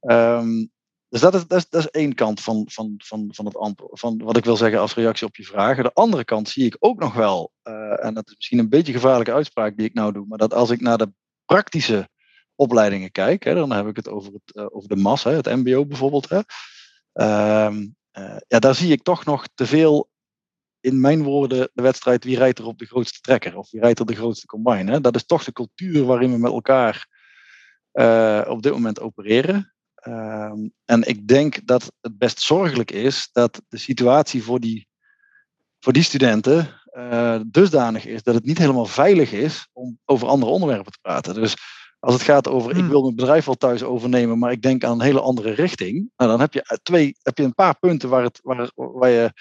Um, 0.00 0.70
dus 1.12 1.20
dat 1.20 1.34
is, 1.34 1.46
dat, 1.46 1.58
is, 1.58 1.68
dat 1.68 1.80
is 1.80 1.90
één 1.90 2.14
kant 2.14 2.40
van, 2.40 2.66
van, 2.70 2.94
van, 2.96 3.28
van 3.34 3.44
het 3.44 3.56
antwoord, 3.56 4.00
van 4.00 4.18
wat 4.18 4.36
ik 4.36 4.44
wil 4.44 4.56
zeggen 4.56 4.80
als 4.80 4.94
reactie 4.94 5.26
op 5.26 5.36
je 5.36 5.44
vragen. 5.44 5.84
De 5.84 5.94
andere 5.94 6.24
kant 6.24 6.48
zie 6.48 6.64
ik 6.64 6.76
ook 6.78 7.00
nog 7.00 7.14
wel, 7.14 7.52
uh, 7.62 8.04
en 8.04 8.14
dat 8.14 8.28
is 8.28 8.36
misschien 8.36 8.58
een 8.58 8.68
beetje 8.68 8.92
een 8.92 9.00
gevaarlijke 9.00 9.32
uitspraak 9.32 9.76
die 9.76 9.86
ik 9.86 9.94
nou 9.94 10.12
doe, 10.12 10.26
maar 10.26 10.38
dat 10.38 10.54
als 10.54 10.70
ik 10.70 10.80
naar 10.80 10.98
de 10.98 11.12
praktische 11.44 12.08
opleidingen 12.54 13.10
kijk, 13.10 13.44
hè, 13.44 13.54
dan 13.54 13.72
heb 13.72 13.86
ik 13.86 13.96
het 13.96 14.08
over, 14.08 14.32
het, 14.32 14.56
uh, 14.56 14.66
over 14.68 14.88
de 14.88 14.96
MAS, 14.96 15.24
hè, 15.24 15.30
het 15.30 15.46
MBO 15.46 15.86
bijvoorbeeld. 15.86 16.28
Hè, 16.28 16.40
um, 17.66 17.96
ja, 18.48 18.58
daar 18.58 18.74
zie 18.74 18.92
ik 18.92 19.02
toch 19.02 19.24
nog 19.24 19.46
te 19.54 19.66
veel 19.66 20.10
in 20.80 21.00
mijn 21.00 21.22
woorden 21.22 21.70
de 21.72 21.82
wedstrijd 21.82 22.24
wie 22.24 22.36
rijdt 22.36 22.58
er 22.58 22.66
op 22.66 22.78
de 22.78 22.86
grootste 22.86 23.20
trekker 23.20 23.56
of 23.56 23.70
wie 23.70 23.80
rijdt 23.80 23.98
er 23.98 24.06
de 24.06 24.14
grootste 24.14 24.46
combine. 24.46 24.90
Hè? 24.90 25.00
Dat 25.00 25.14
is 25.14 25.26
toch 25.26 25.44
de 25.44 25.52
cultuur 25.52 26.04
waarin 26.04 26.32
we 26.32 26.38
met 26.38 26.52
elkaar 26.52 27.06
uh, 27.92 28.44
op 28.48 28.62
dit 28.62 28.72
moment 28.72 29.00
opereren. 29.00 29.72
Um, 30.06 30.72
en 30.84 31.02
ik 31.02 31.28
denk 31.28 31.66
dat 31.66 31.92
het 32.00 32.18
best 32.18 32.40
zorgelijk 32.40 32.90
is 32.90 33.28
dat 33.32 33.62
de 33.68 33.78
situatie 33.78 34.42
voor 34.42 34.60
die, 34.60 34.88
voor 35.80 35.92
die 35.92 36.02
studenten 36.02 36.80
uh, 36.92 37.40
dusdanig 37.46 38.06
is 38.06 38.22
dat 38.22 38.34
het 38.34 38.44
niet 38.44 38.58
helemaal 38.58 38.86
veilig 38.86 39.32
is 39.32 39.68
om 39.72 39.98
over 40.04 40.28
andere 40.28 40.52
onderwerpen 40.52 40.92
te 40.92 40.98
praten. 41.00 41.34
Dus 41.34 41.54
Als 42.02 42.14
het 42.14 42.22
gaat 42.22 42.48
over, 42.48 42.70
ik 42.70 42.76
Hmm. 42.76 42.88
wil 42.88 43.02
mijn 43.02 43.14
bedrijf 43.14 43.44
wel 43.44 43.54
thuis 43.54 43.82
overnemen, 43.82 44.38
maar 44.38 44.52
ik 44.52 44.62
denk 44.62 44.84
aan 44.84 44.92
een 44.92 45.06
hele 45.06 45.20
andere 45.20 45.50
richting. 45.50 46.10
Nou, 46.16 46.30
dan 46.30 46.40
heb 46.40 46.52
je, 46.52 46.62
eh, 46.62 46.76
twee, 46.82 47.16
heb 47.22 47.38
je 47.38 47.44
een 47.44 47.54
paar 47.54 47.78
punten 47.78 48.08
waar, 48.08 48.22
het, 48.22 48.40
waar, 48.42 48.70
waar 48.74 49.10
je 49.10 49.32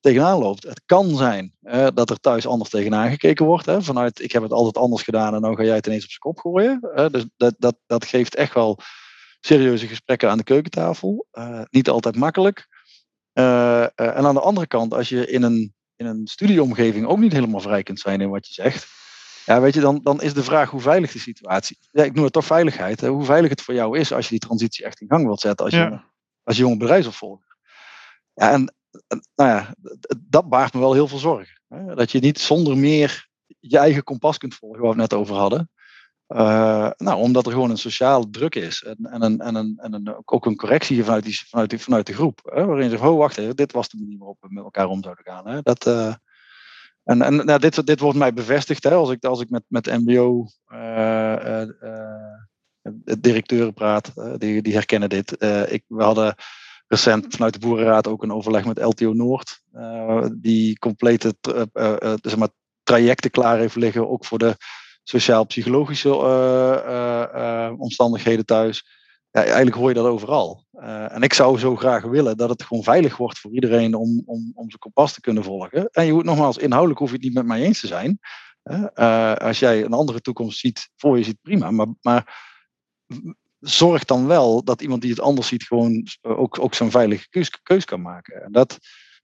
tegenaan 0.00 0.38
loopt. 0.38 0.62
Het 0.62 0.82
kan 0.86 1.16
zijn 1.16 1.52
eh, 1.62 1.86
dat 1.94 2.10
er 2.10 2.20
thuis 2.20 2.46
anders 2.46 2.70
tegenaan 2.70 3.10
gekeken 3.10 3.46
wordt. 3.46 3.66
Hè, 3.66 3.82
vanuit, 3.82 4.22
ik 4.22 4.32
heb 4.32 4.42
het 4.42 4.52
altijd 4.52 4.76
anders 4.76 5.02
gedaan 5.02 5.34
en 5.34 5.40
nou 5.40 5.56
ga 5.56 5.62
jij 5.62 5.74
het 5.74 5.86
ineens 5.86 6.04
op 6.04 6.10
zijn 6.10 6.20
kop 6.20 6.38
gooien. 6.38 6.80
Dus 7.12 7.26
dat, 7.36 7.54
dat, 7.58 7.76
dat 7.86 8.04
geeft 8.04 8.34
echt 8.34 8.54
wel 8.54 8.78
serieuze 9.40 9.86
gesprekken 9.86 10.30
aan 10.30 10.38
de 10.38 10.44
keukentafel. 10.44 11.26
Eh, 11.30 11.60
niet 11.70 11.88
altijd 11.88 12.16
makkelijk. 12.16 12.66
Eh, 13.32 13.82
en 13.82 14.24
aan 14.26 14.34
de 14.34 14.40
andere 14.40 14.66
kant, 14.66 14.94
als 14.94 15.08
je 15.08 15.26
in 15.26 15.42
een, 15.42 15.74
in 15.96 16.06
een 16.06 16.26
studieomgeving 16.26 17.06
ook 17.06 17.18
niet 17.18 17.32
helemaal 17.32 17.60
vrij 17.60 17.82
kunt 17.82 18.00
zijn 18.00 18.20
in 18.20 18.30
wat 18.30 18.46
je 18.46 18.54
zegt. 18.54 18.86
Ja, 19.48 19.60
weet 19.60 19.74
je, 19.74 19.80
dan, 19.80 20.00
dan 20.02 20.22
is 20.22 20.34
de 20.34 20.42
vraag 20.42 20.70
hoe 20.70 20.80
veilig 20.80 21.12
de 21.12 21.18
situatie. 21.18 21.78
Ja, 21.90 22.02
ik 22.04 22.14
noem 22.14 22.24
het 22.24 22.32
toch 22.32 22.44
veiligheid. 22.44 23.00
Hè, 23.00 23.08
hoe 23.08 23.24
veilig 23.24 23.50
het 23.50 23.62
voor 23.62 23.74
jou 23.74 23.98
is 23.98 24.12
als 24.12 24.24
je 24.24 24.30
die 24.30 24.48
transitie 24.48 24.84
echt 24.84 25.00
in 25.00 25.08
gang 25.08 25.24
wilt 25.24 25.40
zetten. 25.40 25.64
Als 25.64 25.74
je, 25.74 25.80
Ja. 25.80 26.04
als 26.42 26.56
jonge 26.56 26.76
bedrijfsopvolger. 26.76 27.56
Ja, 28.34 28.50
en 28.50 28.74
en, 29.06 29.28
nou 29.34 29.50
ja, 29.50 29.74
dat 30.18 30.48
baart 30.48 30.74
me 30.74 30.80
wel 30.80 30.92
heel 30.92 31.08
veel 31.08 31.18
zorgen. 31.18 31.60
Hè? 31.68 31.94
Dat 31.94 32.10
je 32.12 32.18
niet 32.18 32.38
zonder 32.38 32.76
meer 32.76 33.28
je 33.60 33.78
eigen 33.78 34.02
kompas 34.02 34.38
kunt 34.38 34.54
volgen, 34.54 34.80
waar 34.80 34.94
we 34.94 35.00
het 35.00 35.10
net 35.10 35.20
over 35.20 35.34
hadden. 35.34 35.70
Eh, 36.26 36.90
nou, 36.96 37.20
omdat 37.20 37.46
er 37.46 37.52
gewoon 37.52 37.70
een 37.70 37.78
sociale 37.78 38.30
druk 38.30 38.54
is. 38.54 38.82
En, 38.82 38.96
en, 38.96 39.22
een, 39.22 39.40
en, 39.40 39.54
een, 39.54 39.78
en 39.78 39.92
een, 39.92 40.22
ook 40.24 40.46
een 40.46 40.56
correctie 40.56 41.04
vanuit, 41.04 41.24
die, 41.24 41.46
vanuit, 41.48 41.70
die, 41.70 41.78
vanuit 41.78 42.06
de 42.06 42.14
groep. 42.14 42.40
Hè? 42.44 42.64
Waarin 42.64 42.84
je 42.84 42.90
zegt, 42.90 43.02
oh 43.02 43.18
wacht 43.18 43.38
even, 43.38 43.56
dit 43.56 43.72
was 43.72 43.88
de 43.88 43.98
manier 43.98 44.18
waarop 44.18 44.36
we 44.40 44.48
met 44.50 44.64
elkaar 44.64 44.86
om 44.86 45.02
zouden 45.02 45.24
gaan. 45.24 45.48
Hè? 45.48 45.62
Dat, 45.62 45.86
eh, 45.86 46.14
en 47.08 47.22
en 47.22 47.36
nou, 47.46 47.58
dit, 47.58 47.86
dit 47.86 48.00
wordt 48.00 48.18
mij 48.18 48.32
bevestigd 48.32 48.84
hè? 48.84 48.94
Als, 48.94 49.10
ik, 49.10 49.24
als 49.24 49.40
ik 49.40 49.50
met, 49.50 49.62
met 49.68 49.86
mbo 49.86 50.46
eh, 50.66 51.60
eh, 51.62 51.68
eh, 53.04 53.72
praat. 53.74 54.12
die, 54.38 54.62
die 54.62 54.72
herkennen 54.72 55.08
dit. 55.08 55.32
Ik, 55.68 55.84
we 55.86 56.02
hadden 56.02 56.34
recent 56.86 57.26
vanuit 57.34 57.52
de 57.52 57.58
Boerenraad 57.58 58.06
ook 58.06 58.22
een 58.22 58.32
overleg 58.32 58.64
met 58.64 58.82
LTO 58.82 59.12
Noord. 59.12 59.60
die 60.40 60.78
complete 60.78 61.34
eh, 61.72 62.14
zeg 62.22 62.36
maar, 62.36 62.48
trajecten 62.82 63.30
klaar 63.30 63.58
heeft 63.58 63.76
liggen. 63.76 64.08
Ook 64.08 64.24
voor 64.24 64.38
de 64.38 64.56
sociaal-psychologische 65.02 66.14
omstandigheden 67.78 68.44
thuis. 68.44 68.97
Eigenlijk 69.44 69.76
hoor 69.76 69.88
je 69.88 69.94
dat 69.94 70.06
overal. 70.06 70.64
Eh, 70.72 71.12
en 71.14 71.22
ik 71.22 71.32
zou 71.32 71.58
zo 71.58 71.76
graag 71.76 72.02
willen 72.04 72.36
dat 72.36 72.48
het 72.48 72.62
gewoon 72.62 72.82
veilig 72.82 73.16
wordt 73.16 73.38
voor 73.38 73.52
iedereen 73.52 73.94
om, 73.94 74.22
om, 74.26 74.52
om 74.54 74.68
zijn 74.68 74.78
kompas 74.78 75.12
te 75.12 75.20
kunnen 75.20 75.44
volgen. 75.44 75.88
En 75.90 76.06
je 76.06 76.12
hoeft 76.12 76.24
nogmaals, 76.24 76.56
inhoudelijk 76.56 77.00
hoef 77.00 77.08
je 77.08 77.14
het 77.14 77.24
niet 77.24 77.34
met 77.34 77.46
mij 77.46 77.62
eens 77.62 77.80
te 77.80 77.86
zijn. 77.86 78.18
Eh, 78.94 79.34
als 79.34 79.58
jij 79.58 79.84
een 79.84 79.92
andere 79.92 80.20
toekomst 80.20 80.58
ziet, 80.58 80.90
voor 80.96 81.18
je 81.18 81.24
ziet, 81.24 81.40
prima. 81.42 81.70
Maar, 81.70 81.86
maar 82.00 82.46
zorg 83.60 84.04
dan 84.04 84.26
wel 84.26 84.64
dat 84.64 84.82
iemand 84.82 85.02
die 85.02 85.10
het 85.10 85.20
anders 85.20 85.48
ziet, 85.48 85.62
gewoon 85.62 86.06
eh, 86.20 86.38
ook, 86.38 86.58
ook 86.58 86.74
zijn 86.74 86.90
veilige 86.90 87.50
keus, 87.62 87.84
kan 87.84 88.02
maken. 88.02 88.42
En 88.42 88.52
dat, 88.52 88.78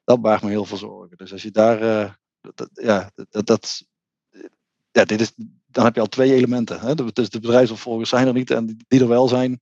dat 0.04 0.20
baart 0.20 0.42
me 0.42 0.48
heel 0.50 0.64
veel 0.64 0.76
zorgen. 0.76 1.16
Dus 1.16 1.32
als 1.32 1.42
je 1.42 1.50
daar, 1.50 1.78
ja, 2.72 3.10
dat, 3.30 3.46
dat, 3.46 3.84
ja, 4.90 5.04
dit 5.04 5.20
is, 5.20 5.32
dan 5.66 5.84
heb 5.84 5.94
je 5.94 6.00
al 6.00 6.06
twee 6.06 6.34
elementen. 6.34 6.80
Hè? 6.80 6.94
De- 6.94 7.12
Dus 7.12 7.28
bedrijfsopvolgers 7.28 8.08
zijn 8.10 8.26
er 8.26 8.32
niet 8.32 8.50
en 8.50 8.76
die 8.88 9.00
er 9.00 9.08
wel 9.08 9.28
zijn. 9.28 9.60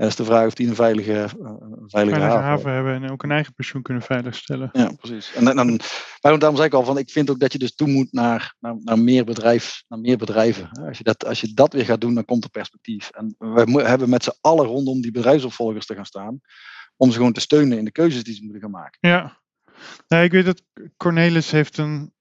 En 0.00 0.06
is 0.06 0.16
de 0.16 0.24
vraag 0.24 0.46
of 0.46 0.54
die 0.54 0.68
een 0.68 0.74
veilige, 0.74 1.12
eh, 1.12 1.20
een 1.20 1.28
veilige, 1.28 1.88
Veilige 1.88 2.20
haven, 2.20 2.42
haven 2.42 2.72
hebben 2.72 2.94
en 2.94 3.10
ook 3.10 3.22
een 3.22 3.30
eigen 3.30 3.54
pensioen 3.54 3.82
kunnen 3.82 4.02
veiligstellen. 4.02 4.68
ja, 4.72 4.92
precies. 4.92 5.32
En, 5.34 5.48
en, 5.48 5.58
en, 5.58 5.76
maar 6.20 6.38
daarom 6.38 6.56
zei 6.56 6.68
ik 6.68 6.74
al 6.74 6.84
van, 6.84 6.98
ik 6.98 7.10
vind 7.10 7.30
ook 7.30 7.40
dat 7.40 7.52
je 7.52 7.58
dus 7.58 7.74
toe 7.74 7.88
moet 7.88 8.12
naar, 8.12 8.54
naar, 8.60 8.76
naar, 8.78 8.98
meer, 8.98 9.24
bedrijf, 9.24 9.82
naar 9.88 9.98
meer 9.98 10.16
bedrijven. 10.16 10.70
Als 10.86 10.98
je, 10.98 11.04
dat, 11.04 11.26
als 11.26 11.40
je 11.40 11.54
dat 11.54 11.72
weer 11.72 11.84
gaat 11.84 12.00
doen, 12.00 12.14
dan 12.14 12.24
komt 12.24 12.44
er 12.44 12.50
perspectief. 12.50 13.10
En 13.10 13.34
we 13.38 13.82
hebben 13.82 14.08
met 14.08 14.24
z'n 14.24 14.38
allen 14.40 14.66
rondom 14.66 15.00
die 15.00 15.10
bedrijfsopvolgers 15.10 15.86
te 15.86 15.94
gaan 15.94 16.06
staan, 16.06 16.40
om 16.96 17.10
ze 17.10 17.16
gewoon 17.16 17.32
te 17.32 17.40
steunen 17.40 17.78
in 17.78 17.84
de 17.84 17.92
keuzes 17.92 18.24
die 18.24 18.34
ze 18.34 18.42
moeten 18.42 18.60
gaan 18.60 18.70
maken. 18.70 18.98
Ja. 19.00 19.40
Nee, 20.08 20.24
ik 20.24 20.32
weet 20.32 20.44
dat 20.44 20.62
Cornelis 20.96 21.50
heeft 21.50 21.78
een 21.78 22.12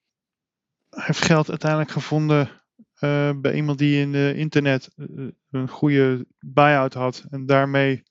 heeft 0.89 1.25
geld 1.25 1.49
uiteindelijk 1.49 1.91
gevonden 1.91 2.58
eh, 2.99 3.31
bij 3.35 3.53
iemand 3.53 3.77
die 3.77 4.01
in 4.01 4.11
de 4.11 4.33
internet 4.35 4.89
eh, 4.95 5.05
een 5.51 5.67
goede 5.67 6.25
buy-out 6.39 6.93
had 6.93 7.25
en 7.29 7.45
daarmee 7.45 8.03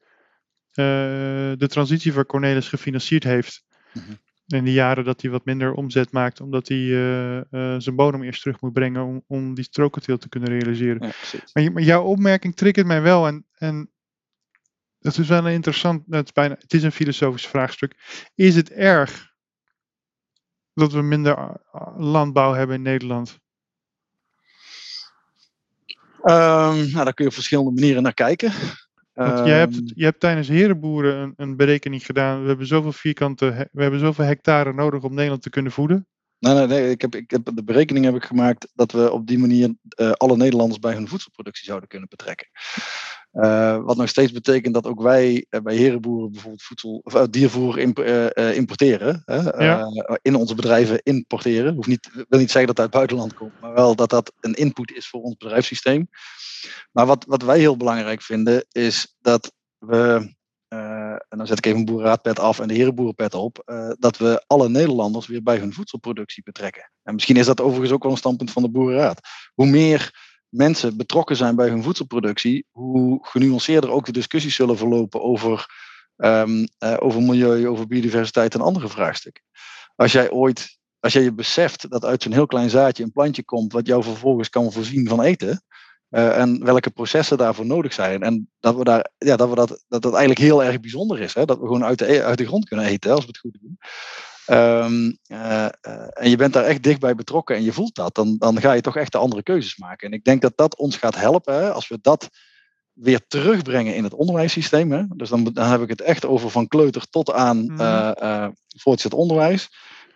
eh, 0.78 1.52
de 1.56 1.66
transitie 1.68 2.12
voor 2.12 2.26
Cornelis 2.26 2.68
gefinancierd 2.68 3.24
heeft. 3.24 3.64
Mhm. 3.92 4.12
In 4.46 4.64
de 4.64 4.72
jaren 4.72 5.04
dat 5.04 5.20
hij 5.22 5.30
wat 5.30 5.44
minder 5.44 5.72
omzet 5.72 6.12
maakt, 6.12 6.40
omdat 6.40 6.68
hij 6.68 6.78
eh, 6.78 7.38
eh, 7.38 7.80
zijn 7.80 7.96
bodem 7.96 8.22
eerst 8.22 8.42
terug 8.42 8.60
moet 8.60 8.72
brengen 8.72 9.04
om, 9.04 9.24
om 9.26 9.54
die 9.54 9.64
strokenteel 9.64 10.18
te 10.18 10.28
kunnen 10.28 10.48
realiseren. 10.48 11.06
Ja. 11.06 11.40
Maar, 11.52 11.72
maar 11.72 11.82
jouw 11.82 12.02
opmerking 12.02 12.56
triggert 12.56 12.86
mij 12.86 13.02
wel. 13.02 13.26
En, 13.26 13.46
en 13.54 13.90
dat 14.98 15.18
is 15.18 15.28
wel 15.28 15.46
een 15.46 15.52
interessant. 15.52 16.04
Het 16.08 16.26
is, 16.26 16.32
bijna, 16.32 16.56
het 16.58 16.74
is 16.74 16.82
een 16.82 16.92
filosofisch 16.92 17.46
vraagstuk. 17.46 17.94
Is 18.34 18.54
het 18.54 18.70
erg 18.70 19.34
dat 20.74 20.92
we 20.92 21.02
minder 21.02 21.60
landbouw 21.96 22.52
hebben 22.52 22.76
in 22.76 22.82
Nederland? 22.82 23.38
Ehm, 26.22 26.76
nou, 26.76 27.04
daar 27.04 27.14
kun 27.14 27.24
je 27.24 27.30
op 27.30 27.34
verschillende 27.34 27.70
manieren 27.70 28.02
naar 28.02 28.14
kijken. 28.14 28.52
Want 29.14 29.38
jij 29.46 29.58
hebt, 29.58 29.76
Ehm, 29.76 29.84
je 29.94 30.04
hebt 30.04 30.20
tijdens 30.20 30.48
Herenboeren 30.48 31.16
een, 31.18 31.32
een 31.36 31.56
berekening 31.56 32.06
gedaan. 32.06 32.42
We 32.42 32.48
hebben 32.48 32.66
zoveel 32.66 32.92
vierkante, 32.92 33.68
we 33.72 33.82
hebben 33.82 34.00
zoveel 34.00 34.24
hectare 34.24 34.72
nodig 34.72 35.02
om 35.02 35.14
Nederland 35.14 35.42
te 35.42 35.50
kunnen 35.50 35.72
voeden. 35.72 36.06
Nee, 36.38 36.54
nee, 36.54 36.66
nee. 36.66 36.90
Ik 36.90 37.00
heb, 37.00 37.14
ik 37.14 37.30
heb, 37.30 37.50
de 37.54 37.64
berekening 37.64 38.04
heb 38.04 38.14
ik 38.14 38.24
gemaakt 38.24 38.68
dat 38.74 38.92
we 38.92 39.12
op 39.12 39.26
die 39.26 39.38
manier 39.38 39.74
eh, 39.88 40.10
alle 40.10 40.36
Nederlanders 40.36 40.78
bij 40.78 40.92
hun 40.94 41.08
voedselproductie 41.08 41.64
zouden 41.64 41.88
kunnen 41.88 42.08
betrekken. 42.08 42.48
Eh, 43.30 43.78
wat 43.84 43.96
nog 43.96 44.08
steeds 44.08 44.32
betekent 44.32 44.74
dat 44.74 44.86
ook 44.86 45.02
wij 45.02 45.46
eh, 45.48 45.60
bij 45.60 45.76
herenboeren 45.76 46.30
bijvoorbeeld 46.30 46.62
voedsel, 46.62 47.00
of, 47.04 47.28
diervoer 47.28 47.78
imp- 47.78 47.98
importeren. 48.54 49.22
Hè? 49.24 49.64
Ja. 49.64 49.86
In 50.22 50.34
onze 50.34 50.54
bedrijven 50.54 51.00
importeren. 51.02 51.74
Hoeft 51.74 51.88
niet, 51.88 52.10
wil 52.28 52.38
niet 52.40 52.50
zeggen 52.50 52.74
dat 52.74 52.76
het 52.76 52.78
uit 52.78 52.86
het 52.86 52.96
buitenland 52.96 53.34
komt, 53.34 53.60
maar 53.60 53.74
wel 53.74 53.94
dat 53.94 54.10
dat 54.10 54.32
een 54.40 54.54
input 54.54 54.92
is 54.92 55.08
voor 55.08 55.22
ons 55.22 55.36
bedrijfssysteem. 55.36 56.08
Maar 56.92 57.06
wat, 57.06 57.24
wat 57.24 57.42
wij 57.42 57.58
heel 57.58 57.76
belangrijk 57.76 58.22
vinden 58.22 58.66
is 58.72 59.16
dat 59.20 59.52
we 59.78 60.36
en 61.28 61.38
dan 61.38 61.46
zet 61.46 61.58
ik 61.58 61.66
even 61.66 61.78
een 61.78 61.84
boerenraadpet 61.84 62.38
af 62.38 62.58
en 62.58 62.68
de 62.68 62.74
herenboerenpet 62.74 63.34
op, 63.34 63.62
eh, 63.64 63.90
dat 63.98 64.16
we 64.16 64.44
alle 64.46 64.68
Nederlanders 64.68 65.26
weer 65.26 65.42
bij 65.42 65.58
hun 65.58 65.72
voedselproductie 65.72 66.42
betrekken. 66.42 66.90
En 67.02 67.14
misschien 67.14 67.36
is 67.36 67.46
dat 67.46 67.60
overigens 67.60 67.92
ook 67.92 68.02
wel 68.02 68.12
een 68.12 68.18
standpunt 68.18 68.50
van 68.50 68.62
de 68.62 68.70
boerenraad. 68.70 69.20
Hoe 69.54 69.66
meer 69.66 70.26
mensen 70.48 70.96
betrokken 70.96 71.36
zijn 71.36 71.56
bij 71.56 71.68
hun 71.68 71.82
voedselproductie, 71.82 72.66
hoe 72.70 73.18
genuanceerder 73.26 73.90
ook 73.90 74.06
de 74.06 74.12
discussies 74.12 74.54
zullen 74.54 74.76
verlopen 74.76 75.22
over, 75.22 75.66
ehm, 76.16 76.66
eh, 76.78 76.96
over 76.98 77.22
milieu, 77.22 77.68
over 77.68 77.86
biodiversiteit 77.86 78.54
en 78.54 78.60
andere 78.60 78.88
vraagstukken. 78.88 79.44
Als 79.94 80.12
jij 80.12 80.30
ooit, 80.30 80.78
als 81.00 81.12
jij 81.12 81.22
je 81.22 81.32
beseft 81.32 81.90
dat 81.90 82.04
uit 82.04 82.22
zo'n 82.22 82.32
heel 82.32 82.46
klein 82.46 82.70
zaadje 82.70 83.02
een 83.02 83.12
plantje 83.12 83.44
komt 83.44 83.72
wat 83.72 83.86
jou 83.86 84.02
vervolgens 84.02 84.48
kan 84.48 84.72
voorzien 84.72 85.08
van 85.08 85.22
eten, 85.22 85.62
eh, 86.10 86.38
en 86.38 86.64
welke 86.64 86.90
processen 86.90 87.38
daarvoor 87.38 87.66
nodig 87.66 87.92
zijn. 87.92 88.22
En 88.22 88.50
dat 88.60 88.76
we 88.76 88.84
daar, 88.84 89.10
ja, 89.18 89.36
dat, 89.36 89.48
we 89.48 89.54
dat, 89.54 89.84
dat 89.88 90.02
dat 90.02 90.12
eigenlijk 90.14 90.40
heel 90.40 90.64
erg 90.64 90.80
bijzonder 90.80 91.20
is. 91.20 91.34
Hè? 91.34 91.44
Dat 91.44 91.58
we 91.58 91.66
gewoon 91.66 91.84
uit 91.84 91.98
de, 91.98 92.12
e- 92.12 92.22
uit 92.22 92.38
de 92.38 92.46
grond 92.46 92.68
kunnen 92.68 92.86
eten, 92.86 93.10
als 93.10 93.20
we 93.20 93.26
het 93.26 93.38
goed 93.38 93.58
doen. 93.60 93.78
Ehm, 94.46 95.12
eh, 95.26 95.64
eh, 95.64 95.70
en 96.10 96.30
je 96.30 96.36
bent 96.36 96.52
daar 96.52 96.64
echt 96.64 96.82
dichtbij 96.82 97.14
betrokken 97.14 97.56
en 97.56 97.62
je 97.62 97.72
voelt 97.72 97.94
dat, 97.94 98.14
dan, 98.14 98.36
dan 98.38 98.60
ga 98.60 98.72
je 98.72 98.80
toch 98.80 98.96
echt 98.96 99.12
de 99.12 99.18
andere 99.18 99.42
keuzes 99.42 99.76
maken. 99.76 100.06
En 100.08 100.12
ik 100.14 100.24
denk 100.24 100.42
dat 100.42 100.52
dat 100.56 100.76
ons 100.76 100.96
gaat 100.96 101.16
helpen 101.16 101.54
hè, 101.54 101.72
als 101.72 101.88
we 101.88 101.98
dat 102.02 102.28
weer 102.92 103.26
terugbrengen 103.26 103.94
in 103.94 104.04
het 104.04 104.14
onderwijssysteem. 104.14 104.92
Hè? 104.92 105.02
Dus 105.08 105.28
dan, 105.28 105.44
dan 105.44 105.70
heb 105.70 105.82
ik 105.82 105.88
het 105.88 106.00
echt 106.00 106.26
over 106.26 106.50
van 106.50 106.68
kleuter 106.68 107.08
tot 107.10 107.32
aan 107.32 107.64
Mhm. 107.64 108.50
voortgezet 108.76 109.14
onderwijs 109.14 109.68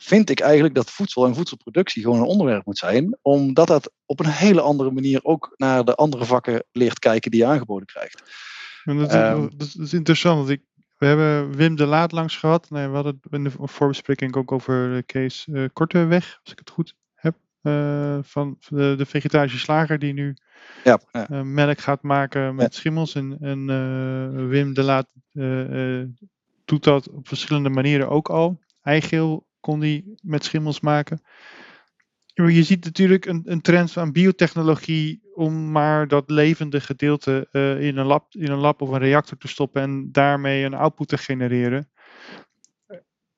vind 0.03 0.31
ik 0.31 0.41
eigenlijk 0.41 0.75
dat 0.75 0.91
voedsel 0.91 1.27
en 1.27 1.35
voedselproductie 1.35 2.03
gewoon 2.03 2.19
een 2.19 2.25
onderwerp 2.27 2.65
moet 2.67 2.79
zijn, 2.79 3.19
omdat 3.23 3.67
dat 3.67 3.93
op 4.07 4.21
een 4.21 4.27
hele 4.31 4.61
andere 4.61 4.91
manier 4.91 5.21
ook 5.25 5.55
naar 5.57 5.85
de 5.85 5.95
andere 5.95 6.25
vakken 6.25 6.65
leert 6.73 6.99
kijken 6.99 7.31
die 7.31 7.41
je 7.41 7.47
aangeboden 7.47 7.87
krijgt. 7.87 8.23
En 8.85 8.99
dat, 8.99 9.09
is- 9.09 9.15
Ehm. 9.15 9.49
dat, 9.57 9.75
is, 9.79 9.93
interessant. 9.93 10.37
Want 10.39 10.51
ik, 10.51 10.63
we 10.99 11.07
hebben 11.07 11.57
Wim 11.57 11.77
de 11.77 11.87
Laat 11.87 12.13
langs 12.13 12.37
gehad. 12.37 12.71
Nee, 12.71 12.89
we 12.89 12.95
hadden 12.95 13.19
het 13.23 13.33
in 13.33 13.45
de 13.45 13.51
voorbespreking 13.59 14.35
ook 14.37 14.53
over 14.53 14.95
de 14.95 15.03
case 15.07 15.53
eh 15.53 15.65
Korteweg, 15.73 16.39
als 16.43 16.53
ik 16.53 16.59
het 16.59 16.71
goed 16.71 16.95
heb. 17.15 17.35
eh, 17.63 18.19
van 18.23 18.57
de, 18.69 18.95
de 18.99 19.07
vegetarische 19.07 19.59
slager 19.59 19.99
die 19.99 20.13
nu 20.13 20.37
Ja, 20.85 21.01
ja. 21.13 21.29
eh, 21.29 21.41
melk 21.43 21.81
gaat 21.81 22.03
maken 22.03 22.55
met 22.55 22.75
schimmels. 22.75 23.15
En, 23.15 23.37
en 23.41 24.49
Wim 24.49 24.75
de 24.75 24.83
Laat 24.83 25.07
doet 26.65 26.85
dat 26.85 27.09
op 27.11 27.29
verschillende 27.29 27.69
manieren 27.69 28.09
ook 28.09 28.29
al. 28.31 28.61
Eigeel 28.83 29.47
kon 29.63 29.81
hij 29.81 30.05
met 30.23 30.45
schimmels 30.45 30.81
maken. 30.81 31.23
Je 32.35 32.63
ziet 32.63 32.85
natuurlijk 32.85 33.27
een, 33.27 33.43
een 33.45 33.61
trend 33.61 33.93
van 33.93 34.13
biotechnologie 34.13 35.23
om 35.35 35.71
maar 35.71 36.09
dat 36.09 36.31
levende 36.31 36.81
gedeelte 36.81 37.49
eh, 37.51 37.81
in, 37.81 37.97
een 37.97 38.07
lab, 38.07 38.35
in 38.35 38.51
een 38.51 38.59
lab 38.59 38.81
of 38.81 38.89
een 38.89 38.99
reactor 38.99 39.39
te 39.39 39.49
stoppen 39.49 39.83
en 39.83 40.13
daarmee 40.13 40.65
een 40.65 40.75
output 40.75 41.09
te 41.09 41.19
genereren. 41.19 41.91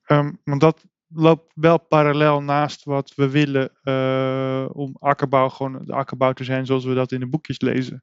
Ehm, 0.03 0.33
want 0.43 0.61
dat 0.61 0.85
loopt 1.07 1.51
wel 1.55 1.77
parallel 1.77 2.41
naast 2.41 2.83
wat 2.83 3.15
we 3.15 3.29
willen 3.29 3.71
eh, 3.83 4.65
om 4.71 4.95
akkerbouw 4.99 5.49
gewoon 5.49 5.85
de 5.85 5.93
akkerbouw 5.93 6.33
te 6.33 6.43
zijn 6.43 6.65
zoals 6.65 6.85
we 6.85 6.93
dat 6.93 7.11
in 7.11 7.19
de 7.19 7.27
boekjes 7.27 7.61
lezen. 7.61 8.01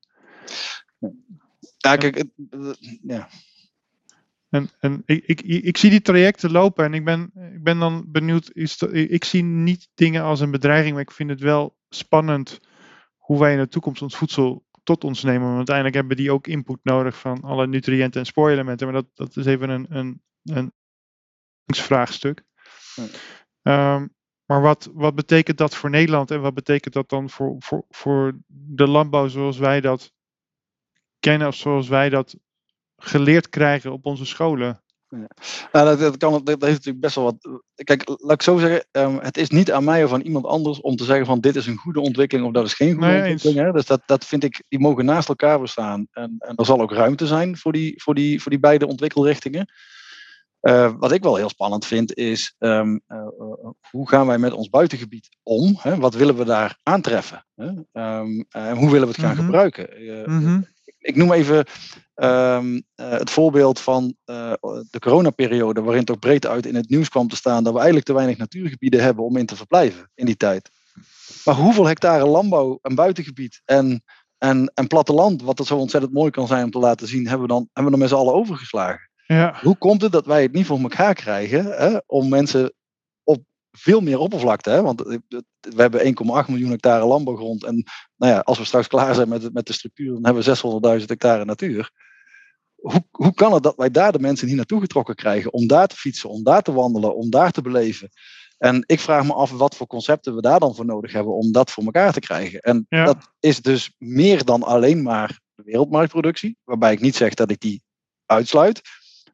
Ja, 1.76 1.96
kijk, 1.96 2.24
ja. 3.02 3.28
En, 4.52 4.70
en 4.78 5.02
ik, 5.06 5.24
ik, 5.26 5.40
ik 5.40 5.76
zie 5.76 5.90
die 5.90 6.02
trajecten 6.02 6.50
lopen 6.50 6.84
en 6.84 6.94
ik 6.94 7.04
ben, 7.04 7.30
ik 7.52 7.62
ben 7.62 7.78
dan 7.78 8.04
benieuwd. 8.08 8.50
Is 8.52 8.82
ik 8.92 9.24
zie 9.24 9.42
niet 9.42 9.88
dingen 9.94 10.22
als 10.22 10.40
een 10.40 10.50
bedreiging, 10.50 10.92
maar 10.92 11.02
ik 11.02 11.10
vind 11.10 11.30
het 11.30 11.40
wel 11.40 11.76
spannend 11.88 12.60
hoe 13.16 13.38
wij 13.38 13.52
in 13.52 13.58
de 13.58 13.68
toekomst 13.68 14.02
ons 14.02 14.16
voedsel 14.16 14.64
tot 14.82 15.04
ons 15.04 15.22
nemen. 15.22 15.42
Want 15.42 15.56
uiteindelijk 15.56 15.96
hebben 15.96 16.16
die 16.16 16.32
ook 16.32 16.46
input 16.46 16.78
nodig 16.82 17.18
van 17.18 17.40
alle 17.40 17.66
nutriënten 17.66 18.20
en 18.20 18.26
spoorelementen. 18.26 18.86
Maar 18.86 19.02
dat, 19.02 19.10
dat 19.14 19.36
is 19.36 19.46
even 19.46 19.70
een, 19.70 19.86
een, 19.88 20.22
een 20.44 20.72
vraagstuk. 21.66 22.44
Ehm, 23.62 24.06
maar 24.44 24.60
wat, 24.60 24.90
wat 24.92 25.14
betekent 25.14 25.58
dat 25.58 25.76
voor 25.76 25.90
Nederland 25.90 26.30
en 26.30 26.40
wat 26.40 26.54
betekent 26.54 26.94
dat 26.94 27.08
dan 27.08 27.30
voor, 27.30 27.56
voor, 27.58 27.84
voor 27.88 28.38
de 28.46 28.88
landbouw 28.88 29.28
zoals 29.28 29.58
wij 29.58 29.80
dat 29.80 30.12
kennen 31.18 31.48
of 31.48 31.54
zoals 31.54 31.88
wij 31.88 32.08
dat 32.08 32.36
geleerd 33.02 33.48
krijgen 33.48 33.92
op 33.92 34.06
onze 34.06 34.26
scholen? 34.26 34.82
Ja. 35.08 35.28
Nou, 35.72 35.86
dat, 35.86 35.98
dat, 35.98 36.16
kan, 36.16 36.32
dat, 36.32 36.46
heeft 36.46 36.60
natuurlijk 36.60 37.00
best 37.00 37.14
wel 37.14 37.24
wat. 37.24 37.60
Kijk, 37.74 38.02
laat 38.06 38.32
ik 38.32 38.42
zo 38.42 38.58
zeggen, 38.58 38.86
um, 38.92 39.18
het 39.18 39.36
is 39.36 39.50
niet 39.50 39.72
aan 39.72 39.84
mij 39.84 40.04
of 40.04 40.12
aan 40.12 40.20
iemand 40.20 40.46
anders 40.46 40.80
om 40.80 40.96
te 40.96 41.04
zeggen 41.04 41.26
van 41.26 41.40
dit 41.40 41.56
is 41.56 41.66
een 41.66 41.76
goede 41.76 42.00
ontwikkeling 42.00 42.46
of 42.46 42.52
dat 42.52 42.66
is 42.66 42.74
geen 42.74 42.92
goede 42.92 43.06
nee, 43.06 43.32
ontwikkeling. 43.32 43.58
Hè? 43.58 43.72
Dus 43.72 43.86
dat, 43.86 44.02
dat 44.06 44.24
vind 44.24 44.44
ik, 44.44 44.62
die 44.68 44.78
mogen 44.78 45.04
naast 45.04 45.28
elkaar 45.28 45.60
bestaan. 45.60 46.06
En, 46.12 46.34
en 46.38 46.56
er 46.56 46.64
zal 46.64 46.80
ook 46.80 46.92
ruimte 46.92 47.26
zijn 47.26 47.56
voor 47.56 47.72
die, 47.72 48.02
voor 48.02 48.14
die, 48.14 48.42
voor 48.42 48.50
die 48.50 48.60
beide 48.60 48.86
ontwikkelrichtingen. 48.86 49.72
Uh, 50.62 50.92
wat 50.98 51.12
ik 51.12 51.22
wel 51.22 51.36
heel 51.36 51.48
spannend 51.48 51.86
vind 51.86 52.14
is 52.14 52.54
um, 52.58 53.00
uh, 53.08 53.26
hoe 53.90 54.08
gaan 54.08 54.26
wij 54.26 54.38
met 54.38 54.52
ons 54.52 54.68
buitengebied 54.68 55.28
om? 55.42 55.78
Hè? 55.78 55.96
Wat 55.96 56.14
willen 56.14 56.36
we 56.36 56.44
daar 56.44 56.78
aantreffen? 56.82 57.46
Hè? 57.54 57.66
Um, 58.18 58.46
en 58.48 58.76
hoe 58.76 58.90
willen 58.90 59.08
we 59.08 59.14
het 59.14 59.20
gaan 59.22 59.30
mm 59.30 59.36
-hmm. 59.36 59.44
gebruiken? 59.44 59.88
Mm 60.26 60.44
-hmm. 60.44 60.66
ik, 60.84 60.94
ik, 60.98 61.16
noem 61.16 61.32
even 61.32 61.64
um, 62.14 62.82
het 62.94 63.30
voorbeeld 63.30 63.80
van 63.80 64.14
de 64.90 64.98
coronaperiode, 64.98 65.82
waarin 65.82 66.00
het 66.00 66.10
ook 66.10 66.20
breed 66.20 66.46
uit 66.46 66.66
in 66.66 66.74
het 66.74 66.88
nieuws 66.88 67.08
kwam 67.08 67.28
te 67.28 67.36
staan 67.36 67.64
dat 67.64 67.72
we 67.72 67.78
eigenlijk 67.78 68.06
te 68.06 68.14
weinig 68.14 68.36
natuurgebieden 68.36 69.02
hebben 69.02 69.24
om 69.24 69.36
in 69.36 69.46
te 69.46 69.56
verblijven 69.56 70.10
in 70.14 70.26
die 70.26 70.36
tijd. 70.36 70.70
Maar 71.44 71.54
hoeveel 71.54 71.86
hectare 71.86 72.26
landbouw 72.26 72.78
en 72.82 72.94
buitengebied 72.94 73.62
en, 73.64 74.02
en, 74.38 74.70
en 74.74 74.86
platteland, 74.86 75.42
wat 75.42 75.58
er 75.58 75.66
zo 75.66 75.76
ontzettend 75.76 76.12
mooi 76.12 76.30
kan 76.30 76.46
zijn 76.46 76.64
om 76.64 76.70
te 76.70 76.78
laten 76.78 77.08
zien, 77.08 77.26
hebben 77.26 77.46
we 77.46 77.52
dan, 77.52 77.68
hebben 77.72 77.84
we 77.84 77.90
dan 77.90 77.98
met 77.98 78.08
z'n 78.08 78.14
allen 78.14 78.34
overgeslagen? 78.34 79.10
Ja. 79.26 79.58
Hoe 79.62 79.76
komt 79.76 80.02
het 80.02 80.12
dat 80.12 80.26
wij 80.26 80.42
het 80.42 80.52
niet 80.52 80.66
voor 80.66 80.80
elkaar 80.80 81.14
krijgen 81.14 81.64
hè, 81.64 81.98
om 82.06 82.28
mensen 82.28 82.72
veel 83.72 84.00
meer 84.00 84.18
oppervlakte, 84.18 84.70
hè, 84.70 84.82
want 84.82 85.00
we 85.60 85.76
hebben 85.76 86.00
1,8 86.00 86.48
miljoen 86.48 86.70
hectare 86.70 87.04
landbouwgrond 87.04 87.64
en 87.64 87.84
nou 88.16 88.32
ja, 88.32 88.38
als 88.38 88.58
we 88.58 88.64
straks 88.64 88.86
klaar 88.86 89.14
zijn 89.14 89.28
met, 89.28 89.52
met 89.52 89.66
de 89.66 89.72
structuur, 89.72 90.12
dan 90.12 90.24
hebben 90.24 90.42
we 90.42 91.00
600.000 91.00 91.06
hectare 91.06 91.44
natuur. 91.44 91.90
Hoe, 92.74 93.04
hoe 93.10 93.34
kan 93.34 93.52
het 93.52 93.62
dat 93.62 93.76
wij 93.76 93.90
daar 93.90 94.12
de 94.12 94.18
mensen 94.18 94.46
niet 94.46 94.56
naartoe 94.56 94.80
getrokken 94.80 95.14
krijgen 95.14 95.52
om 95.52 95.66
daar 95.66 95.86
te 95.86 95.96
fietsen, 95.96 96.30
om 96.30 96.42
daar 96.42 96.62
te 96.62 96.72
wandelen, 96.72 97.16
om 97.16 97.30
daar 97.30 97.50
te 97.50 97.62
beleven? 97.62 98.08
En 98.58 98.84
ik 98.86 99.00
vraag 99.00 99.24
me 99.24 99.32
af 99.32 99.50
wat 99.50 99.76
voor 99.76 99.86
concepten 99.86 100.34
we 100.34 100.40
daar 100.40 100.58
dan 100.58 100.74
voor 100.74 100.84
nodig 100.84 101.12
hebben 101.12 101.34
om 101.34 101.52
dat 101.52 101.70
voor 101.70 101.84
elkaar 101.84 102.12
te 102.12 102.20
krijgen. 102.20 102.60
En 102.60 102.86
ja. 102.88 103.04
dat 103.04 103.16
is 103.40 103.62
dus 103.62 103.94
meer 103.98 104.44
dan 104.44 104.62
alleen 104.62 105.02
maar 105.02 105.40
de 105.54 105.62
wereldmarktproductie, 105.62 106.56
waarbij 106.64 106.92
ik 106.92 107.00
niet 107.00 107.16
zeg 107.16 107.34
dat 107.34 107.50
ik 107.50 107.60
die 107.60 107.82
uitsluit. 108.26 108.80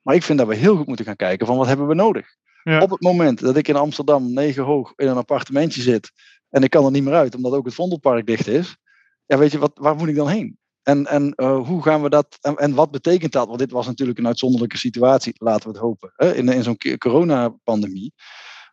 Maar 0.03 0.15
ik 0.15 0.23
vind 0.23 0.39
dat 0.39 0.49
we 0.49 0.55
heel 0.55 0.77
goed 0.77 0.87
moeten 0.87 1.05
gaan 1.05 1.17
kijken 1.17 1.47
van 1.47 1.57
wat 1.57 1.67
hebben 1.67 1.87
we 1.87 1.95
nodig. 1.95 2.37
Op 2.77 2.91
het 2.91 3.01
moment 3.01 3.41
dat 3.41 3.57
ik 3.57 3.69
in 3.69 3.77
Amsterdam 3.77 4.33
negen 4.33 4.65
hoog 4.65 4.93
in 4.97 5.09
een 5.09 5.17
appartementje 5.17 5.83
zit 5.83 6.13
en 6.49 6.63
ik 6.63 6.71
kan 6.71 6.85
er 6.85 6.91
niet 6.91 7.05
meer 7.05 7.15
uit 7.15 7.35
omdat 7.35 7.53
ook 7.53 7.65
het 7.65 7.75
Vondelpark 7.75 8.27
dicht 8.27 8.47
is. 8.47 8.77
Ja, 9.27 9.39
weet 9.39 9.53
je, 9.53 9.59
wat, 9.59 9.73
waar 9.75 9.97
moet 9.97 10.09
ik 10.09 10.15
dan 10.15 10.29
heen? 10.29 10.59
En, 10.83 11.07
en 11.07 11.33
uh, 11.37 11.67
hoe 11.67 11.83
gaan 11.83 12.03
we 12.03 12.09
dat, 12.09 12.39
en, 12.41 12.57
en, 12.57 12.75
wat 12.75 12.91
betekent 12.91 13.33
dat? 13.33 13.47
Want 13.47 13.59
dit 13.59 13.71
was 13.71 13.87
natuurlijk 13.87 14.19
een 14.19 14.27
uitzonderlijke 14.27 14.79
situatie, 14.79 15.33
laten 15.37 15.63
we 15.63 15.69
het 15.69 15.83
hopen, 15.83 16.13
hè, 16.17 16.35
in, 16.35 16.49
in 16.49 16.63
zo'n 16.63 16.79
coronapandemie. 16.99 18.13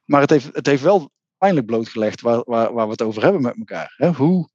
Maar 0.06 0.22
het 0.22 0.30
heeft, 0.30 0.50
het 0.52 0.66
heeft 0.66 0.82
wel 0.82 1.12
pijnlijk 1.38 1.66
blootgelegd 1.66 2.22
waar, 2.22 2.42
waar, 2.46 2.74
waar 2.74 2.86
we 2.86 2.92
het 2.92 3.02
over 3.02 3.24
hebben 3.24 3.42
met 3.42 3.56
elkaar. 3.58 3.94
Hè. 3.98 4.12
Hoe, 4.12 4.50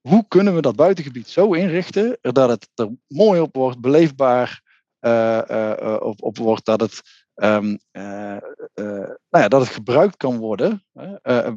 hoe 0.00 0.24
kunnen 0.28 0.54
we 0.54 0.60
dat 0.60 0.76
buitengebied 0.76 1.28
zo 1.28 1.52
inrichten 1.52 2.18
dat 2.20 2.48
het 2.48 2.68
er 2.74 2.90
mooi 3.06 3.40
op 3.40 3.54
wordt, 3.56 3.80
beleefbaar, 3.80 4.62
uh, 5.00 5.96
op, 6.00 6.22
op 6.22 6.38
wordt 6.38 6.64
dat 6.64 6.80
het, 6.80 7.25
um, 7.44 7.78
nou 9.30 9.44
ja, 9.44 9.48
dat 9.48 9.60
het 9.60 9.70
gebruikt 9.70 10.16
kan 10.16 10.36
worden, 10.36 10.84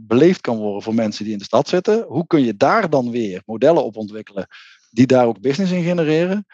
beleefd 0.01 0.41
kan 0.41 0.57
worden 0.57 0.82
voor 0.82 0.93
mensen 0.93 1.23
die 1.23 1.34
in 1.34 1.39
de 1.39 1.43
stad 1.43 1.67
zitten. 1.67 2.05
Hoe 2.07 2.27
kun 2.27 2.43
je 2.43 2.55
daar 2.55 2.89
dan 2.89 3.11
weer 3.11 3.41
modellen 3.45 3.84
op 3.84 3.97
ontwikkelen 3.97 4.47
die 4.89 5.07
daar 5.07 5.25
ook 5.25 5.41
business 5.41 5.71
in 5.71 5.84
genereren? 5.84 6.45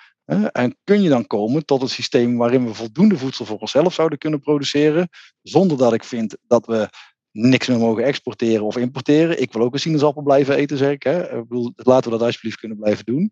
En 0.51 0.77
kun 0.83 1.01
je 1.01 1.09
dan 1.09 1.27
komen 1.27 1.65
tot 1.65 1.81
een 1.81 1.89
systeem 1.89 2.37
waarin 2.37 2.65
we 2.65 2.73
voldoende 2.73 3.17
voedsel 3.17 3.45
voor 3.45 3.57
onszelf 3.57 3.93
zouden 3.93 4.17
kunnen 4.17 4.39
produceren, 4.39 5.09
zonder 5.41 5.77
dat 5.77 5.93
ik 5.93 6.03
vind 6.03 6.37
dat 6.47 6.65
we 6.65 6.89
niks 7.31 7.67
meer 7.67 7.79
mogen 7.79 8.03
exporteren 8.03 8.65
of 8.65 8.77
importeren. 8.77 9.41
Ik 9.41 9.53
wil 9.53 9.61
ook 9.61 9.73
een 9.73 9.79
sinaasappel 9.79 10.21
blijven 10.21 10.55
eten, 10.55 10.77
zeg 10.77 10.91
ik. 10.91 11.03
Hè. 11.03 11.37
Ik 11.39 11.45
laten 11.75 12.11
we 12.11 12.17
dat 12.17 12.27
alsjeblieft 12.27 12.59
kunnen 12.59 12.77
blijven 12.77 13.05
doen 13.05 13.31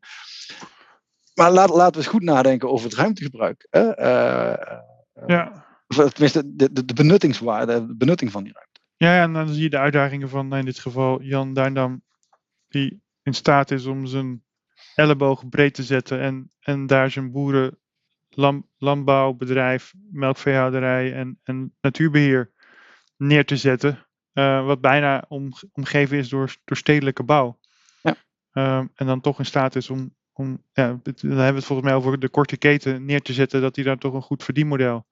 maar 1.34 1.52
laat, 1.52 1.70
laten 1.70 1.92
we 1.92 1.98
eens 1.98 2.08
goed 2.08 2.24
nadenken 2.24 2.70
over 2.70 2.86
het 2.90 2.98
ruimtegebruik. 2.98 3.68
Hè? 3.70 3.80
Ja. 5.26 5.63
Tenminste, 5.96 6.56
de, 6.56 6.72
de, 6.72 6.86
de 6.86 6.94
benuttingswaarde, 6.94 7.88
de 7.88 7.96
benutting 7.96 8.32
van 8.32 8.44
die 8.44 8.54
ruimte. 8.54 8.80
Ja, 8.98 9.22
en 9.22 9.34
dan 9.34 9.48
zie 9.48 9.64
je 9.64 9.70
de 9.70 9.78
uitdagingen 9.78 10.30
van 10.30 10.56
in 10.56 10.66
dit 10.66 10.80
geval 10.80 11.22
Jan 11.22 11.54
Duindam, 11.54 12.02
die 12.68 13.02
in 13.24 13.34
staat 13.34 13.72
is 13.72 13.86
om 13.86 14.06
zijn 14.06 14.44
elleboog 14.96 15.50
breed 15.50 15.74
te 15.74 15.84
zetten 15.84 16.20
en, 16.20 16.52
en 16.60 16.88
daar 16.88 17.12
zijn 17.12 17.32
boeren, 17.32 17.78
lam, 18.30 18.68
landbouwbedrijf, 18.78 19.94
melkveehouderij 20.12 21.14
en, 21.14 21.40
en 21.44 21.74
natuurbeheer 21.82 22.52
neer 23.18 23.46
te 23.46 23.58
zetten. 23.58 24.06
Uh, 24.34 24.66
wat 24.66 24.82
bijna 24.82 25.26
om, 25.28 25.52
omgeven 25.72 26.18
is 26.18 26.30
door, 26.30 26.56
door 26.66 26.78
stedelijke 26.78 27.24
bouw. 27.24 27.60
Ja. 28.02 28.16
Uh, 28.54 28.78
en 28.96 29.06
dan 29.06 29.22
toch 29.22 29.40
in 29.40 29.46
staat 29.46 29.76
is 29.76 29.90
om, 29.90 30.16
om, 30.32 30.64
ja, 30.74 30.88
dan 30.88 31.14
hebben 31.14 31.36
we 31.36 31.44
het 31.44 31.66
volgens 31.66 31.88
mij 31.88 31.98
over 31.98 32.20
de 32.20 32.30
korte 32.30 32.58
keten 32.58 33.06
neer 33.06 33.22
te 33.22 33.34
zetten, 33.34 33.62
dat 33.62 33.76
die 33.76 33.84
daar 33.84 33.98
toch 33.98 34.14
een 34.14 34.22
goed 34.22 34.44
verdienmodel 34.44 35.06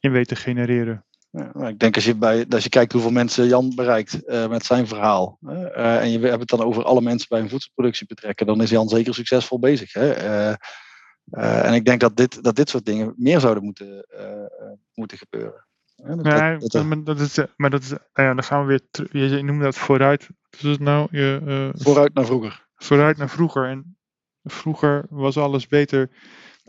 in 0.00 0.12
weet 0.12 0.28
te 0.28 0.36
genereren. 0.36 1.04
Ja, 1.30 1.68
ik 1.68 1.78
denk 1.78 1.94
als 1.94 2.04
je, 2.04 2.16
bij, 2.16 2.46
als 2.48 2.62
je 2.62 2.68
kijkt 2.68 2.92
hoeveel 2.92 3.10
mensen 3.10 3.46
Jan 3.46 3.72
bereikt 3.74 4.18
uh, 4.26 4.48
met 4.48 4.64
zijn 4.64 4.86
verhaal. 4.86 5.38
Uh, 5.42 6.02
en 6.02 6.10
je 6.10 6.18
hebt 6.18 6.40
het 6.40 6.48
dan 6.48 6.62
over 6.62 6.84
alle 6.84 7.00
mensen 7.00 7.26
bij 7.28 7.40
een 7.40 7.48
voedselproductie 7.48 8.06
betrekken. 8.06 8.46
Dan 8.46 8.62
is 8.62 8.70
Jan 8.70 8.88
zeker 8.88 9.14
succesvol 9.14 9.58
bezig. 9.58 9.92
Hè? 9.92 10.16
Uh, 10.16 11.66
en 11.66 11.74
ik 11.74 11.84
denk 11.84 12.00
dat 12.00 12.16
dit, 12.16 12.42
dat 12.42 12.56
dit 12.56 12.68
soort 12.68 12.84
dingen 12.84 13.14
meer 13.16 13.40
zouden 13.40 13.64
moeten, 13.64 14.06
moeten 14.94 15.18
gebeuren. 15.18 15.66
Dat, 15.96 16.26
ja, 16.26 16.56
dat, 16.56 16.70
dat, 16.70 16.84
maar 16.84 17.04
dat 17.04 17.20
is, 17.20 17.38
maar 17.56 17.70
dat 17.70 17.82
is, 17.82 17.88
nou 17.88 18.00
ja, 18.12 18.34
dan 18.34 18.44
gaan 18.44 18.66
we 18.66 18.80
weer, 19.10 19.26
je 19.26 19.42
noemde 19.42 19.64
dat 19.64 19.76
vooruit. 19.76 20.28
Dus 20.60 20.78
nou, 20.78 21.08
je, 21.10 21.70
vooruit 21.74 22.14
naar 22.14 22.26
vroeger. 22.26 22.66
Vooruit 22.74 23.16
naar 23.16 23.30
vroeger. 23.30 23.68
En 23.68 23.96
vroeger 24.42 25.06
was 25.10 25.36
alles 25.36 25.66
beter. 25.66 26.10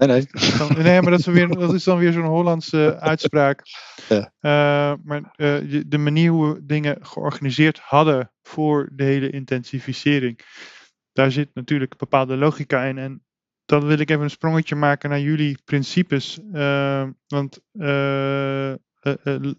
Nee, 0.08 0.28
nee. 0.68 0.84
Nee, 0.84 1.02
maar 1.02 1.12
dat 1.12 1.20
is, 1.20 1.26
weer, 1.26 1.47
dat 1.47 1.74
is 1.74 1.84
dan 1.84 1.97
weer 1.97 2.12
zo'n 2.12 2.26
Hollandse 2.26 2.97
uitspraak. 2.99 3.62
Ja. 4.10 4.34
Uh, 4.41 4.97
maar 5.04 5.34
uh, 5.38 5.82
de 5.88 5.97
manier 5.97 6.32
hoe 6.32 6.54
we 6.54 6.66
dingen 6.66 7.06
georganiseerd 7.06 7.80
hadden 7.80 8.32
voor 8.41 8.89
de 8.93 9.04
hele 9.04 9.30
intensificering, 9.30 10.39
daar 11.14 11.32
zit 11.32 11.49
natuurlijk 11.54 11.91
een 11.91 11.97
bepaalde 11.97 12.38
logica 12.38 12.84
in. 12.84 12.97
En 12.97 13.24
dan 13.66 13.86
wil 13.86 13.99
ik 13.99 14.10
even 14.10 14.24
een 14.24 14.30
sprongetje 14.30 14.76
maken 14.76 15.10
naar 15.10 15.20
jullie 15.20 15.58
principes. 15.66 16.39
Uh, 16.54 17.08
want 17.28 17.60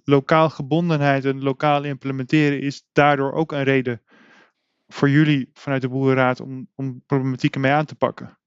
lokaal 0.04 0.50
gebondenheid 0.50 1.24
en 1.24 1.42
lokaal 1.42 1.84
implementeren 1.84 2.60
is 2.60 2.84
daardoor 2.92 3.32
ook 3.32 3.52
een 3.52 3.64
reden 3.64 4.02
voor 4.88 5.10
jullie 5.10 5.50
vanuit 5.52 5.82
de 5.82 5.88
Boerenraad 5.88 6.40
om, 6.40 6.68
om 6.74 7.02
problematieken 7.06 7.60
mee 7.60 7.72
aan 7.72 7.84
te 7.84 7.94
pakken? 7.94 8.38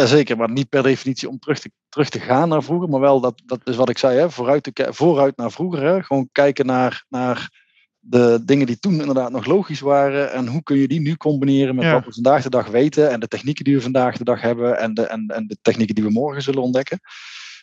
Jazeker, 0.00 0.36
maar 0.36 0.50
niet 0.50 0.68
per 0.68 0.82
definitie 0.82 1.28
om 1.28 1.38
terug 1.38 1.58
te, 1.58 1.70
terug 1.88 2.08
te 2.08 2.20
gaan 2.20 2.48
naar 2.48 2.62
vroeger, 2.62 2.88
maar 2.88 3.00
wel 3.00 3.20
dat, 3.20 3.42
dat 3.46 3.60
is 3.64 3.76
wat 3.76 3.88
ik 3.88 3.98
zei, 3.98 4.18
hè, 4.18 4.30
vooruit, 4.30 4.62
te, 4.62 4.86
vooruit 4.90 5.36
naar 5.36 5.50
vroeger. 5.50 5.82
Hè, 5.82 6.02
gewoon 6.02 6.28
kijken 6.32 6.66
naar, 6.66 7.04
naar 7.08 7.64
de 7.98 8.42
dingen 8.44 8.66
die 8.66 8.78
toen 8.78 9.00
inderdaad 9.00 9.30
nog 9.30 9.46
logisch 9.46 9.80
waren 9.80 10.32
en 10.32 10.46
hoe 10.46 10.62
kun 10.62 10.76
je 10.76 10.88
die 10.88 11.00
nu 11.00 11.16
combineren 11.16 11.74
met 11.74 11.90
wat 11.90 12.04
we 12.04 12.12
vandaag 12.12 12.42
de 12.42 12.50
dag 12.50 12.66
weten 12.66 13.10
en 13.10 13.20
de 13.20 13.28
technieken 13.28 13.64
die 13.64 13.74
we 13.74 13.82
vandaag 13.82 14.16
de 14.16 14.24
dag 14.24 14.40
hebben 14.40 14.78
en 14.78 14.94
de, 14.94 15.02
en, 15.02 15.26
en 15.26 15.46
de 15.46 15.56
technieken 15.62 15.94
die 15.94 16.04
we 16.04 16.10
morgen 16.10 16.42
zullen 16.42 16.62
ontdekken. 16.62 17.00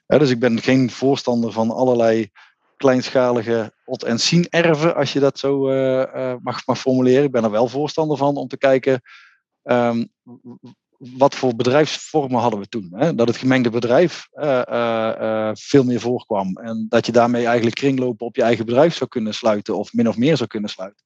dus 0.07 0.29
ik 0.29 0.39
ben 0.39 0.61
geen 0.61 0.91
voorstander 0.91 1.51
van 1.51 1.71
allerlei 1.71 2.29
kleinschalige 2.77 3.73
ot- 3.85 4.03
en 4.03 4.19
zien 4.19 4.49
erven, 4.49 4.95
als 4.95 5.13
je 5.13 5.19
dat 5.19 5.39
zo 5.39 5.69
uh, 5.69 6.05
uh, 6.15 6.35
mag, 6.41 6.65
mag 6.65 6.79
formuleren. 6.79 7.23
Ik 7.23 7.31
ben 7.31 7.43
er 7.43 7.51
wel 7.51 7.67
voorstander 7.67 8.17
van 8.17 8.35
om 8.35 8.47
te 8.47 8.57
kijken 8.57 9.01
um, 9.63 10.11
wat 11.17 11.35
voor 11.35 11.55
bedrijfsvormen 11.55 12.39
hadden 12.39 12.59
we 12.59 12.67
toen. 12.67 12.89
Hè? 12.91 13.15
Dat 13.15 13.27
het 13.27 13.37
gemengde 13.37 13.69
bedrijf 13.69 14.27
uh, 14.33 15.51
veel 15.53 15.83
meer 15.83 15.99
voorkwam 15.99 16.57
en 16.57 16.85
dat 16.89 17.05
je 17.05 17.11
daarmee 17.11 17.45
eigenlijk 17.45 17.75
kringlopen 17.75 18.25
op 18.25 18.35
je 18.35 18.41
eigen 18.41 18.65
bedrijf 18.65 18.95
zou 18.95 19.09
kunnen 19.09 19.33
sluiten 19.33 19.77
of 19.77 19.93
min 19.93 20.07
of 20.07 20.17
meer 20.17 20.37
zou 20.37 20.49
kunnen 20.49 20.69
sluiten. 20.69 21.05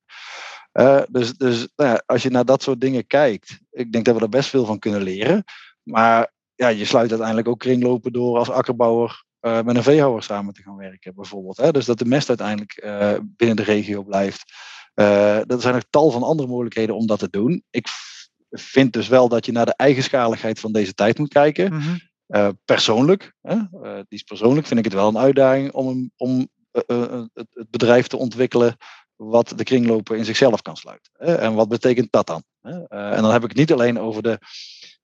dus 1.10 1.38
dus 1.38 1.68
nou 1.76 2.00
als 2.06 2.24
je 2.24 2.30
naar 2.30 2.45
dat 2.45 2.64
soort 2.64 2.82
dingen 2.82 3.08
kijkt, 3.08 3.60
ik 3.72 3.91
denk 3.91 4.06
dat 4.06 4.16
we 4.16 4.22
er 4.22 4.30
best 4.30 4.50
veel 4.50 4.66
van 4.66 4.80
kunnen 4.80 5.02
leren. 5.02 5.43
Maar 5.84 6.34
ja, 6.56 6.68
je 6.68 6.86
sluit 6.86 7.10
uiteindelijk 7.10 7.48
ook 7.48 7.60
kringlopen 7.60 8.14
door 8.14 8.38
als 8.38 8.50
akkerbouwer 8.50 9.26
met 9.39 9.76
een 9.76 9.84
veehouwer 9.84 10.24
samen 10.24 10.54
te 10.54 10.62
gaan 10.62 10.78
werken, 10.78 11.16
bijvoorbeeld. 11.16 11.58
Hè? 11.58 11.72
Dus 11.72 11.86
dat 11.86 12.00
de 12.00 12.06
mest 12.06 12.28
uiteindelijk 12.28 12.82
binnen 13.20 13.56
de 13.56 13.64
regio 13.64 14.04
blijft. 14.04 14.54
Er 14.93 15.62
zijn 15.62 15.74
nog 15.74 15.84
tal 15.89 16.12
van 16.12 16.24
andere 16.24 16.50
mogelijkheden 16.50 16.95
om 16.95 17.08
dat 17.08 17.20
te 17.20 17.30
doen. 17.30 17.64
Ik 17.70 17.88
vind 18.50 18.93
dus 18.93 19.08
wel 19.08 19.30
dat 19.30 19.45
je 19.45 19.52
naar 19.52 19.66
de 19.66 19.76
eigenschaligheid 19.76 20.60
van 20.60 20.72
deze 20.72 20.93
tijd 20.93 21.18
moet 21.18 21.34
kijken. 21.34 21.74
Mm 21.74 21.80
-hmm. 21.80 22.60
persoonlijk, 22.66 23.34
hè? 23.41 23.56
die 23.82 24.06
is 24.08 24.24
persoonlijk, 24.24 24.68
vind 24.68 24.80
ik 24.80 24.86
het 24.86 24.93
wel 24.93 25.08
een 25.08 25.18
uitdaging 25.18 25.72
om, 25.72 26.12
om 26.18 26.48
het 26.72 27.68
bedrijf 27.70 28.08
te 28.08 28.18
ontwikkelen 28.18 28.78
wat 29.16 29.54
de 29.56 29.64
kringlopen 29.64 30.18
in 30.18 30.26
zichzelf 30.26 30.62
kan 30.62 30.78
sluiten. 30.78 31.12
Hè? 31.18 31.36
En 31.36 31.54
wat 31.54 31.70
betekent 31.70 32.12
dat 32.12 32.28
dan? 32.28 32.43
Hè? 32.62 32.84
en 32.88 33.22
dan 33.22 33.32
heb 33.32 33.43
ik 33.43 33.50
het 33.50 33.58
niet 33.58 33.72
alleen 33.72 34.00
over 34.00 34.24
de 34.24 34.39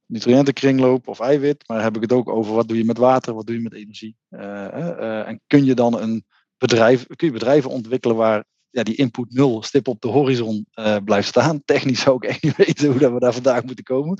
nutriëntenkringloop 0.05 1.07
of 1.07 1.19
eiwit, 1.19 1.67
maar 1.67 1.81
heb 1.81 1.95
ik 1.95 2.01
het 2.01 2.11
ook 2.11 2.29
over 2.29 2.53
wat 2.53 2.67
doe 2.67 2.77
je 2.77 2.85
met 2.85 2.97
water, 2.97 3.33
wat 3.33 3.45
doe 3.45 3.55
je 3.55 3.61
met 3.61 3.73
energie. 3.73 4.15
En 4.29 5.41
kun 5.47 5.65
je 5.65 5.73
dan 5.73 6.01
een 6.01 6.25
bedrijf, 6.57 7.05
kun 7.15 7.27
je 7.27 7.33
bedrijven 7.33 7.69
ontwikkelen 7.69 8.15
waar 8.15 8.43
ja, 8.73 8.83
die 8.83 8.95
input 8.95 9.33
nul 9.33 9.63
stip 9.63 9.87
op 9.87 10.01
de 10.01 10.07
horizon 10.07 10.67
uh, 10.75 10.95
blijft 11.05 11.27
staan. 11.27 11.61
Technisch 11.65 12.01
zou 12.01 12.15
ik 12.15 12.23
echt 12.23 12.43
niet 12.43 12.55
weten 12.65 12.89
hoe 12.89 12.99
dat 12.99 13.11
we 13.11 13.19
daar 13.19 13.33
vandaag 13.33 13.63
moeten 13.63 13.83
komen. 13.83 14.19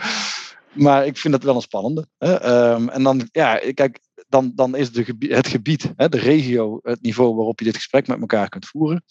Maar 0.74 1.06
ik 1.06 1.18
vind 1.18 1.34
dat 1.34 1.44
wel 1.44 1.56
een 1.56 1.62
spannende. 1.62 2.08
Hè? 2.18 2.72
Um, 2.74 2.90
en 2.90 3.04
dan, 3.04 3.30
ja, 3.32 3.62
kijk, 3.74 4.00
dan, 4.28 4.52
dan 4.56 4.76
is 4.76 4.92
de 4.92 5.16
het 5.20 5.48
gebied, 5.48 5.94
hè, 5.96 6.10
de 6.10 6.18
regio, 6.18 6.80
het 6.82 7.02
niveau 7.02 7.36
waarop 7.36 7.60
je 7.60 7.66
dit 7.66 7.76
gesprek 7.76 8.08
met 8.08 8.20
elkaar 8.20 8.50
kunt 8.50 8.66
voeren. 8.66 9.04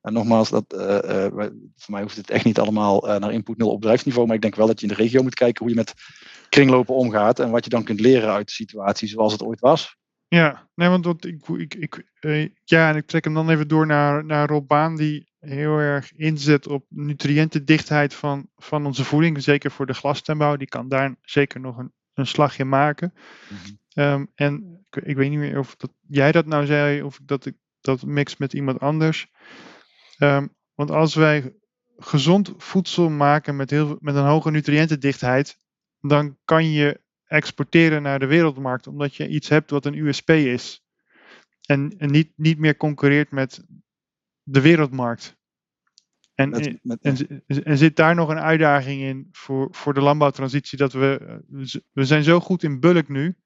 En 0.00 0.12
nogmaals, 0.12 0.50
dat, 0.50 0.64
uh, 0.76 0.98
uh, 1.04 1.26
voor 1.76 1.92
mij 1.92 2.02
hoeft 2.02 2.16
het 2.16 2.30
echt 2.30 2.44
niet 2.44 2.58
allemaal 2.58 3.00
naar 3.00 3.32
input 3.32 3.56
nul 3.56 3.70
op 3.70 3.80
bedrijfsniveau, 3.80 4.26
maar 4.26 4.36
ik 4.36 4.42
denk 4.42 4.54
wel 4.54 4.66
dat 4.66 4.80
je 4.80 4.86
in 4.86 4.94
de 4.94 5.02
regio 5.02 5.22
moet 5.22 5.34
kijken 5.34 5.64
hoe 5.64 5.70
je 5.74 5.78
met 5.78 5.94
kringlopen 6.48 6.94
omgaat 6.94 7.38
en 7.38 7.50
wat 7.50 7.64
je 7.64 7.70
dan 7.70 7.84
kunt 7.84 8.00
leren 8.00 8.32
uit 8.32 8.46
de 8.46 8.52
situatie 8.52 9.08
zoals 9.08 9.32
het 9.32 9.42
ooit 9.42 9.60
was. 9.60 9.96
Ja, 10.34 10.68
nee, 10.74 10.88
want 10.88 11.24
ik, 11.24 11.48
ik, 11.48 11.74
ik, 11.74 12.52
ja, 12.64 12.90
en 12.90 12.96
ik 12.96 13.06
trek 13.06 13.24
hem 13.24 13.34
dan 13.34 13.50
even 13.50 13.68
door 13.68 13.86
naar, 13.86 14.24
naar 14.24 14.48
Rob 14.48 14.68
Baan, 14.68 14.96
die 14.96 15.28
heel 15.38 15.78
erg 15.78 16.12
inzet 16.12 16.66
op 16.66 16.86
nutriëntendichtheid 16.88 18.14
van, 18.14 18.48
van 18.56 18.86
onze 18.86 19.04
voeding, 19.04 19.42
zeker 19.42 19.70
voor 19.70 19.86
de 19.86 19.94
glastuinbouw. 19.94 20.56
Die 20.56 20.68
kan 20.68 20.88
daar 20.88 21.16
zeker 21.22 21.60
nog 21.60 21.78
een, 21.78 21.92
een 22.14 22.26
slagje 22.26 22.64
maken. 22.64 23.14
Mm 23.14 23.56
-hmm. 23.56 23.78
Um, 24.04 24.30
en 24.34 24.84
ik, 24.90 25.04
ik, 25.04 25.16
weet 25.16 25.30
niet 25.30 25.38
meer 25.38 25.58
of 25.58 25.76
dat, 25.76 25.92
jij 26.08 26.32
dat 26.32 26.46
nou 26.46 26.66
zei 26.66 27.02
of 27.02 27.20
dat 27.22 27.46
ik 27.46 27.54
dat 27.80 28.04
mix 28.04 28.36
met 28.36 28.52
iemand 28.52 28.80
anders. 28.80 29.30
Um, 30.18 30.54
want 30.74 30.90
als 30.90 31.14
wij 31.14 31.54
gezond 31.96 32.54
voedsel 32.56 33.10
maken 33.10 33.56
met, 33.56 33.70
heel, 33.70 33.96
met 34.00 34.14
een 34.14 34.24
hoge 34.24 34.50
nutriëntendichtheid, 34.50 35.58
dan 36.00 36.38
kan 36.44 36.70
je 36.70 37.02
exporteren 37.34 38.02
naar 38.02 38.18
de 38.18 38.26
wereldmarkt, 38.26 38.86
omdat 38.86 39.14
je 39.14 39.28
iets 39.28 39.48
hebt 39.48 39.70
wat 39.70 39.86
een 39.86 39.98
USP 39.98 40.30
is. 40.30 40.84
En, 41.66 41.94
en 41.98 42.10
niet, 42.10 42.32
niet 42.36 42.58
meer 42.58 42.76
concurreert 42.76 43.30
met 43.30 43.64
de 44.42 44.60
wereldmarkt. 44.60 45.36
En, 46.34 46.50
met, 46.50 46.78
met, 46.82 46.98
en, 47.00 47.42
en, 47.64 47.78
zit 47.78 47.96
daar 47.96 48.14
nog 48.14 48.28
een 48.28 48.38
uitdaging 48.38 49.02
in 49.02 49.28
voor, 49.32 49.68
voor 49.70 49.94
de 49.94 50.00
landbouwtransitie? 50.00 50.78
Dat 50.78 50.92
we, 50.92 51.42
we 51.92 52.04
zijn 52.04 52.22
zo 52.22 52.40
goed 52.40 52.62
in 52.62 52.80
bulk 52.80 53.08
nu, 53.08 53.36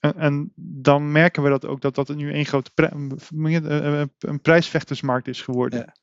en, 0.00 0.14
en, 0.16 0.52
dan 0.56 1.12
merken 1.12 1.42
we 1.42 1.48
dat 1.48 1.66
ook 1.66 1.80
dat 1.80 1.94
dat 1.94 2.08
nu 2.14 2.34
een 2.34 2.46
grote 2.46 2.70
een 4.18 4.40
prijsvechtersmarkt 4.40 5.28
is 5.28 5.42
geworden. 5.42 5.78
Ja. 5.78 5.94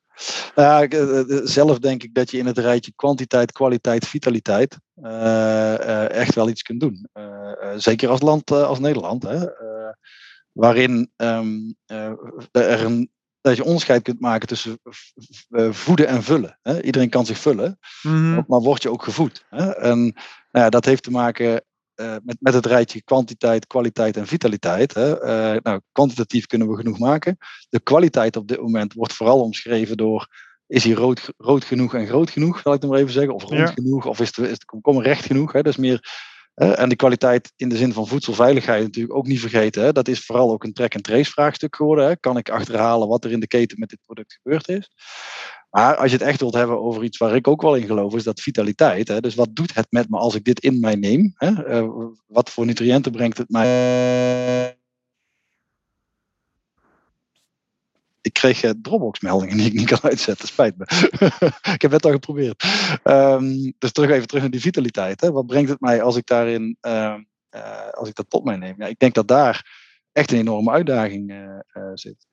Uh, 0.56 1.22
zelf 1.44 1.80
denk 1.80 2.04
ik 2.04 2.14
dat 2.14 2.32
je 2.32 2.38
in 2.38 2.46
het 2.46 2.58
rijtje 2.58 2.94
kwantiteit, 2.96 3.52
kwaliteit, 3.52 4.08
vitaliteit 4.08 4.78
echt 6.10 6.36
wel 6.36 6.50
iets 6.50 6.62
kunt 6.62 6.80
doen. 6.80 7.10
zeker 7.76 8.10
als 8.10 8.22
land 8.22 8.52
als 8.52 8.80
Nederland, 8.80 9.24
hè, 9.24 9.46
waarin 10.52 11.12
um, 11.16 11.76
er 12.52 12.84
een, 12.86 13.12
dat 13.42 13.56
je 13.56 13.64
onderscheid 13.64 14.02
kunt 14.02 14.20
maken 14.20 14.48
tussen 14.48 14.80
voeden 15.70 16.08
en 16.08 16.24
vullen. 16.24 16.60
Hè. 16.62 16.82
Iedereen 16.82 17.10
kan 17.10 17.26
zich 17.26 17.38
vullen, 17.38 17.80
mm 18.02 18.44
maar 18.48 18.60
word 18.60 18.82
je 18.82 18.92
ook 18.92 19.04
gevoed. 19.04 19.46
Hè. 19.50 19.72
En 19.72 20.00
nou 20.52 20.66
ja, 20.66 20.70
dat 20.70 20.86
heeft 20.86 21.04
te 21.04 21.12
maken 21.12 21.64
uh, 21.96 22.16
met, 22.24 22.38
met 22.40 22.54
het 22.54 22.66
rijtje 22.66 23.04
kwantiteit, 23.04 23.68
kwaliteit 23.68 24.18
en 24.18 24.28
vitaliteit. 24.28 24.94
Hè. 24.94 25.24
Uh, 25.24 25.60
nou, 25.62 25.82
kwantitatief 25.92 26.46
kunnen 26.46 26.70
we 26.70 26.76
genoeg 26.76 27.00
maken. 27.00 27.38
De 27.70 27.80
kwaliteit 27.80 28.36
op 28.36 28.48
dit 28.48 28.62
moment 28.62 28.94
wordt 28.94 29.14
vooral 29.14 29.42
omschreven 29.42 29.98
door. 29.98 30.28
Is 30.68 30.84
hij 30.84 30.94
rood, 30.94 31.30
rood 31.38 31.64
genoeg 31.64 31.94
en 31.94 32.08
groot 32.08 32.30
genoeg, 32.30 32.60
zal 32.60 32.74
ik 32.74 32.82
dan 32.82 32.90
maar 32.90 33.00
even 33.00 33.12
zeggen? 33.12 33.34
Of 33.34 33.44
rond 33.44 33.60
ja. 33.60 33.66
genoeg, 33.66 34.06
of 34.06 34.20
is 34.20 34.32
de, 34.32 34.50
is 34.50 34.60
de 34.60 34.66
komkommer 34.66 35.04
recht 35.04 35.26
genoeg? 35.26 35.52
Hè? 35.52 35.62
Dat 35.62 35.74
is 35.74 35.80
meer 35.80 36.34
en 36.56 36.90
de 36.90 36.96
kwaliteit 36.96 37.54
in 37.56 37.70
de 37.70 37.78
zin 37.78 37.94
van 37.94 38.08
voedselveiligheid 38.08 38.84
natuurlijk 38.84 39.16
ook 39.16 39.28
niet 39.28 39.40
vergeten. 39.40 39.84
Hè? 39.84 39.92
Dat 39.92 40.08
is 40.08 40.26
vooral 40.26 40.52
ook 40.52 40.64
een 40.64 40.74
track-and-trace 40.74 41.32
vraagstuk 41.32 41.76
geworden. 41.76 42.06
Hè? 42.06 42.18
Kan 42.18 42.38
ik 42.38 42.50
achterhalen 42.50 43.08
wat 43.08 43.24
er 43.24 43.32
in 43.32 43.40
de 43.40 43.48
keten 43.48 43.80
met 43.80 43.90
dit 43.90 44.00
product 44.06 44.40
gebeurd 44.42 44.70
is? 44.70 44.92
Maar 45.70 45.96
als 45.96 46.12
je 46.12 46.18
het 46.18 46.28
echt 46.28 46.40
wilt 46.40 46.54
hebben 46.54 46.82
over 46.82 47.04
iets 47.04 47.18
waar 47.18 47.36
ik 47.36 47.48
ook 47.48 47.62
wel 47.62 47.76
in 47.76 47.86
geloof, 47.86 48.16
is 48.16 48.24
dat 48.24 48.42
vitaliteit. 48.42 49.08
Hè? 49.08 49.20
Dus 49.20 49.36
wat 49.36 49.56
doet 49.56 49.76
het 49.76 49.88
met 49.90 50.10
me 50.10 50.18
als 50.18 50.36
ik 50.36 50.44
dit 50.44 50.60
in 50.60 50.80
mij 50.80 50.96
neem? 50.96 51.34
Hè? 51.36 51.82
Uh, 51.82 52.08
wat 52.28 52.50
voor 52.50 52.66
nutriënten 52.66 53.12
brengt 53.12 53.38
het 53.38 53.50
mij? 53.50 54.78
Ik 58.26 58.34
kreeg 58.34 58.64
uh, 58.64 58.72
Dropbox-meldingen 58.82 59.58
die 59.58 59.66
ik 59.66 59.74
niet 59.74 59.88
kan 59.88 60.02
uitzetten, 60.02 60.48
spijt 60.48 60.78
me. 60.78 60.86
ik 61.74 61.82
heb 61.82 61.92
het 61.92 62.06
al 62.06 62.12
geprobeerd. 62.12 62.64
Um, 63.04 63.74
dus 63.78 63.92
terug 63.92 64.10
even 64.10 64.28
terug 64.28 64.42
naar 64.42 64.52
die 64.52 64.62
vitaliteit. 64.62 65.22
Hè? 65.22 65.32
Wat 65.32 65.46
brengt 65.46 65.70
het 65.70 65.80
mij 65.80 66.02
als 66.02 66.16
ik 66.16 66.26
daarin, 66.26 66.78
uh, 66.82 67.16
als 67.92 68.10
ik 68.10 68.16
dat 68.16 68.30
tot 68.30 68.44
mij 68.44 68.56
neem? 68.56 68.76
Ja, 68.78 68.86
ik 68.86 69.00
denk 69.00 69.14
dat 69.14 69.28
daar 69.28 69.84
echt 70.12 70.32
een 70.32 70.38
enorme 70.38 70.72
uitdaging 70.72 71.34
zit 71.94 72.28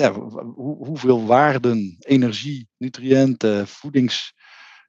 ja, 0.00 0.12
hoe, 0.12 0.86
hoeveel 0.86 1.26
waarden, 1.26 1.96
energie, 1.98 2.68
nutriënten, 2.76 3.68
voedings- 3.68 4.34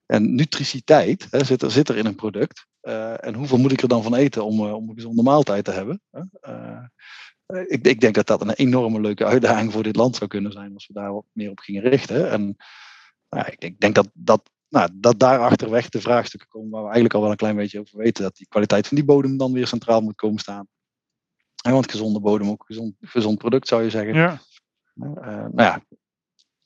en 0.05 0.36
nutriciteit 0.36 1.28
hè, 1.30 1.43
zit, 1.43 1.62
er, 1.62 1.72
zit 1.72 1.89
er 1.89 1.97
in 1.97 2.05
een 2.05 2.16
product. 2.16 2.68
En 2.82 3.34
hoeveel 3.34 3.57
moet 3.57 3.72
ik 3.72 3.82
er 3.82 3.88
dan 3.88 4.03
van 4.03 4.16
eten 4.16 4.45
om, 4.45 4.62
om 4.62 4.89
een 4.89 4.95
gezonde 4.95 5.24
maaltijd 5.24 5.66
te 5.66 5.72
hebben? 5.72 6.01
Ik, 7.68 7.88
ik, 7.88 7.99
denk 7.99 8.16
dat 8.16 8.28
dat 8.28 8.41
een 8.41 8.54
enorme 8.54 9.02
leuke 9.02 9.26
uitdaging 9.26 9.72
voor 9.72 9.84
dit 9.84 9.95
land 9.95 10.16
zou 10.16 10.30
kunnen 10.30 10.52
zijn 10.52 10.74
als 10.74 10.88
we 10.88 10.93
daar 10.93 11.14
wat 11.14 11.26
meer 11.32 11.49
op 11.49 11.60
gingen 11.60 11.82
richten. 11.82 12.30
En 12.30 12.56
nou, 13.30 13.47
ik, 13.47 13.64
ik, 13.64 13.80
denk 13.80 13.95
dat, 13.95 14.10
dat, 14.14 14.49
nou, 14.70 14.89
dat 14.93 15.24
achterweg 15.24 15.89
de 15.89 16.02
vraagstukken 16.02 16.49
komen 16.49 16.70
waar 16.70 16.80
we 16.80 16.86
eigenlijk 16.86 17.16
al 17.16 17.22
wel 17.22 17.32
een 17.32 17.38
klein 17.38 17.56
beetje 17.56 17.80
over 17.80 17.97
weten. 17.97 18.24
Dat 18.24 18.36
die 18.36 18.47
kwaliteit 18.47 18.88
van 18.88 18.97
die 18.97 19.06
bodem 19.06 19.38
dan 19.38 19.54
weer 19.54 19.68
centraal 19.68 20.02
moet 20.02 20.16
komen 20.16 20.39
staan. 20.39 20.68
En 21.64 21.72
want 21.72 21.91
gezonde 21.91 22.20
bodem 22.20 22.49
ook 22.49 22.66
gezond, 22.66 22.95
gezond 22.99 23.38
product 23.38 23.68
zou 23.68 23.84
je 23.84 23.89
zeggen. 23.89 24.14
Ja. 24.14 24.41
Uh, 24.95 25.08
nou 25.26 25.52
ja, 25.56 25.82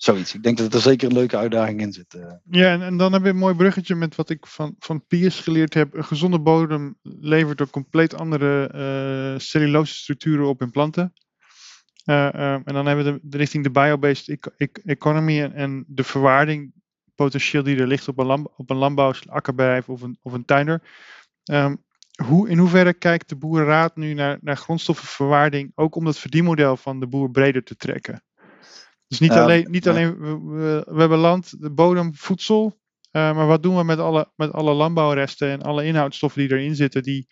zoiets. 0.06 0.34
Ik 0.34 0.44
denk 0.44 0.58
dat 0.58 0.74
er 0.74 0.80
zeker 0.80 1.08
een 1.08 1.14
leuke 1.14 1.38
uitdaging 1.38 1.82
in 1.82 1.94
zit. 1.94 2.14
Uh. 2.14 2.32
Ja, 2.44 2.80
en, 2.80 2.98
dan 2.98 3.14
heb 3.14 3.24
je 3.24 3.30
een 3.30 3.38
mooi 3.38 3.56
bruggetje 3.56 3.96
met 3.96 4.16
wat 4.16 4.30
ik 4.30 4.48
van, 4.48 4.76
van 4.80 5.06
Piers 5.08 5.40
geleerd 5.40 5.74
heb. 5.74 5.94
Een 5.94 6.04
gezonde 6.04 6.40
bodem 6.40 6.98
levert 7.02 7.62
ook 7.62 7.70
compleet 7.70 8.14
andere 8.14 8.72
uh, 9.34 9.40
cellulose 9.40 9.94
structuren 9.94 10.48
op 10.48 10.62
in 10.62 10.72
planten. 10.72 11.14
en 12.06 12.64
dan 12.66 12.86
hebben 12.86 13.06
we 13.06 13.20
de, 13.24 13.38
richting 13.38 13.64
de 13.64 13.72
biobased 13.72 14.38
economy 14.84 15.42
en, 15.42 15.86
de 15.88 16.04
verwaarding 16.04 16.74
potentieel 17.16 17.64
die 17.64 17.78
er 17.78 17.88
ligt 17.88 18.08
op 18.08 18.20
een, 18.20 18.26
land, 18.26 18.48
op 18.58 18.70
een 18.70 18.78
landbouw, 18.78 19.14
akkerbedrijf 19.26 19.90
of 19.90 20.02
een, 20.02 20.18
of 20.22 20.34
een 20.34 20.46
tuinder. 20.46 20.82
Um, 21.52 21.84
hoe, 22.24 22.50
in 22.50 22.58
hoeverre 22.58 22.94
kijkt 22.94 23.30
de 23.30 23.36
Boerenraad 23.36 23.96
nu 23.96 24.14
naar, 24.14 24.38
naar 24.42 24.58
grondstoffenverwaarding, 24.58 25.72
ook 25.76 25.96
om 25.96 26.06
dat 26.06 26.18
verdienmodel 26.18 26.78
van 26.78 27.00
de 27.00 27.08
boer 27.08 27.32
breder 27.32 27.64
te 27.64 27.76
trekken? 27.76 28.24
Dus 29.08 29.20
niet 29.20 29.32
alleen, 29.32 29.68
niet 29.72 29.88
alleen 29.88 30.20
we, 30.20 30.84
we, 30.90 31.00
hebben 31.00 31.18
land, 31.18 31.62
de 31.62 31.72
bodem, 31.72 32.16
voedsel, 32.16 32.80
uh, 33.12 33.36
maar 33.36 33.48
wat 33.48 33.64
doen 33.64 33.78
we 33.78 33.84
met 33.84 34.00
alle, 34.00 34.32
met 34.36 34.52
alle 34.52 34.74
landbouwresten 34.74 35.50
en 35.50 35.62
alle 35.62 35.86
inhoudstoffen 35.86 36.42
die 36.42 36.58
erin 36.58 36.76
zitten, 36.76 37.04
die 37.04 37.28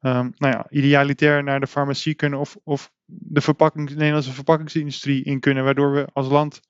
um, 0.00 0.32
nou 0.36 0.54
ja, 0.54 0.66
idealitair 0.70 1.42
naar 1.42 1.60
de 1.60 1.66
farmacie 1.66 2.14
kunnen 2.14 2.38
of, 2.38 2.56
of 2.64 2.92
de, 3.04 3.40
verpakking, 3.40 3.88
de 3.88 3.94
Nederlandse 3.94 4.32
verpakkingsindustrie 4.32 5.24
in 5.24 5.40
kunnen, 5.40 5.64
waardoor 5.64 5.92
we 5.92 6.08
als 6.12 6.28
land 6.28 6.60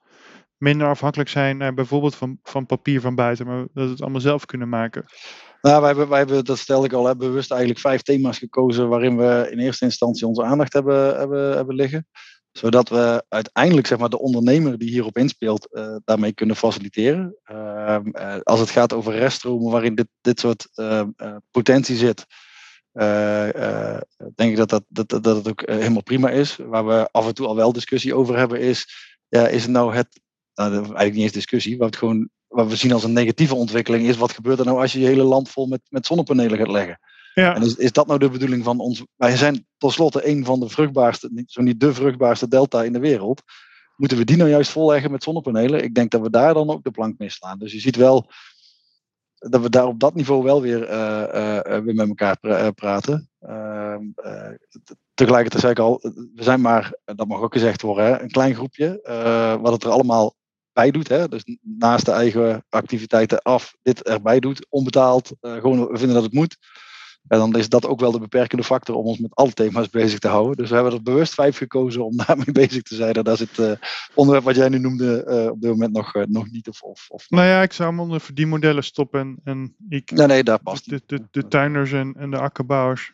minder 0.56 0.88
afhankelijk 0.88 1.28
zijn, 1.28 1.60
uh, 1.60 1.68
bijvoorbeeld 1.68 2.14
van, 2.14 2.38
van 2.42 2.66
papier 2.66 3.00
van 3.00 3.14
buiten, 3.14 3.46
maar 3.46 3.56
dat 3.56 3.84
we 3.84 3.90
het 3.90 4.02
allemaal 4.02 4.20
zelf 4.20 4.46
kunnen 4.46 4.68
maken. 4.68 5.04
Nou, 5.60 5.78
wij 5.78 5.88
hebben, 5.88 6.08
wij 6.08 6.18
hebben, 6.18 6.44
dat 6.44 6.58
stel 6.58 6.84
ik 6.84 6.92
al, 6.92 7.06
hebben 7.06 7.28
bewust 7.28 7.50
eigenlijk 7.50 7.80
vijf 7.80 8.02
thema's 8.02 8.38
gekozen 8.38 8.88
waarin 8.88 9.16
we 9.16 9.48
in 9.50 9.58
eerste 9.58 9.84
instantie 9.84 10.26
onze 10.26 10.42
aandacht 10.42 10.72
hebben, 10.72 11.18
hebben, 11.18 11.56
hebben 11.56 11.74
liggen. 11.74 12.06
Zodat 12.52 12.88
we 12.88 13.24
uiteindelijk 13.28 13.86
zeg 13.86 13.98
maar, 13.98 14.08
de 14.08 14.18
ondernemer 14.18 14.78
die 14.78 14.90
hierop 14.90 15.18
inspeelt, 15.18 15.68
uh, 15.70 15.96
daarmee 16.04 16.32
kunnen 16.32 16.56
faciliteren. 16.56 17.36
Uh, 17.50 17.98
uh, 18.02 18.36
als 18.42 18.60
het 18.60 18.70
gaat 18.70 18.92
over 18.92 19.12
reststromen 19.12 19.70
waarin 19.70 19.94
dit, 19.94 20.08
dit 20.20 20.40
soort 20.40 20.68
potentie 21.50 21.96
zit, 21.96 22.26
denk 24.34 24.50
ik 24.50 24.56
dat, 24.56 24.68
dat, 24.68 24.84
dat, 24.88 25.08
dat 25.08 25.36
het 25.36 25.48
ook 25.48 25.62
helemaal 25.64 26.02
prima 26.02 26.30
is. 26.30 26.56
Waar 26.56 26.86
we 26.86 27.08
af 27.10 27.26
en 27.26 27.34
toe 27.34 27.46
al 27.46 27.56
wel 27.56 27.72
discussie 27.72 28.14
over 28.14 28.36
hebben 28.36 28.60
is, 28.60 28.86
ja, 29.28 29.48
is 29.48 29.62
het 29.62 29.70
nou 29.70 29.94
het 29.94 30.20
nou, 30.54 30.72
eigenlijk 30.72 31.14
niet 31.14 31.22
eens 31.22 31.32
discussie, 31.32 31.78
wat, 31.78 31.96
gewoon, 31.96 32.28
wat 32.48 32.68
we 32.68 32.76
zien 32.76 32.92
als 32.92 33.04
een 33.04 33.12
negatieve 33.12 33.54
ontwikkeling 33.54 34.08
is, 34.08 34.16
wat 34.16 34.32
gebeurt 34.32 34.58
er 34.58 34.64
nou 34.64 34.80
als 34.80 34.92
je 34.92 35.00
je 35.00 35.06
hele 35.06 35.22
land 35.22 35.50
vol 35.50 35.66
met, 35.66 35.80
met 35.88 36.06
zonnepanelen 36.06 36.58
gaat 36.58 36.70
leggen? 36.70 37.00
Ja. 37.34 37.54
En 37.54 37.62
is, 37.62 37.74
is 37.74 37.92
dat 37.92 38.06
nou 38.06 38.18
de 38.18 38.30
bedoeling 38.30 38.64
van 38.64 38.80
ons? 38.80 39.04
Wij 39.16 39.36
zijn 39.36 39.66
tenslotte 39.78 40.28
een 40.28 40.44
van 40.44 40.60
de 40.60 40.68
vruchtbaarste, 40.68 41.42
zo 41.46 41.62
niet 41.62 41.80
de 41.80 41.94
vruchtbaarste 41.94 42.48
delta 42.48 42.82
in 42.82 42.92
de 42.92 42.98
wereld. 42.98 43.42
Moeten 43.96 44.18
we 44.18 44.24
die 44.24 44.36
nou 44.36 44.50
juist 44.50 44.70
volleggen 44.70 45.10
met 45.10 45.22
zonnepanelen? 45.22 45.82
Ik 45.82 45.94
denk 45.94 46.10
dat 46.10 46.20
we 46.20 46.30
daar 46.30 46.54
dan 46.54 46.70
ook 46.70 46.84
de 46.84 46.90
plank 46.90 47.18
mee 47.18 47.30
slaan. 47.30 47.58
Dus 47.58 47.72
je 47.72 47.80
ziet 47.80 47.96
wel 47.96 48.30
dat 49.34 49.60
we 49.60 49.70
daar 49.70 49.86
op 49.86 50.00
dat 50.00 50.14
niveau 50.14 50.42
wel 50.42 50.62
weer, 50.62 50.90
uh, 50.90 51.24
uh, 51.34 51.84
weer 51.84 51.94
met 51.94 52.08
elkaar 52.08 52.38
pra 52.38 52.70
praten. 52.70 53.30
Ehm, 53.40 54.04
tegelijkertijd 55.14 55.60
zei 55.62 55.72
ik 55.72 55.78
al, 55.78 55.98
we 56.34 56.42
zijn 56.42 56.60
maar, 56.60 56.94
dat 57.04 57.26
mag 57.26 57.40
ook 57.40 57.52
gezegd 57.52 57.82
worden, 57.82 58.04
hè, 58.04 58.20
een 58.20 58.30
klein 58.30 58.54
groepje. 58.54 59.00
wat 59.62 59.72
het 59.72 59.84
er 59.84 59.90
allemaal 59.90 60.34
bij 60.72 60.90
doet. 60.90 61.08
Hè? 61.08 61.28
Dus 61.28 61.42
naast 61.60 62.04
de 62.04 62.12
eigen 62.12 62.64
activiteiten 62.68 63.42
af, 63.42 63.74
dit 63.82 64.02
erbij 64.02 64.40
doet, 64.40 64.66
onbetaald. 64.68 65.32
gewoon, 65.40 65.86
we 65.86 65.98
vinden 65.98 66.14
dat 66.14 66.24
het 66.24 66.32
moet. 66.32 66.56
En 67.30 67.38
dan 67.38 67.56
is 67.56 67.68
dat 67.68 67.86
ook 67.86 68.00
wel 68.00 68.12
de 68.12 68.18
beperkende 68.18 68.64
factor 68.64 68.96
om 68.96 69.06
ons 69.06 69.18
met 69.18 69.34
alle 69.34 69.52
thema's 69.52 69.90
bezig 69.90 70.18
te 70.18 70.28
houden. 70.28 70.56
Dus 70.56 70.68
we 70.68 70.74
hebben 70.74 70.92
er 70.92 71.02
bewust 71.02 71.34
vijf 71.34 71.56
gekozen 71.56 72.04
om 72.04 72.16
daarmee 72.26 72.52
bezig 72.52 72.82
te 72.82 72.94
zijn. 72.94 73.12
En 73.12 73.24
daar 73.24 73.36
zit 73.36 73.58
uh, 73.58 73.72
onderwerp 74.14 74.44
wat 74.44 74.56
jij 74.56 74.68
nu 74.68 74.78
noemde 74.78 75.24
uh, 75.28 75.50
op 75.50 75.60
dit 75.60 75.70
moment 75.70 75.92
nog, 75.92 76.14
uh, 76.14 76.22
nog 76.28 76.50
niet. 76.50 76.68
Of, 76.68 76.82
of, 76.82 77.06
of, 77.08 77.30
nou 77.30 77.46
ja, 77.46 77.62
ik 77.62 77.72
zou 77.72 77.90
hem 77.90 78.00
onder 78.00 78.20
verdienmodellen 78.20 78.84
stoppen. 78.84 79.20
En, 79.20 79.40
en 79.44 79.74
ik, 79.88 80.10
nee, 80.10 80.26
nee, 80.26 80.42
daar 80.42 80.62
past 80.62 80.90
de, 80.90 81.02
de, 81.06 81.26
de 81.30 81.48
tuiners 81.48 81.92
en, 81.92 82.14
en 82.18 82.30
de 82.30 82.38
akkerbouwers 82.38 83.12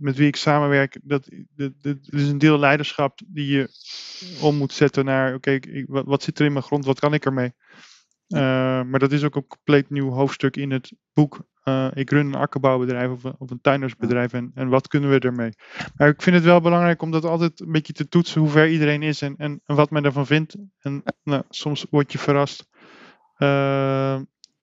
met 0.00 0.16
wie 0.16 0.26
ik 0.26 0.36
samenwerk, 0.36 1.00
dat, 1.02 1.28
dat, 1.56 1.72
dat, 1.80 1.96
is 2.10 2.28
een 2.28 2.38
deel 2.38 2.58
leiderschap 2.58 3.20
die 3.26 3.46
je 3.46 3.68
om 4.40 4.56
moet 4.56 4.72
zetten 4.72 5.04
naar, 5.04 5.34
oké, 5.34 5.60
okay, 5.60 5.84
wat, 5.88 6.04
wat 6.06 6.22
zit 6.22 6.38
er 6.38 6.46
in 6.46 6.52
mijn 6.52 6.64
grond, 6.64 6.84
wat 6.84 7.00
kan 7.00 7.14
ik 7.14 7.24
ermee? 7.24 7.52
Uh, 8.28 8.40
maar 8.82 8.98
dat 8.98 9.12
is 9.12 9.24
ook 9.24 9.36
een 9.36 9.46
compleet 9.46 9.90
nieuw 9.90 10.10
hoofdstuk 10.10 10.56
in 10.56 10.70
het 10.70 10.92
boek. 11.12 11.46
Uh, 11.64 11.88
ik 11.94 12.10
run 12.10 12.26
een 12.26 12.34
akkerbouwbedrijf 12.34 13.10
of 13.10 13.24
een, 13.24 13.34
of 13.38 13.50
een 13.50 13.60
tuinersbedrijf 13.60 14.32
en, 14.32 14.50
en 14.54 14.68
wat 14.68 14.88
kunnen 14.88 15.10
we 15.10 15.18
ermee? 15.18 15.52
Maar 15.96 16.08
ik 16.08 16.22
vind 16.22 16.36
het 16.36 16.44
wel 16.44 16.60
belangrijk 16.60 17.02
om 17.02 17.10
dat 17.10 17.24
altijd 17.24 17.60
een 17.60 17.72
beetje 17.72 17.92
te 17.92 18.08
toetsen 18.08 18.40
hoe 18.40 18.50
ver 18.50 18.68
iedereen 18.68 19.02
is 19.02 19.22
en, 19.22 19.34
en, 19.36 19.60
en 19.66 19.76
wat 19.76 19.90
men 19.90 20.04
ervan 20.04 20.26
vindt. 20.26 20.56
En 20.80 21.02
nou, 21.22 21.42
soms 21.48 21.86
word 21.90 22.12
je 22.12 22.18
verrast 22.18 22.68
uh, 23.38 24.20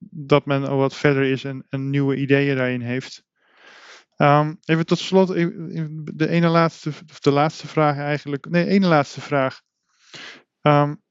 dat 0.09 0.45
men 0.45 0.67
al 0.67 0.77
wat 0.77 0.95
verder 0.95 1.23
is 1.23 1.43
en, 1.43 1.65
en 1.69 1.89
nieuwe 1.89 2.15
ideeën 2.15 2.55
daarin 2.55 2.81
heeft. 2.81 3.23
Um, 4.17 4.57
even 4.65 4.85
tot 4.85 4.99
slot, 4.99 5.27
de 5.27 6.27
ene 6.27 6.47
laatste, 6.47 6.89
of 6.89 7.19
de 7.19 7.31
laatste 7.31 7.67
vraag 7.67 7.97
eigenlijk. 7.97 8.49
Nee, 8.49 8.65
ene 8.65 8.87
laatste 8.87 9.21
vraag. 9.21 9.61
Um, 10.61 11.03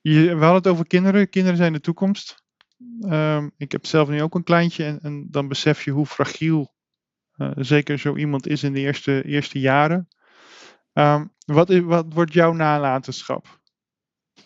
je, 0.00 0.24
we 0.24 0.44
hadden 0.44 0.54
het 0.54 0.66
over 0.66 0.86
kinderen. 0.86 1.28
Kinderen 1.28 1.56
zijn 1.56 1.72
de 1.72 1.80
toekomst. 1.80 2.42
Um, 3.00 3.52
ik 3.56 3.72
heb 3.72 3.86
zelf 3.86 4.08
nu 4.08 4.22
ook 4.22 4.34
een 4.34 4.42
kleintje 4.42 4.98
en, 5.02 5.26
dan 5.30 5.48
besef 5.48 5.84
je 5.84 5.90
hoe 5.90 6.06
fragiel 6.06 6.74
uh, 7.36 7.50
zeker 7.54 7.98
zo 7.98 8.16
iemand 8.16 8.46
is 8.46 8.62
in 8.62 8.72
de 8.72 8.80
eerste, 8.80 9.24
eerste 9.24 9.60
jaren. 9.60 10.08
Um, 10.92 11.34
wat, 11.44 11.70
is, 11.70 11.80
wat 11.80 12.06
wordt 12.08 12.32
jouw 12.32 12.52
nalatenschap? 12.52 13.60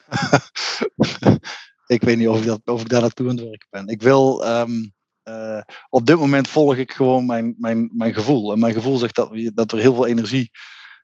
ik 1.86 2.02
weet 2.02 2.16
niet 2.16 2.28
of 2.28 2.38
ik, 2.38 2.46
dat, 2.46 2.60
of 2.64 2.80
ik 2.80 2.88
daar 2.88 3.00
naartoe 3.00 3.28
aan 3.28 3.36
het 3.36 3.44
werken 3.44 3.68
ben. 3.70 3.86
Ik 3.86 4.02
wil, 4.02 4.46
um, 4.46 4.92
uh, 5.24 5.60
op 5.88 6.06
dit 6.06 6.16
moment 6.16 6.48
volg 6.48 6.76
ik 6.76 6.92
gewoon 6.92 7.26
mijn, 7.26 7.54
mijn, 7.58 7.90
mijn 7.92 8.14
gevoel. 8.14 8.52
En 8.52 8.58
mijn 8.58 8.74
gevoel 8.74 8.96
zegt 8.96 9.14
dat, 9.14 9.50
dat 9.54 9.72
er 9.72 9.78
heel 9.78 9.94
veel 9.94 10.06
energie 10.06 10.50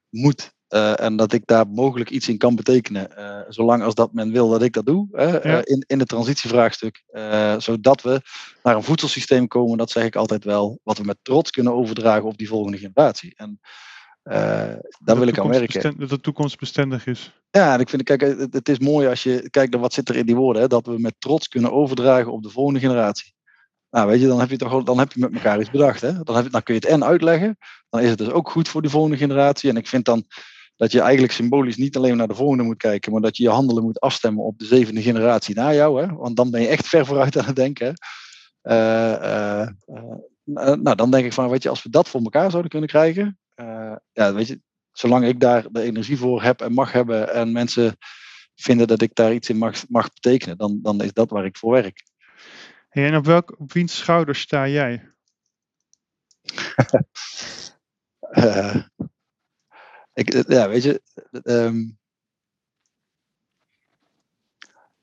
moet 0.09 0.57
uh, 0.69 0.99
en 0.99 1.15
dat 1.15 1.33
ik 1.33 1.41
daar 1.45 1.67
mogelijk 1.67 2.09
iets 2.09 2.27
in 2.27 2.37
kan 2.37 2.55
betekenen, 2.55 3.09
uh, 3.17 3.39
zolang 3.47 3.83
als 3.83 3.95
dat 3.95 4.13
men 4.13 4.31
wil 4.31 4.49
dat 4.49 4.61
ik 4.61 4.73
dat 4.73 4.85
doe, 4.85 5.07
hè, 5.11 5.25
ja. 5.25 5.45
uh, 5.45 5.59
in, 5.63 5.83
in 5.87 5.99
het 5.99 6.07
transitievraagstuk. 6.07 7.03
zodat 7.57 8.01
we 8.01 8.21
naar 8.63 8.75
een 8.75 8.83
voedselsysteem 8.83 9.47
komen, 9.47 9.77
dat 9.77 9.91
zeg 9.91 10.03
ik 10.03 10.15
altijd 10.15 10.43
wel, 10.43 10.79
wat 10.83 10.97
we 10.97 11.03
met 11.03 11.17
trots 11.21 11.51
kunnen 11.51 11.73
overdragen 11.73 12.23
op 12.23 12.37
die 12.37 12.47
volgende 12.47 12.77
generatie. 12.77 13.33
En 13.35 13.59
daar 14.99 15.17
wil 15.17 15.27
ik 15.27 15.39
aan 15.39 15.47
werken. 15.47 15.97
Dat 15.97 16.09
de 16.09 16.19
toekomst 16.19 16.59
bestendig 16.59 17.05
is. 17.05 17.33
Ja, 17.51 17.73
en 17.73 17.79
ik 17.79 17.89
vind, 17.89 18.03
kijk, 18.03 18.21
het, 18.21 18.53
het, 18.53 18.69
is 18.69 18.79
mooi 18.79 19.07
als 19.07 19.23
je 19.23 19.49
kijkt 19.49 19.71
naar 19.71 19.81
wat 19.81 19.93
zit 19.93 20.09
er 20.09 20.15
in 20.15 20.25
die 20.25 20.35
woorden, 20.35 20.61
hè, 20.61 20.67
dat 20.67 20.85
we 20.85 20.99
met 20.99 21.15
trots 21.19 21.47
kunnen 21.47 21.71
overdragen 21.71 22.31
op 22.31 22.43
de 22.43 22.49
volgende 22.49 22.79
generatie. 22.79 23.33
Nou, 23.89 24.07
weet 24.07 24.21
je, 24.21 24.27
dan 24.27 24.39
heb 24.39 24.49
je 24.49 24.57
toch 24.57 24.83
dan 24.83 24.99
heb 24.99 25.11
je 25.11 25.19
met 25.19 25.33
elkaar 25.33 25.59
iets 25.59 25.69
bedacht. 25.69 26.01
Hè? 26.01 26.23
Dan, 26.23 26.35
heb 26.35 26.45
je, 26.45 26.51
dan 26.51 26.63
kun 26.63 26.73
je 26.73 26.79
het 26.79 26.89
en 26.89 27.03
uitleggen. 27.03 27.57
Dan 27.89 28.01
is 28.01 28.09
het 28.09 28.17
dus 28.17 28.29
ook 28.29 28.49
goed 28.49 28.67
voor 28.67 28.81
de 28.81 28.89
volgende 28.89 29.17
generatie. 29.17 29.69
En 29.69 29.77
ik 29.77 29.87
vind 29.87 30.05
dan 30.05 30.25
dat 30.79 30.91
je 30.91 31.01
eigenlijk 31.01 31.33
symbolisch 31.33 31.77
niet 31.77 31.97
alleen 31.97 32.17
naar 32.17 32.27
de 32.27 32.35
volgende 32.35 32.63
moet 32.63 32.77
kijken, 32.77 33.11
maar 33.11 33.21
dat 33.21 33.37
je 33.37 33.43
je 33.43 33.49
handelen 33.49 33.83
moet 33.83 33.99
afstemmen 33.99 34.43
op 34.43 34.59
de 34.59 34.65
zevende 34.65 35.01
generatie 35.01 35.55
na 35.55 35.73
jou. 35.73 36.01
Hè? 36.01 36.13
Want 36.13 36.35
dan 36.35 36.51
ben 36.51 36.61
je 36.61 36.67
echt 36.67 36.87
ver 36.87 37.05
vooruit 37.05 37.37
aan 37.37 37.45
het 37.45 37.55
denken. 37.55 37.93
Uh, 38.63 39.17
uh, 39.21 39.67
uh, 39.85 40.73
nou, 40.73 40.95
dan 40.95 41.11
denk 41.11 41.25
ik 41.25 41.33
van, 41.33 41.49
weet 41.49 41.63
je, 41.63 41.69
als 41.69 41.83
we 41.83 41.89
dat 41.89 42.09
voor 42.09 42.21
elkaar 42.21 42.49
zouden 42.49 42.71
kunnen 42.71 42.89
krijgen, 42.89 43.39
ja, 44.13 44.33
weet 44.33 44.47
je, 44.47 44.61
zolang 44.91 45.25
ik 45.25 45.39
daar 45.39 45.65
de 45.71 45.81
energie 45.81 46.17
voor 46.17 46.43
heb 46.43 46.61
en 46.61 46.73
mag 46.73 46.91
hebben 46.91 47.33
en 47.33 47.51
mensen 47.51 47.97
vinden 48.55 48.87
dat 48.87 49.01
ik 49.01 49.15
daar 49.15 49.33
iets 49.33 49.49
in 49.49 49.57
mag, 49.57 49.89
mag 49.89 50.13
betekenen, 50.13 50.57
dan, 50.57 50.79
dan 50.81 51.01
is 51.01 51.13
dat 51.13 51.29
waar 51.29 51.45
ik 51.45 51.57
voor 51.57 51.71
werk. 51.71 52.03
Hey, 52.89 53.05
en 53.05 53.15
op, 53.15 53.25
welk, 53.25 53.59
op 53.59 53.73
wiens 53.73 53.97
schouders 53.97 54.39
sta 54.39 54.67
jij? 54.67 55.11
ik, 60.13 60.47
ja, 60.47 60.69
weet 60.69 60.83
je, 60.83 61.01
um, 61.43 61.97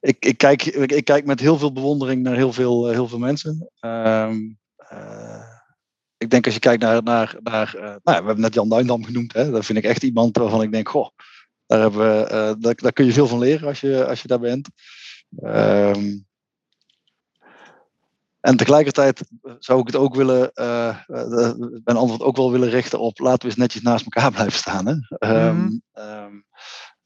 ik, 0.01 0.25
ik, 0.25 0.39
kijk, 0.39 0.65
ik, 0.65 1.05
kijk 1.05 1.25
met 1.25 1.41
heel 1.41 1.59
veel 1.59 1.73
bewondering 1.73 2.23
naar 2.23 2.37
heel 2.37 2.53
veel, 2.53 2.89
uh, 2.89 2.95
heel 2.95 3.09
veel 3.09 3.19
mensen. 3.19 3.71
Um, 3.81 4.59
uh, 4.93 5.55
ik 6.17 6.31
denk 6.31 6.45
als 6.45 6.55
je 6.55 6.61
kijkt 6.61 6.83
naar, 6.83 7.03
naar, 7.03 7.37
naar 7.43 7.75
nou, 7.75 8.01
we 8.03 8.13
hebben 8.13 8.41
net 8.41 8.55
Jan 8.55 8.69
Duindam 8.69 9.05
genoemd, 9.05 9.33
hè, 9.33 9.51
dat 9.51 9.65
vind 9.65 9.79
ik 9.79 9.85
echt 9.85 10.03
iemand 10.03 10.37
waarvan 10.37 10.63
ik 10.63 10.73
denk, 10.73 10.89
goh, 10.89 11.09
daar, 11.67 11.81
hebben 11.81 12.01
we, 12.01 12.57
daar, 12.59 12.75
daar 12.75 12.93
kun 12.93 13.05
je 13.05 13.13
veel 13.13 13.27
van 13.27 13.39
leren 13.39 13.69
als 13.69 13.81
je, 13.81 14.07
als 14.07 14.23
je 14.23 14.29
daar 14.29 14.41
bent. 14.41 14.69
Um, 15.43 16.27
en 18.47 18.57
tegelijkertijd 18.57 19.23
zou 19.59 19.81
ik 19.81 19.87
het 19.87 19.97
ook 19.97 20.15
willen, 20.15 20.51
uh, 20.55 20.99
mijn 21.85 21.97
antwoord 21.97 22.23
ook 22.23 22.37
wel 22.37 22.51
willen 22.51 22.69
richten 22.69 23.01
op 23.01 23.19
laten 23.19 23.41
we 23.41 23.47
eens 23.47 23.57
netjes 23.57 23.83
naast 23.83 24.05
elkaar 24.05 24.31
blijven 24.37 24.59
staan. 24.59 24.87
Hè? 24.87 24.95
Mm 24.95 25.03
-hmm. 25.19 25.83
um, 25.93 26.45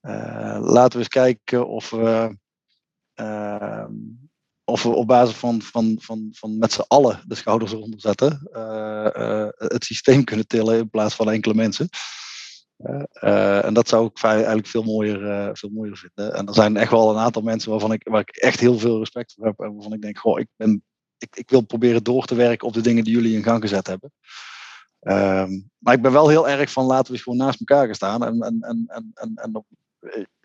uh, 0.02 0.58
laten 0.60 0.92
we 0.92 0.98
eens 0.98 1.08
kijken 1.08 1.68
of 1.68 1.90
we, 1.90 2.36
of 4.64 4.82
we 4.82 4.88
op 4.88 5.06
basis 5.06 5.36
van, 5.36 5.62
van, 5.62 5.96
van, 6.00 6.28
van 6.32 6.58
met 6.58 6.72
z'n 6.72 6.84
allen 6.88 7.22
de 7.26 7.34
schouders 7.34 7.72
eronder 7.72 8.00
zetten, 8.00 8.48
het 9.56 9.84
systeem 9.84 10.24
kunnen 10.24 10.46
tillen 10.46 10.78
in 10.78 10.90
plaats 10.90 11.14
van 11.14 11.30
enkele 11.30 11.54
mensen. 11.54 11.88
en 13.20 13.74
dat 13.74 13.88
zou 13.88 14.06
ik 14.06 14.22
eigenlijk 14.22 14.66
veel 14.66 14.82
mooier, 14.82 15.50
veel 15.56 15.70
mooier 15.70 15.96
vinden. 15.96 16.34
En 16.34 16.46
er 16.46 16.54
zijn 16.54 16.76
echt 16.76 16.90
wel 16.90 17.10
een 17.10 17.22
aantal 17.22 17.42
mensen 17.42 17.70
waarvan 17.70 17.92
ik, 17.92 18.08
waar 18.08 18.20
ik 18.20 18.36
echt 18.36 18.60
heel 18.60 18.78
veel 18.78 18.98
respect 18.98 19.32
voor 19.32 19.46
heb. 19.46 19.58
En 19.58 19.74
waarvan 19.74 19.92
ik 19.92 20.02
denk, 20.02 20.18
goh, 20.18 20.40
ik 20.40 20.48
ben 20.56 20.84
ik, 21.20 21.36
ik, 21.36 21.50
wil 21.50 21.60
proberen 21.60 22.04
door 22.04 22.24
te 22.24 22.34
werken 22.34 22.66
op 22.66 22.74
de 22.74 22.80
dingen 22.80 23.04
die 23.04 23.14
jullie 23.14 23.36
in 23.36 23.42
gang 23.42 23.62
gezet 23.62 23.86
hebben. 23.86 24.12
Um, 25.00 25.70
maar 25.78 25.94
ik 25.94 26.02
ben 26.02 26.12
wel 26.12 26.28
heel 26.28 26.48
erg 26.48 26.72
van 26.72 26.84
laten 26.84 27.12
we 27.12 27.18
gewoon 27.18 27.38
naast 27.38 27.60
elkaar 27.60 27.86
gaan 27.86 27.94
staan 27.94 28.24
en, 28.24 28.40
en, 28.40 28.60
en, 28.60 28.84
en, 28.86 29.10
en, 29.14 29.32
en, 29.34 29.54
op, 29.54 29.66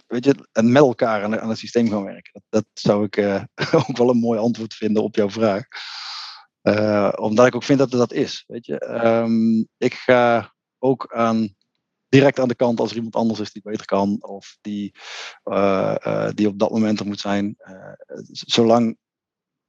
weet 0.08 0.26
je, 0.26 0.48
en 0.52 0.72
met 0.72 0.82
elkaar 0.82 1.24
aan, 1.24 1.40
aan 1.40 1.50
het 1.50 1.58
systeem 1.58 1.90
gaan 1.90 2.04
werken. 2.04 2.32
Dat, 2.34 2.44
dat 2.50 2.66
zou 2.74 3.04
ik 3.04 3.18
uh, 3.18 3.44
ook 3.90 3.98
wel 3.98 4.10
een 4.10 4.20
mooi 4.20 4.40
antwoord 4.40 4.74
vinden 4.74 5.04
op 5.04 5.16
jouw 5.16 5.30
vraag. 5.30 5.64
Uh, 6.64 7.14
omdat 7.16 7.48
ik 7.48 7.56
ook 7.56 7.64
vind 7.64 7.80
dat 7.80 7.92
dat 7.92 8.14
is. 8.14 8.44
Weet 8.48 8.66
je? 8.66 9.06
Um, 9.06 9.68
ik 9.78 9.94
ga 9.94 10.54
ook 10.80 11.14
aan, 11.14 11.56
direct 12.10 12.40
aan 12.40 12.48
de 12.48 12.56
kant 12.56 12.80
als 12.80 12.90
er 12.90 12.96
iemand 12.96 13.16
anders 13.16 13.40
is 13.40 13.52
die 13.52 13.62
beter 13.62 13.86
kan 13.86 14.18
of 14.24 14.58
die, 14.62 14.96
die 16.34 16.48
op 16.48 16.60
dat 16.60 16.72
moment 16.72 17.00
er 17.00 17.06
moet 17.06 17.20
zijn. 17.20 17.56
zolang 18.32 18.98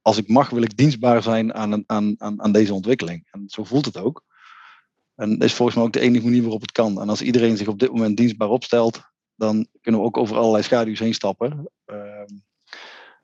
als 0.07 0.17
ik 0.17 0.29
mag, 0.29 0.51
wil 0.51 0.63
ik 0.63 0.77
dienstbaar 0.77 1.23
zijn 1.23 1.55
aan, 1.55 1.85
aan, 1.87 2.15
aan, 2.19 2.43
aan 2.43 2.53
deze 2.53 2.75
ontwikkeling. 2.75 3.27
En 3.31 3.45
zo 3.47 3.65
voelt 3.65 3.85
het 3.85 3.97
ook. 3.97 4.25
En 5.15 5.31
dat 5.31 5.49
is 5.49 5.55
volgens 5.55 5.77
mij 5.77 5.87
ook 5.87 5.93
de 5.93 6.01
enige 6.01 6.25
manier 6.25 6.43
waarop 6.43 6.61
het 6.61 6.73
kan. 6.73 7.01
En 7.01 7.09
als 7.09 7.23
iedereen 7.23 7.57
zich 7.57 7.69
op 7.69 7.79
dit 7.79 7.93
moment 7.93 8.17
dienstbaar 8.17 8.49
opstelt, 8.49 9.01
dan 9.35 9.69
kunnen 9.81 10.01
we 10.01 10.07
ook 10.07 10.17
over 10.17 10.37
allerlei 10.37 10.63
schaduws 10.63 10.99
heen 10.99 11.15
stappen. 11.15 11.71
Uh, 11.87 11.97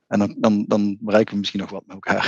en 0.06 0.18
dan, 0.18 0.36
dan, 0.38 0.64
dan 0.66 0.96
bereiken 1.00 1.32
we 1.32 1.38
misschien 1.38 1.60
nog 1.60 1.70
wat 1.70 1.86
met 1.86 1.94
elkaar. 1.94 2.26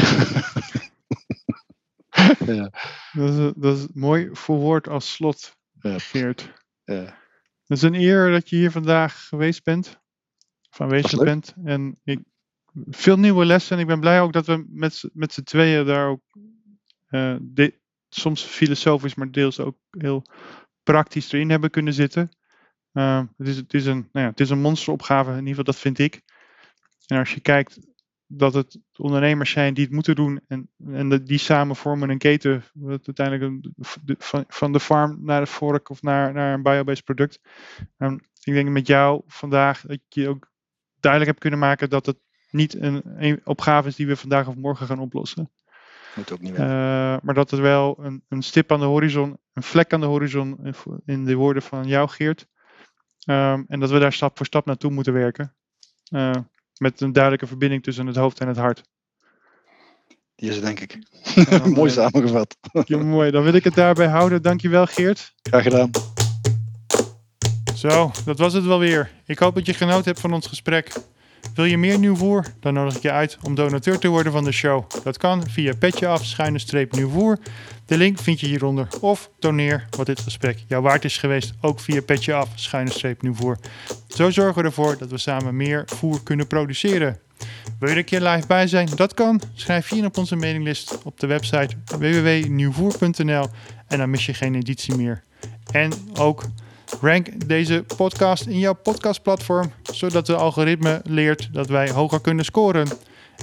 ja. 2.54 2.70
dat, 3.12 3.30
is, 3.30 3.52
dat 3.56 3.76
is 3.76 3.86
mooi 3.92 4.28
verwoord 4.32 4.88
als 4.88 5.12
slot, 5.12 5.56
ja. 5.80 5.98
Geert. 5.98 6.52
Ja. 6.84 7.18
Het 7.64 7.76
is 7.76 7.82
een 7.82 7.94
eer 7.94 8.30
dat 8.30 8.48
je 8.48 8.56
hier 8.56 8.70
vandaag 8.70 9.28
geweest 9.28 9.64
bent. 9.64 10.00
Of 10.70 10.80
aanwezig 10.80 11.18
bent. 11.18 11.54
En 11.64 12.00
ik 12.04 12.20
veel 12.90 13.18
nieuwe 13.18 13.44
lessen. 13.44 13.76
En 13.76 13.82
ik 13.82 13.88
ben 13.88 14.00
blij 14.00 14.20
ook 14.20 14.32
dat 14.32 14.46
we 14.46 14.64
met, 14.68 15.04
met 15.12 15.32
z'n 15.32 15.42
tweeën 15.42 15.86
daar 15.86 16.08
ook 16.08 16.22
uh, 17.10 17.68
soms 18.08 18.42
filosofisch, 18.42 19.14
maar 19.14 19.30
deels 19.30 19.60
ook 19.60 19.76
heel 19.90 20.22
praktisch 20.82 21.32
erin 21.32 21.50
hebben 21.50 21.70
kunnen 21.70 21.92
zitten. 21.92 22.28
Uh, 22.92 23.22
het, 23.36 23.48
is, 23.48 23.56
het, 23.56 23.74
is 23.74 23.86
een, 23.86 24.08
nou 24.12 24.24
ja, 24.24 24.30
het 24.30 24.40
is 24.40 24.50
een 24.50 24.60
monsteropgave, 24.60 25.30
in 25.30 25.36
ieder 25.36 25.48
geval 25.48 25.64
dat 25.64 25.78
vind 25.78 25.98
ik. 25.98 26.22
En 27.06 27.18
als 27.18 27.34
je 27.34 27.40
kijkt 27.40 27.78
dat 28.26 28.54
het 28.54 28.78
ondernemers 28.96 29.50
zijn 29.50 29.74
die 29.74 29.84
het 29.84 29.92
moeten 29.92 30.14
doen 30.14 30.40
en, 30.46 30.70
en 30.86 31.24
die 31.24 31.38
samen 31.38 31.76
vormen 31.76 32.10
een 32.10 32.18
keten, 32.18 32.64
wat 32.72 33.06
uiteindelijk 33.06 33.64
een, 33.64 33.74
van, 34.18 34.44
van 34.48 34.72
de 34.72 34.80
farm 34.80 35.18
naar 35.20 35.40
de 35.40 35.46
fork 35.46 35.88
of 35.88 36.02
naar, 36.02 36.32
naar 36.32 36.54
een 36.54 36.62
biobased 36.62 37.04
product. 37.04 37.40
Um, 37.98 38.20
ik 38.42 38.52
denk 38.52 38.68
met 38.68 38.86
jou 38.86 39.22
vandaag 39.26 39.80
dat 39.80 39.98
je 40.08 40.28
ook 40.28 40.52
duidelijk 41.00 41.30
hebt 41.30 41.42
kunnen 41.42 41.68
maken 41.68 41.90
dat 41.90 42.06
het 42.06 42.18
niet 42.54 42.80
een, 42.80 43.02
een 43.16 43.40
opgave 43.44 43.88
is 43.88 43.96
die 43.96 44.06
we 44.06 44.16
vandaag 44.16 44.48
of 44.48 44.54
morgen 44.54 44.86
gaan 44.86 44.98
oplossen. 44.98 45.50
Moet 46.14 46.32
ook 46.32 46.40
niet 46.40 46.52
uh, 46.52 46.58
maar 47.22 47.34
dat 47.34 47.50
het 47.50 47.60
wel 47.60 47.96
een, 48.00 48.24
een, 48.28 48.42
stip 48.42 48.72
aan 48.72 48.80
de 48.80 48.84
horizon, 48.84 49.38
een 49.52 49.62
vlek 49.62 49.92
aan 49.92 50.00
de 50.00 50.06
horizon, 50.06 50.74
in 51.04 51.24
de 51.24 51.34
woorden 51.34 51.62
van 51.62 51.86
jou, 51.86 52.08
Geert. 52.08 52.46
Um, 53.26 53.64
en 53.68 53.80
dat 53.80 53.90
we 53.90 53.98
daar 53.98 54.12
stap 54.12 54.36
voor 54.36 54.46
stap 54.46 54.66
naartoe 54.66 54.90
moeten 54.90 55.12
werken. 55.12 55.54
Uh, 56.10 56.30
met 56.78 57.00
een 57.00 57.12
duidelijke 57.12 57.46
verbinding 57.46 57.82
tussen 57.82 58.06
het 58.06 58.16
hoofd 58.16 58.40
en 58.40 58.48
het 58.48 58.56
hart. 58.56 58.82
Die 60.34 60.48
is 60.48 60.56
het, 60.56 60.64
denk 60.64 60.80
ik. 60.80 60.98
mooi 61.76 61.90
samengevat. 61.90 62.56
ja, 62.84 62.98
mooi. 62.98 63.30
Dan 63.30 63.42
wil 63.42 63.54
ik 63.54 63.64
het 63.64 63.74
daarbij 63.74 64.08
houden. 64.08 64.42
Dankjewel, 64.42 64.86
Geert. 64.86 65.34
Graag 65.42 65.62
gedaan. 65.62 65.90
Zo, 67.74 68.10
dat 68.24 68.38
was 68.38 68.52
het 68.52 68.64
wel 68.64 68.78
weer. 68.78 69.10
Ik 69.26 69.38
hoop 69.38 69.54
dat 69.54 69.66
je 69.66 69.74
genoten 69.74 70.04
hebt 70.04 70.20
van 70.20 70.32
ons 70.32 70.46
gesprek. 70.46 70.92
Wil 71.54 71.64
je 71.64 71.78
meer 71.78 71.98
nieuw 71.98 72.16
voer? 72.16 72.46
Dan 72.60 72.74
nodig 72.74 72.96
ik 72.96 73.02
je 73.02 73.10
uit 73.10 73.38
om 73.42 73.54
donateur 73.54 73.98
te 73.98 74.08
worden 74.08 74.32
van 74.32 74.44
de 74.44 74.52
show. 74.52 74.84
Dat 75.02 75.16
kan 75.16 75.48
via 75.48 75.74
petje 75.78 76.06
af, 76.06 76.24
schuine 76.24 76.58
streep 76.58 76.92
nieuw 76.92 77.10
voer. 77.10 77.38
De 77.86 77.96
link 77.96 78.18
vind 78.18 78.40
je 78.40 78.46
hieronder. 78.46 78.88
Of 79.00 79.30
doneer 79.38 79.86
wat 79.96 80.06
dit 80.06 80.20
gesprek 80.20 80.64
jou 80.66 80.82
waard 80.82 81.04
is 81.04 81.18
geweest. 81.18 81.52
Ook 81.60 81.80
via 81.80 82.02
petje 82.02 82.34
af, 82.34 82.48
schuine 82.54 82.90
streep 82.90 83.22
nieuw 83.22 83.34
voer. 83.34 83.58
Zo 84.08 84.30
zorgen 84.30 84.62
we 84.62 84.68
ervoor 84.68 84.98
dat 84.98 85.10
we 85.10 85.18
samen 85.18 85.56
meer 85.56 85.82
voer 85.86 86.22
kunnen 86.22 86.46
produceren. 86.46 87.18
Wil 87.78 87.88
je 87.88 87.94
er 87.94 87.96
een 87.96 88.04
keer 88.04 88.20
live 88.20 88.46
bij 88.46 88.66
zijn? 88.66 88.88
Dat 88.94 89.14
kan. 89.14 89.40
Schrijf 89.54 89.90
je 89.90 89.96
in 89.96 90.04
op 90.04 90.18
onze 90.18 90.36
mailinglist 90.36 91.02
op 91.02 91.20
de 91.20 91.26
website 91.26 91.74
www.nieuwvoer.nl 91.98 93.46
en 93.86 93.98
dan 93.98 94.10
mis 94.10 94.26
je 94.26 94.34
geen 94.34 94.54
editie 94.54 94.96
meer. 94.96 95.22
En 95.72 95.92
ook 96.14 96.44
Rank 97.00 97.48
deze 97.48 97.84
podcast 97.96 98.46
in 98.46 98.58
jouw 98.58 98.74
podcastplatform, 98.74 99.72
zodat 99.82 100.26
de 100.26 100.34
algoritme 100.36 101.00
leert 101.04 101.48
dat 101.52 101.68
wij 101.68 101.90
hoger 101.90 102.20
kunnen 102.20 102.44
scoren. 102.44 102.88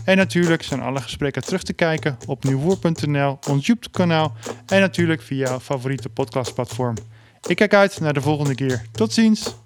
En 0.05 0.17
natuurlijk 0.17 0.63
zijn 0.63 0.81
alle 0.81 1.01
gesprekken 1.01 1.43
terug 1.43 1.63
te 1.63 1.73
kijken 1.73 2.17
op 2.27 2.43
nieuwvoer.nl, 2.43 3.39
ons 3.49 3.65
YouTube-kanaal 3.65 4.33
en 4.65 4.79
natuurlijk 4.79 5.21
via 5.21 5.47
jouw 5.47 5.59
favoriete 5.59 6.09
podcastplatform. 6.09 6.95
Ik 7.47 7.55
kijk 7.55 7.73
uit 7.73 7.99
naar 7.99 8.13
de 8.13 8.21
volgende 8.21 8.55
keer. 8.55 8.85
Tot 8.91 9.13
ziens! 9.13 9.60